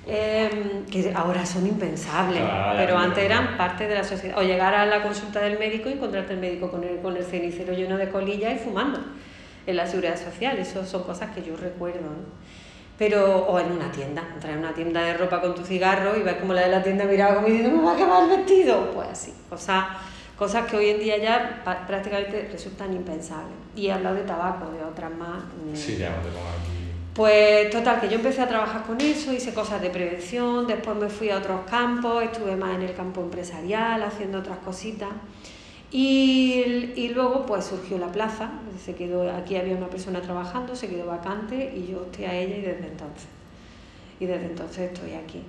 Em, 0.05 0.85
que 0.85 1.11
ahora 1.15 1.43
son 1.43 1.65
impensables, 1.65 2.43
pero 2.77 2.99
antes 2.99 3.23
eran 3.23 3.57
parte 3.57 3.87
de 3.87 3.95
la 3.95 4.03
sociedad. 4.03 4.37
O 4.37 4.43
llegar 4.43 4.75
a 4.75 4.85
la 4.85 5.01
consulta 5.01 5.39
del 5.39 5.57
médico 5.57 5.89
y 5.89 5.93
encontrarte 5.93 6.33
el 6.33 6.39
médico 6.39 6.69
con 6.69 6.83
el, 6.83 6.99
con 6.99 7.17
el 7.17 7.23
cenicero 7.23 7.73
lleno 7.73 7.97
de 7.97 8.11
colillas 8.11 8.53
y 8.53 8.59
fumando 8.59 8.99
en 9.69 9.77
la 9.77 9.87
seguridad 9.87 10.17
social. 10.17 10.57
Eso 10.57 10.85
son 10.85 11.03
cosas 11.03 11.31
que 11.31 11.43
yo 11.43 11.55
recuerdo, 11.55 12.01
¿no? 12.01 12.49
Pero, 12.97 13.45
o 13.47 13.59
en 13.59 13.71
una 13.71 13.91
tienda, 13.91 14.27
entrar 14.33 14.53
en 14.53 14.59
una 14.59 14.73
tienda 14.73 15.01
de 15.01 15.13
ropa 15.13 15.39
con 15.39 15.55
tu 15.55 15.63
cigarro 15.63 16.17
y 16.17 16.21
ver 16.21 16.39
como 16.39 16.53
la 16.53 16.61
de 16.61 16.69
la 16.69 16.83
tienda 16.83 17.05
miraba 17.05 17.35
como 17.35 17.47
diciendo, 17.47 17.77
¿me 17.77 17.83
va 17.83 17.93
a 17.93 17.95
quemar 17.95 18.23
el 18.23 18.37
vestido? 18.37 18.91
Pues 18.91 19.07
así, 19.07 19.33
cosas 19.49 19.85
cosas 20.39 20.71
que 20.71 20.77
hoy 20.77 20.89
en 20.89 20.99
día 20.99 21.17
ya 21.17 21.61
prácticamente 21.85 22.47
resultan 22.49 22.93
impensables. 22.93 23.57
Y 23.75 23.87
he 23.87 23.91
hablado 23.91 24.15
de 24.15 24.23
tabaco, 24.23 24.71
de 24.71 24.83
otras 24.83 25.11
más. 25.11 25.43
Sí, 25.73 25.97
ya 25.97 26.09
no 26.11 26.15
te. 26.21 26.29
Pues 27.13 27.69
total, 27.69 27.99
que 27.99 28.07
yo 28.07 28.15
empecé 28.15 28.41
a 28.41 28.47
trabajar 28.47 28.83
con 28.83 29.01
eso, 29.01 29.33
hice 29.33 29.53
cosas 29.53 29.81
de 29.81 29.89
prevención, 29.89 30.65
después 30.65 30.95
me 30.95 31.09
fui 31.09 31.29
a 31.29 31.37
otros 31.37 31.61
campos, 31.69 32.23
estuve 32.23 32.55
más 32.55 32.75
en 32.75 32.83
el 32.83 32.93
campo 32.93 33.19
empresarial, 33.19 34.01
haciendo 34.03 34.39
otras 34.39 34.59
cositas. 34.59 35.09
Y, 35.91 36.91
y, 36.95 37.09
luego 37.09 37.47
pues 37.47 37.65
surgió 37.65 37.97
la 37.97 38.11
plaza, 38.11 38.51
se 38.83 38.93
quedó, 38.93 39.31
aquí 39.31 39.55
había 39.55 39.75
una 39.75 39.87
persona 39.87 40.21
trabajando, 40.21 40.75
se 40.75 40.87
quedó 40.87 41.07
vacante 41.07 41.73
y 41.75 41.91
yo 41.91 42.03
estoy 42.05 42.25
a 42.25 42.35
ella 42.35 42.57
y 42.57 42.61
desde 42.61 42.87
entonces. 42.87 43.27
Y 44.19 44.25
desde 44.25 44.45
entonces 44.45 44.91
estoy 44.91 45.13
aquí. 45.13 45.41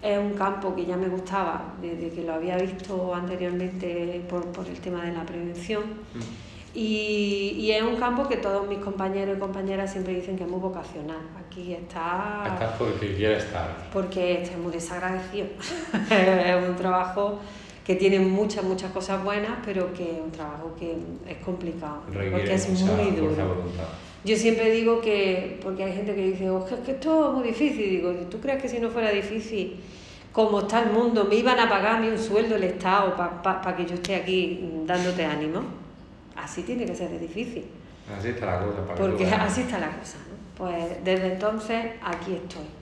Es 0.00 0.18
un 0.18 0.32
campo 0.32 0.74
que 0.74 0.86
ya 0.86 0.96
me 0.96 1.08
gustaba, 1.08 1.74
desde 1.80 2.10
que 2.10 2.22
lo 2.22 2.32
había 2.32 2.56
visto 2.56 3.14
anteriormente 3.14 4.24
por, 4.28 4.46
por 4.46 4.66
el 4.66 4.80
tema 4.80 5.04
de 5.04 5.12
la 5.12 5.24
prevención. 5.24 5.82
Mm. 6.14 6.74
Y, 6.74 7.54
y, 7.58 7.72
es 7.72 7.82
un 7.82 7.96
campo 7.96 8.26
que 8.26 8.38
todos 8.38 8.66
mis 8.66 8.78
compañeros 8.78 9.36
y 9.36 9.40
compañeras 9.40 9.92
siempre 9.92 10.14
dicen 10.14 10.38
que 10.38 10.44
es 10.44 10.50
muy 10.50 10.58
vocacional. 10.58 11.20
Aquí 11.38 11.74
está... 11.74 12.44
Estás 12.46 12.76
porque 12.78 13.14
quiere 13.14 13.36
estar. 13.36 13.90
Porque 13.92 14.40
es 14.40 14.56
muy 14.56 14.72
desagradecido. 14.72 15.48
es 16.10 16.68
un 16.68 16.74
trabajo 16.76 17.40
que 17.84 17.96
tiene 17.96 18.20
muchas, 18.20 18.64
muchas 18.64 18.92
cosas 18.92 19.22
buenas, 19.24 19.58
pero 19.64 19.92
que 19.92 20.04
es 20.04 20.18
un 20.24 20.30
trabajo 20.30 20.74
que 20.78 20.96
es 21.28 21.36
complicado. 21.44 22.02
porque 22.06 22.54
es 22.54 22.68
muy 22.82 23.10
duro. 23.10 23.34
Yo 24.24 24.36
siempre 24.36 24.70
digo 24.70 25.00
que, 25.00 25.58
porque 25.62 25.82
hay 25.82 25.94
gente 25.94 26.14
que 26.14 26.30
dice, 26.30 26.48
oh, 26.48 26.64
es 26.64 26.80
que 26.80 26.92
esto 26.92 27.28
es 27.28 27.34
muy 27.34 27.48
difícil, 27.48 27.90
digo, 27.90 28.12
¿tú 28.30 28.38
crees 28.38 28.62
que 28.62 28.68
si 28.68 28.78
no 28.78 28.88
fuera 28.88 29.10
difícil, 29.10 29.80
como 30.30 30.60
está 30.60 30.84
el 30.84 30.92
mundo, 30.92 31.24
me 31.24 31.34
iban 31.34 31.58
a 31.58 31.68
pagar 31.68 31.96
a 31.96 32.00
mí 32.00 32.08
un 32.08 32.18
sueldo 32.18 32.54
el 32.54 32.62
Estado 32.62 33.16
para 33.16 33.76
que 33.76 33.84
yo 33.84 33.94
esté 33.94 34.14
aquí 34.14 34.64
dándote 34.86 35.24
ánimo? 35.24 35.62
Así 36.36 36.62
tiene 36.62 36.86
que 36.86 36.94
ser 36.94 37.10
de 37.10 37.18
difícil. 37.18 37.64
Así 38.16 38.28
está 38.28 38.46
la 38.46 38.64
cosa. 38.64 38.86
Para 38.86 38.94
porque 38.94 39.26
así 39.26 39.62
está 39.62 39.78
la 39.78 39.90
cosa. 39.90 40.18
¿no? 40.18 40.36
Pues 40.56 41.04
desde 41.04 41.32
entonces 41.32 41.86
aquí 42.02 42.34
estoy. 42.34 42.81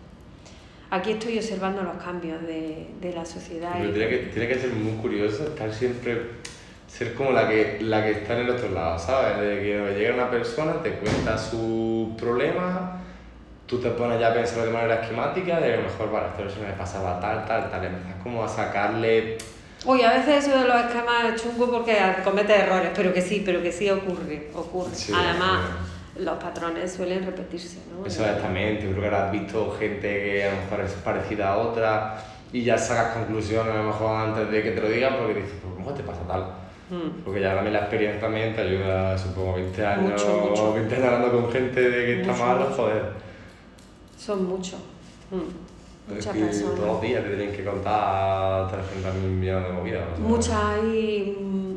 Aquí 0.91 1.13
estoy 1.13 1.39
observando 1.39 1.83
los 1.83 2.03
cambios 2.03 2.43
de, 2.43 2.89
de 3.01 3.13
la 3.13 3.25
sociedad. 3.25 3.75
Pero 3.79 3.93
tiene, 3.93 4.09
que, 4.09 4.17
tiene 4.33 4.49
que 4.49 4.59
ser 4.59 4.71
muy 4.71 5.01
curioso 5.01 5.45
estar 5.45 5.73
siempre 5.73 6.41
ser 6.89 7.15
como 7.15 7.31
la 7.31 7.49
que, 7.49 7.79
la 7.81 8.03
que 8.03 8.11
está 8.11 8.35
en 8.35 8.47
el 8.47 8.51
otro 8.51 8.69
lado, 8.71 8.99
¿sabes? 8.99 9.39
De 9.39 9.61
que 9.61 9.95
llega 9.97 10.15
una 10.15 10.31
persona, 10.31 10.83
te 10.83 10.91
cuenta 10.95 11.39
su 11.39 12.15
problema, 12.19 13.01
tú 13.67 13.79
te 13.79 13.91
pones 13.91 14.19
ya 14.19 14.33
a 14.33 14.35
pensar 14.35 14.65
de 14.65 14.71
manera 14.73 14.97
esquemática, 14.97 15.61
de 15.61 15.75
a 15.75 15.77
lo 15.77 15.83
mejor, 15.85 16.11
vale, 16.11 16.27
esto 16.37 16.51
se 16.51 16.67
me 16.67 16.73
pasaba 16.73 17.21
tal, 17.21 17.47
tal, 17.47 17.71
tal, 17.71 17.85
empiezas 17.85 18.21
como 18.23 18.43
a 18.43 18.49
sacarle... 18.49 19.39
Uy, 19.85 20.03
a 20.03 20.13
veces 20.13 20.45
eso 20.45 20.59
de 20.59 20.67
los 20.67 20.77
esquemas 20.77 21.33
es 21.33 21.43
chungo 21.43 21.71
porque 21.71 21.97
comete 22.25 22.55
errores, 22.55 22.91
pero 22.95 23.15
que 23.15 23.23
sí, 23.23 23.43
pero 23.47 23.63
que 23.63 23.71
sí 23.71 23.89
ocurre, 23.89 24.49
ocurre. 24.53 24.95
Sí, 24.95 25.13
Además, 25.15 25.61
sí. 25.85 25.90
Los 26.19 26.39
patrones 26.39 26.93
suelen 26.93 27.25
repetirse, 27.25 27.79
¿no? 27.93 28.05
Exactamente, 28.05 28.85
yo 28.85 28.91
creo 28.91 29.03
que 29.03 29.07
ahora 29.09 29.27
has 29.27 29.33
visto 29.33 29.77
gente 29.79 30.09
que 30.09 30.45
a 30.45 30.55
lo 30.55 30.61
mejor 30.63 30.81
es 30.81 30.93
parecida 30.93 31.53
a 31.53 31.59
otra 31.59 32.25
y 32.53 32.65
ya 32.65 32.77
sacas 32.77 33.15
conclusiones 33.15 33.75
a 33.75 33.79
lo 33.79 33.85
mejor 33.85 34.17
antes 34.17 34.51
de 34.51 34.63
que 34.63 34.71
te 34.73 34.81
lo 34.81 34.89
digan 34.89 35.17
porque 35.19 35.35
dices, 35.35 35.53
pues 35.63 35.75
¿cómo 35.75 35.93
te 35.93 36.03
pasa 36.03 36.21
tal? 36.27 36.43
Mm. 36.91 37.23
Porque 37.25 37.41
ya 37.41 37.55
también 37.55 37.75
la 37.75 37.81
experiencia 37.81 38.21
también 38.21 38.55
te 38.55 38.63
ayuda, 38.63 39.17
supongo, 39.17 39.55
20 39.55 39.87
años, 39.87 40.13
Mucho, 40.13 40.47
mucho. 40.51 40.75
20 40.75 40.95
años 40.97 41.07
hablando 41.07 41.33
con 41.41 41.53
gente 41.53 41.81
de 41.81 42.07
que 42.07 42.21
está 42.23 42.33
mal, 42.45 42.73
joder. 42.77 43.13
Son 44.19 44.45
muchos. 44.49 44.81
Mm. 45.31 46.13
Muchas 46.13 46.37
personas. 46.37 46.75
todos 46.75 46.89
los 46.89 47.01
días 47.01 47.23
te 47.23 47.37
tienen 47.37 47.57
que 47.57 47.65
contar 47.65 48.67
300.000 48.69 49.13
millones 49.23 49.69
de 49.69 49.73
movidas. 49.73 50.03
o 50.13 50.17
sea, 50.17 50.27
Muchas 50.27 50.85
y 50.93 51.37
mm, 51.41 51.77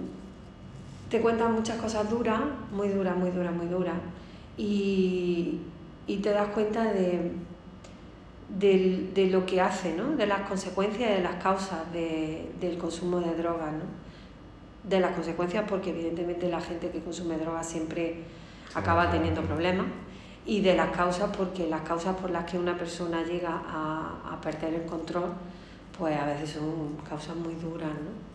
te 1.12 1.22
cuentan 1.22 1.54
muchas 1.54 1.78
cosas 1.78 2.10
duras, 2.10 2.42
muy 2.72 2.88
duras, 2.90 3.16
muy 3.16 3.30
duras, 3.30 3.54
muy 3.54 3.68
duras. 3.68 3.94
Y, 4.58 5.60
y 6.08 6.18
te 6.18 6.30
das 6.32 6.50
cuenta 6.50 6.84
de, 6.94 7.32
del- 8.50 9.14
de 9.14 9.28
lo 9.28 9.46
que 9.46 9.62
hace, 9.62 9.94
¿no? 9.96 10.16
de 10.16 10.28
las 10.28 10.42
consecuencias 10.48 11.10
y 11.10 11.14
de 11.14 11.22
las 11.22 11.42
causas 11.42 11.92
de- 11.92 12.52
del 12.60 12.78
consumo 12.78 13.20
de 13.20 13.34
drogas. 13.36 13.74
¿no? 13.74 13.84
De 14.90 15.00
las 15.00 15.14
consecuencias 15.16 15.66
porque 15.68 15.90
evidentemente 15.92 16.50
la 16.50 16.62
gente 16.62 16.90
que 16.92 17.00
consume 17.00 17.38
drogas 17.38 17.68
siempre 17.68 18.18
acaba 18.76 19.10
teniendo 19.10 19.42
problemas. 19.42 19.88
Y 20.46 20.60
de 20.60 20.76
las 20.76 20.90
causas 20.96 21.36
porque 21.36 21.68
las 21.70 21.82
causas 21.84 22.18
por 22.18 22.30
las 22.30 22.44
que 22.44 22.60
una 22.60 22.78
persona 22.78 23.24
llega 23.24 23.50
a, 23.66 24.34
a 24.34 24.42
perder 24.42 24.74
el 24.74 24.84
control, 24.86 25.32
pues 25.98 26.20
a 26.20 26.26
veces 26.26 26.50
son 26.52 26.98
causas 27.08 27.36
muy 27.38 27.54
duras, 27.56 27.88
¿no? 27.90 28.33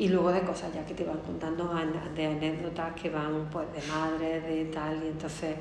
Y 0.00 0.08
luego 0.08 0.32
de 0.32 0.40
cosas 0.40 0.72
ya 0.74 0.84
que 0.86 0.94
te 0.94 1.04
van 1.04 1.18
contando, 1.18 1.70
an- 1.70 1.92
de 2.16 2.26
anécdotas 2.26 2.94
que 3.00 3.10
van 3.10 3.48
pues 3.52 3.66
de 3.74 3.82
madres, 3.92 4.42
de 4.42 4.64
tal, 4.72 4.94
y 5.04 5.08
entonces 5.08 5.54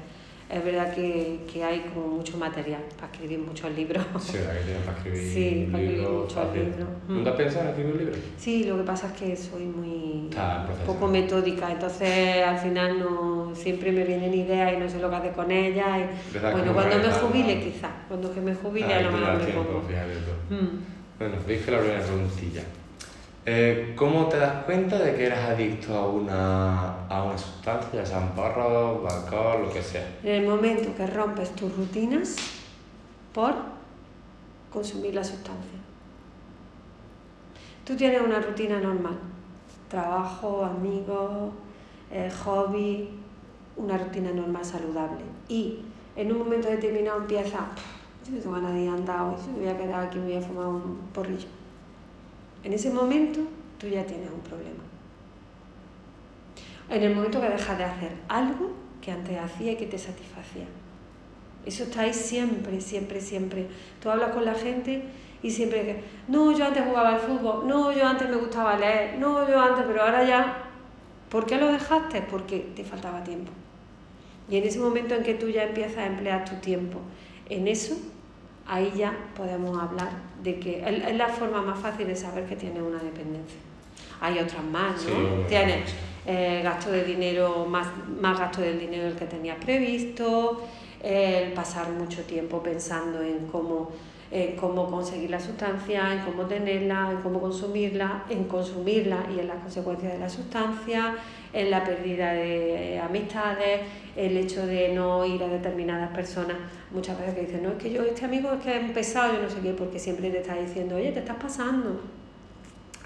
es 0.49 0.63
verdad 0.65 0.93
que, 0.95 1.41
que 1.51 1.61
hay 1.63 1.81
como 1.93 2.07
mucho 2.07 2.37
material 2.37 2.81
para 2.97 3.11
escribir 3.11 3.39
muchos 3.39 3.69
libros. 3.75 4.03
Sí, 4.19 4.37
¿verdad 4.37 4.53
que 4.57 4.63
tienes 4.63 4.83
para 4.83 4.97
escribir 4.97 5.21
Sí, 5.33 5.67
para 5.69 5.83
escribir 5.83 6.07
muchos 6.09 6.53
libros. 6.55 6.89
Mm. 7.07 7.13
¿Nunca 7.15 7.29
has 7.31 7.35
pensado 7.35 7.63
en 7.65 7.69
escribir 7.71 7.91
un 7.93 7.99
libro? 7.99 8.15
Sí, 8.37 8.63
lo 8.63 8.77
que 8.77 8.83
pasa 8.83 9.07
es 9.07 9.13
que 9.19 9.35
soy 9.35 9.65
muy 9.65 10.29
poco 10.85 11.07
metódica, 11.07 11.71
entonces 11.71 12.43
al 12.45 12.57
final 12.59 12.97
no 12.99 13.51
siempre 13.53 13.91
me 13.91 14.05
vienen 14.05 14.33
ideas 14.33 14.71
y 14.73 14.77
no 14.77 14.89
sé 14.89 14.99
lo 14.99 15.09
que 15.09 15.15
hacer 15.17 15.33
con 15.33 15.51
ellas. 15.51 15.99
y- 15.99 16.37
bueno, 16.39 16.65
no 16.67 16.73
cuando 16.73 16.97
me 16.97 17.03
jubile 17.13 17.59
quizás, 17.59 17.91
cuando 18.07 18.33
que 18.33 18.39
me 18.39 18.55
jubile 18.55 18.93
a 18.93 19.01
lo 19.01 19.11
mejor 19.11 19.37
me 19.37 19.51
pongo. 19.53 19.81
Mm. 20.49 20.77
Bueno, 21.19 21.35
veis 21.45 21.65
que 21.65 21.71
la 21.71 21.79
primera 21.79 22.01
preguntilla. 22.01 22.63
Eh, 23.51 23.93
¿Cómo 23.95 24.27
te 24.27 24.37
das 24.37 24.63
cuenta 24.65 24.99
de 24.99 25.15
que 25.15 25.25
eres 25.25 25.39
adicto 25.39 25.97
a 25.97 26.07
una, 26.07 27.07
a 27.07 27.23
una 27.23 27.35
sustancia, 27.35 28.03
ya 28.03 28.05
sean 28.05 28.29
porros, 28.35 29.11
alcohol, 29.11 29.63
lo 29.63 29.73
que 29.73 29.81
sea? 29.81 30.07
En 30.21 30.43
el 30.43 30.47
momento 30.47 30.95
que 30.95 31.07
rompes 31.07 31.55
tus 31.55 31.75
rutinas 31.75 32.35
por 33.33 33.55
consumir 34.71 35.15
la 35.15 35.23
sustancia. 35.23 35.79
Tú 37.83 37.95
tienes 37.95 38.21
una 38.21 38.39
rutina 38.39 38.79
normal, 38.79 39.17
trabajo, 39.87 40.63
amigos, 40.63 41.51
eh, 42.11 42.31
hobby, 42.45 43.09
una 43.77 43.97
rutina 43.97 44.31
normal 44.31 44.63
saludable. 44.63 45.23
Y 45.47 45.79
en 46.15 46.31
un 46.31 46.37
momento 46.37 46.67
determinado 46.67 47.21
empieza, 47.21 47.69
yo 48.23 48.35
no 48.35 48.41
tengo 48.41 48.55
ganas 48.57 48.73
de 48.75 48.87
andar 48.87 49.21
hoy, 49.21 49.37
yo 49.43 49.53
me 49.53 49.59
voy 49.65 49.69
a 49.69 49.77
quedar 49.79 50.05
aquí, 50.05 50.19
me 50.19 50.25
voy 50.25 50.35
a 50.35 50.41
fumar 50.41 50.67
un 50.67 50.99
porrillo. 51.11 51.58
En 52.63 52.73
ese 52.73 52.89
momento 52.89 53.41
tú 53.77 53.87
ya 53.87 54.05
tienes 54.05 54.29
un 54.29 54.41
problema. 54.41 54.83
En 56.89 57.03
el 57.03 57.15
momento 57.15 57.39
que 57.39 57.49
dejas 57.49 57.77
de 57.77 57.83
hacer 57.83 58.11
algo 58.27 58.71
que 59.01 59.11
antes 59.11 59.37
hacía 59.39 59.73
y 59.73 59.75
que 59.75 59.85
te 59.85 59.97
satisfacía. 59.97 60.65
Eso 61.65 61.83
está 61.83 62.01
ahí 62.01 62.13
siempre, 62.13 62.81
siempre, 62.81 63.21
siempre. 63.21 63.67
Tú 64.01 64.09
hablas 64.09 64.31
con 64.31 64.45
la 64.45 64.55
gente 64.55 65.03
y 65.41 65.51
siempre 65.51 65.83
que, 65.83 66.03
no, 66.27 66.51
yo 66.51 66.65
antes 66.65 66.83
jugaba 66.83 67.09
al 67.09 67.19
fútbol, 67.19 67.67
no, 67.67 67.91
yo 67.91 68.05
antes 68.05 68.29
me 68.29 68.35
gustaba 68.35 68.77
leer, 68.77 69.17
no, 69.19 69.47
yo 69.47 69.59
antes, 69.59 69.85
pero 69.87 70.01
ahora 70.01 70.23
ya. 70.23 70.65
¿Por 71.29 71.45
qué 71.45 71.57
lo 71.57 71.71
dejaste? 71.71 72.23
Porque 72.23 72.71
te 72.75 72.83
faltaba 72.83 73.23
tiempo. 73.23 73.51
Y 74.49 74.57
en 74.57 74.63
ese 74.63 74.79
momento 74.79 75.13
en 75.13 75.23
que 75.23 75.35
tú 75.35 75.47
ya 75.47 75.63
empiezas 75.63 75.99
a 75.99 76.07
emplear 76.07 76.43
tu 76.43 76.55
tiempo 76.55 76.99
en 77.49 77.67
eso, 77.67 77.95
ahí 78.69 78.93
ya 78.95 79.13
podemos 79.35 79.77
hablar 79.77 80.09
de 80.43 80.59
que 80.59 80.83
es 80.87 81.15
la 81.15 81.27
forma 81.27 81.61
más 81.61 81.79
fácil 81.79 82.07
de 82.07 82.15
saber 82.15 82.45
que 82.45 82.55
tienes 82.55 82.81
una 82.81 82.99
dependencia. 82.99 83.59
Hay 84.21 84.37
otras 84.37 84.63
más, 84.63 85.03
¿no? 85.05 85.09
Sí, 85.09 85.45
tienes 85.47 85.91
eh, 86.25 86.61
gasto 86.63 86.91
de 86.91 87.03
dinero, 87.03 87.65
más, 87.65 87.87
más 88.21 88.37
gasto 88.37 88.61
del 88.61 88.79
dinero 88.79 89.05
del 89.05 89.15
que 89.15 89.25
tenías 89.25 89.57
previsto, 89.63 90.61
el 91.01 91.53
pasar 91.53 91.89
mucho 91.89 92.23
tiempo 92.23 92.61
pensando 92.61 93.21
en 93.21 93.47
cómo, 93.47 93.91
en 94.31 94.55
cómo 94.55 94.89
conseguir 94.91 95.29
la 95.31 95.39
sustancia, 95.39 96.13
en 96.13 96.19
cómo 96.19 96.43
tenerla, 96.45 97.11
en 97.11 97.17
cómo 97.21 97.41
consumirla, 97.41 98.23
en 98.29 98.43
consumirla 98.43 99.25
y 99.35 99.39
en 99.39 99.47
las 99.47 99.57
consecuencias 99.57 100.13
de 100.13 100.19
la 100.19 100.29
sustancia, 100.29 101.15
en 101.51 101.71
la 101.71 101.83
pérdida 101.83 102.33
de 102.33 102.99
amistades, 102.99 103.81
el 104.15 104.37
hecho 104.37 104.65
de 104.67 104.93
no 104.93 105.25
ir 105.25 105.41
a 105.43 105.47
determinadas 105.47 106.11
personas. 106.11 106.57
Muchas 106.91 107.17
veces 107.19 107.33
que 107.35 107.41
dicen, 107.41 107.63
no, 107.63 107.69
es 107.69 107.75
que 107.75 107.91
yo, 107.91 108.03
este 108.03 108.25
amigo 108.25 108.51
es 108.53 108.61
que 108.61 108.77
es 108.85 108.91
pesado, 108.91 109.33
yo 109.33 109.41
no 109.41 109.49
sé 109.49 109.59
qué, 109.61 109.71
porque 109.73 109.97
siempre 109.97 110.29
te 110.29 110.41
está 110.41 110.53
diciendo, 110.55 110.95
oye, 110.97 111.11
te 111.11 111.19
estás 111.19 111.37
pasando. 111.37 111.99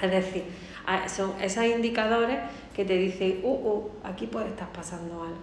Es 0.01 0.11
decir, 0.11 0.43
a- 0.85 1.07
son 1.07 1.31
esos 1.41 1.63
indicadores 1.63 2.39
que 2.75 2.83
te 2.83 2.97
dicen, 2.97 3.39
uh, 3.43 3.47
uh, 3.49 3.89
aquí 4.03 4.27
puede 4.27 4.47
estar 4.47 4.67
pasando 4.73 5.23
algo, 5.23 5.37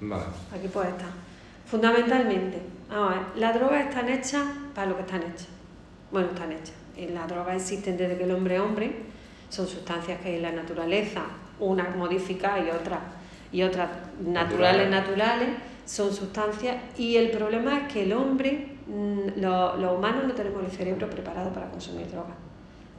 Vale. 0.00 0.24
aquí 0.56 0.68
puede 0.68 0.90
estar. 0.90 1.08
Fundamentalmente, 1.66 2.60
vamos 2.88 3.12
a 3.12 3.14
ver, 3.14 3.22
las 3.36 3.54
drogas 3.54 3.86
están 3.88 4.08
hechas 4.08 4.42
para 4.74 4.88
lo 4.88 4.96
que 4.96 5.02
están 5.02 5.22
hechas. 5.22 5.48
Bueno, 6.10 6.28
están 6.32 6.52
hechas. 6.52 6.74
Y 6.96 7.06
las 7.08 7.28
drogas 7.28 7.56
existen 7.56 7.96
desde 7.96 8.16
que 8.16 8.24
el 8.24 8.32
hombre 8.32 8.56
es 8.56 8.60
hombre, 8.60 8.92
son 9.48 9.66
sustancias 9.66 10.20
que 10.20 10.28
hay 10.30 10.34
en 10.36 10.42
la 10.42 10.52
naturaleza, 10.52 11.22
unas 11.60 11.94
modificadas 11.96 12.66
y 12.66 12.70
otras, 12.70 13.00
y 13.52 13.62
otras 13.62 13.88
naturales, 14.20 14.88
Naturales. 14.88 14.90
naturales, 14.90 15.48
son 15.86 16.12
sustancias. 16.12 16.76
Y 16.98 17.16
el 17.16 17.30
problema 17.30 17.78
es 17.78 17.92
que 17.92 18.02
el 18.02 18.12
hombre, 18.12 18.76
mm, 18.86 19.40
lo- 19.40 19.76
los 19.76 19.96
humanos 19.96 20.24
no 20.26 20.34
tenemos 20.34 20.64
el 20.64 20.70
cerebro 20.70 21.08
preparado 21.08 21.50
para 21.52 21.70
consumir 21.70 22.08
drogas. 22.10 22.36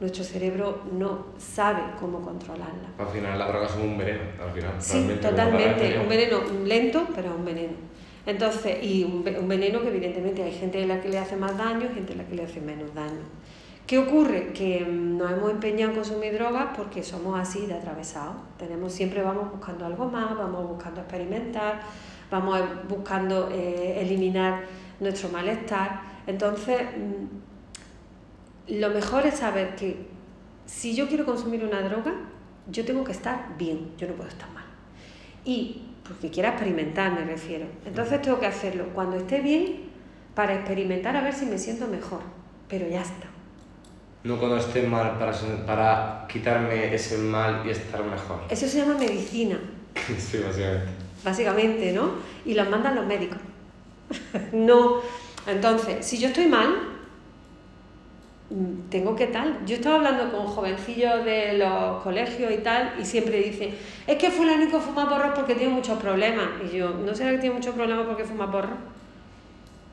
Nuestro 0.00 0.24
cerebro 0.24 0.82
no 0.92 1.26
sabe 1.38 1.82
cómo 2.00 2.22
controlarla. 2.22 2.88
Al 2.98 3.08
final 3.08 3.38
las 3.38 3.48
drogas 3.48 3.70
son 3.70 3.82
un 3.82 3.98
veneno, 3.98 4.22
al 4.42 4.50
final. 4.52 4.72
Sí, 4.78 5.18
totalmente. 5.20 5.98
Un 6.00 6.08
veneno 6.08 6.40
lento, 6.64 7.06
pero 7.14 7.28
es 7.28 7.34
un 7.36 7.44
veneno. 7.44 7.72
Entonces, 8.30 8.78
y 8.82 9.04
un, 9.04 9.24
ve- 9.24 9.38
un 9.38 9.48
veneno 9.48 9.80
que 9.82 9.88
evidentemente 9.88 10.42
hay 10.42 10.52
gente 10.52 10.82
a 10.82 10.86
la 10.86 11.00
que 11.00 11.08
le 11.08 11.18
hace 11.18 11.36
más 11.36 11.56
daño 11.58 11.88
gente 11.94 12.12
a 12.12 12.16
la 12.16 12.24
que 12.26 12.34
le 12.36 12.44
hace 12.44 12.60
menos 12.60 12.94
daño. 12.94 13.24
¿Qué 13.86 13.98
ocurre? 13.98 14.52
Que 14.52 14.84
mm, 14.84 15.18
nos 15.18 15.32
hemos 15.32 15.50
empeñado 15.50 15.90
en 15.90 15.96
consumir 15.96 16.34
drogas 16.34 16.68
porque 16.76 17.02
somos 17.02 17.38
así 17.38 17.66
de 17.66 17.74
atravesados. 17.74 18.36
Tenemos, 18.58 18.92
siempre 18.92 19.22
vamos 19.22 19.50
buscando 19.50 19.84
algo 19.84 20.04
más, 20.06 20.36
vamos 20.36 20.68
buscando 20.68 21.00
experimentar, 21.00 21.80
vamos 22.30 22.60
eh, 22.60 22.64
buscando 22.88 23.48
eh, 23.50 24.00
eliminar 24.00 24.62
nuestro 25.00 25.28
malestar. 25.30 26.02
Entonces, 26.26 26.80
mm, 26.96 28.78
lo 28.80 28.90
mejor 28.90 29.26
es 29.26 29.34
saber 29.34 29.74
que 29.74 30.06
si 30.66 30.94
yo 30.94 31.08
quiero 31.08 31.24
consumir 31.24 31.64
una 31.64 31.80
droga, 31.82 32.12
yo 32.70 32.84
tengo 32.84 33.02
que 33.02 33.12
estar 33.12 33.56
bien, 33.58 33.90
yo 33.98 34.06
no 34.06 34.14
puedo 34.14 34.28
estar 34.28 34.48
mal. 34.52 34.64
Y 35.44 35.82
porque 36.10 36.28
quiera 36.28 36.48
experimentar, 36.50 37.12
me 37.12 37.24
refiero. 37.24 37.66
Entonces 37.86 38.20
tengo 38.20 38.40
que 38.40 38.46
hacerlo 38.46 38.86
cuando 38.92 39.16
esté 39.16 39.40
bien 39.40 39.82
para 40.34 40.54
experimentar 40.54 41.16
a 41.16 41.20
ver 41.20 41.32
si 41.32 41.46
me 41.46 41.56
siento 41.56 41.86
mejor. 41.86 42.20
Pero 42.68 42.88
ya 42.88 43.02
está. 43.02 43.28
No 44.24 44.36
cuando 44.36 44.56
esté 44.56 44.82
mal 44.88 45.18
para, 45.18 45.32
para 45.64 46.26
quitarme 46.28 46.92
ese 46.92 47.16
mal 47.16 47.62
y 47.64 47.70
estar 47.70 48.02
mejor. 48.04 48.40
Eso 48.50 48.66
se 48.66 48.78
llama 48.78 48.98
medicina, 48.98 49.60
sí, 50.18 50.38
básicamente. 50.38 50.88
básicamente, 51.24 51.92
¿no? 51.92 52.14
Y 52.44 52.54
los 52.54 52.68
mandan 52.68 52.96
los 52.96 53.06
médicos. 53.06 53.38
no. 54.52 55.02
Entonces, 55.46 56.04
si 56.04 56.18
yo 56.18 56.28
estoy 56.28 56.48
mal, 56.48 56.74
tengo 58.90 59.14
que 59.14 59.28
tal. 59.28 59.64
Yo 59.64 59.76
estaba 59.76 59.96
hablando 59.96 60.30
con 60.32 60.46
jovencillos 60.46 61.24
de 61.24 61.54
los 61.58 62.02
colegios 62.02 62.52
y 62.52 62.58
tal, 62.58 62.94
y 63.00 63.04
siempre 63.04 63.38
dicen, 63.38 63.74
es 64.06 64.16
que 64.16 64.30
fulanico 64.30 64.80
fuma 64.80 65.08
porros 65.08 65.32
porque 65.34 65.54
tiene 65.54 65.72
muchos 65.72 65.98
problemas. 65.98 66.46
Y 66.70 66.76
yo, 66.78 66.90
¿no 66.90 67.14
será 67.14 67.30
que 67.30 67.38
tiene 67.38 67.54
muchos 67.54 67.74
problemas 67.74 68.06
porque 68.06 68.24
fuma 68.24 68.50
porros? 68.50 68.74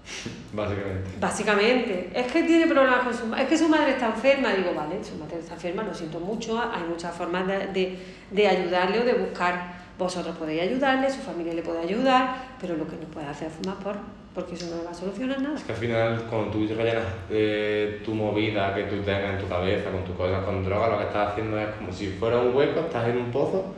Básicamente. 0.54 1.10
Básicamente, 1.20 2.10
es 2.14 2.32
que 2.32 2.44
tiene 2.44 2.66
problemas 2.68 3.02
con 3.02 3.14
su 3.14 3.26
ma- 3.28 3.42
es 3.42 3.48
que 3.48 3.58
su 3.58 3.68
madre 3.68 3.92
está 3.92 4.08
enferma, 4.08 4.54
digo, 4.54 4.74
vale, 4.74 5.04
su 5.04 5.16
madre 5.16 5.40
está 5.40 5.54
enferma, 5.56 5.84
lo 5.84 5.94
siento 5.94 6.20
mucho, 6.20 6.60
hay 6.60 6.84
muchas 6.90 7.14
formas 7.16 7.46
de, 7.46 7.68
de, 7.68 8.00
de 8.32 8.48
ayudarle 8.48 9.00
o 9.02 9.04
de 9.06 9.14
buscar 9.14 9.77
Vosotros 9.98 10.36
podéis 10.38 10.62
ayudarle, 10.62 11.10
su 11.10 11.22
familia 11.22 11.54
le 11.54 11.64
puede 11.64 11.80
ayudar, 11.80 12.36
pero 12.62 12.76
lo 12.76 12.88
que 12.88 12.96
no 12.98 13.08
puede 13.12 13.26
hacer 13.26 13.48
es 13.48 13.54
fumar 13.54 13.78
porro, 13.78 14.00
porque 14.36 14.54
eso 14.54 14.68
no 14.68 14.78
le 14.78 14.84
va 14.84 14.92
a 14.92 14.94
solucionar 14.94 15.42
nada. 15.42 15.56
Es 15.56 15.64
que 15.64 15.72
al 15.72 15.78
final, 15.80 16.24
cuando 16.30 16.52
tú 16.52 16.68
rellenas 16.68 17.04
eh, 17.32 18.02
tu 18.06 18.14
movida 18.14 18.76
que 18.76 18.84
tú 18.84 18.98
tengas 18.98 19.34
en 19.34 19.40
tu 19.40 19.48
cabeza, 19.48 19.90
con 19.90 20.04
tus 20.04 20.16
cosas, 20.16 20.44
con 20.46 20.64
droga, 20.64 20.90
lo 20.90 20.98
que 21.00 21.06
estás 21.06 21.32
haciendo 21.32 21.60
es 21.60 21.70
como 21.76 21.92
si 21.92 22.10
fuera 22.10 22.38
un 22.38 22.56
hueco, 22.56 22.82
estás 22.82 23.08
en 23.08 23.18
un 23.18 23.32
pozo, 23.32 23.74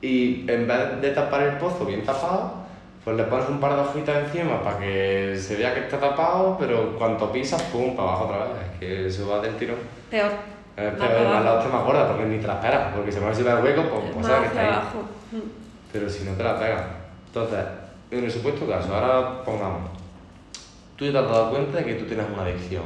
y 0.00 0.44
en 0.50 0.66
vez 0.66 1.00
de 1.00 1.10
tapar 1.12 1.42
el 1.42 1.56
pozo 1.58 1.86
bien 1.86 2.04
tapado, 2.04 2.64
pues 3.04 3.16
le 3.16 3.24
pones 3.24 3.48
un 3.48 3.60
par 3.60 3.76
de 3.76 3.82
hojitas 3.82 4.24
encima 4.24 4.62
para 4.62 4.78
que 4.78 5.36
se 5.38 5.56
vea 5.56 5.72
que 5.72 5.80
está 5.80 6.00
tapado, 6.00 6.56
pero 6.58 6.96
cuando 6.98 7.30
pisas, 7.30 7.62
pum, 7.64 7.94
para 7.94 8.08
abajo 8.08 8.24
otra 8.24 8.38
vez. 8.46 8.54
Es 8.72 8.78
que 8.80 9.06
eso 9.06 9.28
va 9.28 9.40
del 9.40 9.54
tirón. 9.56 9.76
Peor. 10.10 10.53
Más 10.76 10.94
peor, 10.94 10.98
para 10.98 11.30
más 11.30 11.44
la 11.44 11.54
hostia 11.54 11.72
más 11.72 11.84
gorda, 11.84 12.08
porque 12.08 12.24
ni 12.24 12.38
te 12.38 12.46
la 12.46 12.54
esperas, 12.54 12.94
porque 12.94 13.12
si 13.12 13.20
pones 13.20 13.38
el 13.38 13.46
hueco, 13.46 13.82
pues, 13.82 14.02
pues 14.12 14.16
Más 14.16 14.26
sabes 14.26 14.50
que 14.50 14.58
está 14.58 14.74
ahí. 14.74 15.42
Pero 15.92 16.08
si 16.08 16.24
no 16.24 16.32
te 16.32 16.42
la 16.42 16.58
pegas. 16.58 16.82
Entonces, 17.26 17.64
en 18.10 18.24
el 18.24 18.30
supuesto 18.30 18.66
caso, 18.66 18.94
ahora 18.94 19.44
pongamos, 19.44 19.90
tú 20.96 21.04
ya 21.04 21.12
te 21.12 21.18
has 21.18 21.30
dado 21.30 21.50
cuenta 21.50 21.78
de 21.78 21.84
que 21.84 21.94
tú 21.94 22.06
tienes 22.06 22.26
una 22.32 22.42
adicción. 22.42 22.84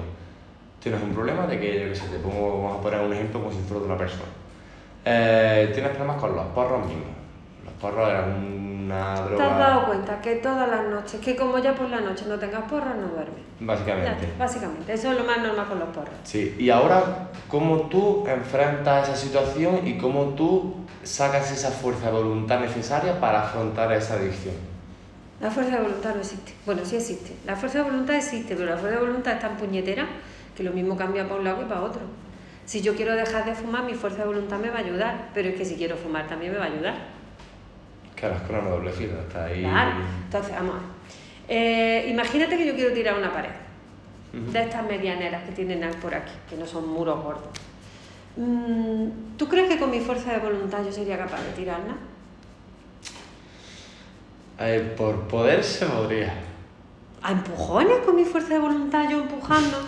Tienes 0.81 1.02
un 1.02 1.12
problema 1.12 1.47
de 1.47 1.59
que, 1.59 1.81
yo 1.81 1.89
qué 1.89 1.94
sé, 1.94 2.09
te 2.09 2.19
pongo, 2.19 2.62
vamos 2.62 2.78
a 2.78 2.82
poner 2.82 3.01
un 3.01 3.12
ejemplo 3.12 3.40
como 3.40 3.52
si 3.52 3.59
fuera 3.60 3.81
de 3.81 3.86
una 3.86 3.98
persona. 3.98 4.28
Eh, 5.05 5.70
tienes 5.73 5.90
problemas 5.90 6.20
con 6.20 6.36
los 6.36 6.47
porros 6.47 6.86
mismos. 6.86 7.06
Los 7.65 7.73
porros 7.74 8.09
eran 8.09 8.68
una 8.89 9.36
¿Te 9.36 9.43
has 9.43 9.59
dado 9.59 9.86
cuenta 9.86 10.20
que 10.20 10.36
todas 10.36 10.69
las 10.69 10.86
noches, 10.86 11.20
que 11.20 11.36
como 11.36 11.59
ya 11.59 11.74
por 11.74 11.89
la 11.90 12.01
noche 12.01 12.24
no 12.27 12.39
tengas 12.39 12.62
porros, 12.62 12.97
no 12.97 13.09
duermes? 13.09 13.43
Básicamente. 13.60 14.32
básicamente. 14.39 14.93
Eso 14.93 15.12
es 15.12 15.19
lo 15.19 15.24
más 15.24 15.39
normal 15.39 15.66
con 15.69 15.78
los 15.78 15.89
porros. 15.89 16.15
Sí, 16.24 16.56
y 16.59 16.70
ahora, 16.70 17.28
¿cómo 17.48 17.82
tú 17.82 18.27
enfrentas 18.27 19.09
esa 19.09 19.16
situación 19.16 19.86
y 19.86 19.98
cómo 19.98 20.35
tú 20.35 20.74
sacas 21.02 21.51
esa 21.52 21.70
fuerza 21.70 22.06
de 22.06 22.12
voluntad 22.12 22.60
necesaria 22.60 23.20
para 23.20 23.43
afrontar 23.43 23.93
esa 23.93 24.15
adicción? 24.15 24.55
La 25.40 25.51
fuerza 25.51 25.77
de 25.77 25.82
voluntad 25.82 26.15
no 26.15 26.20
existe. 26.20 26.52
Bueno, 26.66 26.82
sí 26.85 26.97
existe. 26.97 27.32
La 27.47 27.55
fuerza 27.55 27.78
de 27.78 27.85
voluntad 27.85 28.16
existe, 28.16 28.56
pero 28.56 28.70
la 28.70 28.77
fuerza 28.77 28.98
de 28.98 29.06
voluntad 29.06 29.35
es 29.35 29.40
tan 29.40 29.56
puñetera 29.56 30.06
que 30.56 30.62
lo 30.62 30.73
mismo 30.73 30.97
cambia 30.97 31.24
para 31.24 31.36
un 31.36 31.44
lado 31.44 31.60
que 31.60 31.66
para 31.66 31.82
otro. 31.82 32.01
Si 32.65 32.82
yo 32.82 32.94
quiero 32.97 33.15
dejar 33.15 33.44
de 33.44 33.55
fumar, 33.55 33.85
mi 33.85 33.94
fuerza 33.94 34.19
de 34.19 34.27
voluntad 34.27 34.59
me 34.59 34.70
va 34.70 34.77
a 34.77 34.81
ayudar, 34.81 35.31
pero 35.32 35.48
es 35.48 35.55
que 35.55 35.65
si 35.65 35.77
quiero 35.77 35.97
fumar 35.97 36.27
también 36.27 36.52
me 36.52 36.59
va 36.59 36.65
a 36.65 36.69
ayudar. 36.69 37.18
Claro, 38.19 38.35
es 38.36 38.43
con 38.43 38.57
una 38.57 38.69
doble 38.70 38.90
fila, 38.93 39.15
está 39.27 39.45
ahí. 39.45 39.61
Claro. 39.61 39.93
Entonces, 40.24 40.53
vamos 40.53 40.74
a 40.74 40.78
ver. 40.78 40.89
Eh, 41.49 42.09
imagínate 42.11 42.57
que 42.59 42.66
yo 42.66 42.74
quiero 42.74 42.93
tirar 42.93 43.16
una 43.19 43.32
pared 43.32 43.51
Ujú. 44.35 44.51
de 44.53 44.62
estas 44.62 44.85
medianeras 44.86 45.45
que 45.45 45.53
tienen 45.53 45.89
por 46.03 46.15
aquí, 46.15 46.32
que 46.51 46.57
no 46.57 46.66
son 46.66 46.89
muros 46.89 47.23
gordos. 47.23 47.49
Mm, 48.36 49.36
¿Tú 49.36 49.49
crees 49.49 49.69
que 49.69 49.78
con 49.78 49.90
mi 49.90 50.01
fuerza 50.01 50.32
de 50.32 50.39
voluntad 50.39 50.85
yo 50.85 50.93
sería 50.93 51.16
capaz 51.16 51.43
de 51.43 51.53
tirarla? 51.53 51.95
Eh, 54.61 54.95
por 54.97 55.28
poder 55.28 55.62
se 55.62 55.86
podría. 55.86 56.35
¿A 57.23 57.32
empujones 57.32 57.99
con 58.05 58.16
mi 58.16 58.24
fuerza 58.24 58.55
de 58.55 58.59
voluntad 58.61 59.09
yo 59.09 59.19
empujando? 59.23 59.78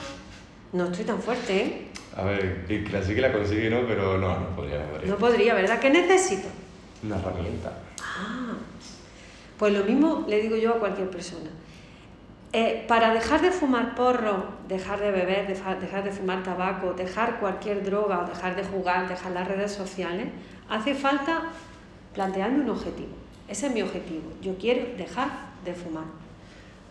No 0.73 0.85
estoy 0.85 1.05
tan 1.05 1.20
fuerte, 1.20 1.57
¿eh? 1.62 1.86
A 2.16 2.23
ver, 2.24 2.65
y 2.69 2.85
que 2.85 2.93
la 2.93 3.02
sí 3.02 3.15
que 3.15 3.20
la 3.20 3.32
consigue, 3.32 3.70
¿no? 3.70 3.86
Pero 3.86 4.19
no, 4.19 4.39
no 4.39 4.47
podría, 4.57 4.78
no 4.78 4.86
podría. 4.90 5.11
No 5.11 5.16
podría, 5.16 5.55
¿verdad? 5.55 5.78
¿Qué 5.81 5.90
necesito? 5.90 6.48
Una 7.05 7.16
herramienta. 7.16 7.73
Ah, 8.20 8.55
pues 9.59 9.72
lo 9.76 9.84
mismo 9.84 10.24
le 10.28 10.40
digo 10.42 10.56
yo 10.56 10.74
a 10.74 10.78
cualquier 10.78 11.10
persona. 11.10 11.51
Eh, 12.52 12.84
para 12.88 13.14
dejar 13.14 13.40
de 13.42 13.52
fumar 13.52 13.94
porro, 13.94 14.44
dejar 14.68 14.98
de 15.01 15.10
beber, 15.12 15.47
deja- 15.47 15.76
dejar 15.76 16.02
de 16.02 16.10
fumar 16.10 16.42
tabaco, 16.42 16.92
dejar 16.94 17.38
cualquier 17.38 17.84
droga 17.84 18.26
dejar 18.28 18.56
de 18.56 18.64
jugar, 18.64 19.09
dejar 19.09 19.32
las 19.32 19.47
redes 19.47 19.70
sociales, 19.72 20.26
hace 20.68 20.94
falta 20.94 21.42
plantearme 22.12 22.60
un 22.64 22.70
objetivo. 22.70 23.10
Ese 23.48 23.68
es 23.68 23.72
mi 23.74 23.82
objetivo. 23.82 24.32
Yo 24.42 24.56
quiero 24.59 24.97
dejar 24.97 25.28
de 25.64 25.74
fumar. 25.74 26.05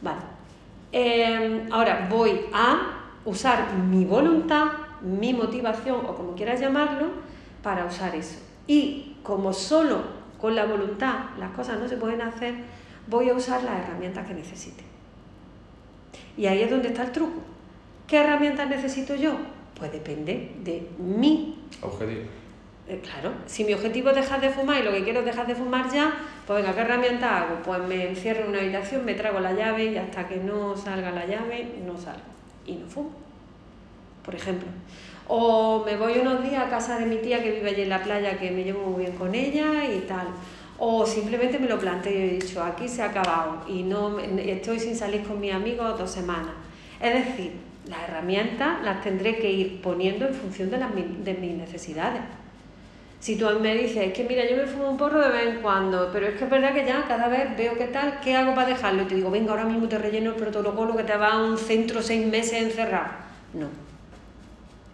Vale. 0.01 0.21
Eh, 0.93 1.67
ahora 1.71 2.07
voy 2.09 2.39
a 2.53 2.93
usar 3.25 3.73
mi 3.73 4.05
voluntad, 4.05 4.65
mi 5.01 5.33
motivación 5.33 6.05
o 6.07 6.15
como 6.15 6.35
quieras 6.35 6.59
llamarlo, 6.61 7.07
para 7.61 7.85
usar 7.85 8.15
eso. 8.15 8.39
Y 8.65 9.17
como 9.23 9.51
solo 9.51 10.18
con 10.39 10.55
la 10.55 10.65
voluntad 10.65 11.15
las 11.37 11.51
cosas 11.51 11.79
no 11.79 11.87
se 11.87 11.97
pueden 11.97 12.21
hacer, 12.21 12.53
voy 13.07 13.29
a 13.29 13.33
usar 13.33 13.63
las 13.63 13.79
herramientas 13.83 14.27
que 14.27 14.33
necesite. 14.33 14.83
Y 16.37 16.45
ahí 16.47 16.61
es 16.61 16.69
donde 16.69 16.89
está 16.89 17.03
el 17.03 17.11
truco. 17.11 17.41
¿Qué 18.07 18.17
herramientas 18.17 18.69
necesito 18.69 19.15
yo? 19.15 19.33
Pues 19.77 19.91
depende 19.91 20.51
de 20.63 20.89
mi 20.97 21.59
Objetivo. 21.81 22.21
eh, 22.87 22.99
claro, 23.03 23.33
si 23.45 23.63
mi 23.63 23.73
objetivo 23.73 24.09
es 24.09 24.15
dejar 24.15 24.41
de 24.41 24.49
fumar 24.49 24.79
y 24.81 24.83
lo 24.83 24.91
que 24.91 25.03
quiero 25.03 25.19
es 25.19 25.25
dejar 25.25 25.45
de 25.47 25.55
fumar 25.55 25.91
ya, 25.91 26.13
pues 26.47 26.61
venga, 26.61 26.73
¿qué 26.73 26.81
herramienta 26.81 27.37
hago? 27.37 27.61
Pues 27.63 27.79
me 27.83 28.09
encierro 28.09 28.43
en 28.43 28.49
una 28.49 28.59
habitación, 28.59 29.05
me 29.05 29.13
trago 29.13 29.39
la 29.39 29.53
llave 29.53 29.85
y 29.85 29.97
hasta 29.97 30.27
que 30.27 30.37
no 30.37 30.75
salga 30.75 31.11
la 31.11 31.25
llave, 31.25 31.67
no 31.85 31.97
salgo. 31.97 32.21
Y 32.65 32.75
no 32.75 32.87
fumo, 32.87 33.11
por 34.25 34.33
ejemplo. 34.35 34.67
O 35.31 35.83
me 35.85 35.95
voy 35.95 36.17
unos 36.17 36.43
días 36.43 36.65
a 36.65 36.69
casa 36.71 36.97
de 36.97 37.05
mi 37.05 37.17
tía 37.17 37.43
que 37.43 37.51
vive 37.51 37.69
allí 37.69 37.83
en 37.83 37.89
la 37.89 38.01
playa, 38.01 38.39
que 38.39 38.49
me 38.49 38.63
llevo 38.63 38.89
muy 38.89 39.03
bien 39.03 39.15
con 39.15 39.35
ella 39.35 39.85
y 39.85 39.99
tal. 40.07 40.25
O 40.79 41.05
simplemente 41.05 41.59
me 41.59 41.67
lo 41.67 41.77
planteo 41.77 42.11
y 42.11 42.29
he 42.29 42.39
dicho, 42.39 42.63
aquí 42.63 42.87
se 42.87 43.03
ha 43.03 43.11
acabado 43.11 43.61
y 43.67 43.83
no 43.83 44.17
estoy 44.19 44.79
sin 44.79 44.95
salir 44.95 45.21
con 45.21 45.39
mis 45.39 45.53
amigos 45.53 45.99
dos 45.99 46.09
semanas. 46.09 46.53
Es 46.99 47.13
decir, 47.13 47.51
las 47.87 48.09
herramientas 48.09 48.81
las 48.83 49.01
tendré 49.01 49.37
que 49.37 49.51
ir 49.51 49.81
poniendo 49.83 50.25
en 50.25 50.33
función 50.33 50.71
de, 50.71 50.79
las, 50.79 50.89
de 50.95 51.33
mis 51.35 51.53
necesidades. 51.53 52.21
Si 53.19 53.35
tú 53.35 53.45
me 53.61 53.75
dices, 53.75 54.07
es 54.07 54.13
que 54.13 54.23
mira, 54.23 54.49
yo 54.49 54.57
me 54.57 54.65
fumo 54.65 54.89
un 54.89 54.97
porro 54.97 55.21
de 55.21 55.29
vez 55.29 55.45
en 55.45 55.61
cuando, 55.61 56.09
pero 56.11 56.25
es 56.25 56.39
que 56.39 56.45
es 56.45 56.49
verdad 56.49 56.73
que 56.73 56.85
ya 56.87 57.05
cada 57.07 57.27
vez 57.27 57.55
veo 57.55 57.77
qué 57.77 57.85
tal, 57.85 58.19
¿qué 58.21 58.35
hago 58.35 58.55
para 58.55 58.69
dejarlo? 58.69 59.03
Y 59.03 59.05
te 59.05 59.13
digo, 59.13 59.29
venga, 59.29 59.51
ahora 59.51 59.65
mismo 59.65 59.87
te 59.87 59.99
relleno 59.99 60.31
el 60.31 60.37
protocolo 60.37 60.95
que 60.97 61.03
te 61.03 61.15
va 61.15 61.33
a 61.33 61.43
un 61.43 61.55
centro 61.55 62.01
seis 62.01 62.25
meses 62.25 62.63
encerrado. 62.63 63.09
No. 63.53 63.88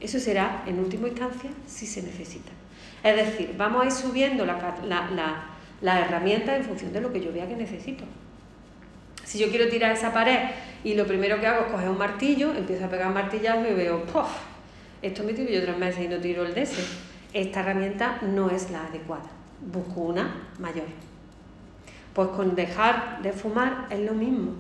Eso 0.05 0.19
será, 0.19 0.61
en 0.67 0.77
última 0.79 1.07
instancia, 1.07 1.49
si 1.65 1.87
se 1.87 2.03
necesita. 2.03 2.51
Es 3.03 3.15
decir, 3.15 3.55
vamos 3.57 3.81
a 3.81 3.85
ir 3.87 3.91
subiendo 3.91 4.45
la, 4.45 4.59
ca- 4.59 4.77
la, 4.85 5.09
la, 5.09 5.43
las 5.81 6.05
herramientas 6.07 6.57
en 6.57 6.63
función 6.63 6.93
de 6.93 7.01
lo 7.01 7.11
que 7.11 7.21
yo 7.21 7.33
vea 7.33 7.47
que 7.47 7.55
necesito. 7.55 8.03
Si 9.23 9.39
yo 9.39 9.49
quiero 9.49 9.67
tirar 9.67 9.91
esa 9.91 10.13
pared 10.13 10.37
y 10.83 10.93
lo 10.93 11.07
primero 11.07 11.39
que 11.39 11.47
hago 11.47 11.65
es 11.65 11.71
coger 11.71 11.89
un 11.89 11.97
martillo, 11.97 12.53
empiezo 12.53 12.85
a 12.85 12.89
pegar 12.89 13.11
martillazos 13.11 13.67
y 13.71 13.73
veo, 13.73 14.03
¡puf! 14.05 14.27
Esto 15.01 15.23
me 15.23 15.33
tiro 15.33 15.49
yo 15.51 15.63
tres 15.63 15.77
meses 15.77 16.05
y 16.05 16.07
no 16.07 16.17
tiro 16.17 16.45
el 16.45 16.53
de 16.53 16.61
ese. 16.61 16.83
Esta 17.33 17.61
herramienta 17.61 18.19
no 18.21 18.51
es 18.51 18.69
la 18.69 18.85
adecuada. 18.85 19.25
Busco 19.59 20.01
una 20.01 20.49
mayor. 20.59 20.85
Pues 22.13 22.27
con 22.29 22.53
dejar 22.55 23.21
de 23.23 23.33
fumar 23.33 23.87
es 23.89 23.99
lo 24.01 24.13
mismo. 24.13 24.51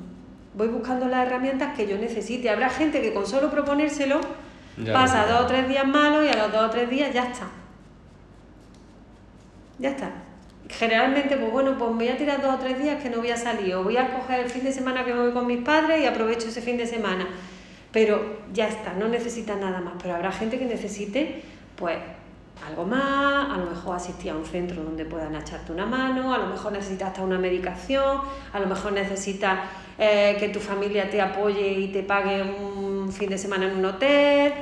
Voy 0.55 0.69
buscando 0.69 1.07
las 1.07 1.27
herramientas 1.27 1.75
que 1.75 1.87
yo 1.87 1.97
necesite. 1.97 2.49
Habrá 2.49 2.69
gente 2.69 3.01
que 3.01 3.13
con 3.13 3.27
solo 3.27 3.51
proponérselo 3.51 4.19
Ya 4.77 4.93
pasa 4.93 5.25
dos 5.25 5.41
o 5.41 5.45
tres 5.45 5.67
días 5.67 5.87
malos 5.87 6.25
y 6.25 6.29
a 6.29 6.35
los 6.35 6.51
dos 6.51 6.63
o 6.63 6.69
tres 6.69 6.89
días 6.89 7.13
ya 7.13 7.25
está. 7.25 7.47
Ya 9.79 9.89
está. 9.89 10.11
Generalmente, 10.67 11.37
pues 11.37 11.51
bueno, 11.51 11.77
pues 11.77 11.91
me 11.91 11.97
voy 11.97 12.09
a 12.09 12.17
tirar 12.17 12.41
dos 12.41 12.55
o 12.55 12.57
tres 12.57 12.81
días 12.81 13.01
que 13.01 13.09
no 13.09 13.17
voy 13.17 13.29
a 13.29 13.37
salir, 13.37 13.75
o 13.75 13.83
voy 13.83 13.97
a 13.97 14.11
coger 14.11 14.39
el 14.41 14.49
fin 14.49 14.63
de 14.63 14.71
semana 14.71 15.05
que 15.05 15.13
voy 15.13 15.31
con 15.31 15.45
mis 15.45 15.61
padres 15.61 16.01
y 16.01 16.05
aprovecho 16.05 16.47
ese 16.47 16.61
fin 16.61 16.77
de 16.77 16.87
semana. 16.87 17.27
Pero 17.91 18.39
ya 18.51 18.67
está, 18.67 18.93
no 18.93 19.07
necesita 19.07 19.55
nada 19.55 19.79
más. 19.79 19.93
Pero 20.01 20.15
habrá 20.15 20.31
gente 20.31 20.57
que 20.57 20.65
necesite, 20.65 21.43
pues, 21.75 21.97
algo 22.67 22.85
más, 22.85 23.49
a 23.49 23.57
lo 23.57 23.69
mejor 23.69 23.95
asistir 23.95 24.31
a 24.31 24.35
un 24.35 24.45
centro 24.45 24.83
donde 24.83 25.05
puedan 25.05 25.35
echarte 25.35 25.71
una 25.71 25.85
mano, 25.85 26.33
a 26.33 26.37
lo 26.37 26.47
mejor 26.47 26.71
necesitas 26.71 27.09
hasta 27.09 27.21
una 27.21 27.37
medicación, 27.37 28.21
a 28.51 28.59
lo 28.59 28.67
mejor 28.67 28.93
necesitas 28.93 29.59
eh, 29.97 30.35
que 30.39 30.49
tu 30.49 30.59
familia 30.59 31.09
te 31.09 31.21
apoye 31.21 31.71
y 31.71 31.87
te 31.87 32.03
pague 32.03 32.43
un 32.43 33.11
fin 33.11 33.29
de 33.29 33.37
semana 33.37 33.65
en 33.65 33.77
un 33.77 33.85
hotel. 33.85 34.53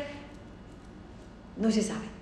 No 1.57 1.71
se 1.71 1.81
sabe. 1.81 2.13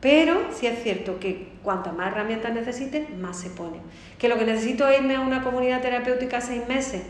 Pero 0.00 0.52
sí 0.52 0.66
es 0.66 0.82
cierto 0.82 1.18
que 1.18 1.52
cuantas 1.62 1.94
más 1.94 2.12
herramientas 2.12 2.52
necesites, 2.54 3.10
más 3.18 3.38
se 3.38 3.50
pone. 3.50 3.80
Que 4.18 4.28
lo 4.28 4.38
que 4.38 4.44
necesito 4.44 4.88
es 4.88 5.00
irme 5.00 5.16
a 5.16 5.20
una 5.20 5.42
comunidad 5.42 5.80
terapéutica 5.80 6.40
seis 6.40 6.66
meses, 6.68 7.02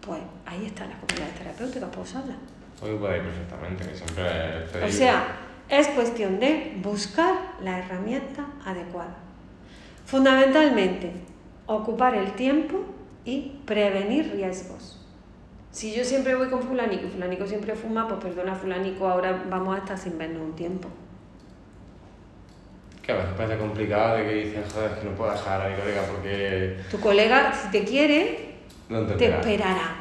pues 0.00 0.20
ahí 0.44 0.66
están 0.66 0.90
las 0.90 0.98
comunidades 0.98 1.34
terapéuticas, 1.36 1.88
puedo 1.88 2.02
usarlas. 2.02 2.36
Puede 2.78 2.94
ir 2.94 3.22
perfectamente, 3.22 3.84
que 3.84 3.96
siempre 3.96 4.84
O 4.86 4.90
sea, 4.90 5.26
es 5.68 5.88
cuestión 5.88 6.38
de 6.38 6.78
buscar 6.82 7.34
la 7.62 7.78
herramienta 7.78 8.46
adecuada. 8.64 9.16
Fundamentalmente, 10.04 11.12
ocupar 11.66 12.14
el 12.14 12.32
tiempo 12.32 12.84
y 13.28 13.60
prevenir 13.66 14.32
riesgos. 14.32 14.98
Si 15.70 15.94
yo 15.94 16.02
siempre 16.02 16.34
voy 16.34 16.48
con 16.48 16.62
fulanico 16.62 17.06
y 17.06 17.10
fulanico 17.10 17.46
siempre 17.46 17.74
fuma, 17.74 18.08
pues 18.08 18.20
perdona 18.24 18.54
fulanico, 18.54 19.06
ahora 19.06 19.44
vamos 19.50 19.74
a 19.76 19.78
estar 19.80 19.98
sin 19.98 20.16
vernos 20.16 20.42
un 20.42 20.56
tiempo. 20.56 20.88
Que 23.02 23.12
a 23.12 23.16
veces 23.16 23.32
parece 23.36 23.58
complicado 23.58 24.16
de 24.16 24.24
que 24.24 24.34
dices, 24.34 24.72
joder, 24.72 24.92
es 24.92 24.98
que 24.98 25.04
no 25.04 25.14
puedo 25.14 25.30
dejar 25.30 25.60
a 25.60 25.68
mi 25.68 25.76
colega 25.76 26.02
porque 26.10 26.78
Tu 26.90 26.98
colega, 27.00 27.52
si 27.52 27.70
te 27.70 27.84
quiere, 27.84 28.54
no 28.88 29.02
te 29.02 29.14
te 29.14 29.26
esperará. 29.26 29.96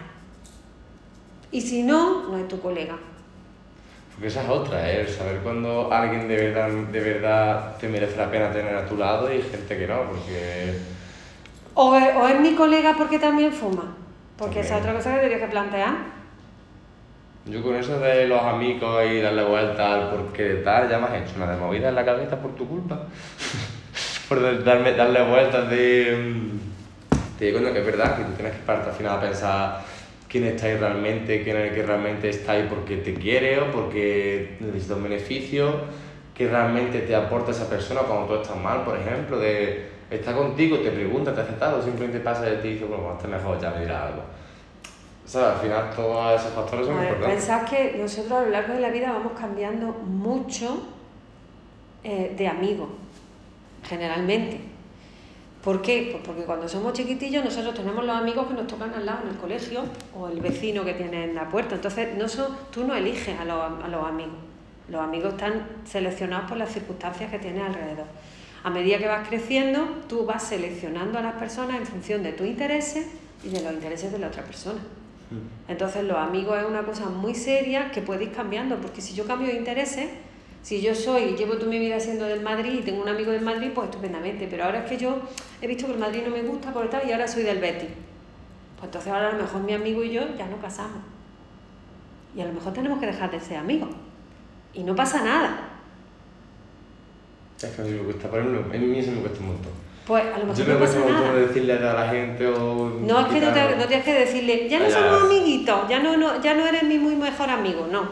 Y 1.51 1.59
si 1.59 1.83
no, 1.83 2.29
no 2.29 2.37
es 2.37 2.47
tu 2.47 2.61
colega. 2.61 2.97
Porque 4.13 4.27
esa 4.27 4.43
es 4.43 4.49
otra, 4.49 4.89
¿eh? 4.89 5.01
El 5.01 5.09
saber 5.09 5.39
cuando 5.39 5.91
alguien 5.91 6.29
de 6.29 6.35
verdad, 6.37 6.69
de 6.69 6.99
verdad 7.01 7.77
te 7.77 7.89
merece 7.89 8.15
la 8.15 8.31
pena 8.31 8.53
tener 8.53 8.73
a 8.73 8.85
tu 8.85 8.95
lado 8.95 9.33
y 9.33 9.41
gente 9.41 9.77
que 9.77 9.85
no, 9.85 10.09
porque... 10.09 10.96
O 11.79 11.91
o 11.91 12.27
es 12.27 12.39
mi 12.39 12.55
colega 12.55 12.95
porque 12.97 13.19
también 13.19 13.53
fuma. 13.53 13.95
Porque 14.35 14.61
esa 14.61 14.77
es 14.77 14.81
También. 14.81 14.89
otra 14.89 14.93
cosa 14.95 15.13
que 15.13 15.19
tendría 15.19 15.45
que 15.45 15.51
plantear. 15.51 15.93
Yo 17.45 17.61
con 17.61 17.75
eso 17.75 17.99
de 17.99 18.27
los 18.27 18.41
amigos 18.41 19.05
y 19.05 19.21
darle 19.21 19.43
vuelta 19.43 19.93
al 19.93 20.09
porqué 20.09 20.61
tal, 20.65 20.89
ya 20.89 20.97
me 20.97 21.05
has 21.05 21.21
hecho 21.21 21.35
una 21.37 21.51
de 21.51 21.57
movida 21.57 21.89
en 21.89 21.95
la 21.95 22.03
cabeza 22.03 22.35
por 22.37 22.55
tu 22.55 22.67
culpa. 22.67 23.03
por 24.27 24.63
darme, 24.63 24.93
darle 24.93 25.21
vueltas 25.21 25.69
de... 25.69 26.49
Te 27.37 27.45
digo 27.45 27.59
cuenta 27.59 27.73
que 27.73 27.79
es 27.81 27.85
verdad 27.85 28.17
que 28.17 28.23
tú 28.23 28.31
tienes 28.31 28.55
que 28.55 28.63
partir 28.63 28.89
al 28.89 28.95
final 28.95 29.17
a 29.17 29.21
pensar 29.21 29.81
quién 30.27 30.45
está 30.45 30.65
ahí 30.65 30.77
realmente, 30.77 31.43
quién 31.43 31.57
es 31.57 31.69
el 31.69 31.75
que 31.75 31.83
realmente 31.83 32.29
está 32.29 32.53
ahí 32.53 32.65
porque 32.67 32.97
te 32.97 33.13
quiere 33.13 33.59
o 33.59 33.71
porque 33.71 34.57
necesita 34.59 34.95
un 34.95 35.03
beneficio, 35.03 35.81
que 36.33 36.47
realmente 36.47 37.01
te 37.01 37.15
aporta 37.15 37.51
esa 37.51 37.69
persona 37.69 38.01
cuando 38.01 38.25
tú 38.25 38.41
estás 38.41 38.57
mal, 38.57 38.83
por 38.83 38.97
ejemplo, 38.97 39.37
de 39.37 39.96
está 40.09 40.35
contigo, 40.35 40.77
te 40.79 40.91
pregunta, 40.91 41.33
te 41.33 41.41
hace 41.41 41.53
tal, 41.53 41.75
o 41.75 41.81
simplemente 41.81 42.19
pasa 42.19 42.41
de 42.43 42.57
ti 42.57 42.67
y 42.69 42.73
dice, 42.73 42.85
bueno, 42.85 43.03
cuando 43.03 43.21
estés 43.21 43.31
mejor 43.31 43.59
ya 43.61 43.71
me 43.71 43.81
dirá 43.81 44.07
algo. 44.07 44.21
¿Sabes? 45.25 45.55
Al 45.55 45.61
final 45.61 45.89
todos 45.95 46.39
esos 46.39 46.53
factores 46.53 46.85
son 46.87 46.97
A 46.97 47.01
ver, 47.01 47.09
importantes. 47.09 47.45
pensad 47.45 47.67
que 47.69 47.97
nosotros 47.99 48.31
a 48.31 48.41
lo 48.43 48.49
largo 48.49 48.73
de 48.73 48.79
la 48.79 48.89
vida 48.89 49.11
vamos 49.11 49.33
cambiando 49.37 49.87
mucho 49.87 50.83
eh, 52.03 52.33
de 52.37 52.47
amigos, 52.47 52.87
generalmente. 53.83 54.61
¿Por 55.63 55.81
qué? 55.81 56.09
Pues 56.11 56.23
porque 56.25 56.43
cuando 56.43 56.69
somos 56.69 56.93
chiquitillos 56.93 57.43
nosotros 57.43 57.75
tenemos 57.75 58.05
los 58.05 58.15
amigos 58.15 58.47
que 58.47 58.53
nos 58.53 58.67
tocan 58.67 58.93
al 58.93 59.05
lado 59.05 59.23
en 59.23 59.29
el 59.31 59.35
colegio 59.35 59.81
o 60.17 60.29
el 60.29 60.39
vecino 60.39 60.85
que 60.85 60.93
tiene 60.93 61.25
en 61.25 61.35
la 61.35 61.49
puerta. 61.49 61.75
Entonces 61.75 62.15
no 62.17 62.29
son, 62.29 62.55
tú 62.71 62.85
no 62.85 62.95
eliges 62.95 63.37
a 63.37 63.43
los, 63.43 63.83
a 63.83 63.87
los 63.89 64.05
amigos. 64.05 64.35
Los 64.87 65.01
amigos 65.01 65.33
están 65.33 65.67
seleccionados 65.83 66.47
por 66.47 66.57
las 66.57 66.71
circunstancias 66.71 67.29
que 67.29 67.39
tienes 67.39 67.63
alrededor. 67.63 68.05
A 68.67 68.69
medida 68.69 68.97
que 68.97 69.07
vas 69.07 69.25
creciendo, 69.25 69.79
tú 70.09 70.25
vas 70.25 70.43
seleccionando 70.43 71.17
a 71.17 71.21
las 71.21 71.35
personas 71.35 71.77
en 71.77 71.85
función 71.85 72.21
de 72.21 72.33
tus 72.33 72.45
intereses 72.45 73.07
y 73.41 73.47
de 73.47 73.61
los 73.61 73.71
intereses 73.71 74.11
de 74.11 74.19
la 74.19 74.27
otra 74.27 74.43
persona. 74.43 74.81
Entonces 75.69 76.03
los 76.03 76.17
amigos 76.17 76.57
es 76.59 76.65
una 76.65 76.83
cosa 76.83 77.05
muy 77.05 77.33
seria 77.33 77.91
que 77.91 78.01
puede 78.01 78.25
ir 78.25 78.33
cambiando, 78.33 78.75
porque 78.75 78.99
si 78.99 79.15
yo 79.15 79.25
cambio 79.25 79.47
de 79.47 79.53
intereses, 79.53 80.09
si 80.63 80.81
yo 80.81 80.93
soy, 80.93 81.37
llevo 81.37 81.53
toda 81.53 81.69
mi 81.69 81.79
vida 81.79 81.97
siendo 82.01 82.25
del 82.25 82.41
Madrid 82.41 82.79
y 82.79 82.81
tengo 82.81 83.01
un 83.01 83.07
amigo 83.07 83.31
del 83.31 83.41
Madrid, 83.41 83.71
pues 83.73 83.85
estupendamente, 83.87 84.49
pero 84.51 84.65
ahora 84.65 84.79
es 84.79 84.89
que 84.89 84.97
yo 84.97 85.17
he 85.61 85.67
visto 85.67 85.85
que 85.85 85.93
el 85.93 85.99
Madrid 85.99 86.23
no 86.25 86.31
me 86.31 86.41
gusta 86.41 86.73
por 86.73 86.89
tal 86.89 87.07
y 87.07 87.13
ahora 87.13 87.25
soy 87.25 87.43
del 87.43 87.59
Betis. 87.59 87.91
Pues 88.75 88.83
entonces 88.83 89.13
ahora 89.13 89.29
a 89.29 89.31
lo 89.31 89.43
mejor 89.43 89.61
mi 89.61 89.71
amigo 89.71 90.03
y 90.03 90.11
yo 90.11 90.35
ya 90.37 90.45
no 90.45 90.57
casamos. 90.57 91.03
Y 92.35 92.41
a 92.41 92.45
lo 92.45 92.51
mejor 92.51 92.73
tenemos 92.73 92.99
que 92.99 93.05
dejar 93.05 93.31
de 93.31 93.39
ser 93.39 93.59
amigos. 93.59 93.91
Y 94.73 94.83
no 94.83 94.93
pasa 94.93 95.23
nada. 95.23 95.76
Es 97.61 97.69
que 97.71 97.81
a 97.81 97.85
mí 97.85 97.91
me 97.91 98.03
cuesta, 98.03 98.29
por 98.29 98.39
ejemplo, 98.39 98.63
a 98.73 98.77
mí 98.77 98.99
eso 98.99 99.11
me 99.11 99.21
cuesta 99.21 99.39
un 99.39 99.47
montón. 99.47 99.71
Pues 100.05 100.23
a 100.23 100.37
lo 100.37 100.45
mejor 100.45 100.55
Yo 100.55 100.65
me 100.65 100.73
no 100.73 100.79
cuesta 100.79 100.97
pasa 100.97 101.07
un 101.07 101.13
montón 101.13 101.33
nada. 101.35 101.47
decirle 101.47 101.73
a 101.73 101.93
la 101.93 102.09
gente 102.09 102.47
o... 102.47 102.89
No, 103.01 103.19
es 103.19 103.25
que 103.27 103.41
no, 103.41 103.53
te, 103.53 103.75
no 103.75 103.85
tienes 103.85 104.05
que 104.05 104.13
decirle, 104.13 104.69
ya 104.69 104.79
no 104.79 104.89
somos 104.89 105.23
amiguitos, 105.23 105.89
ya 105.89 105.99
no, 105.99 106.15
no, 106.15 106.41
ya 106.41 106.53
no 106.53 106.65
eres 106.65 106.83
mi 106.83 106.97
muy 106.97 107.15
mejor 107.15 107.49
amigo, 107.49 107.87
no. 107.91 108.09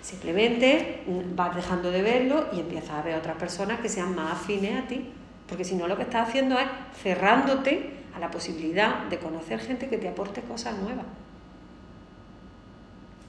Simplemente 0.00 1.02
vas 1.34 1.54
dejando 1.54 1.90
de 1.90 2.02
verlo 2.02 2.46
y 2.52 2.60
empiezas 2.60 2.90
a 2.90 3.02
ver 3.02 3.14
otras 3.16 3.36
personas 3.36 3.80
que 3.80 3.88
sean 3.88 4.14
más 4.14 4.32
afines 4.32 4.82
a 4.82 4.86
ti. 4.88 5.10
Porque 5.46 5.64
si 5.64 5.74
no, 5.76 5.86
lo 5.86 5.96
que 5.96 6.02
estás 6.02 6.28
haciendo 6.28 6.58
es 6.58 6.66
cerrándote 7.02 7.90
a 8.16 8.18
la 8.18 8.30
posibilidad 8.30 9.04
de 9.04 9.18
conocer 9.18 9.60
gente 9.60 9.88
que 9.88 9.98
te 9.98 10.08
aporte 10.08 10.40
cosas 10.42 10.76
nuevas. 10.78 11.04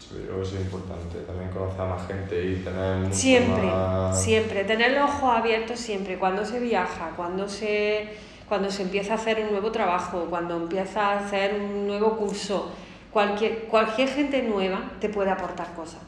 Sí, 0.09 0.15
yo 0.15 0.25
creo 0.25 0.35
que 0.37 0.41
eso 0.41 0.55
es 0.55 0.61
importante, 0.63 1.19
también 1.19 1.51
conocer 1.51 1.81
a 1.81 1.85
más 1.85 2.07
gente 2.07 2.43
y 2.43 2.55
tener 2.63 2.97
mucho 2.97 3.13
Siempre, 3.13 3.61
más... 3.67 4.19
siempre, 4.19 4.63
tener 4.63 4.93
los 4.93 5.07
ojos 5.07 5.37
abiertos 5.37 5.79
siempre, 5.79 6.17
cuando 6.17 6.43
se 6.43 6.59
viaja, 6.59 7.11
cuando 7.15 7.47
se, 7.47 8.17
cuando 8.47 8.71
se 8.71 8.81
empieza 8.81 9.13
a 9.13 9.15
hacer 9.17 9.39
un 9.45 9.51
nuevo 9.51 9.71
trabajo, 9.71 10.25
cuando 10.27 10.57
empieza 10.57 11.09
a 11.09 11.19
hacer 11.19 11.53
un 11.53 11.85
nuevo 11.85 12.17
curso, 12.17 12.71
cualquier, 13.11 13.65
cualquier 13.65 14.09
gente 14.09 14.41
nueva 14.41 14.81
te 14.99 15.09
puede 15.09 15.29
aportar 15.29 15.75
cosas. 15.75 16.01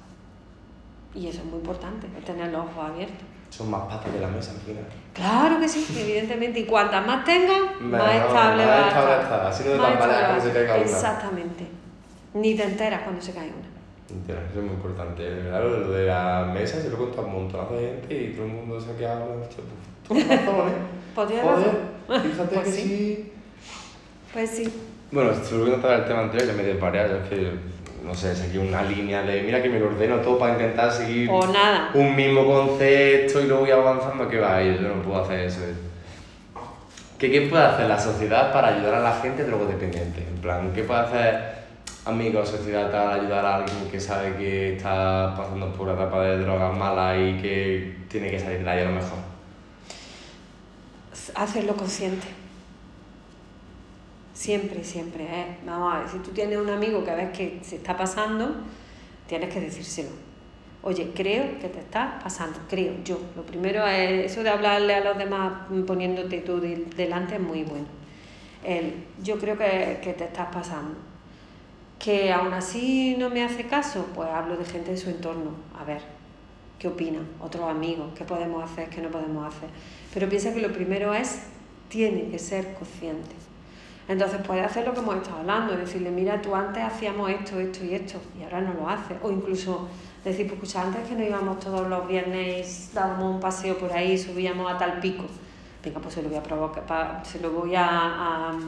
Y 1.13 1.27
eso 1.27 1.41
es 1.41 1.45
muy 1.45 1.59
importante, 1.59 2.07
tener 2.25 2.51
los 2.51 2.65
ojos 2.65 2.89
abiertos. 2.89 3.27
Son 3.51 3.69
más 3.69 3.81
patas 3.83 4.11
de 4.11 4.19
la 4.19 4.29
mesa 4.29 4.53
al 4.53 4.61
final. 4.61 4.85
Claro 5.13 5.59
que 5.59 5.67
sí, 5.69 5.85
evidentemente, 6.01 6.61
y 6.61 6.65
cuantas 6.65 7.05
más 7.05 7.23
tengan, 7.23 7.61
más 7.81 8.15
estable 8.15 8.65
más 8.65 8.67
va 8.67 8.85
a 8.85 8.87
estable 8.87 9.13
estar. 9.13 9.21
está, 9.21 9.47
así 9.47 9.63
no 9.65 9.71
te 9.73 9.77
Más 9.77 9.87
tambaleas 9.99 10.17
estable 10.17 10.25
cuando 10.25 10.45
se 10.45 10.53
caiga 10.53 10.73
una. 10.73 10.83
Exactamente. 10.83 11.67
Ni 12.33 12.55
te 12.55 12.63
enteras 12.63 13.01
cuando 13.03 13.21
se 13.21 13.33
cae 13.33 13.47
una. 13.49 13.70
Entiendo, 14.09 14.43
eso 14.49 14.59
es 14.59 14.65
muy 14.65 14.73
importante. 14.75 15.23
Verdad, 15.29 15.63
lo 15.63 15.91
de 15.91 16.05
la 16.07 16.51
mesa 16.53 16.81
se 16.81 16.89
lo 16.89 16.97
contado 16.97 17.21
a 17.21 17.25
un 17.25 17.33
montón 17.33 17.67
de 17.77 17.79
gente 17.87 18.23
y 18.23 18.33
todo 18.33 18.45
el 18.45 18.51
mundo 18.51 18.79
se 18.81 18.91
ha 18.91 18.97
quedado... 18.97 19.25
pues, 20.07 20.25
Tienes 20.25 20.45
razón, 20.45 20.67
¿eh? 20.67 20.73
Pues 21.15 21.27
tienes 21.27 22.37
fíjate 22.37 22.55
Pues 22.55 22.65
que 22.65 22.71
sí. 22.71 22.81
sí. 22.81 23.31
Pues 24.33 24.49
sí. 24.49 24.73
Bueno, 25.11 25.31
si 25.43 25.55
volviendo 25.55 25.77
a 25.77 25.81
tratar 25.81 25.99
el 25.99 26.05
tema 26.07 26.21
anterior, 26.23 26.49
que 26.49 26.55
me 26.57 26.63
desvariado, 26.63 27.09
yo 27.09 27.15
es 27.23 27.29
que, 27.29 27.51
no 28.05 28.13
sé, 28.15 28.35
seguí 28.35 28.57
una 28.57 28.81
línea 28.83 29.23
de, 29.23 29.43
mira 29.43 29.61
que 29.61 29.69
me 29.69 29.79
lo 29.79 29.87
ordeno 29.87 30.17
todo 30.17 30.39
para 30.39 30.53
intentar 30.53 30.91
seguir 30.91 31.29
O 31.29 31.45
nada. 31.47 31.91
un 31.93 32.15
mismo 32.15 32.45
concepto 32.45 33.41
y 33.41 33.45
luego 33.47 33.61
voy 33.61 33.71
avanzando, 33.71 34.27
que 34.27 34.39
va, 34.39 34.61
yo 34.63 34.73
no 34.81 35.01
puedo 35.01 35.21
hacer 35.23 35.39
eso. 35.41 35.61
¿Qué, 37.17 37.29
¿Qué 37.31 37.41
puede 37.41 37.63
hacer 37.63 37.87
la 37.87 37.99
sociedad 37.99 38.51
para 38.51 38.69
ayudar 38.69 38.95
a 38.95 38.99
la 39.01 39.13
gente 39.21 39.43
drogodependiente? 39.43 40.21
En 40.27 40.41
plan, 40.41 40.71
¿qué 40.73 40.83
puede 40.83 41.01
hacer 41.01 41.60
amigos, 42.05 42.49
sociedad, 42.49 42.91
para 42.91 43.13
ayudar 43.15 43.45
a 43.45 43.55
alguien 43.57 43.89
que 43.91 43.99
sabe 43.99 44.35
que 44.35 44.75
está 44.77 45.33
pasando 45.37 45.71
por 45.73 45.87
una 45.87 45.93
etapa 46.01 46.21
de 46.23 46.39
drogas 46.39 46.75
malas 46.77 47.17
y 47.17 47.41
que 47.41 47.97
tiene 48.09 48.31
que 48.31 48.39
salir 48.39 48.63
de 48.63 48.69
ahí 48.69 48.79
a 48.81 48.85
lo 48.85 48.91
mejor? 48.93 49.19
hacerlo 51.35 51.75
consciente. 51.77 52.27
Siempre, 54.33 54.83
siempre. 54.83 55.23
¿eh? 55.23 55.57
Vamos 55.65 55.93
a 55.93 55.99
ver, 55.99 56.09
si 56.09 56.17
tú 56.19 56.31
tienes 56.31 56.57
un 56.57 56.69
amigo 56.69 57.03
que 57.03 57.11
ves 57.13 57.29
que 57.37 57.59
se 57.63 57.75
está 57.77 57.95
pasando, 57.95 58.51
tienes 59.27 59.53
que 59.53 59.61
decírselo. 59.61 60.09
Oye, 60.83 61.11
creo 61.15 61.59
que 61.59 61.69
te 61.69 61.79
está 61.79 62.19
pasando, 62.23 62.57
creo 62.67 62.93
yo. 63.05 63.19
Lo 63.35 63.43
primero 63.43 63.85
es 63.85 64.31
eso 64.31 64.41
de 64.43 64.49
hablarle 64.49 64.95
a 64.95 65.03
los 65.03 65.17
demás 65.17 65.53
poniéndote 65.85 66.39
tú 66.41 66.59
de- 66.59 66.85
delante 66.95 67.35
es 67.35 67.41
muy 67.41 67.63
bueno. 67.63 67.85
El, 68.63 69.05
yo 69.21 69.37
creo 69.37 69.57
que, 69.57 69.99
que 70.03 70.13
te 70.13 70.23
estás 70.25 70.47
pasando. 70.51 70.95
Que 72.03 72.33
aún 72.33 72.51
así 72.53 73.15
no 73.19 73.29
me 73.29 73.43
hace 73.43 73.67
caso, 73.67 74.07
pues 74.15 74.27
hablo 74.27 74.57
de 74.57 74.65
gente 74.65 74.89
de 74.91 74.97
su 74.97 75.11
entorno. 75.11 75.51
A 75.79 75.83
ver, 75.83 76.01
¿qué 76.79 76.87
opinan? 76.87 77.27
Otros 77.39 77.69
amigos, 77.69 78.07
¿qué 78.15 78.23
podemos 78.23 78.63
hacer, 78.63 78.89
qué 78.89 79.01
no 79.01 79.09
podemos 79.09 79.45
hacer? 79.53 79.69
Pero 80.11 80.27
piensa 80.27 80.51
que 80.51 80.61
lo 80.61 80.73
primero 80.73 81.13
es, 81.13 81.43
tiene 81.89 82.29
que 82.29 82.39
ser 82.39 82.73
consciente. 82.73 83.35
Entonces 84.07 84.41
puede 84.41 84.61
hacer 84.61 84.87
lo 84.87 84.95
que 84.95 84.99
hemos 84.99 85.15
estado 85.17 85.37
hablando, 85.37 85.77
decirle, 85.77 86.09
mira, 86.09 86.41
tú 86.41 86.55
antes 86.55 86.83
hacíamos 86.83 87.29
esto, 87.29 87.59
esto 87.59 87.85
y 87.85 87.93
esto, 87.93 88.19
y 88.39 88.43
ahora 88.43 88.61
no 88.61 88.73
lo 88.73 88.89
haces. 88.89 89.17
O 89.21 89.29
incluso 89.29 89.87
decir, 90.25 90.47
pues 90.47 90.57
escucha, 90.57 90.81
antes 90.81 91.07
que 91.07 91.13
nos 91.13 91.27
íbamos 91.27 91.59
todos 91.59 91.87
los 91.87 92.07
viernes, 92.07 92.89
dábamos 92.95 93.35
un 93.35 93.39
paseo 93.39 93.77
por 93.77 93.93
ahí, 93.93 94.17
subíamos 94.17 94.71
a 94.71 94.77
tal 94.79 94.99
pico. 94.99 95.25
Venga, 95.83 95.99
pues 95.99 96.15
se 96.15 96.23
lo 96.23 96.29
voy 96.29 96.37
a, 96.39 96.43
provocar, 96.43 97.21
se 97.23 97.39
lo 97.39 97.51
voy 97.51 97.75
a, 97.75 97.87
a, 97.87 98.59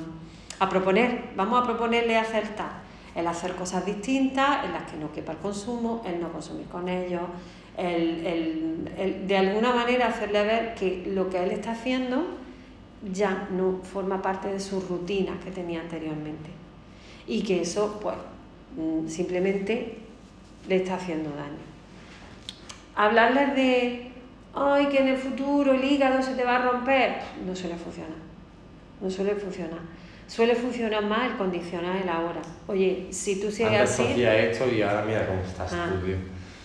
a 0.59 0.69
proponer. 0.69 1.31
Vamos 1.35 1.63
a 1.63 1.65
proponerle 1.65 2.15
hacer 2.15 2.49
tal. 2.49 2.83
El 3.15 3.27
hacer 3.27 3.53
cosas 3.55 3.85
distintas, 3.85 4.65
en 4.65 4.71
las 4.73 4.89
que 4.89 4.97
no 4.97 5.11
quepa 5.11 5.33
el 5.33 5.37
consumo, 5.39 6.01
el 6.05 6.19
no 6.19 6.31
consumir 6.31 6.65
con 6.67 6.87
ellos, 6.89 7.21
el, 7.77 8.25
el- 8.25 8.91
el 8.97 9.27
de 9.27 9.37
alguna 9.37 9.73
manera 9.73 10.07
hacerle 10.07 10.43
ver 10.43 10.75
que 10.75 11.03
lo 11.13 11.29
que 11.29 11.43
él 11.43 11.51
está 11.51 11.71
haciendo 11.71 12.23
ya 13.11 13.47
no 13.51 13.79
forma 13.83 14.21
parte 14.21 14.47
de 14.47 14.59
sus 14.59 14.87
rutinas 14.87 15.35
que 15.43 15.51
tenía 15.51 15.81
anteriormente. 15.81 16.49
Y 17.27 17.43
que 17.43 17.61
eso, 17.61 17.99
pues, 18.01 18.15
mm, 18.77 19.07
simplemente 19.07 19.97
le 20.67 20.75
está 20.77 20.95
haciendo 20.95 21.29
daño. 21.31 21.61
Hablarles 22.95 23.55
de, 23.55 24.11
ay, 24.55 24.85
que 24.87 24.99
en 24.99 25.07
el 25.09 25.17
futuro 25.17 25.73
el 25.73 25.83
hígado 25.83 26.21
se 26.21 26.35
te 26.35 26.43
va 26.43 26.57
a 26.57 26.71
romper, 26.71 27.15
no 27.45 27.55
suele 27.55 27.75
funcionar. 27.75 28.17
No 29.01 29.09
suele 29.09 29.35
funcionar. 29.35 29.79
Suele 30.33 30.55
funcionar 30.55 31.05
más 31.05 31.29
el 31.29 31.37
condicionar 31.37 31.95
el 31.95 32.09
ahora. 32.09 32.41
Oye, 32.65 33.05
si 33.11 33.39
tú 33.39 33.51
sigues 33.51 33.73
Antes 33.81 33.91
así, 33.91 34.03
hacía 34.13 34.35
esto 34.35 34.67
y 34.67 34.81
ahora 34.81 35.03
mira 35.05 35.27
cómo 35.27 35.41
estás 35.41 35.71
Ah. 35.71 35.89
tú, 35.91 36.03
tío. 36.07 36.15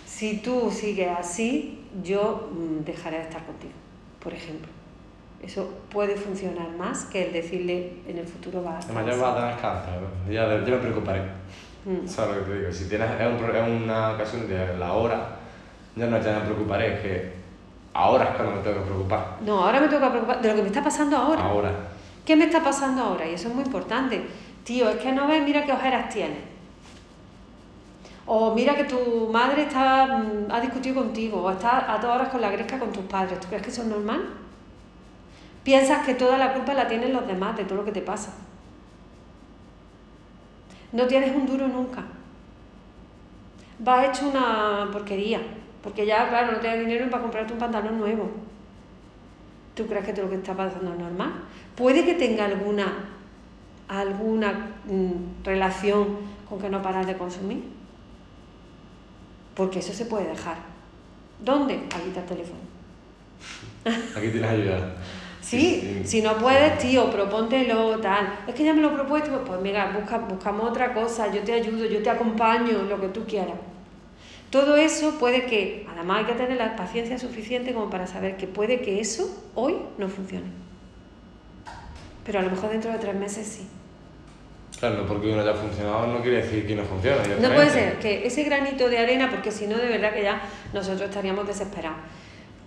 si 0.07 0.39
tú 0.39 0.71
sigues 0.71 1.09
así, 1.15 1.85
yo 2.03 2.49
mm, 2.51 2.83
dejaré 2.83 3.17
de 3.17 3.23
estar 3.25 3.45
contigo, 3.45 3.73
por 4.23 4.33
ejemplo. 4.33 4.67
Eso 5.43 5.69
puede 5.91 6.15
funcionar 6.15 6.71
más 6.79 7.05
que 7.05 7.27
el 7.27 7.31
decirle 7.33 7.93
en 8.07 8.17
el 8.17 8.25
futuro 8.25 8.63
va 8.63 8.77
a 8.77 8.79
estar 8.79 8.97
Además, 8.97 9.15
ya 9.15 9.21
vas 9.21 9.33
a 9.33 9.39
tener 9.39 9.61
cáncer, 9.61 9.93
¿no? 10.01 10.33
ya, 10.33 10.49
ya 10.49 10.71
me 10.71 10.77
preocuparé. 10.77 11.21
Mm. 11.85 12.07
¿Sabes 12.07 12.37
lo 12.37 12.45
que 12.45 12.51
te 12.51 12.57
digo? 12.61 12.73
Si 12.73 12.89
tienes, 12.89 13.07
es, 13.21 13.27
un 13.27 13.55
es 13.55 13.83
una 13.83 14.13
ocasión 14.13 14.47
de 14.49 14.77
la 14.79 14.93
hora, 14.93 15.27
ya 15.95 16.07
no 16.07 16.19
ya 16.19 16.39
me 16.39 16.45
preocuparé, 16.45 16.95
es 16.95 16.99
que 17.01 17.31
ahora 17.93 18.29
es 18.29 18.31
cuando 18.31 18.55
me 18.55 18.61
tengo 18.63 18.77
que 18.79 18.85
preocupar. 18.85 19.37
No, 19.45 19.63
ahora 19.63 19.79
me 19.79 19.87
tengo 19.87 20.01
que 20.05 20.09
preocupar 20.09 20.41
de 20.41 20.49
lo 20.49 20.55
que 20.55 20.61
me 20.63 20.67
está 20.69 20.83
pasando 20.83 21.15
ahora. 21.15 21.43
Ahora. 21.43 21.71
¿Qué 22.29 22.35
me 22.35 22.45
está 22.45 22.63
pasando 22.63 23.01
ahora? 23.01 23.27
Y 23.27 23.33
eso 23.33 23.47
es 23.47 23.55
muy 23.55 23.63
importante. 23.63 24.23
Tío, 24.63 24.87
es 24.87 24.97
que 24.97 25.11
no 25.11 25.27
ves, 25.27 25.43
mira 25.43 25.65
qué 25.65 25.71
ojeras 25.71 26.09
tienes. 26.09 26.37
O 28.27 28.53
mira 28.53 28.75
que 28.75 28.83
tu 28.83 29.27
madre 29.33 29.63
está, 29.63 30.05
mm, 30.05 30.51
ha 30.51 30.61
discutido 30.61 31.01
contigo, 31.01 31.41
o 31.41 31.49
está 31.49 31.91
a 31.91 31.99
todas 31.99 32.17
horas 32.17 32.29
con 32.29 32.39
la 32.39 32.51
gresca 32.51 32.77
con 32.77 32.91
tus 32.91 33.05
padres. 33.05 33.39
¿Tú 33.39 33.47
crees 33.47 33.63
que 33.63 33.71
eso 33.71 33.81
es 33.81 33.87
normal? 33.87 34.29
Piensas 35.63 36.05
que 36.05 36.13
toda 36.13 36.37
la 36.37 36.53
culpa 36.53 36.75
la 36.75 36.87
tienen 36.87 37.13
los 37.13 37.25
demás 37.25 37.57
de 37.57 37.63
todo 37.63 37.79
lo 37.79 37.85
que 37.85 37.93
te 37.93 38.01
pasa. 38.03 38.31
No 40.91 41.07
tienes 41.07 41.35
un 41.35 41.47
duro 41.47 41.67
nunca. 41.67 42.03
Vas 43.79 44.07
hecho 44.07 44.29
una 44.29 44.87
porquería, 44.91 45.41
porque 45.81 46.05
ya, 46.05 46.29
claro, 46.29 46.51
no 46.51 46.59
tienes 46.59 46.81
dinero 46.81 47.09
para 47.09 47.23
comprarte 47.23 47.53
un 47.53 47.59
pantalón 47.59 47.97
nuevo. 47.97 48.29
¿Tú 49.79 49.87
crees 49.87 50.05
que 50.05 50.11
todo 50.11 50.25
lo 50.25 50.31
que 50.31 50.35
está 50.35 50.53
pasando 50.53 50.91
es 50.91 50.99
normal? 50.99 51.31
Puede 51.73 52.03
que 52.03 52.15
tenga 52.15 52.43
alguna, 52.43 52.85
alguna 53.87 54.71
mm, 54.83 55.45
relación 55.45 56.17
con 56.49 56.59
que 56.59 56.69
no 56.69 56.81
paras 56.81 57.07
de 57.07 57.15
consumir 57.15 57.63
porque 59.55 59.79
eso 59.79 59.93
se 59.93 60.03
puede 60.03 60.27
dejar. 60.27 60.57
¿Dónde? 61.39 61.75
Aquí 61.95 62.09
está 62.09 62.19
el 62.19 62.25
teléfono. 62.25 62.59
Aquí 64.17 64.27
tienes 64.27 64.51
ayuda. 64.51 64.95
Sí, 65.39 66.01
si 66.03 66.21
no 66.21 66.35
puedes, 66.35 66.77
tío, 66.77 67.09
propóntelo, 67.09 67.99
tal. 67.99 68.37
Es 68.49 68.55
que 68.55 68.65
ya 68.65 68.73
me 68.73 68.81
lo 68.81 68.91
he 68.91 68.95
propuesto, 68.95 69.45
pues 69.45 69.61
mira, 69.61 69.93
busca, 69.97 70.17
buscamos 70.17 70.71
otra 70.71 70.93
cosa, 70.93 71.33
yo 71.33 71.41
te 71.43 71.53
ayudo, 71.53 71.85
yo 71.85 72.03
te 72.03 72.09
acompaño, 72.09 72.83
lo 72.83 72.99
que 72.99 73.07
tú 73.07 73.23
quieras. 73.25 73.55
Todo 74.49 74.77
eso 74.77 75.19
puede 75.19 75.45
que, 75.45 75.85
además 75.91 76.19
hay 76.19 76.25
que 76.25 76.33
tener 76.33 76.57
la 76.57 76.75
paciencia 76.75 77.19
suficiente 77.19 77.73
como 77.73 77.89
para 77.89 78.07
saber 78.07 78.35
que 78.37 78.47
puede 78.47 78.81
que 78.81 78.99
eso 78.99 79.43
hoy 79.53 79.75
no 79.97 80.09
funcione. 80.09 80.47
Pero 82.25 82.39
a 82.39 82.41
lo 82.41 82.49
mejor 82.49 82.71
dentro 82.71 82.91
de 82.91 82.97
tres 82.97 83.15
meses 83.15 83.47
sí. 83.47 83.67
Claro, 84.79 85.05
porque 85.05 85.31
uno 85.31 85.41
haya 85.41 85.53
funcionado 85.53 86.07
no 86.07 86.21
quiere 86.21 86.37
decir 86.37 86.65
que 86.65 86.75
no 86.75 86.83
funcione. 86.83 87.35
No 87.41 87.53
puede 87.53 87.69
ser 87.69 87.99
que 87.99 88.25
ese 88.25 88.43
granito 88.43 88.89
de 88.89 88.97
arena, 88.97 89.29
porque 89.29 89.51
si 89.51 89.67
no, 89.67 89.77
de 89.77 89.87
verdad 89.87 90.13
que 90.13 90.23
ya 90.23 90.41
nosotros 90.73 91.09
estaríamos 91.09 91.45
desesperados. 91.45 91.99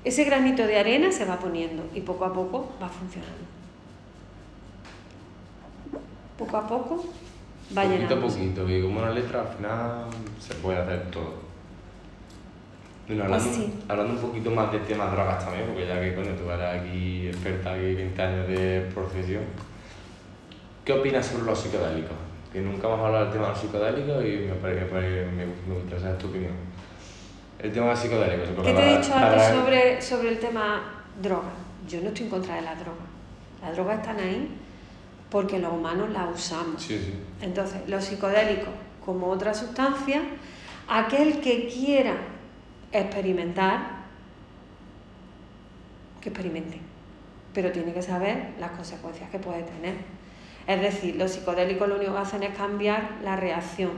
Ese 0.05 0.25
granito 0.25 0.67
de 0.67 0.79
arena 0.79 1.11
se 1.11 1.25
va 1.25 1.39
poniendo 1.39 1.85
y 1.95 2.01
poco 2.01 2.25
a 2.25 2.33
poco 2.33 2.73
va 2.81 2.89
funcionando. 2.89 3.45
Poco 6.39 6.57
a 6.57 6.69
poco 6.69 7.05
va 7.77 7.85
llenando. 7.85 8.21
Poquito 8.21 8.27
a 8.27 8.29
poquito, 8.29 8.69
y 8.69 8.83
como 8.83 9.01
una 9.01 9.11
letra 9.11 9.41
al 9.41 9.49
final 9.57 10.07
se 10.39 10.55
puede 10.55 10.79
hacer 10.79 11.11
todo. 11.11 11.52
Bueno, 13.15 13.35
hablando, 13.35 13.49
pues 13.49 13.71
hablando 13.89 14.13
un 14.15 14.21
poquito 14.21 14.51
más 14.51 14.73
de 14.73 14.79
temas 14.81 15.13
drogas 15.13 15.45
también, 15.45 15.67
porque 15.67 15.87
ya 15.87 16.01
que 16.01 16.15
coño, 16.15 16.31
tú 16.37 16.51
eres 16.51 16.81
aquí 16.81 17.29
experta 17.29 17.75
aquí 17.75 17.95
20 17.95 18.23
años 18.23 18.49
de 18.49 18.91
profesión 18.95 19.43
¿Qué 20.85 20.93
opinas 20.93 21.25
sobre 21.25 21.45
los 21.45 21.59
psicodélicos? 21.61 22.17
Que 22.53 22.61
nunca 22.61 22.89
hemos 22.89 23.01
hablado 23.01 23.25
del 23.25 23.33
tema 23.35 23.47
de 23.47 23.51
los 23.53 23.61
psicodélicos 23.61 24.25
y 24.25 24.37
me, 24.49 24.55
parece, 24.55 25.27
me, 25.27 25.47
me, 25.47 25.75
gusta 25.75 26.01
saber 26.01 26.19
tu 26.19 26.27
opinión. 26.27 26.53
El 27.59 27.73
tema 27.73 27.91
de 27.91 27.97
psicodélicos. 27.97 28.49
¿Qué 28.65 28.73
te 28.73 28.93
he 28.93 28.99
dicho 28.99 29.15
antes 29.15 29.49
sobre, 29.49 30.03
sobre 30.03 30.29
el 30.31 30.39
tema 30.41 31.05
droga? 31.23 31.51
Yo 31.89 32.01
no 32.01 32.09
estoy 32.09 32.25
en 32.25 32.31
contra 32.31 32.57
de 32.57 32.63
la 32.63 32.75
droga. 32.75 33.05
Las 33.63 33.77
drogas 33.77 34.01
están 34.01 34.19
ahí 34.19 34.49
porque 35.31 35.61
los 35.61 35.73
humanos 35.73 36.11
las 36.11 36.35
usamos. 36.35 36.83
Sí, 36.83 36.99
sí. 36.99 37.15
Entonces, 37.41 37.89
los 37.89 38.05
psicodélicos, 38.05 38.75
como 39.05 39.29
otra 39.29 39.55
sustancia, 39.55 40.21
aquel 40.89 41.41
que 41.41 41.69
quiera 41.69 42.17
experimentar, 42.93 44.03
que 46.21 46.29
experimente. 46.29 46.81
Pero 47.53 47.73
tiene 47.73 47.93
que 47.93 48.03
saber 48.03 48.55
las 48.59 48.71
consecuencias 48.73 49.31
que 49.31 49.39
puede 49.39 49.63
tener. 49.63 49.97
Es 50.67 50.81
decir, 50.81 51.17
los 51.17 51.33
psicodélicos 51.33 51.89
lo 51.89 51.97
único 51.97 52.13
que 52.13 52.19
hacen 52.19 52.43
es 52.43 52.57
cambiar 52.57 53.19
la 53.23 53.37
reacción. 53.37 53.93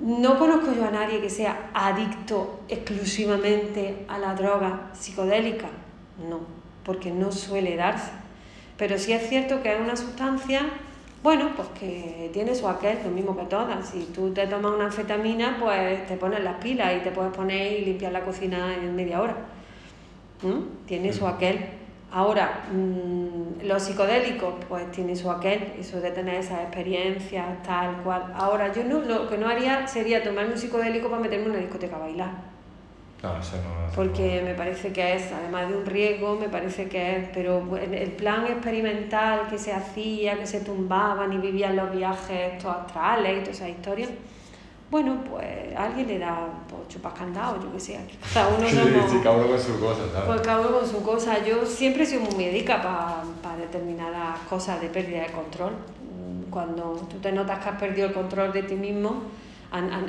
No 0.00 0.38
conozco 0.38 0.74
yo 0.74 0.86
a 0.86 0.90
nadie 0.90 1.20
que 1.20 1.30
sea 1.30 1.70
adicto 1.72 2.60
exclusivamente 2.68 4.04
a 4.08 4.18
la 4.18 4.34
droga 4.34 4.90
psicodélica, 4.92 5.68
no, 6.28 6.40
porque 6.84 7.10
no 7.10 7.32
suele 7.32 7.76
darse. 7.76 8.10
Pero 8.76 8.98
sí 8.98 9.12
es 9.12 9.28
cierto 9.28 9.62
que 9.62 9.74
es 9.74 9.80
una 9.80 9.96
sustancia, 9.96 10.62
bueno, 11.26 11.50
pues 11.56 11.66
que 11.70 12.30
tiene 12.32 12.54
su 12.54 12.68
aquel, 12.68 12.98
lo 13.02 13.10
mismo 13.10 13.36
que 13.36 13.46
todas. 13.46 13.88
Si 13.88 13.98
tú 14.14 14.32
te 14.32 14.46
tomas 14.46 14.74
una 14.74 14.84
anfetamina, 14.84 15.56
pues 15.58 16.06
te 16.06 16.16
pones 16.16 16.38
las 16.44 16.54
pilas 16.62 16.94
y 16.96 17.00
te 17.00 17.10
puedes 17.10 17.32
poner 17.32 17.80
y 17.80 17.84
limpiar 17.84 18.12
la 18.12 18.20
cocina 18.20 18.72
en 18.72 18.94
media 18.94 19.20
hora. 19.20 19.34
¿Mm? 20.42 20.86
Tiene 20.86 21.12
su 21.12 21.26
aquel. 21.26 21.58
Ahora, 22.12 22.66
mmm, 22.72 23.66
los 23.66 23.82
psicodélicos, 23.82 24.54
pues 24.68 24.88
tiene 24.92 25.16
su 25.16 25.28
aquel, 25.28 25.72
eso 25.80 26.00
de 26.00 26.12
tener 26.12 26.36
esas 26.36 26.60
experiencias, 26.60 27.60
tal 27.64 28.04
cual. 28.04 28.32
Ahora, 28.36 28.72
yo 28.72 28.84
no, 28.84 29.00
lo 29.00 29.28
que 29.28 29.36
no 29.36 29.48
haría 29.48 29.84
sería 29.88 30.22
tomarme 30.22 30.52
un 30.52 30.58
psicodélico 30.58 31.10
para 31.10 31.22
meterme 31.22 31.46
en 31.46 31.50
una 31.50 31.58
discoteca 31.58 31.96
a 31.96 31.98
bailar. 31.98 32.55
No, 33.22 33.38
eso 33.38 33.56
no, 33.56 33.92
Porque 33.94 34.42
me 34.44 34.54
parece 34.54 34.92
que 34.92 35.14
es, 35.14 35.32
además 35.32 35.68
de 35.70 35.76
un 35.76 35.86
riesgo, 35.86 36.36
me 36.36 36.48
parece 36.48 36.88
que 36.88 37.16
es, 37.16 37.28
pero 37.32 37.62
el 37.76 38.12
plan 38.12 38.46
experimental 38.46 39.48
que 39.48 39.58
se 39.58 39.72
hacía, 39.72 40.38
que 40.38 40.46
se 40.46 40.60
tumbaban 40.60 41.32
y 41.32 41.38
vivían 41.38 41.76
los 41.76 41.90
viajes 41.90 42.54
estos 42.54 42.76
astrales 42.76 43.38
y 43.38 43.40
todas 43.40 43.56
esas 43.56 43.70
historias, 43.70 44.10
bueno, 44.90 45.18
pues 45.28 45.76
alguien 45.76 46.06
le 46.06 46.18
da 46.18 46.46
pues, 46.68 46.86
chupas 46.88 47.12
candado, 47.14 47.60
yo 47.60 47.72
qué 47.72 47.80
sé, 47.80 47.98
cada 48.32 48.48
uno 48.48 48.68
sí, 48.68 48.76
sí, 49.08 49.20
cada 49.22 49.36
uno 49.36 49.48
con 49.48 49.60
su 49.60 49.80
cosa, 49.80 50.00
¿sabes? 50.12 50.26
Pues 50.26 50.40
cada 50.42 50.60
uno 50.60 50.78
con 50.78 50.88
su 50.88 51.02
cosa. 51.02 51.44
Yo 51.44 51.66
siempre 51.66 52.04
he 52.04 52.06
sido 52.06 52.20
muy 52.20 52.36
médica 52.36 52.80
para 52.80 53.56
determinadas 53.56 54.38
cosas 54.48 54.80
de 54.80 54.88
pérdida 54.88 55.22
de 55.22 55.32
control. 55.32 55.72
Cuando 56.50 56.92
tú 57.10 57.18
te 57.18 57.32
notas 57.32 57.58
que 57.58 57.68
has 57.68 57.80
perdido 57.80 58.06
el 58.08 58.14
control 58.14 58.52
de 58.52 58.62
ti 58.62 58.74
mismo, 58.74 59.22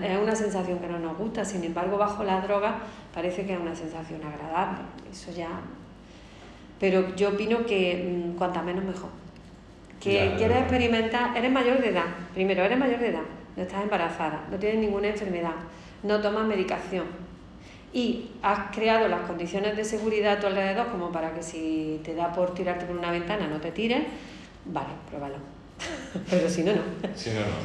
es 0.04 0.20
una 0.20 0.36
sensación 0.36 0.80
que 0.80 0.88
no 0.88 1.00
nos 1.00 1.18
gusta. 1.18 1.44
Sin 1.46 1.64
embargo, 1.64 1.98
bajo 1.98 2.24
la 2.24 2.42
droga 2.42 2.80
parece 3.14 3.46
que 3.46 3.54
es 3.54 3.60
una 3.60 3.76
sensación 3.76 4.22
agradable. 4.24 4.80
Eso 5.12 5.32
ya... 5.32 5.50
Pero 6.80 7.16
yo 7.16 7.30
opino 7.30 7.66
que 7.66 8.32
mm, 8.34 8.38
cuanta 8.38 8.62
menos 8.62 8.84
mejor. 8.84 9.10
Que 10.00 10.36
quieres 10.38 10.60
experimentar, 10.60 11.36
eres 11.36 11.52
mayor 11.52 11.82
de 11.82 11.90
edad. 11.90 12.06
Primero, 12.34 12.64
eres 12.64 12.78
mayor 12.78 13.00
de 13.00 13.10
edad 13.10 13.24
no 13.58 13.64
estás 13.64 13.82
embarazada, 13.82 14.46
no 14.52 14.58
tienes 14.58 14.80
ninguna 14.80 15.08
enfermedad, 15.08 15.56
no 16.04 16.22
tomas 16.22 16.46
medicación 16.46 17.06
y 17.92 18.30
has 18.44 18.74
creado 18.76 19.08
las 19.08 19.22
condiciones 19.22 19.76
de 19.76 19.84
seguridad 19.84 20.34
a 20.34 20.40
tu 20.40 20.48
alrededor 20.48 20.88
como 20.90 21.12
para 21.12 21.34
que 21.34 21.42
si 21.42 22.00
te 22.04 22.14
da 22.14 22.32
por 22.32 22.54
tirarte 22.54 22.86
por 22.86 22.96
una 22.96 23.12
ventana 23.12 23.48
no 23.48 23.60
te 23.60 23.72
tires, 23.72 24.04
vale, 24.66 24.90
pruébalo. 25.10 25.38
Pero 26.30 26.49
si 26.49 26.64
no, 26.64 26.74
no. 26.74 26.82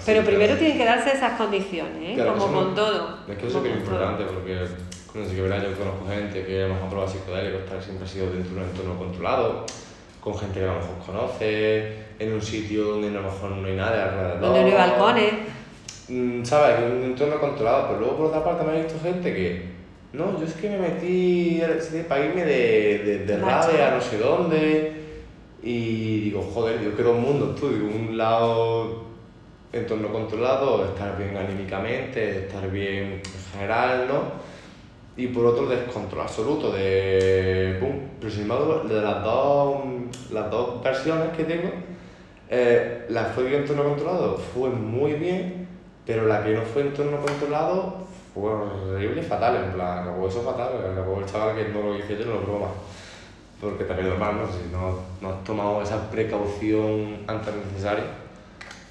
Pero 0.04 0.24
primero 0.24 0.56
tienen 0.56 0.76
que 0.76 0.84
darse 0.84 1.12
esas 1.12 1.38
condiciones, 1.38 2.18
¿eh? 2.18 2.24
como 2.26 2.52
con 2.52 2.74
todo. 2.74 3.18
Es 3.28 3.38
que 3.38 3.46
eso 3.46 3.64
es 3.64 3.76
importante 3.76 4.24
porque 4.24 4.66
no 5.14 5.26
sé, 5.26 5.34
que 5.34 5.42
verdad, 5.42 5.62
yo 5.62 5.76
conozco 5.76 6.06
gente 6.08 6.44
que 6.44 6.64
a 6.64 6.68
lo 6.68 6.74
mejor 6.74 6.88
prueba 6.88 7.08
psicodélicos, 7.08 7.84
siempre 7.84 8.06
ha 8.06 8.08
sido 8.08 8.30
dentro 8.30 8.54
de 8.54 8.60
un 8.60 8.66
entorno 8.66 8.98
controlado, 8.98 9.66
con 10.20 10.38
gente 10.38 10.60
que 10.60 10.64
a 10.64 10.72
lo 10.72 10.78
mejor 10.78 10.96
conoce, 11.04 11.96
en 12.18 12.32
un 12.32 12.40
sitio 12.40 12.84
donde 12.84 13.08
a 13.08 13.20
lo 13.20 13.22
mejor 13.22 13.50
no 13.50 13.66
hay 13.66 13.76
nada 13.76 14.04
alrededor. 14.04 14.40
Donde 14.40 14.60
no 14.60 14.66
hay 14.66 14.72
balcones. 14.72 15.32
Mm, 16.08 16.44
¿sabes? 16.44 16.78
Un 16.90 17.02
entorno 17.04 17.38
controlado, 17.38 17.88
pero 17.88 18.00
luego 18.00 18.16
por 18.16 18.26
otra 18.26 18.42
parte 18.42 18.64
me 18.64 18.78
he 18.78 18.82
visto 18.84 18.98
gente 19.02 19.34
que, 19.34 19.66
no, 20.14 20.38
yo 20.38 20.46
es 20.46 20.54
que 20.54 20.70
me 20.70 20.78
metí 20.78 21.62
para 22.08 22.24
irme 22.24 22.44
de, 22.44 23.24
de, 23.26 23.36
rabia 23.36 23.88
a 23.88 23.94
no 23.96 24.00
sé 24.00 24.18
dónde, 24.18 25.01
y 25.62 26.20
digo, 26.20 26.42
joder, 26.42 26.82
yo 26.82 26.94
quiero 26.94 27.12
un 27.12 27.22
mundo, 27.22 27.54
tú, 27.58 27.68
digo, 27.68 27.86
un 27.86 28.16
lado 28.16 29.04
entorno 29.72 30.08
controlado, 30.12 30.84
estar 30.84 31.16
bien 31.16 31.36
anímicamente, 31.36 32.40
estar 32.40 32.70
bien 32.70 33.22
en 33.24 33.42
general, 33.52 34.06
¿no? 34.08 34.42
Y 35.16 35.28
por 35.28 35.46
otro, 35.46 35.66
descontrol 35.66 36.22
absoluto, 36.22 36.72
de 36.72 37.76
pum. 37.80 38.00
Pero 38.18 38.32
sin 38.32 38.42
embargo, 38.42 38.82
de 38.88 39.00
las 39.00 39.22
dos, 39.22 39.78
las 40.32 40.50
dos 40.50 40.82
versiones 40.82 41.36
que 41.36 41.44
tengo, 41.44 41.70
eh, 42.48 43.06
la 43.08 43.24
fue 43.26 43.44
de 43.44 43.58
entorno 43.58 43.84
controlado 43.84 44.36
fue 44.36 44.70
muy 44.70 45.14
bien, 45.14 45.68
pero 46.04 46.26
la 46.26 46.42
que 46.42 46.54
no 46.54 46.62
fue 46.62 46.82
en 46.82 46.88
entorno 46.88 47.18
controlado 47.18 48.02
fue 48.34 48.50
horrible 48.50 49.22
fatal, 49.22 49.56
en 49.64 49.72
plan, 49.72 49.98
acabó 49.98 50.28
eso 50.28 50.42
fatal, 50.42 50.68
acabó 50.92 51.20
el 51.20 51.26
chaval 51.26 51.56
que 51.56 51.68
no 51.68 51.82
lo 51.82 51.98
hice 51.98 52.16
yo, 52.18 52.24
no 52.26 52.52
lo 52.52 52.58
más. 52.58 52.70
Porque 53.62 53.84
también 53.84 54.08
es 54.08 54.18
normal, 54.18 54.38
¿no? 54.38 54.52
Si 54.52 54.72
no, 54.72 54.98
no 55.20 55.36
has 55.36 55.44
tomado 55.44 55.82
esa 55.82 56.10
precaución 56.10 57.18
antes 57.28 57.54
necesaria, 57.54 58.06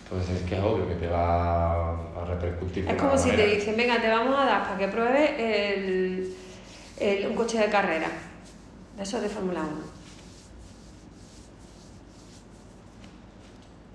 pues 0.10 0.30
es 0.30 0.44
que 0.44 0.56
es 0.56 0.64
obvio 0.64 0.88
que 0.88 0.96
te 0.96 1.08
va 1.08 1.92
a 1.92 2.26
repercutir. 2.26 2.88
Es 2.88 2.96
como 2.96 3.18
si 3.18 3.32
te 3.32 3.48
dicen, 3.48 3.76
venga, 3.76 4.02
te 4.02 4.08
vamos 4.08 4.34
a 4.40 4.46
dar 4.46 4.64
para 4.64 4.78
que 4.78 4.88
pruebes 4.88 5.32
el, 5.38 6.34
el, 6.98 7.28
un 7.28 7.36
coche 7.36 7.60
de 7.60 7.66
carrera, 7.66 8.08
eso 8.98 9.20
de 9.20 9.28
Fórmula 9.28 9.60
1. 9.60 9.70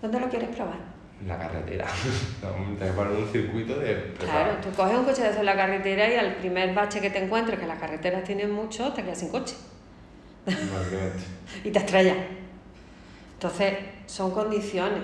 ¿Dónde 0.03 0.21
lo 0.21 0.29
quieres 0.29 0.51
probar? 0.55 0.97
la 1.27 1.39
carretera. 1.39 1.87
te 2.79 2.87
poner 2.93 3.13
un 3.17 3.29
circuito 3.33 3.81
de... 3.81 4.13
Claro, 4.19 4.59
tú 4.63 4.71
coges 4.77 4.99
un 4.99 5.07
coche 5.07 5.23
de 5.23 5.31
en 5.31 5.47
la 5.47 5.57
carretera 5.57 6.07
y 6.07 6.17
al 6.17 6.35
primer 6.35 6.75
bache 6.75 7.01
que 7.01 7.09
te 7.09 7.25
encuentres, 7.25 7.59
que 7.59 7.67
las 7.67 7.79
carreteras 7.79 8.23
tienen 8.25 8.51
mucho, 8.51 8.93
te 8.93 9.03
quedas 9.03 9.21
sin 9.21 9.31
coche. 9.31 9.55
Y 11.65 11.71
te 11.71 11.79
estrellas. 11.79 12.17
Entonces, 13.35 13.75
son 14.07 14.31
condiciones. 14.31 15.03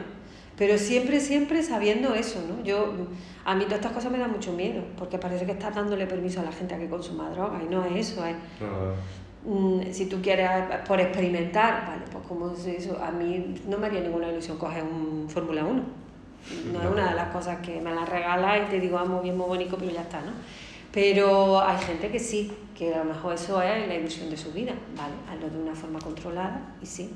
Pero 0.57 0.79
siempre, 0.79 1.21
siempre 1.21 1.63
sabiendo 1.63 2.15
eso, 2.15 2.43
¿no? 2.47 2.63
Yo, 2.63 2.93
a 3.45 3.55
mí 3.55 3.65
todas 3.65 3.79
estas 3.81 3.93
cosas 3.93 4.13
me 4.13 4.19
dan 4.19 4.31
mucho 4.31 4.53
miedo, 4.53 4.83
porque 4.97 5.19
parece 5.19 5.47
que 5.47 5.53
estás 5.53 5.75
dándole 5.75 6.07
permiso 6.07 6.41
a 6.41 6.45
la 6.45 6.53
gente 6.53 6.75
a 6.75 6.79
que 6.79 6.89
consuma 6.89 7.31
droga, 7.31 7.61
y 7.63 7.69
no 7.69 7.85
es 7.85 8.11
eso, 8.11 8.25
es... 8.25 8.37
Mm, 9.45 9.93
si 9.93 10.07
tú 10.07 10.23
quieres 10.23 10.49
por 10.87 11.01
experimentar, 11.01 11.85
vale, 11.87 12.03
pues 12.13 12.25
como 12.29 12.53
eso, 12.53 13.03
a 13.03 13.11
mí 13.11 13.57
no 13.67 13.77
me 13.77 13.87
haría 13.87 14.01
ninguna 14.01 14.31
ilusión 14.31 14.57
coger 14.57 14.85
un 14.85 15.29
Fórmula 15.29 15.65
1. 15.65 15.83
No, 16.73 16.81
es 16.81 16.87
una 16.89 17.11
de 17.11 17.17
las 17.17 17.33
cosas 17.33 17.59
que 17.59 17.81
me 17.81 17.93
la 17.93 18.05
regalas 18.05 18.69
y 18.69 18.71
te 18.71 18.81
digo, 18.81 18.99
ah, 18.99 19.05
muy 19.05 19.23
bien, 19.23 19.37
muy 19.37 19.47
bonito, 19.47 19.77
pero 19.77 19.91
ya 19.91 20.03
está, 20.03 20.21
¿no? 20.21 20.33
Pero 20.93 21.61
hay 21.61 21.79
gente 21.79 22.11
que 22.11 22.19
sí, 22.21 22.53
que 22.83 22.93
a 22.93 22.99
lo 22.99 23.05
mejor 23.05 23.35
eso 23.35 23.63
es 23.63 23.87
la 23.87 23.95
ilusión 23.95 24.29
de 24.29 24.37
su 24.37 24.51
vida, 24.53 24.73
¿vale? 24.97 25.15
Hazlo 25.31 25.49
de 25.51 25.63
una 25.63 25.75
forma 25.75 26.01
controlada 26.01 26.61
y 26.83 26.87
sí. 26.87 27.13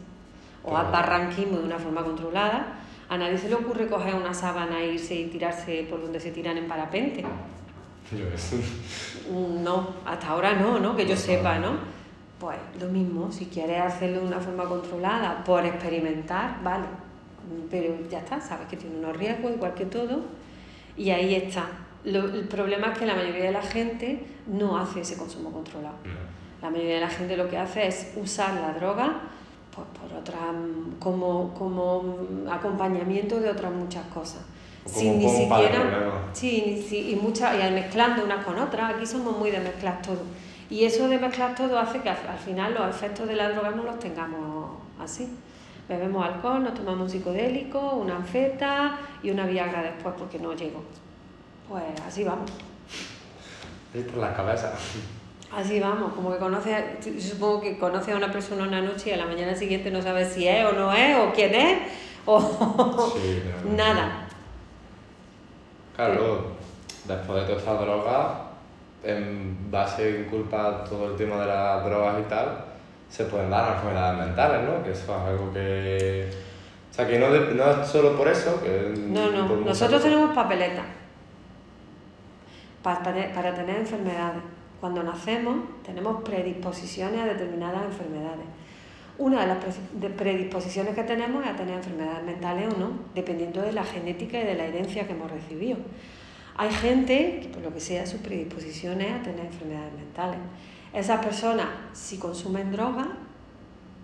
O 0.62 0.76
haz 0.76 0.92
barranquismo 0.92 1.58
de 1.58 1.64
una 1.64 1.78
forma 1.78 2.04
controlada. 2.04 2.78
A 3.08 3.18
nadie 3.18 3.36
se 3.36 3.48
le 3.48 3.56
ocurre 3.56 3.88
coger 3.88 4.14
una 4.14 4.32
sábana 4.32 4.80
e 4.80 4.94
irse 4.94 5.14
y 5.14 5.26
tirarse 5.26 5.86
por 5.90 6.00
donde 6.00 6.20
se 6.20 6.30
tiran 6.30 6.56
en 6.56 6.68
parapente. 6.68 7.24
No, 9.64 9.88
hasta 10.04 10.28
ahora 10.28 10.52
no, 10.54 10.78
¿no? 10.78 10.94
Que 10.94 11.04
yo 11.04 11.16
sepa, 11.16 11.58
¿no? 11.58 11.78
Pues 12.38 12.58
lo 12.80 12.86
mismo, 12.88 13.32
si 13.32 13.46
quieres 13.46 13.80
hacerlo 13.80 14.20
de 14.20 14.26
una 14.26 14.38
forma 14.38 14.64
controlada, 14.66 15.42
por 15.42 15.66
experimentar, 15.66 16.62
vale, 16.62 16.86
pero 17.70 17.96
ya 18.08 18.18
está, 18.18 18.40
sabes 18.40 18.68
que 18.68 18.76
tiene 18.76 18.98
unos 18.98 19.16
riesgos 19.16 19.52
igual 19.52 19.74
que 19.74 19.86
todo 19.86 20.20
y 20.96 21.10
ahí 21.10 21.34
está. 21.34 21.66
El 22.06 22.46
problema 22.48 22.92
es 22.92 22.98
que 22.98 23.06
la 23.06 23.14
mayoría 23.14 23.44
de 23.44 23.52
la 23.52 23.62
gente 23.62 24.24
no 24.46 24.78
hace 24.78 25.00
ese 25.00 25.16
consumo 25.16 25.50
controlado. 25.50 25.96
La 26.62 26.70
mayoría 26.70 26.94
de 26.96 27.00
la 27.00 27.10
gente 27.10 27.36
lo 27.36 27.48
que 27.48 27.58
hace 27.58 27.86
es 27.86 28.12
usar 28.16 28.54
la 28.54 28.72
droga 28.72 29.20
pues, 29.74 29.86
por 30.00 30.18
otra, 30.18 30.38
como, 31.00 31.52
como 31.54 32.16
acompañamiento 32.50 33.40
de 33.40 33.50
otras 33.50 33.72
muchas 33.72 34.06
cosas. 34.06 34.42
sin 34.84 35.18
ni 35.18 35.28
siquiera. 35.28 36.30
Sí, 36.32 36.84
sí, 36.88 37.10
y, 37.10 37.16
muchas, 37.16 37.54
y 37.54 37.72
mezclando 37.72 38.24
unas 38.24 38.44
con 38.44 38.58
otras. 38.58 38.94
Aquí 38.94 39.04
somos 39.04 39.36
muy 39.36 39.50
de 39.50 39.58
mezclar 39.58 40.00
todo. 40.00 40.22
Y 40.70 40.84
eso 40.84 41.08
de 41.08 41.18
mezclar 41.18 41.54
todo 41.54 41.78
hace 41.78 42.00
que 42.00 42.08
al 42.08 42.38
final 42.44 42.74
los 42.74 42.88
efectos 42.88 43.28
de 43.28 43.36
la 43.36 43.50
droga 43.50 43.70
no 43.70 43.82
los 43.82 43.98
tengamos 43.98 44.78
así. 45.00 45.28
Bebemos 45.88 46.24
alcohol, 46.24 46.64
nos 46.64 46.74
tomamos 46.74 47.02
un 47.02 47.10
psicodélico, 47.10 47.94
una 47.94 48.16
anfeta 48.16 48.98
y 49.22 49.30
una 49.30 49.46
viagra 49.46 49.82
después 49.82 50.14
porque 50.18 50.38
no 50.38 50.52
llego. 50.54 50.82
Pues 51.68 51.82
así 52.06 52.22
vamos. 52.22 52.50
por 53.92 54.18
la 54.18 54.34
cabeza. 54.34 54.72
Así 55.52 55.80
vamos, 55.80 56.12
como 56.12 56.32
que 56.32 56.38
conoce, 56.38 56.96
supongo 57.20 57.60
que 57.60 57.78
conoce 57.78 58.12
a 58.12 58.16
una 58.16 58.30
persona 58.30 58.64
una 58.64 58.80
noche 58.80 59.10
y 59.10 59.12
a 59.12 59.16
la 59.16 59.26
mañana 59.26 59.54
siguiente 59.54 59.90
no 59.90 60.02
sabe 60.02 60.24
si 60.24 60.46
es 60.46 60.64
o 60.64 60.72
no 60.72 60.92
es, 60.92 61.16
o 61.16 61.32
quién 61.32 61.54
es, 61.54 61.78
o 62.26 63.16
nada. 63.76 64.28
Claro, 65.94 66.52
después 67.04 67.40
de 67.40 67.46
toda 67.46 67.58
esta 67.58 67.74
droga, 67.74 68.40
en 69.02 69.70
base 69.70 70.16
en 70.16 70.24
culpa 70.26 70.84
todo 70.84 71.10
el 71.10 71.16
tema 71.16 71.40
de 71.40 71.46
las 71.46 71.84
drogas 71.84 72.16
y 72.20 72.28
tal, 72.28 72.64
se 73.08 73.24
pueden 73.24 73.50
dar 73.50 73.76
enfermedades 73.76 74.26
mentales, 74.26 74.68
¿no? 74.68 74.84
Que 74.84 74.90
eso 74.90 75.04
es 75.04 75.22
algo 75.22 75.52
que... 75.52 76.28
O 76.90 76.94
sea, 76.94 77.06
que 77.06 77.18
no, 77.18 77.28
no 77.28 77.70
es 77.70 77.88
solo 77.88 78.16
por 78.16 78.28
eso, 78.28 78.60
que... 78.62 78.94
No, 78.96 79.30
no, 79.30 79.46
nosotros 79.56 80.02
tenemos 80.02 80.34
papeleta 80.34 80.82
para, 82.86 83.32
para 83.32 83.52
tener 83.52 83.80
enfermedades. 83.80 84.42
Cuando 84.80 85.02
nacemos 85.02 85.56
tenemos 85.84 86.22
predisposiciones 86.22 87.20
a 87.20 87.24
determinadas 87.26 87.84
enfermedades. 87.84 88.46
Una 89.18 89.40
de 89.40 89.46
las 89.46 90.12
predisposiciones 90.14 90.94
que 90.94 91.02
tenemos 91.02 91.44
es 91.44 91.50
a 91.50 91.56
tener 91.56 91.74
enfermedades 91.78 92.22
mentales 92.24 92.72
o 92.72 92.78
no, 92.78 92.90
dependiendo 93.14 93.62
de 93.62 93.72
la 93.72 93.82
genética 93.82 94.38
y 94.40 94.44
de 94.44 94.54
la 94.54 94.66
herencia 94.66 95.06
que 95.06 95.14
hemos 95.14 95.30
recibido. 95.30 95.78
Hay 96.56 96.70
gente 96.70 97.40
que 97.42 97.48
por 97.48 97.62
lo 97.62 97.72
que 97.72 97.80
sea 97.80 98.06
sus 98.06 98.20
predisposiciones 98.20 99.12
a 99.12 99.22
tener 99.22 99.46
enfermedades 99.46 99.92
mentales. 99.94 100.38
Esas 100.92 101.24
personas, 101.24 101.66
si 101.92 102.18
consumen 102.18 102.70
droga, 102.70 103.08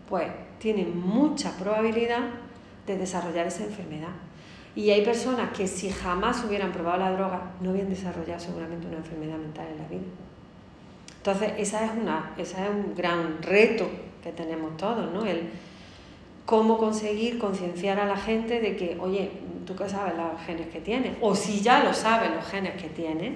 pues 0.09 0.29
tienen 0.59 0.99
mucha 0.99 1.53
probabilidad 1.57 2.23
de 2.87 2.99
desarrollar 2.99 3.47
esa 3.47 3.65
enfermedad. 3.65 4.13
Y 4.75 4.91
hay 4.91 5.05
personas 5.05 5.51
que 5.57 5.67
si 5.67 5.91
jamás 5.91 6.45
hubieran 6.45 6.73
probado 6.73 6.99
la 6.99 7.13
droga, 7.13 7.53
no 7.61 7.71
habían 7.71 7.91
desarrollado 7.91 8.41
seguramente 8.41 8.87
una 8.87 8.99
enfermedad 8.99 9.37
mental 9.37 9.67
en 9.71 9.79
la 9.79 9.89
vida. 9.89 10.11
Entonces, 11.19 11.53
esa 11.59 11.85
es, 11.85 11.93
una, 11.93 12.33
esa 12.39 12.65
es 12.65 12.71
un 12.71 12.95
gran 12.95 13.43
reto 13.43 13.89
que 14.23 14.33
tenemos 14.33 14.77
todos, 14.77 15.13
¿no? 15.13 15.25
El 15.25 15.51
cómo 16.47 16.79
conseguir 16.79 17.39
concienciar 17.39 18.01
a 18.01 18.07
la 18.07 18.17
gente 18.17 18.61
de 18.61 18.77
que, 18.77 18.99
oye, 18.99 19.31
tú 19.67 19.77
que 19.77 19.89
sabes 19.89 20.15
los 20.17 20.41
genes 20.45 20.69
que 20.69 20.81
tienes, 20.81 21.17
o 21.21 21.35
si 21.35 21.61
ya 21.61 21.85
lo 21.85 21.95
sabes 21.95 22.31
los 22.35 22.45
genes 22.45 22.81
que 22.81 22.89
tienes, 22.89 23.35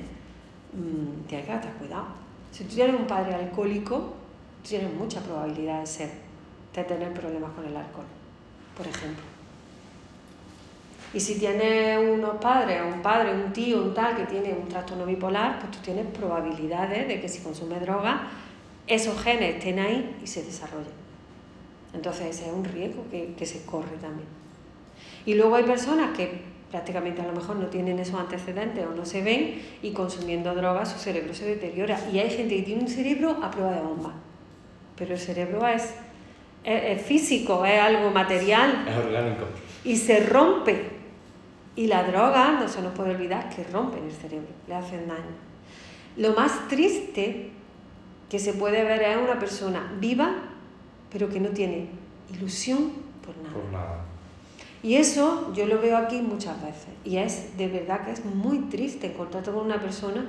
mm, 0.73 1.27
tienes 1.29 1.47
que 1.47 1.53
tener 1.53 1.77
cuidado. 1.77 2.07
Si 2.51 2.65
tú 2.65 2.75
tienes 2.75 2.99
un 2.99 3.07
padre 3.07 3.35
alcohólico, 3.35 4.15
tienes 4.67 4.93
mucha 4.95 5.21
probabilidad 5.21 5.81
de, 5.81 5.87
ser, 5.87 6.11
de 6.75 6.83
tener 6.83 7.13
problemas 7.13 7.53
con 7.53 7.65
el 7.67 7.77
alcohol, 7.77 8.07
por 8.77 8.87
ejemplo. 8.87 9.36
Y 11.15 11.21
si 11.21 11.39
tienes 11.39 11.99
unos 11.99 12.37
padres, 12.37 12.83
un 12.93 13.01
padre, 13.01 13.33
un 13.33 13.53
tío, 13.53 13.83
un 13.83 13.95
tal 13.95 14.17
que 14.17 14.25
tiene 14.25 14.53
un 14.53 14.69
trastorno 14.69 15.07
bipolar, 15.07 15.59
pues 15.61 15.71
tú 15.73 15.79
tienes 15.83 16.07
probabilidades 16.07 17.09
de 17.09 17.21
que 17.21 17.29
si 17.29 17.43
consume 17.43 17.81
droga, 17.81 18.29
esos 18.87 19.21
genes 19.23 19.57
estén 19.57 19.79
ahí 19.79 20.17
y 20.23 20.27
se 20.27 20.43
desarrollen. 20.43 20.93
Entonces 21.95 22.27
ese 22.27 22.47
es 22.47 22.53
un 22.53 22.65
riesgo 22.65 23.05
que, 23.11 23.35
que 23.37 23.47
se 23.47 23.65
corre 23.65 23.97
también. 24.01 24.29
Y 25.25 25.35
luego 25.35 25.57
hay 25.57 25.65
personas 25.65 26.17
que 26.17 26.57
prácticamente 26.71 27.23
a 27.23 27.27
lo 27.27 27.33
mejor 27.33 27.57
no 27.57 27.67
tienen 27.67 27.99
esos 27.99 28.19
antecedentes 28.19 28.85
o 28.85 28.95
no 28.95 29.07
se 29.07 29.23
ven 29.23 29.63
y 29.83 29.93
consumiendo 29.93 30.55
drogas 30.55 30.93
su 30.93 30.99
cerebro 30.99 31.33
se 31.35 31.47
deteriora. 31.47 31.99
Y 32.13 32.19
hay 32.19 32.31
gente 32.31 32.57
que 32.57 32.63
tiene 32.63 32.83
un 32.83 32.89
cerebro 32.89 33.39
a 33.43 33.51
prueba 33.51 33.73
de 33.73 33.81
bomba, 33.81 34.13
pero 34.97 35.15
el 35.15 35.21
cerebro 35.21 35.67
es, 35.67 35.95
es, 36.65 37.03
físico, 37.03 37.65
es 37.65 37.81
algo 37.81 38.11
material. 38.11 38.85
Es 38.89 38.97
orgánico. 38.97 39.45
Y 39.85 39.97
se 39.97 40.21
rompe. 40.21 40.96
Y 41.77 41.87
la 41.87 42.05
droga, 42.05 42.53
no 42.53 42.69
se 42.69 42.81
nos 42.83 42.93
puede 42.95 43.11
olvidar, 43.11 43.51
que 43.55 43.63
rompen 43.65 44.05
el 44.05 44.13
cerebro, 44.13 44.49
le 44.67 44.75
hacen 44.75 45.07
daño. 45.07 45.37
Lo 46.17 46.33
más 46.33 46.69
triste 46.69 47.51
que 48.31 48.39
se 48.39 48.55
puede 48.55 48.83
ver 48.83 49.03
es 49.03 49.19
una 49.19 49.39
persona 49.39 49.93
viva, 50.01 50.35
pero 51.13 51.29
que 51.29 51.39
no 51.39 51.51
tiene 51.51 51.89
ilusión 52.33 52.93
por 53.25 53.37
nada. 53.37 53.55
Por 53.55 53.73
nada. 53.73 54.05
Y 54.83 54.95
eso 54.95 55.53
yo 55.55 55.67
lo 55.67 55.81
veo 55.81 55.97
aquí 55.97 56.21
muchas 56.21 56.61
veces. 56.63 56.89
Y 57.05 57.19
es 57.19 57.57
de 57.57 57.69
verdad 57.69 58.05
que 58.05 58.13
es 58.13 58.25
muy 58.25 58.59
triste 58.71 59.09
encontrarte 59.09 59.51
con 59.51 59.65
una 59.65 59.81
persona 59.81 60.27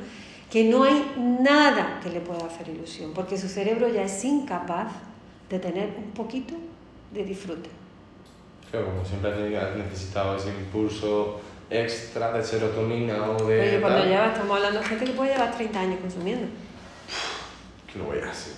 que 0.52 0.64
no 0.64 0.84
hay 0.84 1.14
nada 1.18 2.00
que 2.02 2.10
le 2.10 2.22
pueda 2.22 2.46
hacer 2.46 2.70
ilusión, 2.70 3.12
porque 3.14 3.38
su 3.38 3.48
cerebro 3.48 3.88
ya 3.90 4.04
es 4.04 4.24
incapaz 4.24 4.92
de 5.50 5.60
tener 5.60 5.94
un 5.98 6.12
poquito 6.12 6.54
de 7.14 7.24
disfrute. 7.24 7.70
Claro, 8.72 8.88
como 8.88 9.06
siempre 9.06 9.58
has 9.58 9.76
necesitado 9.76 10.36
ese 10.36 10.50
impulso 10.50 11.40
extra 11.70 12.32
de 12.34 12.44
serotonina 12.44 13.32
o 13.32 13.46
de... 13.46 13.62
Oye, 13.62 13.82
cuando 13.82 14.06
lleva, 14.06 14.28
estamos 14.28 14.58
hablando 14.58 14.80
de 14.80 14.86
gente 14.86 15.06
que 15.06 15.12
puede 15.12 15.34
llevar 15.34 15.56
30 15.56 15.80
años 15.80 16.00
consumiendo. 16.02 16.48
Que 17.92 18.00
no 18.00 18.06
voy 18.06 18.20
a 18.20 18.30
hacer. 18.30 18.54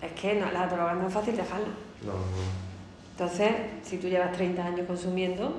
Es 0.00 0.12
que 0.12 0.34
no, 0.34 0.50
la 0.50 0.66
droga 0.66 0.94
no 0.94 1.06
es 1.06 1.14
fácil 1.14 1.36
dejarla. 1.36 1.68
No, 2.02 2.12
no. 2.12 2.72
Entonces, 3.12 3.50
si 3.82 3.98
tú 3.98 4.08
llevas 4.08 4.32
30 4.32 4.64
años 4.64 4.86
consumiendo, 4.86 5.54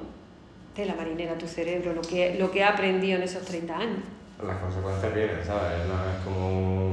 te 0.75 0.85
la 0.85 0.95
marinera 0.95 1.37
tu 1.37 1.47
cerebro, 1.47 1.93
lo 1.93 2.01
que, 2.01 2.35
lo 2.39 2.51
que 2.51 2.63
ha 2.63 2.69
aprendido 2.69 3.17
en 3.17 3.23
esos 3.23 3.43
30 3.43 3.77
años. 3.77 3.99
Las 4.45 4.57
consecuencias 4.57 5.13
vienen, 5.13 5.45
¿sabes? 5.45 5.87
No 5.87 5.93
es 5.93 6.23
como 6.25 6.89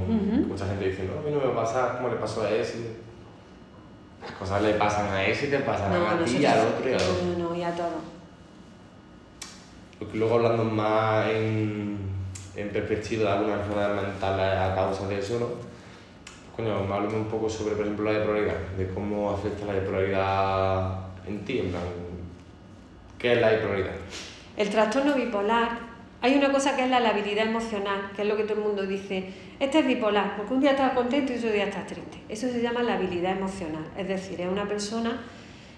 mucha 0.47 0.67
gente 0.67 0.91
diciendo, 0.91 1.15
no, 1.15 1.21
a 1.21 1.25
mí 1.25 1.31
no 1.31 1.49
me 1.49 1.55
pasa 1.55 1.97
como 1.97 2.11
le 2.11 2.17
pasó 2.17 2.43
a 2.43 2.51
ese. 2.51 3.10
Las 4.23 4.33
cosas 4.33 4.63
le 4.63 4.75
pasan 4.75 5.09
a 5.09 5.25
ese 5.25 5.47
y 5.47 5.51
te 5.51 5.59
pasan 5.61 5.93
a 5.93 6.25
ti, 6.25 6.45
al 6.45 6.59
otro 6.67 6.89
y 6.89 6.93
al 6.93 7.01
otro. 7.01 7.25
No, 7.39 7.49
no, 7.49 7.55
y 7.55 7.63
a 7.63 7.75
todo. 7.75 8.21
Luego 10.15 10.35
hablando 10.37 10.65
más 10.65 11.29
en, 11.29 11.99
en 12.57 12.69
perspectiva 12.71 13.25
de 13.25 13.39
algunas 13.39 13.61
enfermedades 13.61 14.03
mentales 14.03 14.59
a 14.59 14.75
causa 14.75 15.07
de 15.09 15.19
eso, 15.19 15.39
¿no? 15.39 15.71
coño, 16.61 16.95
háblame 16.95 17.17
un 17.17 17.27
poco 17.27 17.49
sobre, 17.49 17.75
por 17.75 17.85
ejemplo, 17.85 18.13
la 18.13 18.19
bipolaridad, 18.19 18.59
de 18.77 18.89
cómo 18.89 19.31
afecta 19.31 19.67
la 19.67 19.75
bipolaridad 19.75 20.99
en 21.27 21.45
ti, 21.45 21.59
en 21.59 21.71
plan, 21.71 21.83
¿qué 23.19 23.33
es 23.33 23.41
la 23.41 23.51
bipolaridad? 23.53 23.93
El 24.57 24.71
trastorno 24.71 25.15
bipolar, 25.15 25.79
hay 26.21 26.35
una 26.35 26.53
cosa 26.53 26.77
que 26.77 26.85
es 26.85 26.91
la 26.91 27.01
labilidad 27.01 27.47
emocional, 27.47 28.11
que 28.15 28.23
es 28.23 28.29
lo 28.29 28.37
que 28.37 28.45
todo 28.45 28.59
el 28.59 28.65
mundo 28.65 28.87
dice, 28.87 29.33
este 29.61 29.81
es 29.81 29.87
bipolar, 29.87 30.37
porque 30.37 30.55
un 30.55 30.61
día 30.61 30.71
estás 30.71 30.95
contento 30.95 31.35
y 31.35 31.37
otro 31.37 31.53
día 31.53 31.65
estás 31.65 31.87
triste. 31.87 32.19
Eso 32.31 32.49
se 32.49 32.63
llama 32.63 32.83
la 32.83 32.95
habilidad 32.95 33.37
emocional, 33.37 33.85
es 33.97 34.09
decir, 34.09 34.41
es 34.41 34.49
una 34.49 34.67
persona 34.67 35.21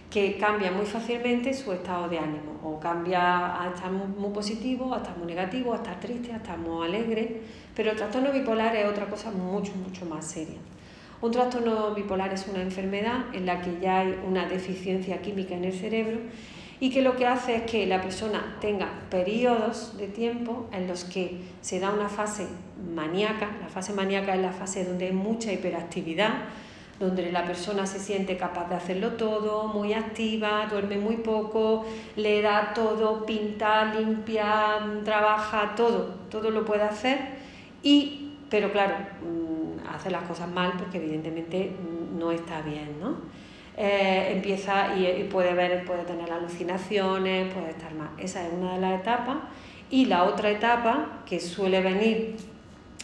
que 0.08 0.36
cambia 0.36 0.70
muy 0.70 0.86
fácilmente 0.86 1.52
su 1.52 1.72
estado 1.72 2.08
de 2.08 2.18
ánimo, 2.18 2.60
o 2.62 2.78
cambia 2.78 3.60
a 3.60 3.72
estar 3.74 3.90
muy, 3.90 4.30
positivo, 4.30 4.94
a 4.94 4.98
estar 4.98 5.16
muy 5.16 5.26
negativo, 5.26 5.72
a 5.72 5.76
estar 5.76 5.98
triste, 5.98 6.32
a 6.32 6.36
estar 6.36 6.58
muy 6.58 6.86
alegre, 6.86 7.40
pero 7.74 7.90
el 7.90 7.96
trastorno 7.96 8.30
bipolar 8.30 8.76
es 8.76 8.86
otra 8.86 9.06
cosa 9.06 9.32
mucho, 9.32 9.72
mucho 9.74 10.06
más 10.06 10.26
seria. 10.26 10.58
Un 11.20 11.32
trastorno 11.32 11.92
bipolar 11.92 12.32
es 12.32 12.46
una 12.46 12.62
enfermedad 12.62 13.24
en 13.32 13.46
la 13.46 13.60
que 13.62 13.80
ya 13.80 14.00
hay 14.00 14.16
una 14.24 14.46
deficiencia 14.46 15.20
química 15.22 15.54
en 15.54 15.64
el 15.64 15.72
cerebro 15.72 16.18
y 16.82 16.90
que 16.90 17.00
lo 17.00 17.14
que 17.14 17.28
hace 17.28 17.54
es 17.54 17.62
que 17.62 17.86
la 17.86 18.02
persona 18.02 18.56
tenga 18.60 18.88
periodos 19.08 19.96
de 19.98 20.08
tiempo 20.08 20.66
en 20.72 20.88
los 20.88 21.04
que 21.04 21.38
se 21.60 21.78
da 21.78 21.90
una 21.90 22.08
fase 22.08 22.48
maníaca, 22.92 23.50
la 23.60 23.68
fase 23.68 23.92
maníaca 23.92 24.34
es 24.34 24.42
la 24.42 24.50
fase 24.50 24.84
donde 24.84 25.06
hay 25.06 25.12
mucha 25.12 25.52
hiperactividad, 25.52 26.32
donde 26.98 27.30
la 27.30 27.44
persona 27.44 27.86
se 27.86 28.00
siente 28.00 28.36
capaz 28.36 28.68
de 28.68 28.74
hacerlo 28.74 29.10
todo, 29.12 29.68
muy 29.68 29.92
activa, 29.92 30.66
duerme 30.68 30.96
muy 30.96 31.18
poco, 31.18 31.86
le 32.16 32.42
da 32.42 32.72
todo, 32.74 33.24
pinta, 33.26 33.94
limpia, 33.94 34.80
trabaja, 35.04 35.76
todo, 35.76 36.06
todo 36.32 36.50
lo 36.50 36.64
puede 36.64 36.82
hacer, 36.82 37.16
y, 37.84 38.38
pero 38.50 38.72
claro, 38.72 38.96
mm, 39.22 39.86
hace 39.94 40.10
las 40.10 40.24
cosas 40.24 40.50
mal 40.50 40.72
porque 40.76 40.98
evidentemente 40.98 41.70
no 42.18 42.32
está 42.32 42.60
bien, 42.62 42.98
¿no? 43.00 43.41
Eh, 43.84 44.34
empieza 44.34 44.96
y, 44.96 45.24
puede 45.24 45.54
ver, 45.54 45.84
puede 45.84 46.04
tener 46.04 46.30
alucinaciones, 46.30 47.52
puede 47.52 47.70
estar 47.70 47.92
más. 47.94 48.10
Esa 48.16 48.46
es 48.46 48.52
una 48.52 48.74
de 48.74 48.80
las 48.80 49.00
etapas. 49.00 49.38
Y 49.90 50.04
la 50.04 50.22
otra 50.22 50.50
etapa, 50.50 51.24
que 51.26 51.40
suele 51.40 51.80
venir 51.80 52.36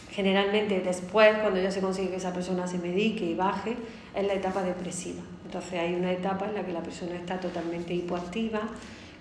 generalmente 0.09 0.79
después, 0.79 1.37
cuando 1.39 1.59
ya 1.59 1.69
se 1.69 1.81
consigue 1.81 2.11
que 2.11 2.15
esa 2.15 2.33
persona 2.33 2.65
se 2.65 2.77
medique 2.77 3.25
y 3.25 3.35
baje, 3.35 3.75
es 4.15 4.25
la 4.25 4.33
etapa 4.33 4.63
depresiva. 4.63 5.21
Entonces 5.43 5.73
hay 5.73 5.95
una 5.95 6.13
etapa 6.13 6.45
en 6.45 6.55
la 6.55 6.65
que 6.65 6.71
la 6.71 6.81
persona 6.81 7.13
está 7.15 7.41
totalmente 7.41 7.93
hipoactiva, 7.93 8.61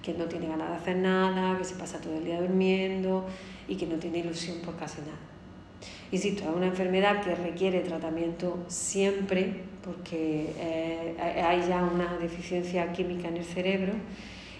que 0.01 0.13
no 0.13 0.27
tiene 0.27 0.47
ganas 0.47 0.71
de 0.71 0.77
hacer 0.77 0.97
nada, 0.99 1.59
que 1.59 1.65
se 1.65 1.75
pasa 1.75 2.01
todo 2.01 2.19
el 2.19 2.25
día 2.25 2.41
durmiendo 2.41 3.27
y 3.67 3.75
que 3.75 3.87
no 3.87 3.97
tiene 3.97 4.19
ilusión 4.19 4.59
por 4.59 4.77
casi 4.77 5.01
nada. 5.01 5.19
Insisto, 6.13 6.45
es 6.45 6.55
una 6.55 6.67
enfermedad 6.67 7.21
que 7.21 7.35
requiere 7.35 7.81
tratamiento 7.81 8.59
siempre 8.69 9.68
porque 9.85 10.53
eh, 10.59 11.17
hay 11.21 11.67
ya 11.69 11.83
una 11.83 12.17
deficiencia 12.19 12.93
química 12.93 13.29
en 13.29 13.39
el 13.39 13.45
cerebro 13.45 13.93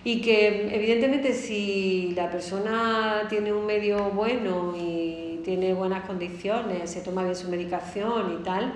y 0.05 0.21
que 0.21 0.75
evidentemente 0.75 1.35
si 1.35 2.13
la 2.17 2.31
persona 2.31 3.23
tiene 3.29 3.53
un 3.53 3.67
medio 3.67 4.11
bueno 4.11 4.75
y 4.77 5.41
tiene 5.45 5.75
buenas 5.75 6.05
condiciones, 6.05 6.91
se 6.91 7.01
toma 7.01 7.25
bien 7.25 7.35
su 7.35 7.49
medicación 7.49 8.39
y 8.41 8.43
tal, 8.45 8.75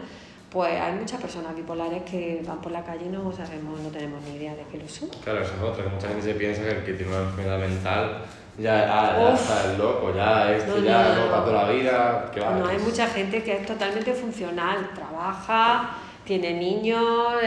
pues 0.50 0.78
hay 0.78 0.92
muchas 0.94 1.20
personas 1.20 1.56
bipolares 1.56 2.02
que 2.02 2.42
van 2.46 2.60
por 2.60 2.72
la 2.72 2.84
calle 2.84 3.06
y 3.06 3.08
no 3.08 3.32
sabemos, 3.32 3.80
no 3.80 3.88
tenemos 3.88 4.22
ni 4.24 4.36
idea 4.36 4.54
de 4.54 4.64
que 4.64 4.78
lo 4.78 4.88
son. 4.88 5.08
Claro, 5.24 5.40
eso 5.40 5.54
es 5.54 5.62
otra, 5.62 5.84
que 5.84 5.90
mucha 5.90 6.08
gente 6.08 6.22
se 6.22 6.34
piensa 6.34 6.62
que 6.62 6.70
el 6.70 6.84
que 6.84 6.92
tiene 6.92 7.12
una 7.12 7.22
enfermedad 7.22 7.58
mental 7.58 8.24
ya, 8.58 8.86
ah, 8.86 9.16
ya 9.18 9.34
está 9.34 9.72
el 9.72 9.78
loco, 9.78 10.14
ya 10.14 10.52
esto 10.52 10.78
ya 10.82 11.14
no, 11.14 11.26
loco 11.26 11.44
toda 11.44 11.64
la 11.64 11.70
vida. 11.70 12.30
no, 12.58 12.66
hay 12.66 12.78
mucha 12.78 13.06
gente 13.06 13.42
que 13.42 13.56
es 13.56 13.66
totalmente 13.66 14.12
funcional, 14.12 14.90
trabaja, 14.94 15.90
tiene 16.24 16.54
niños, 16.54 17.02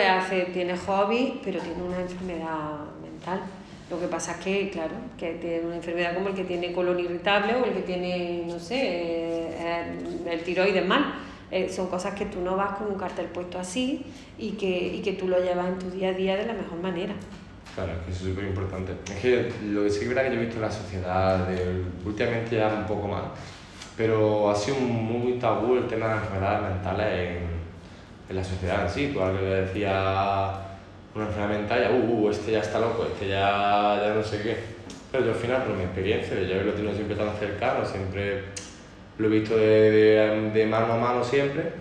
hace, 0.10 0.46
tiene 0.46 0.78
hobby, 0.78 1.40
pero 1.44 1.60
tiene 1.60 1.82
una 1.82 2.00
enfermedad 2.02 2.80
mental. 3.02 3.42
Lo 3.90 4.00
que 4.00 4.08
pasa 4.08 4.34
es 4.34 4.38
que, 4.40 4.70
claro, 4.70 4.96
que 5.18 5.34
tiene 5.34 5.62
una 5.62 5.76
enfermedad 5.76 6.16
como 6.16 6.30
el 6.30 6.36
que 6.36 6.44
tiene 6.44 6.74
colon 6.74 7.00
irritable 7.00 7.54
o 7.56 7.66
el 7.66 7.74
que 7.74 7.82
tiene, 7.82 8.44
no 8.48 8.60
sé, 8.60 8.80
eh, 8.82 10.00
el 10.30 10.42
tiroides 10.42 10.86
mal. 10.86 11.14
Eh, 11.52 11.70
son 11.70 11.88
cosas 11.88 12.16
que 12.16 12.26
tú 12.26 12.42
no 12.42 12.58
vas 12.58 12.78
con 12.78 12.88
un 12.88 12.98
cartel 12.98 13.28
puesto 13.28 13.60
así 13.60 14.04
y 14.38 14.52
que, 14.52 14.96
y 14.96 15.02
que 15.02 15.14
tú 15.14 15.28
lo 15.28 15.40
llevas 15.40 15.68
en 15.68 15.80
tu 15.80 15.92
día 15.92 16.10
a 16.10 16.14
día 16.14 16.36
de 16.36 16.48
la 16.48 16.54
mejor 16.54 16.80
manera. 16.82 17.14
Claro, 17.76 17.94
que 18.04 18.12
eso 18.12 18.24
es 18.24 18.30
súper 18.32 18.46
importante. 18.46 18.94
Es 19.14 19.20
que 19.20 19.52
lo 19.66 19.84
que 19.84 19.90
sí 19.90 20.00
que 20.00 20.06
es 20.06 20.10
verdad 20.10 20.24
que 20.24 20.36
yo 20.36 20.42
he 20.42 20.46
visto 20.46 20.56
en 20.56 20.62
la 20.62 20.72
sociedad, 20.72 21.48
últimamente 22.04 22.56
ya 22.56 22.74
un 22.74 22.88
poco 22.88 23.08
más, 23.08 23.24
pero 23.96 24.50
ha 24.50 24.56
sido 24.56 24.78
muy 24.78 25.34
tabú 25.34 25.76
el 25.76 25.88
tema 25.88 26.08
de 26.08 26.16
las 26.16 26.24
enfermedades 26.24 26.74
mentales 26.74 27.38
en, 27.38 27.65
en 28.30 28.36
la 28.36 28.44
sociedad 28.44 28.84
en 28.84 28.90
sí. 28.90 29.18
Algo 29.20 29.40
que 29.40 29.46
decía 29.46 30.62
una 31.14 31.26
enfermedad 31.28 31.60
mental, 31.60 31.82
ya, 31.82 31.92
uh, 31.92 32.26
uh, 32.26 32.30
este 32.30 32.52
ya 32.52 32.60
está 32.60 32.80
loco, 32.80 33.06
este 33.06 33.30
ya, 33.30 34.02
ya 34.02 34.14
no 34.14 34.24
sé 34.24 34.42
qué. 34.42 34.58
Pero 35.12 35.26
yo 35.26 35.32
al 35.32 35.38
final, 35.38 35.64
por 35.64 35.76
mi 35.76 35.84
experiencia, 35.84 36.42
yo 36.42 36.62
lo 36.64 36.74
tengo 36.74 36.94
siempre 36.94 37.16
tan 37.16 37.34
cercano, 37.38 37.86
siempre 37.86 38.44
lo 39.18 39.28
he 39.28 39.30
visto 39.30 39.56
de, 39.56 39.92
de, 39.92 40.52
de 40.52 40.66
mano 40.66 40.94
a 40.94 40.98
mano 40.98 41.24
siempre, 41.24 41.72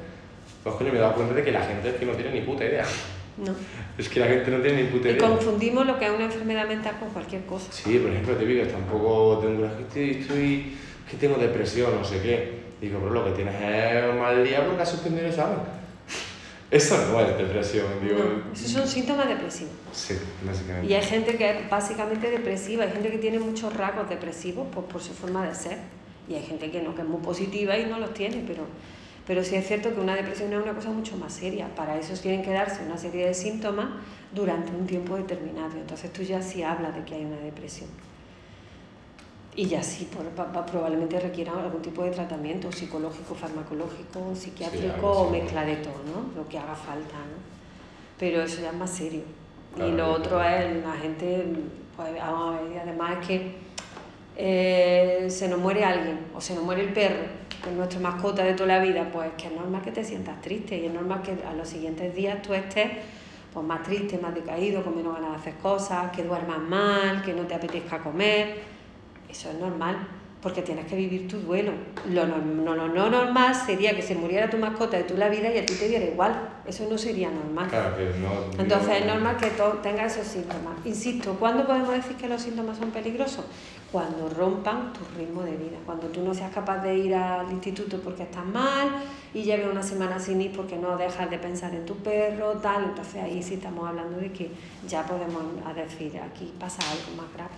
pues 0.62 0.76
coño, 0.76 0.92
me 0.92 0.98
he 0.98 1.00
dado 1.00 1.14
cuenta 1.14 1.34
de 1.34 1.42
que 1.42 1.50
la 1.50 1.62
gente 1.62 1.90
es 1.90 1.96
que 1.96 2.06
no 2.06 2.12
tiene 2.12 2.30
ni 2.30 2.40
puta 2.40 2.64
idea. 2.64 2.84
No. 3.36 3.52
Es 3.98 4.08
que 4.08 4.18
la 4.18 4.26
gente 4.26 4.50
no 4.50 4.58
tiene 4.58 4.82
ni 4.82 4.88
puta 4.88 5.08
idea. 5.08 5.16
Y 5.16 5.20
confundimos 5.20 5.86
lo 5.86 5.98
que 5.98 6.06
es 6.06 6.10
una 6.10 6.24
enfermedad 6.24 6.66
mental 6.66 6.96
con 6.98 7.10
cualquier 7.10 7.44
cosa. 7.44 7.70
Sí, 7.70 7.98
por 7.98 8.10
ejemplo, 8.10 8.34
te 8.34 8.44
digo, 8.44 8.66
tampoco 8.66 9.38
tengo 9.40 9.66
estoy, 9.66 10.10
estoy, 10.20 10.76
que 11.08 11.16
tengo 11.16 11.36
depresión, 11.36 11.90
no 11.96 12.04
sé 12.04 12.20
qué. 12.20 12.64
Digo, 12.80 12.98
pero 12.98 13.12
lo 13.12 13.24
que 13.24 13.30
tienes 13.32 13.54
es 13.54 14.10
un 14.10 14.18
mal 14.20 14.42
día 14.42 14.64
porque 14.66 14.82
has 14.82 14.90
suspendido 14.90 15.26
el 15.26 15.30
examen. 15.30 15.58
Eso 16.70 16.96
no 17.10 17.20
es 17.20 17.38
depresión, 17.38 17.86
digo. 18.02 18.18
No, 18.18 18.52
esos 18.52 18.70
son 18.70 18.88
síntomas 18.88 19.28
depresivos. 19.28 19.72
Sí, 19.92 20.14
básicamente. 20.44 20.90
Y 20.90 20.94
hay 20.94 21.02
gente 21.02 21.36
que 21.36 21.50
es 21.50 21.70
básicamente 21.70 22.30
depresiva, 22.30 22.84
hay 22.84 22.90
gente 22.90 23.10
que 23.10 23.18
tiene 23.18 23.38
muchos 23.38 23.74
rasgos 23.74 24.08
depresivos 24.08 24.66
por, 24.74 24.84
por 24.84 25.00
su 25.02 25.12
forma 25.12 25.46
de 25.46 25.54
ser. 25.54 25.78
Y 26.28 26.34
hay 26.34 26.42
gente 26.42 26.70
que 26.70 26.82
no, 26.82 26.94
que 26.94 27.02
es 27.02 27.08
muy 27.08 27.20
positiva 27.20 27.76
y 27.78 27.86
no 27.86 27.98
los 27.98 28.14
tiene, 28.14 28.42
pero 28.46 28.66
pero 29.26 29.42
sí 29.42 29.54
es 29.54 29.66
cierto 29.66 29.94
que 29.94 30.00
una 30.00 30.14
depresión 30.14 30.52
es 30.52 30.62
una 30.62 30.74
cosa 30.74 30.90
mucho 30.90 31.16
más 31.16 31.32
seria. 31.32 31.74
Para 31.74 31.98
eso 31.98 32.12
tienen 32.20 32.42
que 32.42 32.50
darse 32.50 32.82
una 32.84 32.98
serie 32.98 33.26
de 33.26 33.34
síntomas 33.34 33.88
durante 34.34 34.70
un 34.70 34.86
tiempo 34.86 35.16
determinado. 35.16 35.72
Entonces 35.76 36.12
tú 36.12 36.22
ya 36.22 36.42
sí 36.42 36.62
hablas 36.62 36.94
de 36.94 37.04
que 37.04 37.14
hay 37.14 37.24
una 37.24 37.38
depresión. 37.38 37.88
Y 39.56 39.66
ya 39.66 39.82
sí, 39.82 40.08
probablemente 40.66 41.20
requiera 41.20 41.52
algún 41.52 41.80
tipo 41.80 42.02
de 42.02 42.10
tratamiento 42.10 42.72
psicológico, 42.72 43.36
farmacológico, 43.36 44.34
psiquiátrico 44.34 45.10
o 45.10 45.30
mezcla 45.30 45.64
de 45.64 45.76
todo, 45.76 46.00
¿no? 46.12 46.34
Lo 46.36 46.48
que 46.48 46.58
haga 46.58 46.74
falta, 46.74 47.14
¿no? 47.14 47.38
Pero 48.18 48.42
eso 48.42 48.62
ya 48.62 48.70
es 48.70 48.76
más 48.76 48.90
serio. 48.90 49.22
y 49.76 49.92
lo 49.92 50.12
otro 50.12 50.42
es 50.42 50.84
la 50.84 50.92
gente, 50.94 51.46
pues, 51.96 52.08
además 52.20 53.18
es 53.20 53.26
que 53.26 53.54
eh, 54.36 55.26
se 55.30 55.48
nos 55.48 55.60
muere 55.60 55.84
alguien 55.84 56.18
o 56.34 56.40
se 56.40 56.54
nos 56.54 56.64
muere 56.64 56.82
el 56.82 56.92
perro 56.92 57.24
con 57.62 57.76
nuestra 57.76 58.00
mascota 58.00 58.42
de 58.44 58.54
toda 58.54 58.78
la 58.78 58.78
vida, 58.80 59.08
pues 59.12 59.30
que 59.38 59.46
es 59.46 59.52
normal 59.52 59.82
que 59.82 59.92
te 59.92 60.04
sientas 60.04 60.40
triste 60.40 60.76
y 60.76 60.86
es 60.86 60.92
normal 60.92 61.22
que 61.22 61.36
a 61.46 61.54
los 61.54 61.68
siguientes 61.68 62.14
días 62.14 62.42
tú 62.42 62.54
estés 62.54 62.90
pues, 63.52 63.64
más 63.64 63.84
triste, 63.84 64.18
más 64.18 64.34
decaído, 64.34 64.82
con 64.82 64.96
menos 64.96 65.14
ganas 65.14 65.30
de 65.30 65.36
hacer 65.36 65.54
cosas, 65.54 66.10
que 66.10 66.24
duermas 66.24 66.58
mal, 66.58 67.22
que 67.22 67.32
no 67.32 67.42
te 67.42 67.54
apetezca 67.54 68.00
comer. 68.00 68.73
Eso 69.34 69.50
es 69.50 69.58
normal 69.58 69.96
porque 70.40 70.62
tienes 70.62 70.86
que 70.86 70.94
vivir 70.94 71.26
tu 71.26 71.38
duelo. 71.38 71.72
Lo 72.08 72.24
no, 72.26 72.36
no, 72.38 72.86
no, 72.86 73.10
normal 73.10 73.52
sería 73.52 73.96
que 73.96 74.02
se 74.02 74.14
muriera 74.14 74.48
tu 74.48 74.58
mascota 74.58 74.96
de 74.96 75.02
toda 75.02 75.20
la 75.20 75.28
vida 75.28 75.52
y 75.52 75.58
a 75.58 75.66
ti 75.66 75.74
te 75.74 75.88
diera 75.88 76.04
igual. 76.04 76.50
Eso 76.64 76.86
no 76.88 76.96
sería 76.96 77.30
normal. 77.30 77.66
Claro, 77.68 77.96
que 77.96 78.04
no, 78.20 78.62
Entonces 78.62 79.00
es 79.00 79.06
normal 79.06 79.36
que 79.38 79.50
tengas 79.82 80.16
esos 80.16 80.28
síntomas. 80.28 80.74
Insisto, 80.84 81.34
¿cuándo 81.40 81.66
podemos 81.66 81.88
decir 81.88 82.16
que 82.16 82.28
los 82.28 82.42
síntomas 82.42 82.78
son 82.78 82.92
peligrosos? 82.92 83.44
Cuando 83.90 84.28
rompan 84.28 84.92
tu 84.92 85.00
ritmo 85.18 85.42
de 85.42 85.56
vida, 85.56 85.78
cuando 85.84 86.06
tú 86.08 86.22
no 86.22 86.32
seas 86.32 86.52
capaz 86.52 86.78
de 86.78 86.94
ir 86.94 87.14
al 87.14 87.50
instituto 87.50 87.98
porque 88.00 88.22
estás 88.22 88.46
mal 88.46 88.88
y 89.32 89.42
lleves 89.42 89.66
una 89.66 89.82
semana 89.82 90.20
sin 90.20 90.40
ir 90.40 90.52
porque 90.52 90.76
no 90.76 90.96
dejas 90.96 91.28
de 91.28 91.38
pensar 91.38 91.74
en 91.74 91.84
tu 91.86 91.96
perro, 91.96 92.52
tal. 92.62 92.84
Entonces 92.84 93.16
ahí 93.16 93.42
sí 93.42 93.54
estamos 93.54 93.88
hablando 93.88 94.18
de 94.18 94.30
que 94.30 94.50
ya 94.86 95.04
podemos 95.04 95.42
decir, 95.74 96.20
aquí 96.20 96.52
pasa 96.60 96.82
algo 96.82 97.22
más 97.22 97.32
grave. 97.34 97.54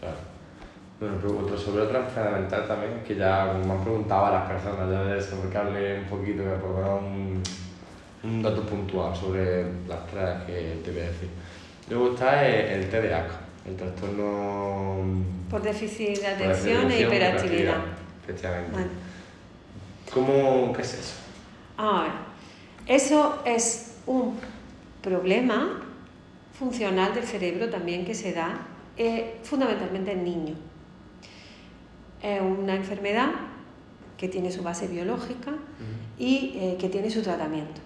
Claro. 0.00 0.39
Bueno, 1.00 1.16
pero 1.18 1.56
sobre 1.56 1.84
otra 1.84 2.00
enfermedad 2.00 2.40
mental 2.40 2.68
también, 2.68 3.02
que 3.02 3.16
ya 3.16 3.54
me 3.64 3.72
han 3.72 3.82
preguntado 3.82 4.26
a 4.26 4.32
las 4.32 4.50
personas 4.50 4.90
ya 4.90 5.02
de 5.04 5.18
eso, 5.18 5.36
porque 5.40 5.56
hablé 5.56 6.00
un 6.00 6.04
poquito, 6.04 6.42
que 6.42 6.50
por 6.50 6.84
un, 6.84 7.42
un 8.22 8.42
dato 8.42 8.66
puntual 8.66 9.16
sobre 9.16 9.64
las 9.88 10.06
tres 10.08 10.42
que 10.46 10.78
te 10.84 10.90
voy 10.90 11.00
a 11.00 11.04
decir. 11.04 11.30
Luego 11.88 12.12
está 12.12 12.46
el, 12.46 12.90
TDAH, 12.90 13.30
el 13.66 13.76
trastorno... 13.76 15.24
Por 15.48 15.62
déficit 15.62 16.20
de 16.20 16.26
atención 16.26 16.90
e 16.90 17.00
hiperactividad. 17.00 17.78
Efectivamente. 18.22 18.72
Bueno. 18.72 18.90
¿Cómo, 20.12 20.72
¿Qué 20.74 20.82
es 20.82 20.94
eso? 20.94 21.14
A 21.78 22.02
ver, 22.02 22.12
eso 22.86 23.40
es 23.46 23.96
un 24.06 24.38
problema 25.00 25.80
funcional 26.52 27.14
del 27.14 27.24
cerebro 27.24 27.70
también 27.70 28.04
que 28.04 28.14
se 28.14 28.34
da 28.34 28.66
eh, 28.98 29.38
fundamentalmente 29.42 30.12
en 30.12 30.24
niños 30.24 30.58
es 32.22 32.40
una 32.40 32.74
enfermedad 32.74 33.30
que 34.16 34.28
tiene 34.28 34.52
su 34.52 34.62
base 34.62 34.86
biológica 34.86 35.52
y 36.18 36.52
eh, 36.56 36.76
que 36.78 36.88
tiene 36.88 37.10
su 37.10 37.22
tratamiento. 37.22 37.80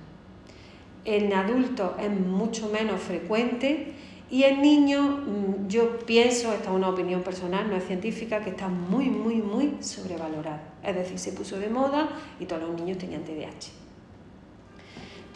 En 1.04 1.32
adultos 1.32 1.92
es 2.00 2.10
mucho 2.10 2.68
menos 2.70 3.00
frecuente 3.00 3.92
y 4.30 4.42
en 4.42 4.62
niños 4.62 5.20
mm, 5.20 5.68
yo 5.68 5.98
pienso, 6.00 6.52
esta 6.52 6.70
es 6.70 6.76
una 6.76 6.88
opinión 6.88 7.22
personal, 7.22 7.70
no 7.70 7.76
es 7.76 7.84
científica, 7.84 8.40
que 8.42 8.50
está 8.50 8.68
muy, 8.68 9.06
muy, 9.06 9.36
muy 9.36 9.76
sobrevalorada. 9.80 10.62
Es 10.82 10.96
decir, 10.96 11.18
se 11.18 11.32
puso 11.32 11.58
de 11.60 11.68
moda 11.68 12.08
y 12.40 12.46
todos 12.46 12.62
los 12.62 12.80
niños 12.80 12.98
tenían 12.98 13.22
TDAH. 13.22 13.70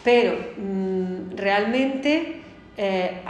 Pero 0.02 0.36
mm, 0.56 1.36
realmente 1.36 2.40
eh, 2.76 3.22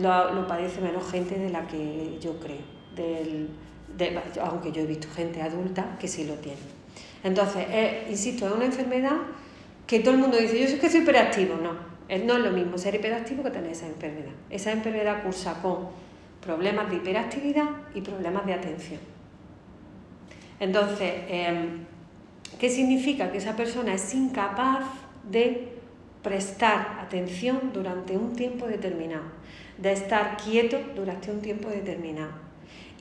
lo, 0.00 0.34
lo, 0.34 0.46
padece 0.46 0.80
menos 0.80 1.10
gente 1.10 1.38
de 1.38 1.48
la 1.48 1.66
que 1.66 2.18
yo 2.20 2.38
creo. 2.38 2.74
Del, 2.94 3.48
aunque 4.42 4.72
yo 4.72 4.82
he 4.82 4.86
visto 4.86 5.08
gente 5.14 5.40
adulta 5.42 5.96
que 5.98 6.08
sí 6.08 6.24
lo 6.24 6.34
tiene. 6.34 6.58
Entonces, 7.22 7.66
insisto, 8.10 8.46
es 8.46 8.52
una 8.52 8.66
enfermedad 8.66 9.16
que 9.86 10.00
todo 10.00 10.14
el 10.14 10.20
mundo 10.20 10.36
dice, 10.36 10.60
yo 10.60 10.68
soy 10.68 10.78
que 10.78 10.90
soy 10.90 11.00
hiperactivo, 11.00 11.56
no, 11.56 11.72
no 11.72 12.36
es 12.36 12.42
lo 12.42 12.50
mismo 12.50 12.78
ser 12.78 12.94
hiperactivo 12.94 13.42
que 13.42 13.50
tener 13.50 13.70
esa 13.70 13.86
enfermedad. 13.86 14.32
Esa 14.50 14.72
enfermedad 14.72 15.22
cursa 15.22 15.60
con 15.62 15.88
problemas 16.40 16.90
de 16.90 16.96
hiperactividad 16.96 17.68
y 17.94 18.00
problemas 18.00 18.44
de 18.46 18.54
atención. 18.54 19.00
Entonces, 20.60 21.12
em, 21.28 21.84
¿qué 22.58 22.68
significa? 22.68 23.32
Que 23.32 23.38
esa 23.38 23.56
persona 23.56 23.94
es 23.94 24.14
incapaz 24.14 24.84
de 25.30 25.68
prestar 26.22 26.98
atención 27.00 27.72
durante 27.72 28.16
un 28.16 28.34
tiempo 28.34 28.66
determinado, 28.66 29.24
de 29.78 29.92
estar 29.92 30.36
quieto 30.36 30.78
durante 30.94 31.30
un 31.30 31.40
tiempo 31.40 31.68
determinado 31.68 32.43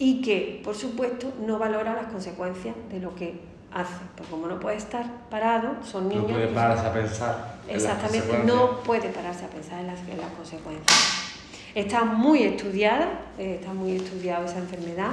y 0.03 0.21
que, 0.21 0.59
por 0.65 0.75
supuesto, 0.75 1.31
no 1.47 1.57
valora 1.57 1.93
las 1.93 2.07
consecuencias 2.07 2.75
de 2.91 2.99
lo 2.99 3.15
que 3.15 3.39
hace. 3.71 3.93
Porque 4.17 4.31
como 4.31 4.47
no 4.47 4.59
puede 4.59 4.75
estar 4.75 5.05
parado, 5.29 5.77
son 5.81 6.09
niños... 6.09 6.27
No 6.27 6.33
puede 6.33 6.47
pararse 6.47 6.87
a 6.87 6.93
pensar. 6.93 7.55
Exactamente, 7.69 8.43
no 8.45 8.79
puede 8.79 9.07
pararse 9.07 9.45
a 9.45 9.47
pensar 9.47 9.79
en 9.79 9.87
las, 9.87 9.99
en 10.01 10.17
las 10.17 10.29
consecuencias. 10.31 10.89
Está 11.73 12.03
muy 12.03 12.43
estudiada, 12.43 13.07
eh, 13.37 13.59
está 13.61 13.73
muy 13.73 13.95
estudiada 13.95 14.43
esa 14.43 14.57
enfermedad 14.57 15.11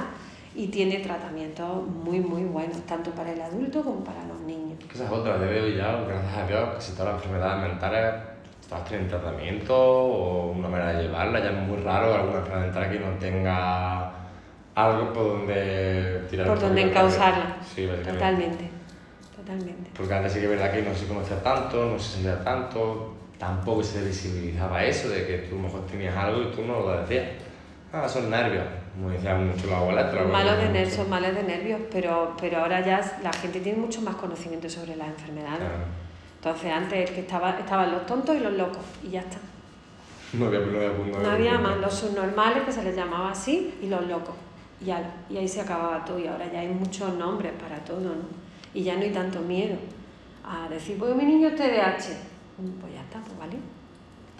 y 0.53 0.67
tiene 0.67 0.97
tratamientos 0.97 1.87
muy, 1.87 2.19
muy 2.19 2.43
buenos, 2.43 2.81
tanto 2.85 3.11
para 3.11 3.31
el 3.31 3.41
adulto 3.41 3.81
como 3.83 4.03
para 4.03 4.25
los 4.25 4.41
niños. 4.41 4.77
Esa 4.93 5.05
es 5.05 5.09
otra, 5.09 5.37
veo 5.37 5.69
ya, 5.69 6.01
gracias 6.01 6.37
a 6.37 6.47
Dios, 6.47 6.75
que 6.75 6.81
si 6.81 6.91
todas 6.91 7.13
las 7.13 7.23
enfermedades 7.23 7.69
mentales 7.69 8.15
todas 8.67 8.83
tienen 8.89 9.07
tratamiento 9.07 9.73
o 9.73 10.51
una 10.51 10.67
manera 10.67 10.91
de 10.91 11.03
llevarla, 11.03 11.39
ya 11.39 11.51
es 11.51 11.67
muy 11.67 11.77
raro 11.77 12.13
alguna 12.13 12.39
enfermedad 12.39 12.65
mental 12.65 12.91
que 12.91 12.99
no 12.99 13.11
tenga 13.17 14.20
algo 14.75 15.13
por 15.13 15.27
donde 15.27 16.25
tirar 16.29 16.47
Por 16.47 16.59
donde 16.59 16.81
encauzarla. 16.81 17.57
Sí, 17.75 17.87
Totalmente, 17.87 18.69
totalmente. 19.35 19.91
Porque 19.95 20.13
antes 20.13 20.33
sí 20.33 20.39
que 20.39 20.45
es 20.45 20.51
verdad 20.51 20.71
que 20.71 20.81
no 20.81 20.95
se 20.95 21.07
conocía 21.07 21.41
tanto, 21.41 21.85
no 21.85 21.99
se 21.99 22.13
sentía 22.15 22.43
tanto, 22.43 23.15
tampoco 23.37 23.83
se 23.83 24.03
visibilizaba 24.03 24.83
eso 24.83 25.09
de 25.09 25.25
que 25.25 25.37
tú 25.39 25.55
a 25.55 25.57
lo 25.57 25.63
mejor 25.63 25.85
tenías 25.87 26.15
algo 26.15 26.41
y 26.41 26.45
tú 26.55 26.61
no 26.63 26.79
lo 26.79 27.01
decías. 27.01 27.27
Ah, 27.93 28.07
son 28.07 28.29
nervios, 28.29 28.63
como 28.95 29.09
decían 29.09 29.47
mucho 29.47 29.67
los 29.67 29.75
abuelos. 29.75 30.31
Malos 30.31 30.57
de 30.57 30.69
nervios, 30.69 30.93
son 30.93 31.09
males 31.09 31.35
de 31.35 31.43
nervios, 31.43 31.81
pero, 31.91 32.35
pero 32.39 32.59
ahora 32.59 32.79
ya 32.79 33.01
la 33.21 33.33
gente 33.33 33.59
tiene 33.59 33.79
mucho 33.79 34.01
más 34.01 34.15
conocimiento 34.15 34.69
sobre 34.69 34.95
las 34.95 35.09
enfermedades. 35.09 35.67
Entonces 36.37 36.71
antes 36.71 37.11
que 37.11 37.19
estaba, 37.19 37.59
estaban 37.59 37.91
los 37.91 38.05
tontos 38.05 38.35
y 38.35 38.39
los 38.39 38.53
locos 38.53 38.81
y 39.03 39.09
ya 39.09 39.19
está. 39.19 39.37
No 40.33 40.45
había, 40.45 40.59
no 40.59 40.77
había, 40.77 41.19
no 41.21 41.29
había 41.29 41.57
más, 41.57 41.77
los 41.77 41.93
subnormales 41.93 42.63
que 42.63 42.71
se 42.71 42.83
les 42.83 42.95
llamaba 42.95 43.31
así 43.31 43.77
y 43.81 43.87
los 43.87 44.07
locos. 44.07 44.35
Y, 44.83 44.89
y 45.33 45.37
ahí 45.37 45.47
se 45.47 45.61
acababa 45.61 46.03
todo 46.03 46.19
y 46.19 46.27
ahora 46.27 46.51
ya 46.51 46.59
hay 46.59 46.69
muchos 46.69 47.13
nombres 47.15 47.53
para 47.61 47.77
todo, 47.83 47.99
¿no? 47.99 48.41
Y 48.73 48.83
ya 48.83 48.95
no 48.95 49.01
hay 49.01 49.11
tanto 49.11 49.39
miedo 49.41 49.75
a 50.43 50.67
decir, 50.69 50.97
pues 50.97 51.15
mi 51.15 51.23
niño 51.23 51.49
es 51.49 51.55
TDAH 51.55 52.31
pues 52.79 52.93
ya 52.93 53.01
está, 53.01 53.19
pues 53.19 53.37
vale. 53.37 53.57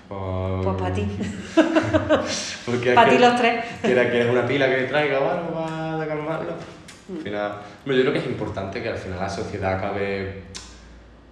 Pues, 0.08 0.76
para 0.78 0.94
ti. 0.94 1.08
para 2.96 3.10
ti 3.10 3.18
los 3.18 3.36
tres. 3.38 3.66
¿Quieres 3.82 4.12
que 4.12 4.22
es 4.22 4.28
una 4.30 4.46
pila 4.46 4.70
que 4.70 4.84
traiga 4.84 5.20
o 5.20 5.30
algo 5.30 5.54
para 5.54 6.08
calmarlo? 6.08 6.52
Al 6.52 7.16
mm. 7.16 7.24
final, 7.24 7.52
yo 7.86 7.94
creo 7.94 8.14
que 8.14 8.20
es 8.20 8.26
importante 8.26 8.84
que 8.84 8.90
al 8.90 8.98
final 8.98 9.20
la 9.20 9.30
sociedad 9.30 9.76
acabe 9.76 10.44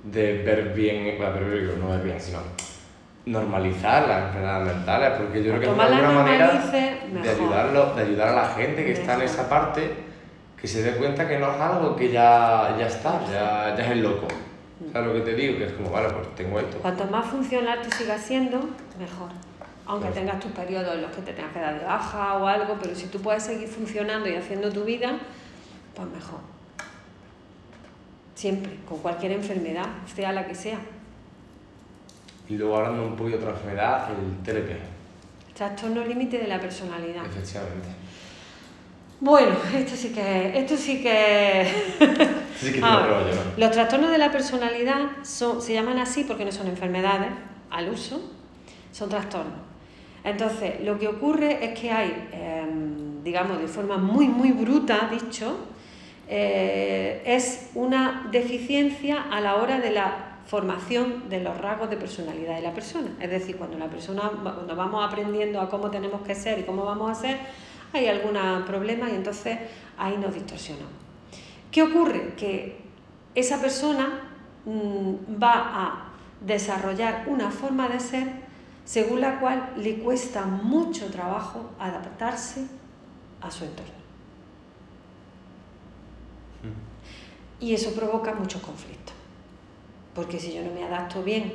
de 0.03 0.43
ver 0.43 0.73
bien, 0.73 1.17
bueno, 1.17 1.33
ver, 1.33 1.77
no 1.77 1.89
ver 1.89 2.03
bien, 2.03 2.19
sino 2.19 2.39
normalizar 3.25 4.07
las 4.07 4.27
enfermedades 4.27 4.75
mentales, 4.75 5.11
porque 5.17 5.43
yo 5.43 5.51
creo 5.57 5.75
que 5.75 5.83
es 5.83 5.99
una 5.99 6.11
manera 6.11 6.51
de, 6.71 7.29
ayudarlo, 7.29 7.93
de 7.95 8.01
ayudar 8.01 8.29
a 8.29 8.35
la 8.35 8.49
gente 8.49 8.85
que 8.85 8.93
está 8.93 9.15
en 9.15 9.21
esa 9.21 9.47
parte, 9.47 9.93
que 10.59 10.67
se 10.67 10.81
dé 10.81 10.97
cuenta 10.97 11.27
que 11.27 11.37
no 11.37 11.51
es 11.51 11.59
algo 11.59 11.95
que 11.95 12.11
ya, 12.11 12.75
ya 12.77 12.87
está, 12.87 13.21
ya, 13.31 13.75
ya 13.75 13.85
es 13.85 13.91
el 13.91 14.03
loco. 14.03 14.27
¿Sabes 14.93 15.07
lo 15.09 15.13
que 15.13 15.31
te 15.31 15.35
digo? 15.35 15.57
Que 15.57 15.65
es 15.65 15.73
como, 15.73 15.89
vale, 15.89 16.09
pues 16.09 16.35
tengo 16.35 16.59
esto. 16.59 16.77
Cuanto 16.77 17.05
más 17.05 17.25
funcional 17.25 17.81
tú 17.81 17.89
sigas 17.95 18.21
siendo, 18.21 18.57
mejor. 18.97 19.29
Aunque 19.85 20.09
tengas 20.09 20.39
tus 20.39 20.51
periodos 20.51 20.95
en 20.95 21.01
los 21.01 21.11
que 21.11 21.21
te 21.21 21.33
tengas 21.33 21.51
que 21.51 21.59
dar 21.59 21.79
de 21.79 21.85
baja 21.85 22.37
o 22.37 22.47
algo, 22.47 22.77
pero 22.81 22.95
si 22.95 23.07
tú 23.07 23.19
puedes 23.19 23.43
seguir 23.43 23.67
funcionando 23.67 24.29
y 24.29 24.35
haciendo 24.35 24.71
tu 24.71 24.83
vida, 24.83 25.17
pues 25.95 26.07
mejor. 26.07 26.39
Siempre, 28.35 28.77
con 28.87 28.99
cualquier 28.99 29.33
enfermedad, 29.33 29.87
sea 30.15 30.31
la 30.31 30.45
que 30.45 30.55
sea. 30.55 30.79
Y 32.49 32.57
luego 32.57 32.77
hablando 32.77 33.05
un 33.05 33.15
poquito 33.15 33.37
de 33.37 33.43
otra 33.43 33.55
enfermedad, 33.55 34.09
el 34.09 34.43
TLP. 34.43 34.71
Trastorno 35.53 36.03
límite 36.03 36.39
de 36.39 36.47
la 36.47 36.59
personalidad. 36.59 37.23
Efectivamente. 37.25 37.87
Bueno, 39.19 39.51
esto 39.75 39.95
sí 39.95 40.09
que 40.09 40.57
esto 40.57 40.75
sí 40.77 41.03
que 41.03 41.67
sí 42.57 42.67
que 42.67 42.79
tiene 42.79 42.99
rollo, 43.05 43.33
Los 43.57 43.71
trastornos 43.71 44.11
de 44.11 44.17
la 44.17 44.31
personalidad 44.31 45.01
son, 45.23 45.61
se 45.61 45.73
llaman 45.73 45.99
así 45.99 46.23
porque 46.23 46.45
no 46.45 46.51
son 46.51 46.67
enfermedades 46.67 47.29
al 47.69 47.89
uso, 47.89 48.21
son 48.91 49.09
trastornos. 49.09 49.59
Entonces, 50.23 50.81
lo 50.83 50.97
que 50.97 51.07
ocurre 51.07 51.63
es 51.63 51.79
que 51.79 51.91
hay, 51.91 52.29
em, 52.31 53.23
digamos, 53.23 53.59
de 53.59 53.67
forma 53.67 53.97
muy, 53.97 54.27
muy 54.27 54.51
bruta, 54.51 55.09
dicho, 55.11 55.57
eh, 56.27 57.21
es 57.25 57.71
una 57.75 58.27
deficiencia 58.31 59.25
a 59.31 59.39
la 59.41 59.55
hora 59.55 59.79
de 59.79 59.91
la 59.91 60.28
formación 60.49 61.29
de 61.29 61.41
los 61.41 61.55
rasgos 61.59 61.91
de 61.91 61.97
personalidad 61.97 62.55
de 62.55 62.63
la 62.63 62.73
persona. 62.73 63.11
Es 63.21 63.29
decir, 63.29 63.55
cuando 63.55 63.77
la 63.77 63.87
persona, 63.87 64.31
cuando 64.41 64.75
vamos 64.75 65.05
aprendiendo 65.07 65.61
a 65.61 65.69
cómo 65.69 65.91
tenemos 65.91 66.21
que 66.21 66.33
ser 66.33 66.57
y 66.57 66.63
cómo 66.63 66.85
vamos 66.85 67.11
a 67.11 67.21
ser, 67.21 67.37
hay 67.93 68.07
algún 68.07 68.35
problema 68.65 69.07
y 69.11 69.15
entonces 69.15 69.59
ahí 69.95 70.17
nos 70.17 70.33
distorsionamos. 70.33 70.91
¿Qué 71.71 71.83
ocurre? 71.83 72.33
Que 72.35 72.81
esa 73.35 73.61
persona 73.61 74.31
mm, 74.65 75.41
va 75.41 75.53
a 75.53 76.11
desarrollar 76.41 77.25
una 77.27 77.51
forma 77.51 77.87
de 77.87 77.99
ser 77.99 78.27
según 78.85 79.21
la 79.21 79.39
cual 79.39 79.73
le 79.77 79.99
cuesta 79.99 80.45
mucho 80.45 81.11
trabajo 81.11 81.69
adaptarse 81.77 82.65
a 83.39 83.51
su 83.51 83.65
entorno. 83.65 83.99
Y 87.59 87.75
eso 87.75 87.93
provoca 87.93 88.33
muchos 88.33 88.63
conflictos. 88.63 88.98
Porque 90.19 90.37
si 90.37 90.51
yo 90.53 90.61
no 90.61 90.71
me 90.73 90.83
adapto 90.83 91.23
bien 91.23 91.53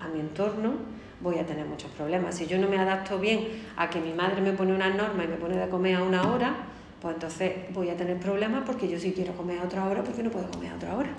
a 0.00 0.08
mi 0.08 0.20
entorno, 0.20 0.72
voy 1.20 1.38
a 1.38 1.44
tener 1.44 1.66
muchos 1.66 1.90
problemas. 1.90 2.34
Si 2.34 2.46
yo 2.46 2.56
no 2.56 2.66
me 2.66 2.78
adapto 2.78 3.18
bien 3.18 3.46
a 3.76 3.90
que 3.90 4.00
mi 4.00 4.14
madre 4.14 4.40
me 4.40 4.52
pone 4.52 4.74
una 4.74 4.88
norma 4.88 5.24
y 5.24 5.28
me 5.28 5.36
pone 5.36 5.54
de 5.54 5.68
comer 5.68 5.96
a 5.96 6.02
una 6.02 6.32
hora, 6.32 6.54
pues 7.02 7.12
entonces 7.12 7.52
voy 7.74 7.90
a 7.90 7.94
tener 7.94 8.16
problemas 8.18 8.62
porque 8.64 8.88
yo 8.88 8.98
sí 8.98 9.12
quiero 9.14 9.34
comer 9.34 9.58
a 9.58 9.64
otra 9.64 9.84
hora 9.84 10.02
porque 10.02 10.22
no 10.22 10.30
puedo 10.30 10.50
comer 10.50 10.72
a 10.72 10.76
otra 10.76 10.96
hora. 10.96 11.10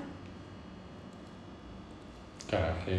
Claro, 2.49 2.74
que 2.84 2.95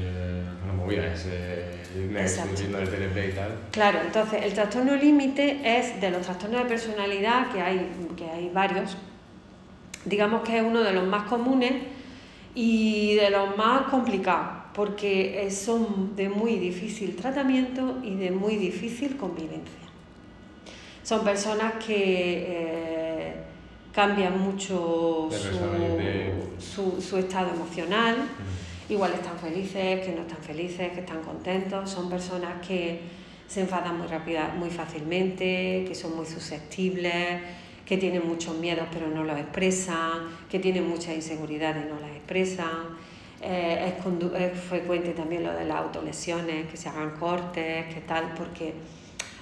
una 0.62 0.74
movida 0.74 1.12
ese 1.12 1.80
viendo 1.92 2.78
el 2.78 2.88
TLP 2.88 3.32
y 3.32 3.34
tal. 3.34 3.58
Claro, 3.72 3.98
entonces 4.06 4.44
el 4.44 4.54
trastorno 4.54 4.94
límite 4.94 5.58
es 5.64 6.00
de 6.00 6.12
los 6.12 6.22
trastornos 6.22 6.62
de 6.62 6.68
personalidad, 6.68 7.50
que 7.50 7.60
hay, 7.60 7.90
que 8.16 8.30
hay 8.30 8.48
varios, 8.54 8.96
digamos 10.04 10.42
que 10.42 10.58
es 10.58 10.62
uno 10.62 10.84
de 10.84 10.92
los 10.92 11.04
más 11.04 11.24
comunes 11.24 11.97
y 12.60 13.14
de 13.14 13.30
los 13.30 13.56
más 13.56 13.82
complicados 13.82 14.64
porque 14.74 15.48
son 15.52 16.16
de 16.16 16.28
muy 16.28 16.56
difícil 16.56 17.14
tratamiento 17.14 17.98
y 18.02 18.16
de 18.16 18.32
muy 18.32 18.56
difícil 18.56 19.16
convivencia. 19.16 19.78
Son 21.04 21.22
personas 21.22 21.74
que 21.84 22.46
eh, 22.48 23.34
cambian 23.92 24.40
mucho 24.40 25.28
su, 26.58 27.16
estado 27.16 27.50
emocional, 27.54 28.16
igual 28.88 29.12
están 29.12 29.38
felices, 29.38 30.04
que 30.04 30.12
no 30.12 30.22
están 30.22 30.42
felices, 30.42 30.90
que 30.90 31.00
están 31.00 31.22
contentos, 31.22 31.88
son 31.88 32.10
personas 32.10 32.66
que 32.66 33.00
se 33.46 33.60
enfadan 33.60 33.98
muy 33.98 34.08
rápida, 34.08 34.52
muy 34.58 34.70
fácilmente, 34.70 35.84
que 35.86 35.94
son 35.94 36.16
muy 36.16 36.26
susceptibles, 36.26 37.40
que 37.88 37.96
tienen 37.96 38.26
muchos 38.28 38.56
miedos 38.58 38.86
pero 38.92 39.08
no 39.08 39.24
los 39.24 39.38
expresan, 39.38 40.28
que 40.50 40.58
tienen 40.58 40.88
muchas 40.88 41.14
inseguridades 41.14 41.86
y 41.86 41.88
no 41.88 41.98
las 41.98 42.10
expresan 42.10 42.98
eh, 43.40 43.94
es, 43.96 44.60
frecuente 44.60 45.10
también 45.10 45.44
lo 45.44 45.52
de 45.52 45.64
las 45.64 45.78
autolesiones, 45.78 46.68
que 46.68 46.76
se 46.76 46.88
hagan 46.88 47.10
cortes, 47.12 47.92
que 47.94 48.00
tal, 48.00 48.34
porque 48.36 48.74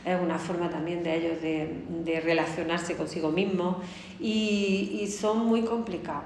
es 0.04 0.20
una 0.20 0.38
forma 0.38 0.68
también 0.68 1.02
de 1.02 1.16
ellos 1.16 1.42
de, 1.42 2.20
relacionarse 2.20 2.94
consigo 2.96 3.30
mismos 3.30 3.78
y, 4.20 5.08
son 5.08 5.46
muy 5.46 5.62
complicados 5.62 6.24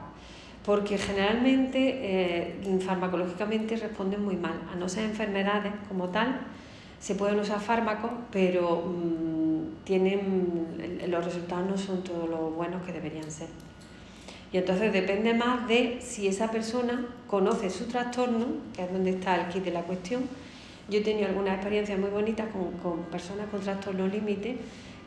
porque 0.65 0.99
generalmente 0.99 1.79
eh, 1.79 2.81
farmacológicamente 2.85 3.77
responden 3.77 4.23
muy 4.23 4.37
mal, 4.37 4.61
a 4.71 4.77
no 4.77 4.89
ser 4.89 5.05
enfermedades 5.05 5.73
como 5.89 6.11
tal, 6.11 6.41
se 7.01 7.15
pueden 7.15 7.41
usar 7.41 7.61
fármacos, 7.61 8.11
pero 8.31 8.85
mm, 8.87 9.85
tienen, 9.85 11.01
los 11.09 11.25
resultados 11.25 11.67
no 11.69 11.79
son 11.79 12.05
todos 12.05 12.29
los 12.29 12.55
buenos 12.55 12.83
que 12.85 12.93
deberían 12.93 13.31
ser. 13.31 13.49
Y 14.53 14.59
entonces 14.59 14.93
depende 14.93 15.33
más 15.33 15.67
de 15.67 15.99
si 16.01 16.27
esa 16.27 16.51
persona 16.51 17.07
conoce 17.27 17.71
su 17.71 17.87
trastorno, 17.87 18.47
que 18.75 18.85
es 18.85 18.93
donde 18.93 19.11
está 19.11 19.37
el 19.37 19.49
kit 19.49 19.65
de 19.65 19.71
la 19.71 19.83
cuestión. 19.83 20.25
Yo 20.89 20.99
he 20.99 21.03
tenido 21.03 21.29
algunas 21.29 21.55
experiencias 21.55 21.99
muy 21.99 22.11
bonitas 22.11 22.49
con, 22.51 22.73
con 22.79 23.05
personas 23.05 23.49
con 23.49 23.61
trastorno 23.61 24.07
límite 24.07 24.59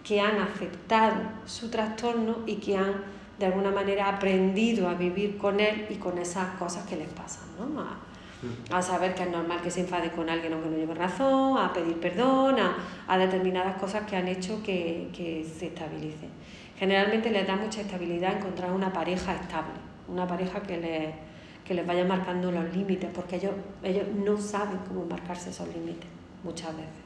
que 0.03 0.19
han 0.19 0.37
aceptado 0.39 1.15
su 1.45 1.69
trastorno 1.69 2.39
y 2.45 2.55
que 2.55 2.77
han 2.77 3.03
de 3.37 3.45
alguna 3.47 3.71
manera 3.71 4.09
aprendido 4.09 4.87
a 4.87 4.93
vivir 4.93 5.37
con 5.37 5.59
él 5.59 5.87
y 5.89 5.95
con 5.95 6.17
esas 6.17 6.57
cosas 6.57 6.85
que 6.87 6.95
les 6.95 7.09
pasan. 7.09 7.43
¿no? 7.59 7.83
Saber 8.81 9.15
que 9.15 9.23
es 9.23 9.29
normal 9.29 9.61
que 9.61 9.71
se 9.71 9.81
enfade 9.81 10.11
con 10.11 10.29
alguien 10.29 10.53
aunque 10.53 10.69
no 10.69 10.77
lleve 10.77 10.93
razón, 10.93 11.57
a 11.57 11.71
pedir 11.73 11.99
perdón, 11.99 12.59
a, 12.59 12.75
a 13.07 13.17
determinadas 13.17 13.75
cosas 13.77 14.03
que 14.07 14.15
han 14.15 14.27
hecho 14.27 14.61
que, 14.63 15.09
que 15.15 15.45
se 15.45 15.67
estabilice. 15.67 16.27
Generalmente 16.77 17.29
les 17.29 17.47
da 17.47 17.55
mucha 17.55 17.81
estabilidad 17.81 18.37
encontrar 18.37 18.71
una 18.71 18.91
pareja 18.91 19.33
estable, 19.35 19.79
una 20.07 20.27
pareja 20.27 20.61
que 20.61 20.77
les, 20.77 21.13
que 21.65 21.73
les 21.73 21.85
vaya 21.85 22.03
marcando 22.03 22.51
los 22.51 22.75
límites, 22.75 23.09
porque 23.13 23.37
ellos, 23.37 23.53
ellos 23.83 24.05
no 24.25 24.37
saben 24.37 24.79
cómo 24.87 25.05
marcarse 25.05 25.49
esos 25.49 25.67
límites 25.69 26.09
muchas 26.43 26.75
veces. 26.75 27.03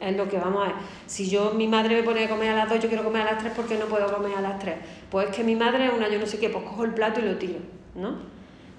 Es 0.00 0.16
lo 0.16 0.28
que 0.28 0.38
vamos 0.38 0.64
a 0.64 0.66
ver. 0.66 0.76
Si 1.06 1.30
yo, 1.30 1.52
mi 1.54 1.68
madre 1.68 1.96
me 1.96 2.02
pone 2.02 2.24
a 2.24 2.28
comer 2.28 2.50
a 2.50 2.56
las 2.56 2.68
dos, 2.68 2.80
yo 2.80 2.88
quiero 2.88 3.04
comer 3.04 3.22
a 3.22 3.32
las 3.32 3.38
tres 3.38 3.52
porque 3.54 3.78
no 3.78 3.86
puedo 3.86 4.12
comer 4.12 4.36
a 4.36 4.40
las 4.40 4.58
tres. 4.58 4.76
Pues 5.10 5.28
es 5.30 5.36
que 5.36 5.44
mi 5.44 5.54
madre 5.54 5.86
es 5.86 5.92
una, 5.92 6.08
yo 6.08 6.18
no 6.18 6.26
sé 6.26 6.38
qué, 6.38 6.48
pues 6.50 6.64
cojo 6.64 6.84
el 6.84 6.94
plato 6.94 7.20
y 7.20 7.24
lo 7.24 7.36
tiro, 7.36 7.60
¿no? 7.94 8.33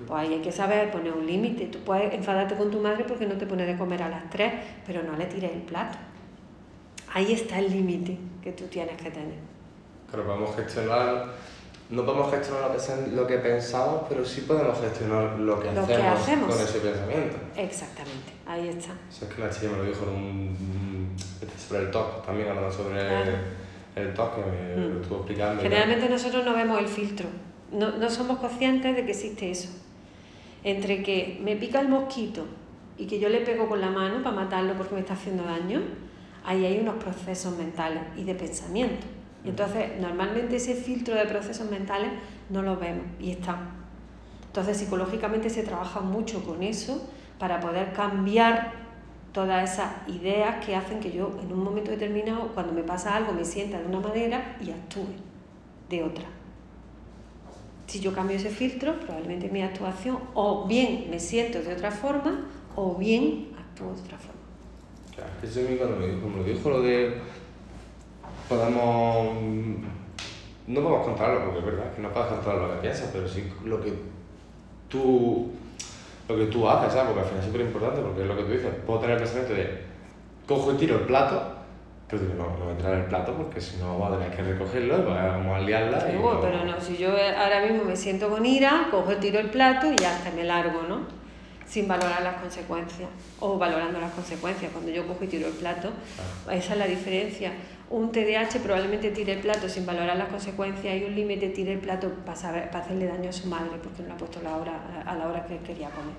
Pues 0.08 0.20
ahí 0.22 0.34
hay 0.34 0.42
que 0.42 0.52
saber 0.52 0.92
poner 0.92 1.14
un 1.14 1.26
límite. 1.26 1.66
Tú 1.68 1.80
puedes 1.80 2.14
enfadarte 2.14 2.56
con 2.56 2.70
tu 2.70 2.80
madre 2.80 3.06
porque 3.08 3.26
no 3.26 3.36
te 3.36 3.46
pone 3.46 3.66
de 3.66 3.78
comer 3.78 4.04
a 4.04 4.10
las 4.10 4.30
tres, 4.30 4.54
pero 4.86 5.02
no 5.04 5.16
le 5.16 5.26
tires 5.26 5.52
el 5.54 5.62
plato. 5.62 5.98
Ahí 7.14 7.32
está 7.32 7.60
el 7.60 7.72
límite 7.72 8.18
que 8.44 8.52
tú 8.52 8.66
tienes 8.66 8.98
que 9.02 9.10
tener. 9.10 9.36
Claro, 10.10 10.28
vamos 10.28 10.52
a 10.52 10.62
gestionar, 10.62 11.26
no 11.90 12.06
podemos 12.06 12.30
gestionar 12.32 12.72
lo 13.14 13.26
que, 13.26 13.38
pensamos, 13.38 14.02
pero 14.10 14.26
sí 14.26 14.42
podemos 14.42 14.78
gestionar 14.82 15.40
lo 15.40 15.60
que, 15.62 15.72
Lo 15.72 15.88
que 15.88 15.94
hacemos, 15.94 16.20
hacemos. 16.22 16.56
con 16.56 16.64
ese 16.66 16.80
pensamiento. 16.80 17.38
Exactamente, 17.56 18.34
ahí 18.46 18.68
está. 18.68 18.92
Eso 19.10 19.26
es 19.26 19.34
que 19.34 19.42
la 19.42 19.50
chica 19.50 19.68
me 19.72 19.78
lo 19.78 19.84
dijo 19.86 20.04
en 20.04 20.10
un, 20.14 21.16
sobre 21.58 21.84
el 21.84 21.92
TOC, 21.92 22.26
también 22.26 22.50
hablando 22.50 22.72
sobre 22.72 23.00
Claro. 23.00 23.32
el 23.96 24.14
TOC, 24.14 24.36
que 24.36 24.42
me 24.52 24.76
Mm. 24.88 24.94
lo 24.96 25.02
estuvo 25.02 25.18
explicando. 25.20 25.62
Generalmente 25.62 26.10
nosotros 26.10 26.44
no 26.44 26.54
vemos 26.54 26.80
el 26.80 26.88
filtro, 26.88 27.28
no, 27.72 27.92
no 27.98 28.10
somos 28.10 28.40
conscientes 28.40 28.94
de 28.96 29.06
que 29.06 29.12
existe 29.12 29.50
eso. 29.52 29.70
Entre 30.66 31.02
que 31.02 31.40
me 31.42 31.56
pica 31.56 31.80
el 31.80 31.88
mosquito 31.88 32.44
y 32.98 33.06
que 33.06 33.20
yo 33.20 33.30
le 33.30 33.42
pego 33.42 33.70
con 33.70 33.80
la 33.80 33.92
mano 33.92 34.22
para 34.22 34.36
matarlo 34.36 34.74
porque 34.74 34.96
me 34.96 35.02
está 35.02 35.14
haciendo 35.14 35.44
daño, 35.44 35.82
ahí 36.44 36.66
hay 36.66 36.80
unos 36.80 36.96
procesos 36.96 37.56
mentales 37.56 38.02
y 38.18 38.24
de 38.24 38.36
pensamiento. 38.36 39.06
Y 39.46 39.50
entonces, 39.50 39.92
normalmente 40.02 40.56
ese 40.56 40.74
filtro 40.74 41.16
de 41.16 41.26
procesos 41.26 41.70
mentales 41.70 42.10
no 42.50 42.64
lo 42.64 42.78
vemos 42.78 43.06
y 43.20 43.30
está. 43.32 43.60
Entonces, 44.48 44.78
psicológicamente 44.78 45.50
se 45.50 45.64
trabaja 45.64 46.02
mucho 46.02 46.44
con 46.44 46.64
eso 46.64 47.10
para 47.38 47.60
poder 47.60 47.94
cambiar 47.94 48.74
todas 49.34 49.72
esas 49.72 49.92
ideas 50.08 50.66
que 50.66 50.76
hacen 50.76 51.00
que 51.00 51.12
yo 51.12 51.38
en 51.44 51.54
un 51.54 51.64
momento 51.64 51.92
determinado, 51.92 52.48
cuando 52.56 52.74
me 52.74 52.82
pasa 52.82 53.16
algo, 53.16 53.34
me 53.34 53.46
sienta 53.46 53.80
de 53.80 53.86
una 53.86 54.00
manera 54.00 54.58
y 54.60 54.72
actúe 54.72 55.06
de 55.90 56.04
otra. 56.04 56.26
Si 57.88 58.00
yo 58.00 58.14
cambio 58.14 58.38
ese 58.38 58.50
filtro, 58.50 59.00
probablemente 59.00 59.50
mi 59.50 59.62
actuación 59.62 60.18
o 60.34 60.66
bien 60.68 61.08
me 61.10 61.20
siento 61.20 61.62
de 61.62 61.74
otra 61.74 61.92
forma 61.92 62.46
o 62.76 62.96
bien 62.96 63.50
actúo 63.58 63.94
de 63.94 64.02
otra 64.02 64.18
forma. 64.18 64.42
Claro, 65.16 65.32
eso 65.44 65.60
a 65.60 65.64
mí 65.64 65.78
cuando 65.78 65.98
me 65.98 66.08
dijo, 66.08 66.28
me 66.28 66.44
dijo 66.44 66.70
lo 66.70 66.82
de 66.82 67.22
podemos 68.50 69.38
no 70.68 70.82
podemos 70.82 71.06
controlarlo 71.06 71.46
porque 71.46 71.60
es 71.60 71.66
verdad 71.66 71.96
que 71.96 72.02
no 72.02 72.12
puedes 72.12 72.30
controlar 72.30 72.62
lo 72.62 72.76
que 72.76 72.82
piensas, 72.82 73.10
pero 73.14 73.28
sí 73.28 73.44
lo 73.64 73.82
que 73.82 73.94
tú 74.90 75.52
lo 76.28 76.36
que 76.36 76.46
tú 76.48 76.68
haces, 76.68 76.94
¿sabes? 76.94 77.14
Porque 77.14 77.22
al 77.22 77.26
final 77.28 77.40
es 77.40 77.46
súper 77.46 77.62
importante 77.62 78.02
porque 78.02 78.22
es 78.22 78.28
lo 78.28 78.36
que 78.36 78.44
tú 78.44 78.52
dices, 78.52 78.74
puedo 78.86 79.00
tener 79.00 79.18
el 79.18 79.24
pensamiento 79.24 79.54
de 79.54 79.82
cojo 80.48 80.74
y 80.74 80.78
tiro 80.78 80.96
el 80.96 81.06
plato, 81.06 81.55
pero 82.08 82.22
digo, 82.22 82.34
no, 82.36 82.66
no 82.66 82.72
tirar 82.78 82.94
el 82.94 83.06
plato 83.06 83.34
porque 83.36 83.60
si 83.60 83.78
no 83.78 83.98
vamos 83.98 84.14
a 84.14 84.20
tener 84.20 84.36
que 84.36 84.44
recogerlo 84.44 85.00
y 85.00 85.04
vamos 85.06 85.58
a 85.58 85.60
liarla 85.62 86.12
y 86.12 86.14
no- 86.18 86.40
pero 86.42 86.64
no, 86.64 86.80
si 86.80 86.98
yo 86.98 87.10
ahora 87.10 87.62
mismo 87.62 87.84
me 87.84 87.96
siento 87.96 88.30
con 88.30 88.46
ira, 88.46 88.88
cojo 88.92 89.12
el 89.12 89.20
tiro 89.20 89.40
el 89.40 89.50
plato 89.50 89.92
y 89.92 89.96
ya 89.96 90.16
hasta 90.16 90.30
me 90.32 90.44
largo, 90.44 90.84
¿no? 90.84 91.00
Sin 91.66 91.88
valorar 91.88 92.22
las 92.22 92.36
consecuencias 92.36 93.10
o 93.40 93.58
valorando 93.58 94.00
las 94.00 94.12
consecuencias. 94.12 94.72
Cuando 94.72 94.92
yo 94.92 95.08
cojo 95.08 95.24
y 95.24 95.28
tiro 95.28 95.48
el 95.48 95.54
plato, 95.54 95.90
esa 96.52 96.74
es 96.74 96.78
la 96.80 96.86
diferencia. 96.86 97.54
Un 97.90 98.12
TDAH 98.12 98.60
probablemente 98.64 99.10
tire 99.10 99.34
el 99.34 99.40
plato 99.40 99.68
sin 99.68 99.84
valorar 99.84 100.16
las 100.16 100.28
consecuencias 100.28 100.96
y 100.96 101.04
un 101.06 101.16
límite 101.16 101.50
tire 101.50 101.74
el 101.74 101.80
plato 101.80 102.10
para, 102.24 102.38
saber, 102.38 102.70
para 102.70 102.84
hacerle 102.86 103.08
daño 103.08 103.30
a 103.30 103.34
su 103.34 103.48
madre 103.48 103.72
porque 103.82 104.04
no 104.04 104.10
le 104.10 104.14
ha 104.14 104.18
puesto 104.18 104.40
la 104.44 104.56
hora, 104.58 104.74
a 105.08 105.16
la 105.16 105.28
hora 105.28 105.44
que 105.48 105.58
quería 105.58 105.90
comer. 105.90 106.14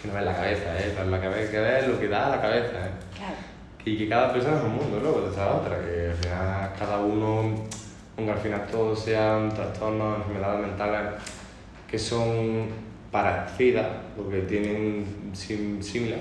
que 0.00 0.08
no 0.08 0.14
ves 0.14 0.24
la 0.24 0.34
cabeza, 0.36 0.78
¿eh? 0.78 0.94
La 1.10 1.20
cabeza 1.20 1.50
que 1.50 1.58
ves 1.58 1.88
lo 1.88 1.98
que 2.00 2.08
da 2.08 2.28
la 2.28 2.40
cabeza, 2.40 2.86
¿eh? 2.86 2.90
Claro. 3.16 3.34
Y 3.84 3.96
que 3.98 4.08
cada 4.08 4.32
persona 4.32 4.58
es 4.58 4.62
un 4.64 4.76
mundo, 4.76 5.00
luego 5.02 5.22
de 5.22 5.30
esa 5.32 5.54
otra, 5.56 5.78
que 5.80 6.10
al 6.10 6.16
final 6.16 6.72
cada 6.78 6.98
uno, 7.00 7.54
aunque 8.16 8.32
al 8.32 8.38
final 8.38 8.66
todos 8.70 9.00
sean 9.00 9.52
trastornos, 9.52 10.18
enfermedades 10.18 10.60
mentales 10.68 11.00
que 11.90 11.98
son 11.98 12.68
parecidas, 13.10 13.86
porque 14.16 14.40
tienen 14.42 15.30
sim- 15.34 15.82
similar, 15.82 16.20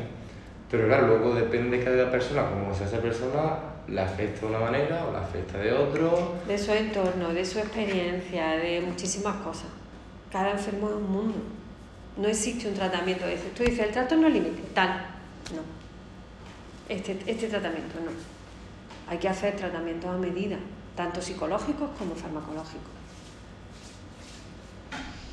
pero 0.69 0.87
claro, 0.87 1.07
luego 1.07 1.35
depende 1.35 1.77
de 1.77 1.83
cada 1.83 2.09
persona, 2.11 2.49
como 2.49 2.73
sea 2.73 2.87
esa 2.87 2.99
persona, 2.99 3.57
le 3.87 4.01
afecta 4.01 4.41
de 4.41 4.47
una 4.47 4.59
manera 4.59 5.05
o 5.07 5.11
le 5.11 5.17
afecta 5.19 5.57
de 5.59 5.71
otro. 5.73 6.35
De 6.47 6.57
su 6.57 6.71
entorno, 6.71 7.29
de 7.33 7.45
su 7.45 7.59
experiencia, 7.59 8.51
de 8.57 8.81
muchísimas 8.81 9.35
cosas. 9.37 9.67
Cada 10.31 10.51
enfermo 10.51 10.89
es 10.89 10.95
un 10.95 11.11
mundo. 11.11 11.37
No 12.17 12.27
existe 12.27 12.67
un 12.69 12.73
tratamiento. 12.73 13.25
Tú 13.55 13.63
dices, 13.63 13.79
el 13.87 13.91
trastorno 13.91 14.29
límite, 14.29 14.61
tal. 14.73 14.89
No. 15.53 15.80
Este, 16.91 17.17
este 17.25 17.47
tratamiento 17.47 17.95
no. 18.03 18.11
Hay 19.09 19.17
que 19.17 19.29
hacer 19.29 19.55
tratamientos 19.55 20.09
a 20.09 20.17
medida, 20.17 20.57
tanto 20.93 21.21
psicológicos 21.21 21.89
como 21.97 22.13
farmacológicos. 22.15 22.91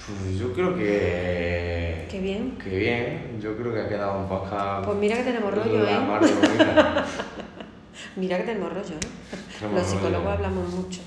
Pues 0.06 0.39
yo 0.39 0.52
creo 0.52 0.76
que... 0.76 2.06
Qué 2.09 2.20
bien. 2.20 2.56
Que 2.62 2.78
bien, 2.78 3.40
yo 3.40 3.56
creo 3.56 3.74
que 3.74 3.80
ha 3.80 3.89
quedado 3.89 4.20
un 4.20 4.28
podcast... 4.28 4.85
Pues 4.85 4.98
mira 4.98 5.16
que 5.16 5.24
tenemos 5.24 5.52
rollo, 5.52 5.85
¿eh? 5.85 5.98
Mira 8.14 8.36
que 8.36 8.44
tenemos 8.44 8.72
rollo, 8.72 8.94
¿eh? 8.94 9.09
Tenemos 9.59 9.80
Los 9.80 9.90
psicólogos 9.90 10.22
rollo. 10.22 10.30
hablamos 10.30 10.68
mucho. 10.68 11.01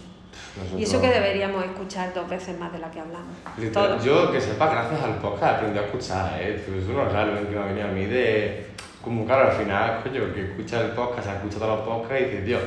Y 0.78 0.84
eso 0.84 1.00
que 1.00 1.08
deberíamos 1.08 1.64
escuchar 1.64 2.14
dos 2.14 2.30
veces 2.30 2.60
más 2.60 2.74
de 2.74 2.80
la 2.80 2.92
que 2.92 3.00
hablamos. 3.00 3.38
Literal. 3.58 4.02
Yo, 4.02 4.30
que 4.34 4.42
sepa, 4.42 4.70
gracias 4.70 5.02
al 5.02 5.16
podcast 5.20 5.60
aprendí 5.60 5.80
a 5.80 5.84
escuchar, 5.84 6.42
¿eh? 6.42 6.62
Pero 6.66 6.78
eso 6.78 6.92
no 6.92 7.08
es 7.08 7.16
algo 7.16 7.48
que 7.48 7.56
me 7.56 7.62
ha 7.62 7.66
venido 7.68 7.88
a 7.88 7.92
mí 7.92 8.06
de... 8.06 8.71
Como 9.04 9.26
claro, 9.26 9.50
al 9.50 9.58
final, 9.58 10.02
coño, 10.04 10.34
que 10.34 10.52
escucha 10.52 10.82
el 10.82 10.92
podcast, 10.92 11.28
se 11.28 11.36
escucha 11.36 11.58
todos 11.58 11.80
los 11.80 11.88
podcasts 11.88 12.22
y 12.22 12.26
dices, 12.26 12.46
Dios, 12.46 12.62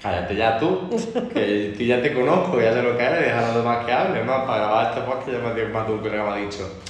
cállate 0.00 0.36
ya 0.36 0.58
tú, 0.58 0.88
que 1.32 1.74
tú 1.76 1.82
ya 1.82 2.00
te 2.00 2.14
conozco, 2.14 2.60
ya 2.60 2.72
sé 2.72 2.82
lo 2.82 2.96
que 2.96 3.02
eres, 3.02 3.20
deja 3.20 3.38
a 3.38 3.46
los 3.48 3.56
demás 3.56 3.84
que 3.84 3.92
hablen, 3.92 4.26
más 4.26 4.44
para 4.44 4.58
grabar 4.58 4.86
este 4.90 5.00
podcast 5.00 5.32
ya 5.32 5.38
me 5.38 5.48
ha 5.48 5.68
más 5.68 5.86
de 5.86 5.92
un 5.92 5.98
colega 5.98 6.24
me 6.24 6.30
ha 6.30 6.36
dicho, 6.36 6.80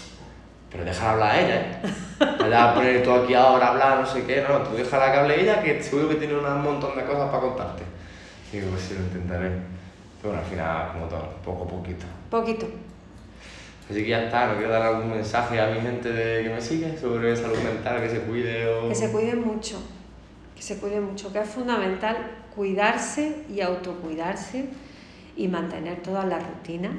pero 0.71 0.85
déjala 0.85 1.13
hablar 1.13 1.31
a 1.31 1.41
ella, 1.41 1.61
¿eh? 1.61 1.81
Vaya 2.41 2.71
a 2.71 2.75
poner 2.75 3.03
tú 3.03 3.13
aquí 3.13 3.35
ahora 3.35 3.67
a 3.67 3.71
hablar, 3.71 4.01
no 4.01 4.07
sé 4.07 4.25
qué, 4.25 4.45
no, 4.47 4.59
tú 4.59 4.77
déjala 4.77 5.13
que 5.13 5.19
hable 5.19 5.41
ella, 5.41 5.63
que 5.63 5.83
seguro 5.83 6.11
que 6.11 6.17
tiene 6.17 6.35
un 6.35 6.63
montón 6.63 6.95
de 6.97 7.05
cosas 7.05 7.31
para 7.31 7.43
contarte. 7.43 7.83
Y 8.53 8.59
digo, 8.59 8.71
pues 8.71 8.83
sí, 8.83 8.95
lo 8.95 9.01
intentaré. 9.01 9.49
Pero 10.21 10.35
bueno, 10.35 10.41
al 10.41 10.45
final, 10.45 10.89
como 10.93 11.07
todo, 11.07 11.29
poco 11.45 11.65
a 11.65 11.69
poquito. 11.69 12.05
Poquito. 12.29 12.67
Así 13.91 14.03
que 14.03 14.09
ya 14.09 14.25
está, 14.25 14.47
no 14.47 14.57
quiero 14.57 14.71
dar 14.71 14.83
algún 14.83 15.11
mensaje 15.11 15.61
a 15.61 15.69
mi 15.71 15.81
gente 15.81 16.13
de, 16.13 16.45
que 16.45 16.49
me 16.49 16.61
sigue 16.61 16.97
sobre 16.97 17.35
salud 17.35 17.59
mental, 17.59 18.01
que 18.01 18.09
se 18.09 18.21
cuide 18.21 18.69
o... 18.69 18.89
Que 18.89 18.95
se 18.95 19.11
cuiden 19.11 19.45
mucho, 19.45 19.83
que 20.55 20.63
se 20.63 20.79
cuiden 20.79 21.05
mucho, 21.05 21.33
que 21.33 21.41
es 21.41 21.49
fundamental 21.49 22.17
cuidarse 22.55 23.45
y 23.53 23.61
autocuidarse 23.61 24.67
y 25.37 25.49
mantener 25.49 26.03
todas 26.03 26.25
las 26.27 26.41
rutinas 26.47 26.93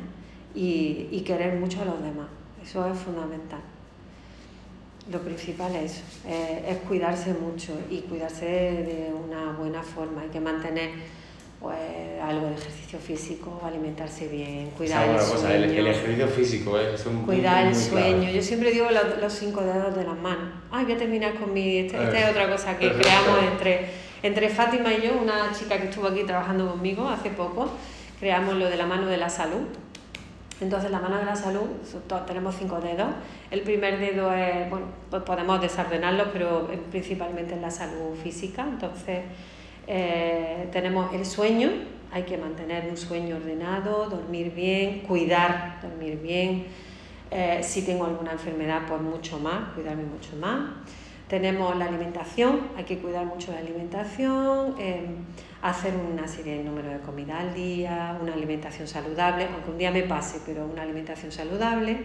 y, 0.54 1.08
y 1.12 1.22
querer 1.22 1.58
mucho 1.58 1.82
a 1.82 1.86
los 1.86 2.04
demás. 2.04 2.28
Eso 2.62 2.86
es 2.92 3.00
fundamental. 3.00 3.62
Lo 5.10 5.20
principal 5.22 5.74
es 5.76 5.94
eso, 5.94 6.04
es 6.28 6.78
cuidarse 6.88 7.34
mucho 7.34 7.74
y 7.90 8.02
cuidarse 8.02 8.46
de 8.46 9.12
una 9.14 9.54
buena 9.54 9.82
forma. 9.82 10.22
Hay 10.22 10.30
que 10.30 10.40
mantener 10.42 10.92
pues, 11.62 11.78
algo 12.24 12.48
de 12.48 12.56
ejercicio 12.56 12.98
físico, 13.00 13.62
alimentarse 13.64 14.28
bien, 14.28 14.72
cuidar 14.78 15.04
es 15.10 15.12
el 15.24 15.30
cosa, 15.32 15.38
sueño. 15.48 15.56
el 15.66 15.88
ejercicio 15.88 16.28
físico, 16.28 16.80
¿eh? 16.80 16.94
es 16.96 17.06
un 17.06 17.22
Cuidar 17.24 17.68
el 17.68 17.76
sueño. 17.76 18.30
Yo 18.32 18.42
siempre 18.42 18.72
digo 18.72 18.88
lo- 18.90 19.22
los 19.22 19.32
cinco 19.34 19.62
dedos 19.62 19.96
de 19.96 20.04
las 20.04 20.18
manos. 20.18 20.50
Ay, 20.72 20.86
voy 20.86 20.94
a 20.94 20.98
terminar 20.98 21.36
con 21.36 21.54
mi... 21.54 21.78
Esta, 21.80 22.04
esta 22.04 22.20
Eh, 22.20 22.24
es 22.24 22.30
otra 22.32 22.50
cosa 22.50 22.78
que 22.78 22.88
perfecto. 22.88 23.08
creamos 23.10 23.52
entre, 23.52 23.90
entre 24.24 24.50
Fátima 24.50 24.92
y 24.94 25.02
yo, 25.08 25.14
una 25.22 25.52
chica 25.54 25.78
que 25.78 25.88
estuvo 25.90 26.08
aquí 26.08 26.24
trabajando 26.24 26.70
conmigo 26.72 27.08
hace 27.08 27.30
poco. 27.30 27.70
Creamos 28.20 28.56
lo 28.56 28.68
de 28.70 28.78
la 28.78 28.86
mano 28.88 29.06
de 29.08 29.18
la 29.18 29.30
salud. 29.30 29.68
Entonces, 30.62 30.92
la 30.92 31.00
mano 31.00 31.18
de 31.18 31.26
la 31.26 31.36
salud, 31.36 31.64
tenemos 32.28 32.56
cinco 32.56 32.80
dedos. 32.80 33.08
El 33.50 33.62
primer 33.62 33.98
dedo 34.00 34.32
es, 34.32 34.70
bueno, 34.70 34.86
pues 35.10 35.24
podemos 35.24 35.60
desordenarlo, 35.60 36.26
pero 36.32 36.68
principalmente 36.92 37.56
en 37.56 37.62
la 37.62 37.72
salud 37.72 38.16
física. 38.22 38.64
Entonces, 38.70 39.22
eh, 39.88 40.68
tenemos 40.72 41.14
el 41.14 41.26
sueño, 41.26 41.70
hay 42.12 42.24
que 42.24 42.38
mantener 42.38 42.90
un 42.90 42.98
sueño 42.98 43.38
ordenado, 43.38 44.10
dormir 44.10 44.54
bien, 44.54 45.00
cuidar, 45.00 45.80
dormir 45.82 46.20
bien. 46.22 46.66
Eh, 47.32 47.62
si 47.64 47.84
tengo 47.84 48.06
alguna 48.06 48.34
enfermedad, 48.34 48.82
pues 48.88 49.02
mucho 49.02 49.40
más, 49.40 49.74
cuidarme 49.74 50.04
mucho 50.04 50.36
más. 50.36 50.60
Tenemos 51.30 51.78
la 51.78 51.86
alimentación, 51.86 52.68
hay 52.76 52.84
que 52.84 52.98
cuidar 52.98 53.26
mucho 53.26 53.54
la 53.54 53.60
alimentación, 53.60 54.76
eh, 54.78 55.06
hacer 55.62 55.94
una 55.96 56.28
serie 56.28 56.58
de 56.58 56.64
números 56.66 56.92
de 56.92 57.00
comida 57.00 57.40
al 57.40 57.54
día, 57.54 58.18
una 58.22 58.34
alimentación 58.34 58.86
saludable, 58.86 59.48
aunque 59.54 59.72
un 59.72 59.78
día 59.78 59.92
me 59.92 60.04
pase, 60.04 60.42
pero 60.46 60.66
una 60.66 60.82
alimentación 60.82 61.32
saludable. 61.32 61.98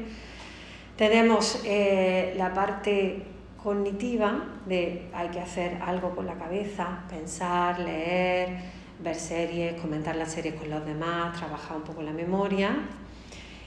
Tenemos 0.96 1.60
eh, 1.64 2.34
la 2.38 2.54
parte 2.54 3.24
cognitiva 3.66 4.44
de 4.64 5.08
hay 5.12 5.28
que 5.30 5.40
hacer 5.40 5.78
algo 5.82 6.14
con 6.14 6.24
la 6.24 6.34
cabeza, 6.34 7.00
pensar, 7.10 7.80
leer, 7.80 8.50
ver 9.02 9.16
series, 9.16 9.80
comentar 9.80 10.14
las 10.14 10.30
series 10.30 10.54
con 10.54 10.70
los 10.70 10.86
demás, 10.86 11.36
trabajar 11.36 11.76
un 11.76 11.82
poco 11.82 12.00
la 12.00 12.12
memoria. 12.12 12.76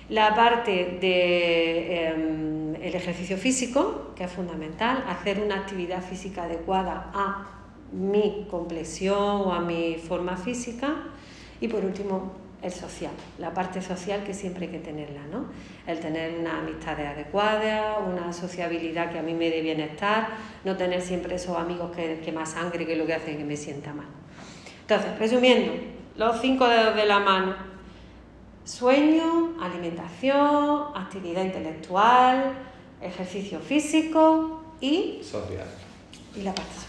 La 0.07 0.33
parte 0.33 0.97
de 1.01 2.07
em, 2.07 2.75
el 2.75 2.95
ejercicio 2.95 3.35
físico, 3.35 4.13
que 4.15 4.23
es 4.23 4.31
fundamental, 4.31 5.03
hacer 5.09 5.41
una 5.41 5.55
actividad 5.55 6.01
física 6.01 6.43
adecuada 6.43 7.11
a 7.13 7.47
mi 7.91 8.47
complexión 8.49 9.41
o 9.47 9.53
a 9.53 9.59
mi 9.59 9.95
forma 9.95 10.37
física. 10.37 10.95
Y 11.59 11.67
por 11.67 11.83
último, 11.83 12.31
el 12.61 12.71
social, 12.71 13.11
la 13.37 13.53
parte 13.53 13.81
social 13.81 14.23
que 14.23 14.33
siempre 14.33 14.65
hay 14.65 14.71
que 14.71 14.79
tenerla, 14.79 15.21
¿no? 15.31 15.45
El 15.87 15.99
tener 15.99 16.37
una 16.37 16.59
amistad 16.59 16.99
adecuada, 16.99 17.99
una 17.99 18.33
sociabilidad 18.33 19.11
que 19.11 19.19
a 19.19 19.21
mí 19.21 19.33
me 19.33 19.49
dé 19.49 19.61
bienestar, 19.61 20.27
no 20.65 20.75
tener 20.75 21.01
siempre 21.01 21.35
esos 21.35 21.57
amigos 21.57 21.95
que, 21.95 22.19
que 22.19 22.31
más 22.31 22.51
sangre 22.51 22.85
que 22.85 22.95
lo 22.95 23.05
que 23.05 23.13
hace 23.13 23.37
que 23.37 23.45
me 23.45 23.55
sienta 23.55 23.93
mal. 23.93 24.07
Entonces, 24.81 25.17
resumiendo, 25.17 25.71
los 26.17 26.41
cinco 26.41 26.67
dedos 26.67 26.95
de 26.95 27.05
la 27.05 27.19
mano, 27.19 27.55
sueño, 28.65 29.55
alimentación, 29.61 30.87
actividad 30.95 31.43
intelectual, 31.45 32.53
ejercicio 33.01 33.59
físico 33.59 34.63
y... 34.81 35.21
Social. 35.23 35.67
Y 36.35 36.41
la 36.43 36.53
parte 36.53 36.73
social. 36.73 36.88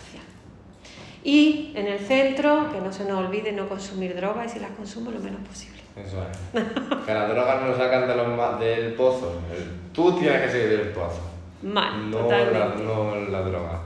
Y 1.23 1.73
en 1.75 1.87
el 1.87 1.99
centro, 1.99 2.71
que 2.73 2.81
no 2.81 2.93
se 2.93 3.05
nos 3.05 3.19
olvide 3.27 3.53
no 3.53 3.69
consumir 3.69 4.17
drogas 4.17 4.47
y 4.47 4.49
si 4.55 4.61
las 4.61 4.71
consumo 4.71 5.11
lo 5.11 5.21
menos 5.21 5.41
posible. 5.47 5.81
Eso 5.97 6.25
es. 6.25 6.63
que 7.07 7.15
las 7.15 7.29
drogas 7.29 7.63
no 7.63 7.77
sacan 7.77 8.09
de 8.09 8.17
los 8.17 8.61
del 8.61 8.95
pozo. 8.95 9.41
tú 9.93 10.19
tienes 10.19 10.43
que 10.43 10.51
seguir 10.51 10.79
del 10.79 10.89
pozo. 10.89 11.21
Mal, 11.63 12.11
no 12.11 12.19
totalmente. 12.19 12.59
La, 12.59 12.67
no 12.83 13.17
la 13.17 13.41
droga. 13.43 13.81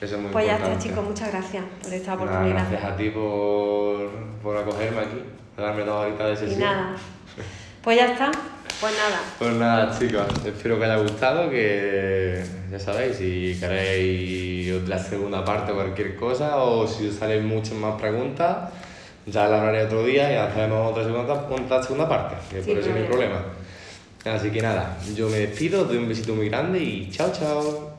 Eso 0.00 0.14
es 0.16 0.22
muy 0.22 0.30
pues 0.30 0.46
ya 0.46 0.56
está, 0.56 0.78
chicos, 0.78 1.04
muchas 1.04 1.30
gracias 1.30 1.64
por 1.82 1.92
esta 1.92 2.12
Nada, 2.14 2.24
oportunidad. 2.24 2.70
gracias 2.70 2.84
a 2.84 2.96
ti 2.96 3.10
por, 3.10 4.08
por 4.42 4.56
acogerme 4.56 5.00
aquí, 5.00 5.22
por 5.54 5.64
darme 5.64 5.84
dos 5.84 6.06
horitas 6.06 6.26
de 6.26 6.32
y 6.32 6.48
sesión. 6.48 6.60
nada. 6.60 6.96
Pues 7.82 7.96
ya 7.98 8.06
está. 8.12 8.30
Pues 8.80 8.94
nada. 8.96 9.20
Pues 9.38 9.52
nada, 9.52 9.98
chicos, 9.98 10.26
espero 10.46 10.78
que 10.78 10.84
haya 10.86 10.96
gustado, 10.96 11.50
que 11.50 12.42
ya 12.70 12.78
sabéis, 12.78 13.16
si 13.16 13.58
queréis 13.60 14.88
la 14.88 14.98
segunda 14.98 15.44
parte 15.44 15.72
o 15.72 15.74
cualquier 15.74 16.16
cosa, 16.16 16.56
o 16.56 16.88
si 16.88 17.08
os 17.08 17.16
salen 17.16 17.46
muchas 17.46 17.74
más 17.74 18.00
preguntas, 18.00 18.70
ya 19.26 19.48
la 19.48 19.68
haré 19.68 19.84
otro 19.84 20.02
día 20.04 20.32
y 20.32 20.36
hacemos 20.36 20.92
otra 20.92 21.04
segunda, 21.04 21.34
otra 21.34 21.82
segunda 21.82 22.08
parte, 22.08 22.36
que 22.50 22.62
Sin 22.62 22.72
por 22.72 22.82
eso 22.82 22.90
no 22.90 22.96
hay 22.96 23.04
problema. 23.04 23.44
Así 24.24 24.50
que 24.50 24.62
nada, 24.62 24.96
yo 25.14 25.28
me 25.28 25.38
despido, 25.38 25.84
doy 25.84 25.98
un 25.98 26.08
besito 26.08 26.34
muy 26.34 26.48
grande 26.48 26.78
y 26.78 27.10
chao, 27.10 27.30
chao. 27.32 27.96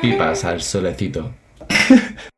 Pipas 0.00 0.44
al 0.44 0.62
solecito. 0.62 1.32